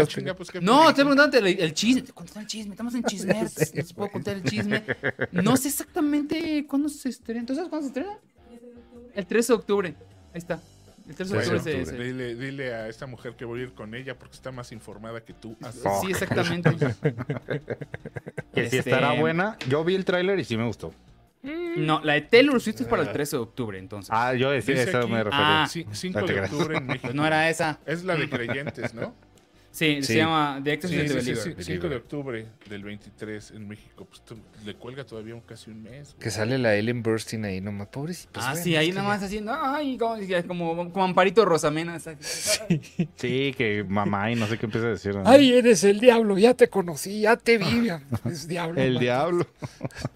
Chinga, 0.07 0.33
pues, 0.35 0.49
¿qué 0.51 0.59
No, 0.59 0.89
estoy 0.89 1.05
preguntando 1.05 1.37
el, 1.37 1.47
el 1.59 1.73
chisme. 1.73 2.01
Te 2.01 2.11
contar 2.11 2.41
el 2.41 2.47
chisme. 2.47 2.71
Estamos 2.71 2.93
en 2.95 3.03
chismer. 3.03 3.47
No 3.75 3.83
puedo 3.95 4.11
contar 4.11 4.35
el 4.35 4.43
chisme. 4.43 4.83
No 5.31 5.55
sé 5.57 5.67
exactamente 5.69 6.65
cuándo 6.67 6.89
se 6.89 7.09
estrena. 7.09 7.45
¿Tú 7.45 7.53
sabes 7.55 7.69
cuándo 7.69 7.87
se 7.87 7.99
estrena? 7.99 8.17
El 9.15 9.25
13 9.25 9.53
de 9.53 9.57
octubre. 9.57 9.95
Ahí 10.33 10.37
está. 10.39 10.59
El 11.07 11.15
13 11.15 11.33
de 11.33 11.39
13 11.39 11.69
de 11.69 11.81
octubre 11.81 11.97
se- 11.97 12.03
Dile, 12.03 12.35
dile 12.35 12.73
a 12.73 12.87
esta 12.87 13.07
mujer 13.07 13.33
que 13.35 13.43
voy 13.43 13.61
a 13.61 13.63
ir 13.63 13.73
con 13.73 13.95
ella 13.95 14.17
porque 14.17 14.35
está 14.35 14.51
más 14.51 14.71
informada 14.71 15.21
que 15.21 15.33
tú. 15.33 15.55
Ah, 15.63 15.71
Fuck. 15.71 16.05
Sí, 16.05 16.11
exactamente. 16.11 16.69
Que 18.53 18.69
si 18.69 18.77
Este- 18.77 18.91
estará 18.91 19.13
buena. 19.13 19.57
Yo 19.67 19.83
vi 19.83 19.95
el 19.95 20.05
tráiler 20.05 20.39
y 20.39 20.43
sí 20.43 20.57
me 20.57 20.65
gustó. 20.65 20.93
No, 21.41 22.01
la 22.03 22.13
de 22.13 22.21
Taylor 22.21 22.59
Swift 22.59 22.81
es 22.81 22.87
para 22.87 23.03
el 23.03 23.11
13 23.11 23.37
de 23.37 23.41
octubre, 23.43 23.79
entonces. 23.79 24.09
Ah, 24.13 24.33
yo 24.33 24.51
decía 24.51 24.75
eso 24.81 24.97
aquí- 24.99 25.07
me 25.11 25.23
refería. 25.23 25.63
Ah. 25.63 25.67
Sí, 25.69 25.85
5 25.91 26.19
No 26.19 26.25
te 26.25 26.33
de 26.33 26.41
octubre 26.41 26.77
en 26.77 26.85
México. 26.85 27.01
Pues 27.03 27.15
no 27.15 27.25
era 27.25 27.49
esa. 27.49 27.79
Es 27.85 28.03
la 28.03 28.15
de 28.15 28.29
creyentes, 28.29 28.93
¿no? 28.93 29.15
Sí, 29.71 29.97
Sí. 30.01 30.03
se 30.03 30.17
llama 30.17 30.59
The 30.63 30.73
Exorcist 30.73 31.01
Sí, 31.01 31.09
of 31.09 31.13
the 31.13 31.21
sí, 31.21 31.25
sí, 31.25 31.31
Believer. 31.41 31.63
sí, 31.65 31.71
5 31.73 31.89
de 31.89 31.95
octubre 31.95 32.45
del 32.69 32.83
23 32.83 33.51
en 33.51 33.67
México. 33.67 34.05
Pues 34.09 34.21
tú- 34.25 34.37
le 34.65 34.73
cuelga 34.73 35.03
todavía 35.05 35.35
un, 35.35 35.41
casi 35.41 35.69
un 35.69 35.83
mes. 35.83 36.09
güey. 36.13 36.19
Que 36.23 36.31
sale 36.31 36.57
la 36.57 36.75
Ellen 36.75 37.03
Burstyn 37.03 37.45
ahí 37.45 37.61
nomás. 37.61 37.87
Pobrecito. 37.89 38.39
ah, 38.43 38.55
sí, 38.55 38.75
ahí 38.75 38.91
nada 38.91 39.07
más 39.07 39.21
haciendo. 39.23 39.53
Ay, 39.53 39.97
como, 40.47 40.75
como, 40.75 40.91
como 40.91 41.05
Amparito 41.05 41.45
Rosamena. 41.45 41.99
Sí, 43.15 43.53
que 43.57 43.85
mamá 43.87 44.31
y 44.31 44.35
no 44.35 44.47
sé 44.47 44.57
qué 44.57 44.65
empieza 44.65 44.87
a 44.87 44.89
decir. 44.91 45.15
¿no? 45.15 45.23
Ay, 45.25 45.53
eres 45.53 45.83
el 45.83 45.99
diablo, 45.99 46.37
ya 46.37 46.53
te 46.55 46.67
conocí, 46.69 47.21
ya 47.21 47.37
te 47.37 47.57
vi. 47.57 47.89
Es 48.25 48.47
diablo. 48.47 48.81
el 48.81 48.97
diablo. 48.99 49.45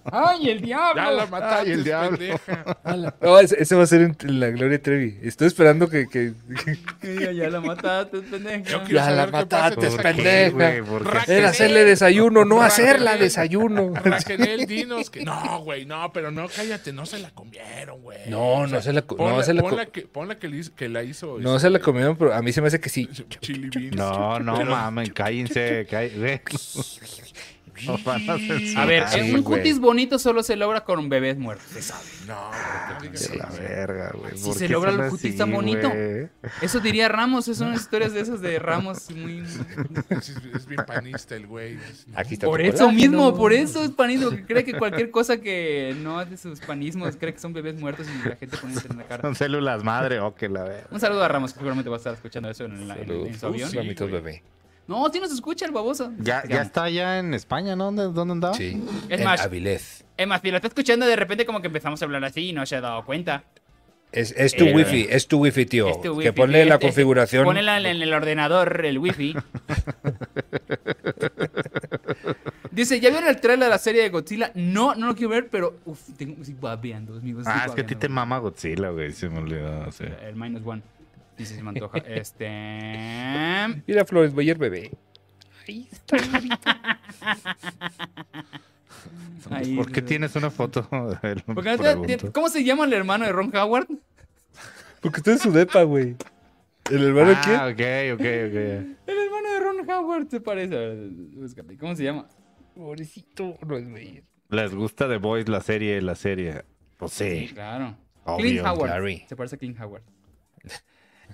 Ay, 0.06 0.50
el 0.50 0.62
diablo. 0.62 1.02
Ya 1.02 1.12
la 1.12 1.26
mataste, 1.28 1.56
Ay, 1.68 1.72
el 1.72 1.84
diablo. 1.84 2.18
No, 3.22 3.40
ese, 3.40 3.62
ese 3.62 3.76
va 3.76 3.84
a 3.84 3.88
ser 3.88 4.02
en, 4.02 4.40
la 4.40 4.50
Gloria 4.50 4.82
Trevi. 4.82 5.18
Estoy 5.22 5.48
esperando 5.48 5.90
que. 5.90 6.08
que- 6.08 6.34
Ya, 7.04 7.32
ya 7.32 7.50
la 7.50 7.62
mataste, 7.62 8.20
pendeja. 8.22 8.64
Yo 8.64 8.80
quiero 8.84 8.96
Ya 8.96 9.12
la 9.12 9.26
saber 9.26 9.32
qué 9.32 9.43
pasa 9.48 9.68
en 9.68 9.70
mataste, 9.76 9.88
esa 9.88 9.96
¿Por 9.96 10.04
pendeja. 10.04 10.30
qué, 10.46 10.50
güey? 10.52 10.82
¿Por 10.82 11.04
qué? 11.04 11.10
Raquel. 11.12 11.38
Era 11.38 11.50
hacerle 11.50 11.84
desayuno, 11.86 12.46
no 12.46 12.62
hacerla 12.62 13.18
desayuno. 13.18 13.94
Raquel, 13.96 14.66
dinos 14.66 15.10
que. 15.10 15.24
No, 15.24 15.62
güey, 15.64 15.86
no, 15.86 16.12
pero 16.14 16.32
no, 16.32 16.48
cállate, 16.48 16.94
no 16.94 17.06
se 17.06 17.20
la 17.20 17.32
comieron, 17.32 18.02
güey. 18.02 18.20
No, 18.30 18.68
no 18.68 18.82
se 18.82 18.94
la 18.94 19.02
co- 19.04 19.16
no, 19.18 19.24
ponla- 19.24 19.44
se 19.44 19.54
la 19.54 19.62
co- 19.62 19.70
ponla 19.70 19.86
que, 19.88 20.02
ponla 20.04 20.40
que, 20.40 20.48
le 20.48 20.58
hizo- 20.58 20.76
que 20.76 20.90
la 20.90 21.04
hizo. 21.04 21.40
No 21.40 21.56
este, 21.56 21.68
se 21.68 21.70
la 21.72 21.80
comieron, 21.80 22.16
pero 22.18 22.34
a 22.34 22.42
mí 22.42 22.52
se 22.54 22.62
me 22.62 22.68
hace 22.68 22.80
que 22.80 22.90
sí. 22.90 23.08
Chili 23.42 23.70
beans. 23.70 23.96
No, 23.96 24.40
no, 24.40 24.58
Pero- 24.58 24.72
mames, 24.72 25.12
cállense. 25.14 25.86
Nos 27.88 28.04
van 28.04 28.30
a 28.30 28.38
censurar. 28.38 28.84
A 28.84 28.86
ver, 28.86 29.08
Sí, 29.10 29.20
un 29.20 29.42
güey. 29.44 29.60
cutis 29.60 29.80
bonito 29.80 30.20
solo 30.20 30.44
se 30.44 30.56
logra 30.56 30.84
con 30.84 31.10
bebés 31.10 31.38
muertos, 31.38 31.68
se 31.72 31.82
sabe. 31.82 32.04
No, 32.28 32.52
la 33.38 33.46
verga, 33.50 34.12
güey. 34.16 34.38
Si 34.38 34.46
¿por 34.46 34.56
se 34.56 34.70
logra 34.70 34.92
el 34.92 35.02
así, 35.02 35.10
cutis 35.12 35.38
tan 35.38 35.52
bonito. 35.52 35.90
güey? 35.90 36.30
Eso 36.62 36.80
diría 36.80 37.10
Ramos, 37.10 37.46
son 37.46 37.68
unas 37.70 37.82
historias 37.82 38.14
de 38.14 38.22
esas 38.22 38.42
de 38.42 38.60
Ramos 38.60 39.10
muy... 39.12 39.40
Es, 40.10 40.30
es 40.56 40.66
bien 40.68 40.84
panista 40.86 41.36
el 41.36 41.48
güey. 41.48 41.78
Aquí 42.16 42.36
está 42.36 42.46
Por 42.48 42.62
eso 42.62 42.86
colágeno. 42.86 42.94
mismo, 43.12 43.36
por 43.36 43.54
eso 43.54 43.84
es 43.84 43.92
panismo, 43.92 44.30
que 44.32 44.46
cree 44.46 44.64
que 44.64 44.78
cualquier 44.78 45.12
cosa 45.12 45.38
que 45.38 45.96
no 46.02 46.22
es 46.22 46.30
de 46.30 46.38
sus 46.38 46.60
panismos, 46.62 47.16
cree 47.18 47.34
que 47.34 47.40
son 47.40 47.54
bebés 47.54 47.76
muertos 47.80 48.08
y 48.08 48.28
la 48.30 48.36
gente 48.36 48.58
poniéndose 48.58 48.88
en 48.90 48.98
la 48.98 49.04
cara. 49.04 49.22
Son 49.22 49.36
células 49.36 49.84
madre, 49.84 50.20
o 50.20 50.34
que 50.36 50.48
la 50.50 50.64
verga. 50.64 50.88
Un 50.92 51.00
saludo 51.00 51.24
a 51.24 51.28
Ramos, 51.28 51.52
que 51.54 51.60
seguramente 51.60 51.90
va 51.90 51.96
a 51.96 51.98
estar 51.98 52.14
escuchando 52.14 52.50
eso 52.50 52.66
en, 52.66 52.88
la- 52.88 52.96
en- 52.96 53.08
Saludos. 53.08 53.28
en 53.28 53.40
su 53.40 53.46
avión. 53.48 53.70
Sí, 53.70 53.78
bebé. 54.06 54.44
No, 54.88 55.10
sí 55.12 55.20
nos 55.20 55.32
escucha 55.32 55.66
el 55.66 55.72
baboso. 55.72 56.12
Ya, 56.20 56.42
está 56.42 56.84
allá 56.84 57.20
en 57.20 57.34
España, 57.34 57.76
¿no? 57.76 57.86
¿Dónde, 57.86 58.04
dónde 58.12 58.32
andaba? 58.34 58.54
Sí. 58.54 58.84
Es 59.10 59.20
en 59.20 59.26
más- 59.26 59.42
Avilés. 59.42 60.04
Es 60.18 60.28
más, 60.28 60.42
si 60.42 60.52
lo 60.52 60.58
está 60.58 60.68
escuchando 60.68 61.06
de 61.06 61.16
repente 61.16 61.46
como 61.46 61.62
que 61.62 61.68
empezamos 61.68 62.02
a 62.02 62.06
hablar 62.06 62.24
así 62.26 62.50
y 62.50 62.54
no 62.54 62.66
se 62.66 62.76
ha 62.76 62.82
dado 62.82 63.04
cuenta. 63.06 63.44
Es, 64.12 64.32
es 64.38 64.56
tu 64.56 64.66
Eh, 64.66 64.76
wifi, 64.76 65.08
es 65.10 65.28
tu 65.28 65.40
wifi, 65.40 65.66
tío. 65.66 65.88
Es 65.88 65.96
tu 65.98 66.02
que 66.04 66.10
wifi, 66.12 66.32
ponle 66.34 66.66
la 66.66 66.76
es- 66.76 66.82
configuración. 66.82 67.46
Ponela 67.46 67.78
en 67.80 67.86
el 68.02 68.14
ordenador, 68.14 68.86
el 68.86 69.00
wifi. 69.00 69.34
Dice, 72.72 73.00
¿ya 73.00 73.10
vieron 73.10 73.30
el 73.30 73.40
trailer 73.40 73.66
de 73.66 73.70
la 73.70 73.78
serie 73.78 74.02
de 74.02 74.10
Godzilla? 74.10 74.52
No, 74.56 74.96
no 74.96 75.08
lo 75.08 75.16
quiero 75.16 75.30
ver, 75.30 75.48
pero 75.50 75.78
uf, 75.86 76.00
tengo, 76.18 76.44
sí, 76.44 76.56
babeando, 76.60 77.16
amigos. 77.18 77.46
Ah, 77.48 77.66
es 77.68 77.74
que 77.74 77.82
a 77.82 77.86
ti 77.86 77.96
te 77.96 78.10
mama 78.10 78.38
Godzilla, 78.40 78.90
güey. 78.90 79.12
Se 79.14 79.30
me 79.30 79.40
olvidó. 79.40 79.92
sí. 79.92 80.06
El 80.24 80.36
minus 80.36 80.62
one. 80.66 80.82
Dice, 81.44 81.56
se 81.56 81.64
me 81.64 81.70
antoja. 81.70 81.98
Este... 82.00 82.48
Mira, 83.88 84.06
Flores 84.06 84.34
Boyer, 84.34 84.58
bebé. 84.58 84.92
Ahí 85.68 85.88
está. 85.92 86.18
ahí, 89.52 89.76
¿Por 89.76 89.92
qué 89.92 90.02
tienes 90.02 90.36
una 90.36 90.50
foto 90.50 90.88
de 91.22 91.32
él? 91.32 91.44
Porque 91.46 91.72
no 91.72 91.78
te- 91.78 91.84
Pregunto. 91.84 92.32
¿Cómo 92.34 92.50
se 92.50 92.64
llama 92.64 92.86
el 92.86 92.94
hermano 92.94 93.26
de 93.26 93.32
Ron 93.32 93.56
Howard? 93.56 93.88
Porque 95.02 95.18
está 95.18 95.32
en 95.32 95.40
su 95.40 95.52
depa, 95.52 95.84
güey. 95.84 96.16
¿El 96.90 97.04
hermano 97.04 97.30
de 97.30 97.38
quién? 97.44 97.56
Ah, 97.56 97.68
ok, 97.68 98.14
ok, 98.14 98.20
ok. 98.20 98.56
El 99.08 99.18
hermano 99.26 99.54
de 99.54 99.60
Ron 99.60 99.90
Howard 99.90 100.30
se 100.30 100.42
parece. 100.42 100.76
A 100.76 100.80
ver, 100.80 100.98
búscate. 101.10 101.78
¿Cómo 101.78 101.96
se 101.96 102.04
llama? 102.04 102.28
Pobrecito, 102.76 103.58
no 103.66 103.78
es 103.78 103.90
güey. 103.90 104.24
¿Les 104.50 104.74
gusta 104.74 105.08
The 105.08 105.18
Boys, 105.18 105.48
la 105.48 105.62
serie, 105.62 106.02
la 106.02 106.16
serie? 106.16 106.64
Pues 106.98 107.14
sí. 107.14 107.50
Claro. 107.54 107.98
Obvio, 108.26 108.38
Clint 108.46 108.66
Howard. 108.66 108.90
Larry. 108.90 109.26
Se 109.28 109.36
parece 109.36 109.56
a 109.56 109.60
Clint 109.60 109.80
Howard. 109.80 110.04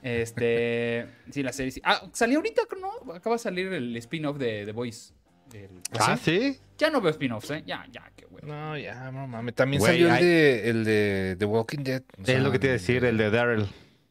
Este. 0.03 1.07
Sí, 1.31 1.43
la 1.43 1.53
serie 1.53 1.71
sí. 1.71 1.81
Ah, 1.83 2.01
salió 2.13 2.37
ahorita, 2.39 2.63
¿no? 2.79 3.13
Acaba 3.13 3.35
de 3.35 3.39
salir 3.39 3.71
el 3.73 3.95
spin-off 3.97 4.37
de 4.37 4.65
The 4.65 4.71
Voice. 4.71 5.13
El- 5.53 5.81
Ah, 5.99 6.17
¿sí? 6.17 6.57
Ya 6.77 6.89
no 6.89 7.01
veo 7.01 7.11
spin-offs, 7.11 7.49
¿eh? 7.51 7.63
Ya, 7.65 7.85
ya, 7.91 8.11
qué 8.15 8.25
bueno. 8.25 8.47
No, 8.47 8.77
ya, 8.77 9.11
no 9.11 9.27
mames. 9.27 9.55
También 9.55 9.79
Güey, 9.79 9.93
salió 9.93 10.07
el 10.07 10.13
hay- 10.13 10.23
de, 10.23 10.69
el 10.69 10.83
de 10.85 11.35
The 11.39 11.45
Walking 11.45 11.83
Dead. 11.83 12.03
o 12.21 12.25
sea, 12.25 12.37
es 12.37 12.43
lo 12.43 12.51
que 12.51 12.59
te 12.59 12.67
iba 12.67 12.71
a 12.71 12.77
decir, 12.77 13.03
el 13.05 13.17
de 13.17 13.29
Daryl. 13.29 13.67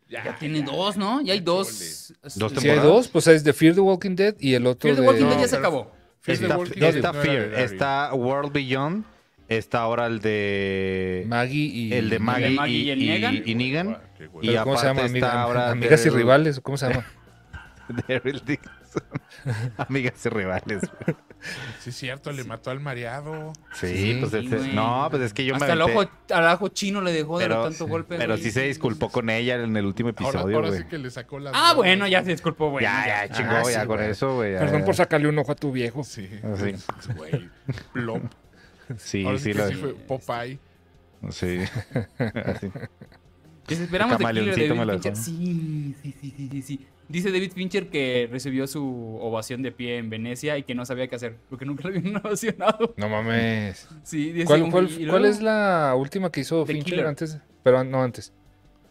Ya, 0.08 0.36
tiene 0.38 0.62
dos, 0.62 0.96
¿no? 0.96 1.20
Ya 1.20 1.34
hay 1.34 1.40
dos. 1.40 2.12
Dos 2.36 2.52
Si 2.56 2.68
hay 2.68 2.78
dos, 2.78 3.08
pues 3.08 3.26
es 3.26 3.44
The 3.44 3.52
Fear 3.52 3.74
the 3.74 3.80
Walking 3.80 4.16
Dead 4.16 4.34
y 4.40 4.54
el 4.54 4.66
otro 4.66 4.88
Fear 4.88 4.96
the 4.96 5.02
de... 5.02 5.06
Walking 5.08 5.26
Dead 5.26 5.40
ya 5.42 5.48
se 5.48 5.56
acabó. 5.56 5.92
Fear 6.20 6.38
the 6.38 6.44
Está, 6.44 6.56
Walking 6.58 6.80
Dead 6.80 6.96
está 6.96 7.12
no 7.12 7.22
era 7.22 7.32
de 7.32 7.38
Fear, 7.50 7.60
está 7.64 8.14
World 8.14 8.52
Beyond, 8.52 9.04
está 9.48 9.80
ahora 9.80 10.06
el 10.06 10.20
de... 10.20 11.24
Maggie 11.26 11.64
y... 11.66 11.92
el 11.92 12.10
de 12.10 12.18
Maggie, 12.18 12.50
Maggie 12.50 12.76
y 12.76 12.82
y, 12.82 12.90
el 12.90 13.02
y- 13.02 13.08
Negan. 13.08 13.42
y 13.44 13.54
Negan. 13.54 13.98
Qué 14.16 14.26
güey. 14.26 14.46
Y 14.46 14.50
¿Pero 14.50 14.64
¿Cómo 14.64 14.76
se 14.76 14.86
llama? 14.86 15.02
Amiga- 15.04 15.26
está 15.28 15.42
ahora 15.42 15.70
amigas 15.70 16.04
y 16.04 16.08
Daryl- 16.08 16.14
rivales, 16.14 16.60
¿cómo 16.60 16.76
se 16.76 16.88
llama? 16.88 17.06
Daryl 18.08 18.42
Dixon. 18.44 18.72
Amigas 19.76 20.26
y 20.26 20.28
rivales. 20.30 20.80
güey. 20.80 21.16
Sí, 21.78 21.90
es 21.90 21.96
cierto, 21.96 22.32
le 22.32 22.42
mató 22.42 22.70
al 22.72 22.80
mareado. 22.80 23.52
Sí, 23.72 23.86
Sí, 23.86 24.16
pues 24.20 24.32
sí, 24.32 24.48
güey. 24.48 24.74
no, 24.74 25.06
pues 25.08 25.22
es 25.22 25.32
que 25.32 25.44
yo 25.44 25.54
Hasta 25.54 25.66
me 25.68 25.72
el 25.74 25.80
aventé- 25.82 26.08
ojo, 26.32 26.34
al 26.34 26.54
ojo 26.54 26.68
chino 26.68 27.00
le 27.00 27.12
dejó 27.12 27.38
de 27.38 27.44
pero, 27.46 27.62
tanto 27.62 27.86
golpe. 27.86 28.16
pero 28.18 28.36
sí 28.36 28.50
se 28.50 28.62
disculpó 28.62 29.08
con 29.10 29.30
ella 29.30 29.54
en 29.62 29.76
el 29.76 29.86
último 29.86 30.08
Ahora, 30.16 30.30
episodio, 30.30 30.56
ahora 30.56 30.68
güey. 30.68 30.80
sí 30.80 30.86
que 30.88 30.98
le 30.98 31.10
sacó 31.10 31.38
las. 31.38 31.52
Ah, 31.56 31.74
bueno, 31.74 32.08
ya 32.08 32.24
se 32.24 32.30
disculpó, 32.30 32.70
güey. 32.70 32.82
ya, 32.82 33.06
ya, 33.28 33.34
chingó, 33.34 33.52
Ah, 33.52 33.62
ya 33.70 33.82
sí, 33.82 33.86
con 33.86 33.96
güey. 33.98 34.10
eso, 34.10 34.34
güey. 34.34 34.58
Perdón 34.58 34.80
ya. 34.80 34.84
por 34.86 34.94
sacarle 34.96 35.28
un 35.28 35.38
ojo 35.38 35.52
a 35.52 35.54
tu 35.54 35.70
viejo. 35.70 36.02
Sí. 36.02 36.28
Sí. 36.56 36.74
Güey. 37.16 37.48
Plop. 37.92 38.22
Sí, 38.96 39.24
Ahora 39.24 39.38
sí, 39.38 39.52
sí 39.52 39.74
fue 39.74 39.94
Popeye. 39.94 40.58
sí. 41.30 41.58
Así. 42.18 42.70
Desesperamos 43.68 44.18
de 44.18 44.24
me 44.74 44.84
lo. 44.86 45.02
Sí, 45.02 45.94
sí, 46.02 46.14
sí, 46.20 46.34
sí, 46.50 46.62
sí. 46.62 46.86
Dice 47.08 47.30
David 47.32 47.52
Fincher 47.52 47.88
que 47.88 48.28
recibió 48.30 48.66
su 48.66 49.18
ovación 49.20 49.62
de 49.62 49.72
pie 49.72 49.96
en 49.96 50.10
Venecia 50.10 50.58
y 50.58 50.62
que 50.62 50.74
no 50.74 50.84
sabía 50.84 51.08
qué 51.08 51.16
hacer, 51.16 51.36
porque 51.48 51.64
nunca 51.64 51.88
lo 51.88 51.96
habían 51.96 52.16
ovacionado. 52.24 52.94
No 52.96 53.08
mames. 53.08 53.88
Sí, 54.02 54.32
dice, 54.32 54.46
¿Cuál, 54.70 55.24
es 55.24 55.40
la 55.40 55.94
última 55.96 56.30
que 56.30 56.40
hizo 56.40 56.64
The 56.64 56.72
Fincher 56.72 56.90
Killer. 56.92 57.06
antes? 57.06 57.38
Pero 57.62 57.82
no 57.84 58.02
antes. 58.02 58.32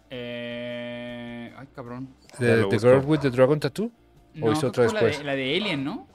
Eh, 0.09 1.53
ay, 1.57 1.67
cabrón. 1.75 2.09
The, 2.39 2.65
The. 2.69 2.79
Girl 2.79 3.05
with 3.05 3.19
the 3.19 3.29
Dragon 3.29 3.59
Tattoo. 3.59 3.91
No, 4.33 4.51
hizo 4.51 4.67
otra 4.67 4.85
la 4.85 4.99
de, 4.99 5.05
después? 5.05 5.25
la 5.25 5.35
de 5.35 5.57
Alien, 5.57 5.83
¿no? 5.83 6.07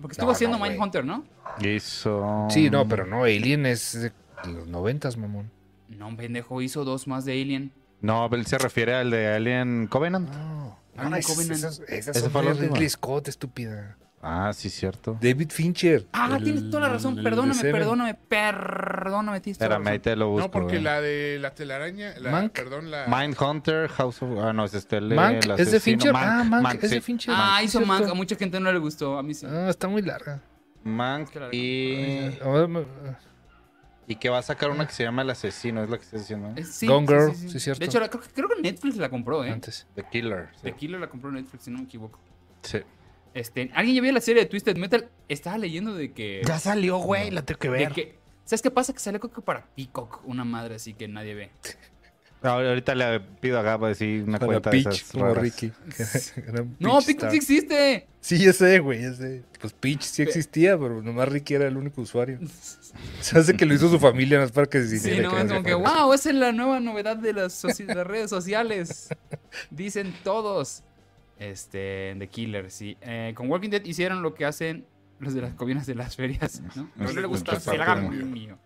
Porque 0.00 0.12
estuvo 0.12 0.26
No, 0.28 0.32
haciendo 0.32 0.58
no. 0.58 0.64
Mindhunter, 0.64 1.04
¿no? 1.04 1.24
Hizo. 1.60 2.46
Sí, 2.50 2.70
no, 2.70 2.86
pero 2.86 3.06
no, 3.06 3.24
Alien 3.24 3.66
es 3.66 3.92
de 4.00 4.12
los 4.46 4.66
noventas, 4.68 5.16
mamón. 5.16 5.50
No, 5.88 6.08
un 6.08 6.16
pendejo, 6.16 6.60
hizo 6.62 6.84
dos 6.84 7.06
más 7.06 7.24
de 7.24 7.32
Alien. 7.40 7.72
No, 8.00 8.26
él 8.32 8.46
se 8.46 8.58
refiere 8.58 8.94
al 8.94 9.10
de 9.10 9.28
Alien 9.34 9.86
Covenant. 9.88 10.28
No, 10.28 10.78
Alien 10.96 11.10
no, 11.10 11.16
esas, 11.16 11.34
Covenant. 11.34 11.58
esas, 11.58 11.80
esas 11.88 12.16
Ese 12.16 12.20
son 12.20 12.30
fue 12.30 12.42
de. 12.54 12.68
Ridley 12.68 12.88
Scott, 12.90 13.28
estúpida. 13.28 13.96
Ah, 14.28 14.52
sí, 14.52 14.70
cierto. 14.70 15.16
David 15.20 15.50
Fincher. 15.50 16.06
Ah, 16.12 16.34
el- 16.36 16.42
tienes 16.42 16.68
toda 16.68 16.88
la 16.88 16.94
razón. 16.94 17.16
el 17.16 17.22
Perdóname, 17.22 17.60
perdóname, 17.62 18.14
perdóname. 18.14 19.40
Tienes 19.40 19.58
toda 19.58 19.66
Espérame, 19.68 19.86
ahí 19.86 19.98
razón. 19.98 20.02
te 20.02 20.16
lo 20.16 20.28
busco. 20.30 20.46
No, 20.46 20.50
porque 20.50 20.72
güey. 20.74 20.82
la 20.82 21.00
de 21.00 21.38
la 21.40 21.54
telaraña, 21.54 22.12
la, 22.18 22.30
Mank. 22.32 22.52
perdón, 22.52 22.90
la... 22.90 23.06
Mindhunter, 23.06 23.88
House 23.88 24.22
of. 24.22 24.30
Ah, 24.42 24.52
no, 24.52 24.64
es 24.64 24.74
este. 24.74 24.96
el- 24.96 25.14
Mank, 25.14 25.44
el 25.44 25.50
¿es 25.60 25.70
de. 25.70 25.78
Fincher? 25.78 26.12
Mank, 26.12 26.24
ah, 26.26 26.44
Mank, 26.44 26.62
Mank, 26.62 26.82
es 26.82 26.90
de. 26.90 27.00
Fincher. 27.00 27.34
Ah, 27.36 27.62
hizo. 27.62 27.80
Mank. 27.82 28.08
A 28.08 28.14
mucha 28.14 28.34
gente 28.34 28.58
no 28.58 28.72
le 28.72 28.78
gustó. 28.80 29.16
A 29.16 29.22
mí 29.22 29.32
sí. 29.32 29.46
Ah, 29.48 29.68
está 29.70 29.86
muy 29.86 30.02
larga. 30.02 30.40
Mank 30.82 31.30
y. 31.52 32.36
Ah, 32.42 32.66
me- 32.68 32.84
Y 34.08 34.16
que 34.16 34.28
va 34.28 34.38
a 34.38 34.42
sacar 34.42 34.70
una 34.70 34.86
que 34.86 34.92
se 34.92 35.02
llama 35.02 35.22
El 35.22 35.30
Asesino, 35.30 35.82
es 35.82 35.90
la 35.90 35.96
que 35.98 36.04
estás 36.04 36.20
diciendo. 36.20 36.52
Eh, 36.56 36.64
sí, 36.64 36.86
Gone 36.86 37.06
Girl, 37.08 37.32
sí, 37.34 37.42
sí. 37.42 37.48
sí, 37.50 37.60
cierto. 37.60 37.80
De 37.80 37.86
hecho, 37.86 37.98
la- 38.00 38.08
creo, 38.08 38.22
que- 38.22 38.28
creo 38.30 38.48
que 38.48 38.60
Netflix 38.62 38.96
la 38.96 39.08
compró, 39.08 39.44
¿eh? 39.44 39.50
Antes. 39.50 39.86
The 39.96 40.04
Killer. 40.04 40.48
sí. 40.54 40.60
The 40.62 40.72
Killer 40.74 41.00
la 41.00 41.08
compró 41.08 41.30
Netflix, 41.32 41.64
si 41.64 41.70
no 41.70 41.78
me 41.78 41.84
equivoco. 41.84 42.20
Sí. 42.62 42.78
Este, 43.36 43.70
¿Alguien 43.74 43.96
ya 43.96 44.02
vio 44.02 44.12
la 44.12 44.20
serie 44.22 44.42
de 44.44 44.48
Twisted 44.48 44.76
Metal? 44.78 45.10
Estaba 45.28 45.58
leyendo 45.58 45.94
de 45.94 46.12
que... 46.12 46.40
Ya 46.46 46.58
salió, 46.58 46.96
güey, 46.96 47.30
la 47.30 47.42
tengo 47.42 47.58
que 47.60 47.68
de 47.68 47.88
que 47.88 48.14
¿Sabes 48.46 48.62
qué 48.62 48.70
pasa? 48.70 48.92
Que 48.94 48.98
sale 49.00 49.18
creo 49.20 49.30
que 49.32 49.42
para 49.42 49.66
Peacock, 49.76 50.22
una 50.24 50.44
madre 50.44 50.76
así 50.76 50.94
que 50.94 51.06
nadie 51.06 51.34
ve. 51.34 51.50
Ahorita 52.42 52.94
le 52.94 53.20
pido 53.20 53.58
a 53.58 53.62
Gabo 53.62 53.88
decir 53.88 54.22
una 54.22 54.38
Para 54.38 54.46
cuenta 54.60 54.70
de 54.70 54.78
esas 54.78 55.02
como. 55.10 55.34
Ricky. 55.34 55.72
No, 56.78 56.98
Peach 56.98 57.06
Peacock 57.06 57.08
Star. 57.08 57.30
sí 57.32 57.36
existe. 57.36 58.06
Sí, 58.20 58.38
ya 58.38 58.52
sé, 58.52 58.78
güey, 58.78 59.02
ya 59.02 59.12
sé. 59.12 59.42
Pues 59.60 59.72
Peach 59.72 60.02
sí 60.02 60.22
existía, 60.22 60.78
pero 60.78 61.02
nomás 61.02 61.28
Ricky 61.28 61.54
era 61.54 61.66
el 61.66 61.76
único 61.76 62.00
usuario. 62.00 62.38
Se 63.20 63.38
hace 63.38 63.54
que 63.56 63.66
lo 63.66 63.74
hizo 63.74 63.90
su 63.90 63.98
familia, 63.98 64.38
no 64.38 64.44
es 64.44 64.52
para 64.52 64.66
que 64.66 64.82
se 64.82 64.98
Sí, 64.98 65.20
no, 65.20 65.30
que 65.30 65.40
es 65.42 65.48
como 65.48 65.62
que, 65.62 65.74
wow, 65.74 66.12
esa 66.14 66.30
es 66.30 66.36
la 66.36 66.52
nueva 66.52 66.80
novedad 66.80 67.16
de 67.16 67.32
las, 67.34 67.62
soci- 67.62 67.84
de 67.84 67.94
las 67.94 68.06
redes 68.06 68.30
sociales. 68.30 69.08
Dicen 69.70 70.14
todos. 70.24 70.82
Este, 71.38 72.14
The 72.18 72.28
Killer, 72.28 72.70
sí. 72.70 72.96
Eh, 73.02 73.32
con 73.34 73.50
Walking 73.50 73.70
Dead 73.70 73.84
hicieron 73.84 74.22
lo 74.22 74.34
que 74.34 74.44
hacen 74.44 74.86
los 75.18 75.34
de 75.34 75.42
las 75.42 75.54
cobinas 75.54 75.86
de 75.86 75.94
las 75.94 76.16
ferias, 76.16 76.62
¿no? 76.74 76.88
No 76.96 77.12
le 77.12 77.26
gusta, 77.26 77.58
se 77.60 77.76
la 77.76 77.84
hagan 77.84 78.32
mío. 78.32 78.58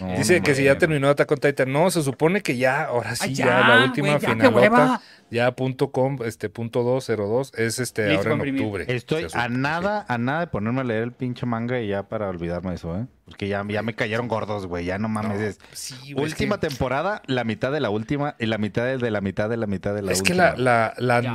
No, 0.00 0.16
Dice 0.16 0.40
que 0.42 0.54
si 0.54 0.64
ya 0.64 0.78
terminó 0.78 1.08
Attack 1.08 1.30
on 1.32 1.38
Titan. 1.38 1.72
No, 1.72 1.90
se 1.90 2.02
supone 2.02 2.40
que 2.40 2.56
ya, 2.56 2.84
ahora 2.84 3.14
sí, 3.16 3.24
Ay, 3.28 3.34
ya, 3.34 3.68
la 3.68 3.84
última 3.84 4.08
güey, 4.08 4.20
ya, 4.20 4.28
finalota. 4.28 5.00
Ya 5.30 5.52
punto 5.52 5.90
com, 5.90 6.18
este 6.24 6.48
punto 6.48 6.82
202 6.82 7.52
es 7.56 7.78
este 7.78 8.08
Listo, 8.08 8.30
ahora 8.30 8.44
en 8.44 8.54
octubre. 8.54 8.84
Estoy 8.88 9.26
a 9.32 9.48
nada, 9.48 10.04
a 10.08 10.18
nada 10.18 10.40
de 10.40 10.46
ponerme 10.48 10.80
a 10.80 10.84
leer 10.84 11.02
el 11.02 11.12
pinche 11.12 11.46
manga 11.46 11.80
y 11.80 11.88
ya 11.88 12.04
para 12.04 12.28
olvidarme 12.28 12.70
de 12.70 12.76
eso, 12.76 12.96
¿eh? 12.96 13.06
Porque 13.30 13.46
ya, 13.48 13.64
ya 13.68 13.80
me 13.82 13.94
cayeron 13.94 14.28
gordos, 14.28 14.66
güey. 14.66 14.84
Ya 14.84 14.98
no 14.98 15.08
mames. 15.08 15.58
Sí, 15.72 15.94
es 16.08 16.14
última 16.16 16.58
que- 16.58 16.68
temporada, 16.68 17.22
la 17.26 17.44
mitad 17.44 17.70
de 17.72 17.80
la 17.80 17.88
última 17.88 18.34
y 18.38 18.46
la 18.46 18.58
mitad 18.58 18.84
de 18.84 18.98
de 18.98 19.10
la 19.10 19.20
mitad 19.20 19.48
de 19.48 19.56
la 19.56 19.66
mitad 19.66 19.94
de 19.94 20.02
la 20.02 20.12
Es 20.12 20.20
que 20.22 20.32
última. 20.32 20.54
la, 20.56 20.92
la, 20.98 21.20
la, 21.20 21.20
Ya, 21.22 21.32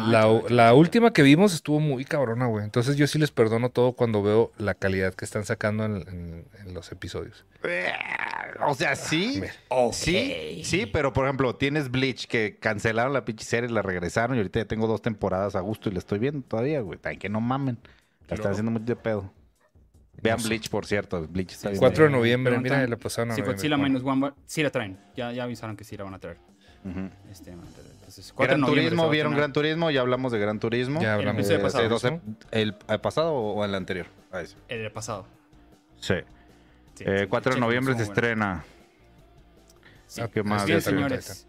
la- 0.49 0.73
última 0.73 1.13
que 1.13 1.23
vimos 1.23 1.53
estuvo 1.53 1.79
muy 1.79 2.03
cabrona, 2.05 2.45
güey. 2.47 2.65
Entonces 2.65 2.97
yo 2.97 3.07
sí 3.07 3.17
les 3.17 3.31
perdono 3.31 3.69
todo 3.69 3.93
cuando 3.93 4.21
veo 4.21 4.51
la 4.57 4.75
calidad 4.75 5.13
que 5.13 5.25
están 5.25 5.45
sacando 5.45 5.85
en, 5.85 5.95
en- 6.07 6.45
en 6.67 6.73
los 6.73 6.91
episodios. 6.91 7.45
Eh, 7.63 7.91
O 8.67 8.75
sea, 8.75 8.95
sí. 8.95 9.41
Sí, 9.93 10.61
sí, 10.63 10.85
pero 10.85 11.13
por 11.13 11.25
ejemplo, 11.25 11.55
tienes 11.55 11.89
Bleach 11.91 12.27
que 12.27 12.57
cancelaron 12.59 13.13
la 13.13 13.25
pinche 13.25 13.45
serie, 13.45 13.69
la 13.69 13.81
regresaron 13.81 14.35
y 14.35 14.39
ahorita 14.39 14.59
ya 14.59 14.65
tengo 14.65 14.87
dos 14.87 15.01
temporadas 15.01 15.55
a 15.55 15.61
gusto 15.61 15.89
y 15.89 15.93
la 15.93 15.99
estoy 15.99 16.19
viendo 16.19 16.41
todavía, 16.47 16.81
güey. 16.81 16.99
Ay, 17.03 17.17
que 17.17 17.29
no 17.29 17.41
mamen. 17.41 17.77
La 18.27 18.35
están 18.35 18.51
haciendo 18.51 18.71
muy 18.71 18.81
de 18.81 18.95
pedo. 18.95 19.31
Vean. 20.21 20.39
Bleach, 20.43 20.69
por 20.69 20.85
cierto. 20.85 21.27
Bleach 21.27 21.51
está 21.51 21.69
bien. 21.69 21.79
4 21.79 22.05
de 22.05 22.09
noviembre, 22.09 22.57
mira, 22.59 22.85
la 22.87 22.97
pasaron 22.97 23.31
a 23.31 23.35
Sí, 23.35 23.41
noviembre. 23.41 23.55
Godzilla 23.57 23.77
Bueno, 23.77 23.99
Minus 23.99 24.23
One, 24.25 24.33
sí 24.45 24.63
la 24.63 24.69
traen. 24.71 24.97
Ya, 25.15 25.31
ya 25.31 25.43
avisaron 25.43 25.75
que 25.77 25.83
sí 25.83 25.95
la 25.97 26.03
van 26.03 26.13
a 26.13 26.19
traer. 26.19 26.37
Este, 27.31 27.51
van 27.51 27.67
a 27.67 27.71
traer. 27.71 27.91
Entonces, 27.95 28.31
4 28.33 28.55
de 28.55 28.61
Gran 28.61 28.69
Turismo, 28.73 29.09
¿vieron. 29.09 29.35
Gran 29.35 29.53
Turismo? 29.53 29.89
Ya 29.91 30.01
hablamos 30.01 30.31
de 30.31 30.39
Gran 30.39 30.59
Turismo. 30.59 31.01
Ya 31.01 31.15
hablamos 31.15 31.39
episodio 31.49 31.57
de 31.57 31.63
pasado, 31.63 32.19
De 32.19 32.19
de. 32.51 32.61
¿El, 32.61 32.75
el 32.87 32.99
pasado 33.01 33.33
o 33.33 33.65
el 33.65 33.73
anterior? 33.75 34.05
Ah. 34.31 34.43
El 34.67 34.91
pasado. 34.91 35.25
Sí. 35.99 36.13
Sí, 36.95 37.03
Eh, 37.07 37.19
sí, 37.21 37.27
4 37.27 37.49
de 37.49 37.53
chequen, 37.55 37.59
noviembre 37.59 37.95
se 37.95 38.03
estrena. 38.03 38.63
Sí. 40.07 40.21
Ah, 40.21 40.29
¿Qué 40.31 40.43
más? 40.43 40.65
Bien, 40.65 40.81
señores. 40.81 41.47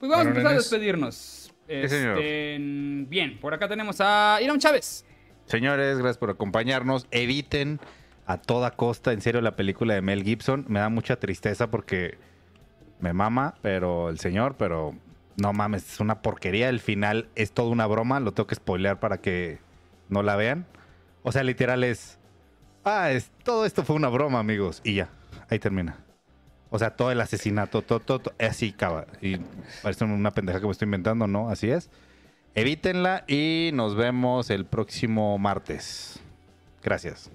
Pues 0.00 0.10
vamos 0.10 0.26
a 0.26 0.28
empezar 0.30 0.52
a 0.52 0.54
despedirnos. 0.54 1.52
señor. 1.66 2.18
Este, 2.18 2.56
bien, 3.08 3.38
por 3.40 3.52
acá 3.52 3.68
tenemos 3.68 3.96
a 4.00 4.38
Irán 4.42 4.58
Chávez. 4.58 5.04
Señores, 5.44 5.98
gracias 5.98 6.18
por 6.18 6.30
acompañarnos. 6.30 7.06
Eviten 7.10 7.80
a 8.28 8.36
toda 8.36 8.72
costa, 8.72 9.12
en 9.14 9.22
serio, 9.22 9.40
la 9.40 9.56
película 9.56 9.94
de 9.94 10.02
Mel 10.02 10.22
Gibson. 10.22 10.66
Me 10.68 10.80
da 10.80 10.90
mucha 10.90 11.16
tristeza 11.16 11.70
porque 11.70 12.18
me 13.00 13.14
mama, 13.14 13.54
pero 13.62 14.10
el 14.10 14.18
señor, 14.18 14.56
pero 14.58 14.94
no 15.38 15.54
mames, 15.54 15.94
es 15.94 15.98
una 15.98 16.20
porquería. 16.20 16.68
El 16.68 16.80
final 16.80 17.30
es 17.36 17.52
toda 17.52 17.70
una 17.70 17.86
broma, 17.86 18.20
lo 18.20 18.32
tengo 18.32 18.46
que 18.46 18.54
spoilear 18.54 19.00
para 19.00 19.22
que 19.22 19.60
no 20.10 20.22
la 20.22 20.36
vean. 20.36 20.66
O 21.22 21.32
sea, 21.32 21.42
literal 21.42 21.82
es, 21.84 22.18
ah, 22.84 23.10
es, 23.10 23.30
todo 23.44 23.64
esto 23.64 23.82
fue 23.82 23.96
una 23.96 24.10
broma, 24.10 24.40
amigos. 24.40 24.82
Y 24.84 24.96
ya, 24.96 25.08
ahí 25.48 25.58
termina. 25.58 25.96
O 26.68 26.78
sea, 26.78 26.90
todo 26.96 27.10
el 27.10 27.22
asesinato, 27.22 27.80
todo, 27.80 28.00
todo, 28.00 28.34
así 28.38 28.74
acaba. 28.74 29.06
Y 29.22 29.38
parece 29.82 30.04
una 30.04 30.32
pendeja 30.32 30.60
que 30.60 30.66
me 30.66 30.72
estoy 30.72 30.84
inventando, 30.84 31.26
¿no? 31.26 31.48
Así 31.48 31.70
es. 31.70 31.88
Evítenla 32.54 33.24
y 33.26 33.70
nos 33.72 33.96
vemos 33.96 34.50
el 34.50 34.66
próximo 34.66 35.38
martes. 35.38 36.20
Gracias. 36.82 37.30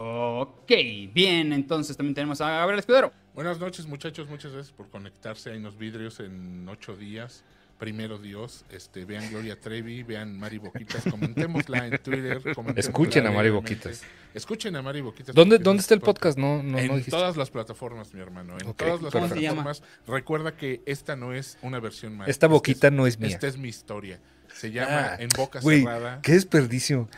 Ok, 0.00 0.70
bien, 1.12 1.52
entonces 1.52 1.96
también 1.96 2.14
tenemos 2.14 2.40
a 2.40 2.48
Gabriel 2.50 2.78
Escudero. 2.78 3.12
Buenas 3.34 3.58
noches, 3.58 3.84
muchachos. 3.86 4.28
Muchas 4.28 4.52
gracias 4.52 4.72
por 4.72 4.88
conectarse. 4.90 5.50
Hay 5.50 5.58
unos 5.58 5.76
vidrios 5.76 6.20
en 6.20 6.68
ocho 6.68 6.96
días. 6.96 7.42
Primero 7.80 8.18
Dios. 8.18 8.64
Este, 8.70 9.04
vean 9.04 9.28
Gloria 9.28 9.58
Trevi, 9.58 10.04
vean 10.04 10.38
Mari 10.38 10.58
Boquitas. 10.58 11.02
Comentémosla 11.10 11.86
en 11.88 11.98
Twitter. 11.98 12.40
Escuchen 12.76 13.26
a 13.26 13.32
Mari. 13.32 13.50
Boquitas. 13.50 14.02
Escuchen 14.34 14.76
a 14.76 14.82
Mari 14.82 15.00
Boquitas. 15.00 15.34
¿Dónde, 15.34 15.58
¿Dónde 15.58 15.80
es 15.80 15.84
está 15.86 15.94
el 15.94 16.00
pod- 16.00 16.14
podcast? 16.14 16.38
No, 16.38 16.62
no, 16.62 16.78
en 16.78 16.86
no 16.86 16.94
dijiste. 16.96 17.10
todas 17.10 17.36
las 17.36 17.50
plataformas, 17.50 18.14
mi 18.14 18.20
hermano. 18.20 18.56
En 18.60 18.68
Ok, 18.68 18.76
todas 18.76 19.02
las 19.02 19.12
¿Cómo 19.12 19.28
se 19.28 19.40
llama? 19.40 19.64
plataformas. 19.64 19.82
Recuerda 20.06 20.56
que 20.56 20.80
esta 20.86 21.16
no 21.16 21.32
es 21.34 21.58
una 21.62 21.80
versión 21.80 22.16
más. 22.16 22.28
Esta 22.28 22.46
boquita 22.46 22.92
no 22.92 23.08
es 23.08 23.18
mía. 23.18 23.30
Esta 23.30 23.48
es 23.48 23.56
mi 23.58 23.68
historia. 23.68 24.20
Se 24.54 24.70
llama 24.70 24.90
Ah, 25.14 25.16
En 25.18 25.28
Boca 25.36 25.58
Güey, 25.60 25.80
Cerrada. 25.80 26.20
qué 26.22 26.32
desperdicio. 26.32 27.08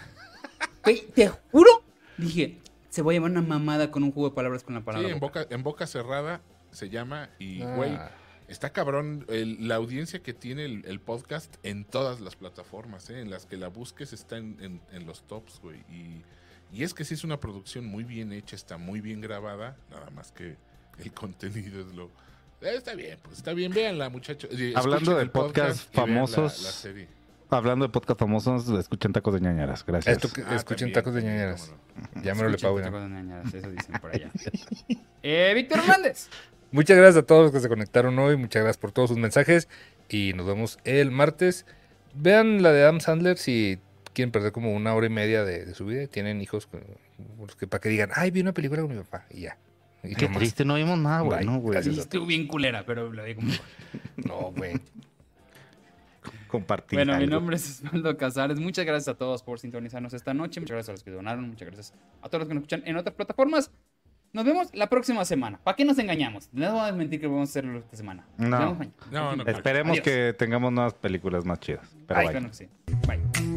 Güey, 0.83 1.07
te 1.14 1.28
juro, 1.53 1.85
dije, 2.18 2.59
se 2.91 3.03
voy 3.03 3.14
a 3.14 3.16
llevar 3.16 3.30
una 3.30 3.43
mamada 3.43 3.91
con 3.91 4.03
un 4.03 4.12
juego 4.12 4.28
de 4.30 4.34
palabras 4.34 4.62
con 4.62 4.74
la 4.74 4.80
Sí, 4.80 4.84
palabra. 4.86 5.09
en 5.09 5.18
boca. 5.20 5.41
boca, 5.45 5.55
en 5.55 5.62
boca 5.62 5.86
cerrada 5.86 6.43
se 6.70 6.91
llama. 6.91 7.30
Y, 7.38 7.62
Ah. 7.62 7.74
güey, 7.76 7.99
está 8.49 8.70
cabrón 8.72 9.24
el- 9.28 9.66
la 9.68 9.76
audiencia 9.76 10.22
que 10.22 10.34
tiene 10.34 10.64
el, 10.64 10.84
el 10.86 11.01
podcast 11.01 11.55
en 11.62 11.84
todas 11.84 12.20
las 12.20 12.36
plataformas, 12.36 13.09
¿eh? 13.11 13.20
En 13.20 13.30
las 13.30 13.47
que 13.47 13.57
la 13.57 13.68
busques 13.68 14.12
está 14.12 14.36
en, 14.36 14.57
en- 14.61 14.80
en 14.93 15.07
los 15.07 15.22
tops, 15.22 15.61
güey. 15.61 15.78
Y, 15.88 16.22
y 16.72 16.82
es 16.84 16.93
que 16.95 17.05
sí 17.05 17.14
es 17.14 17.24
una 17.24 17.41
producción 17.41 17.86
muy 17.86 18.05
bien 18.05 18.32
hecha, 18.32 18.55
está 18.57 18.76
muy 18.76 19.01
bien 19.01 19.20
grabada. 19.20 19.76
Nada 19.91 20.11
más 20.11 20.30
que 20.32 20.57
el 20.99 21.12
contenido 21.14 21.80
es 21.80 21.95
lo. 21.95 22.11
Eh, 22.61 22.74
está 22.76 22.95
bien, 22.95 23.18
pues 23.22 23.38
está 23.38 23.55
bien, 23.55 23.72
véanla, 23.72 24.11
muchachos. 24.11 24.51
Eh, 24.53 24.72
Hablando 24.76 25.12
escuchen 25.12 25.16
de 25.16 25.22
el 25.22 25.30
podcast 25.30 25.95
la- 25.95 26.03
famosos, 26.03 26.62
la 26.62 26.70
serie. 26.72 27.09
Hablando 27.51 27.86
de 27.86 27.92
podcast 27.92 28.18
famosos, 28.20 28.68
escuchen 28.78 29.12
tacos 29.12 29.34
de 29.34 29.40
ñañaras. 29.40 29.84
Gracias. 29.84 30.16
Esto 30.16 30.28
Ah, 30.46 30.55
escuchen 30.57 30.92
también, 30.92 30.92
tacos 30.92 31.14
de 31.14 31.20
cómo 31.22 31.32
no. 32.14 32.22
Ya 32.22 32.34
me 32.34 32.42
lo 32.42 32.48
le 32.51 32.57
Escuchen 32.57 32.61
pago. 32.62 32.76
que 32.76 32.82
ya. 32.82 32.86
te 32.86 32.92
cosas 32.92 33.11
ñañaras, 33.11 33.55
Eso 33.55 33.70
dicen 33.70 33.94
por 34.01 34.11
allá. 34.14 34.30
eh, 35.22 35.53
Víctor 35.55 35.78
Hernández. 35.80 36.28
Muchas 36.72 36.96
gracias 36.96 37.16
a 37.24 37.26
todos 37.26 37.42
los 37.44 37.53
que 37.53 37.61
se 37.61 37.68
conectaron 37.68 38.18
hoy. 38.18 38.36
Muchas 38.36 38.62
gracias 38.62 38.78
por 38.78 38.92
todos 38.92 39.11
sus 39.11 39.18
mensajes. 39.18 39.68
Y 40.09 40.32
nos 40.34 40.46
vemos 40.46 40.78
el 40.84 41.11
martes. 41.11 41.66
Vean 42.14 42.62
la 42.62 42.72
de 42.72 42.82
Adam 42.82 43.01
Sandler 43.01 43.36
si 43.38 43.78
quieren 44.12 44.30
perder 44.32 44.53
como 44.53 44.72
una 44.72 44.94
hora 44.94 45.07
y 45.07 45.11
media 45.11 45.44
de, 45.44 45.64
de 45.66 45.74
su 45.74 45.86
vida. 45.86 46.07
Tienen 46.07 46.40
hijos 46.40 46.68
los 47.40 47.57
que, 47.57 47.66
para 47.66 47.80
que 47.80 47.88
digan, 47.88 48.11
ay, 48.14 48.30
vi 48.30 48.40
una 48.40 48.53
película 48.53 48.82
con 48.82 48.90
mi 48.96 49.03
papá. 49.03 49.26
Y 49.30 49.42
ya. 49.42 49.59
Y 50.03 50.14
Qué 50.14 50.24
no 50.26 50.30
más. 50.30 50.38
triste, 50.38 50.64
no 50.64 50.76
vimos 50.76 50.98
nada, 50.98 51.20
güey. 51.20 51.44
Gracias. 51.72 51.94
Sí, 51.96 52.01
estuvo 52.01 52.24
bien 52.26 52.46
culera, 52.46 52.84
pero 52.86 53.12
lo 53.12 53.24
digo 53.24 53.40
como... 53.40 53.53
No, 54.16 54.53
güey. 54.53 54.74
Compartir. 56.51 56.98
Bueno, 56.98 57.16
mi 57.16 57.26
nombre 57.26 57.57
es 57.57 57.82
Osvaldo 57.84 58.16
Casares. 58.16 58.59
Muchas 58.59 58.84
gracias 58.84 59.09
a 59.14 59.16
todos 59.16 59.42
por 59.42 59.59
sintonizarnos 59.61 60.12
esta 60.14 60.34
noche. 60.34 60.61
Muchas 60.61 60.74
gracias 60.74 60.88
a 60.88 60.92
los 60.92 61.05
que 61.05 61.11
donaron. 61.12 61.48
Muchas 61.48 61.66
gracias 61.66 61.94
a 62.22 62.28
todos 62.28 62.40
los 62.40 62.48
que 62.48 62.55
nos 62.55 62.62
escuchan 62.62 62.82
en 62.86 62.96
otras 62.96 63.14
plataformas. 63.14 63.70
Nos 64.32 64.44
vemos 64.44 64.68
la 64.74 64.88
próxima 64.88 65.24
semana. 65.24 65.59
¿Para 65.62 65.76
qué 65.76 65.84
nos 65.84 65.98
engañamos? 65.98 66.48
No 66.53 66.66
vamos 66.66 66.90
a 66.90 66.92
mentir 66.92 67.20
que 67.20 67.26
vamos 67.26 67.48
a 67.48 67.51
hacerlo 67.51 67.78
esta 67.78 67.96
semana. 67.96 68.26
No. 68.36 68.48
Nos 68.48 68.61
vemos 68.61 68.78
mañana. 68.78 68.96
No, 69.11 69.36
no. 69.36 69.44
Esperemos 69.46 69.92
Adiós. 69.92 70.05
que 70.05 70.34
tengamos 70.38 70.72
nuevas 70.72 70.94
películas 70.94 71.44
más 71.44 71.59
chidas. 71.61 71.88
Pero 72.07 72.20
Ay, 72.20 72.26
bye. 72.26 72.34
bueno, 72.34 72.48
sí. 72.53 72.68
Bye. 73.09 73.49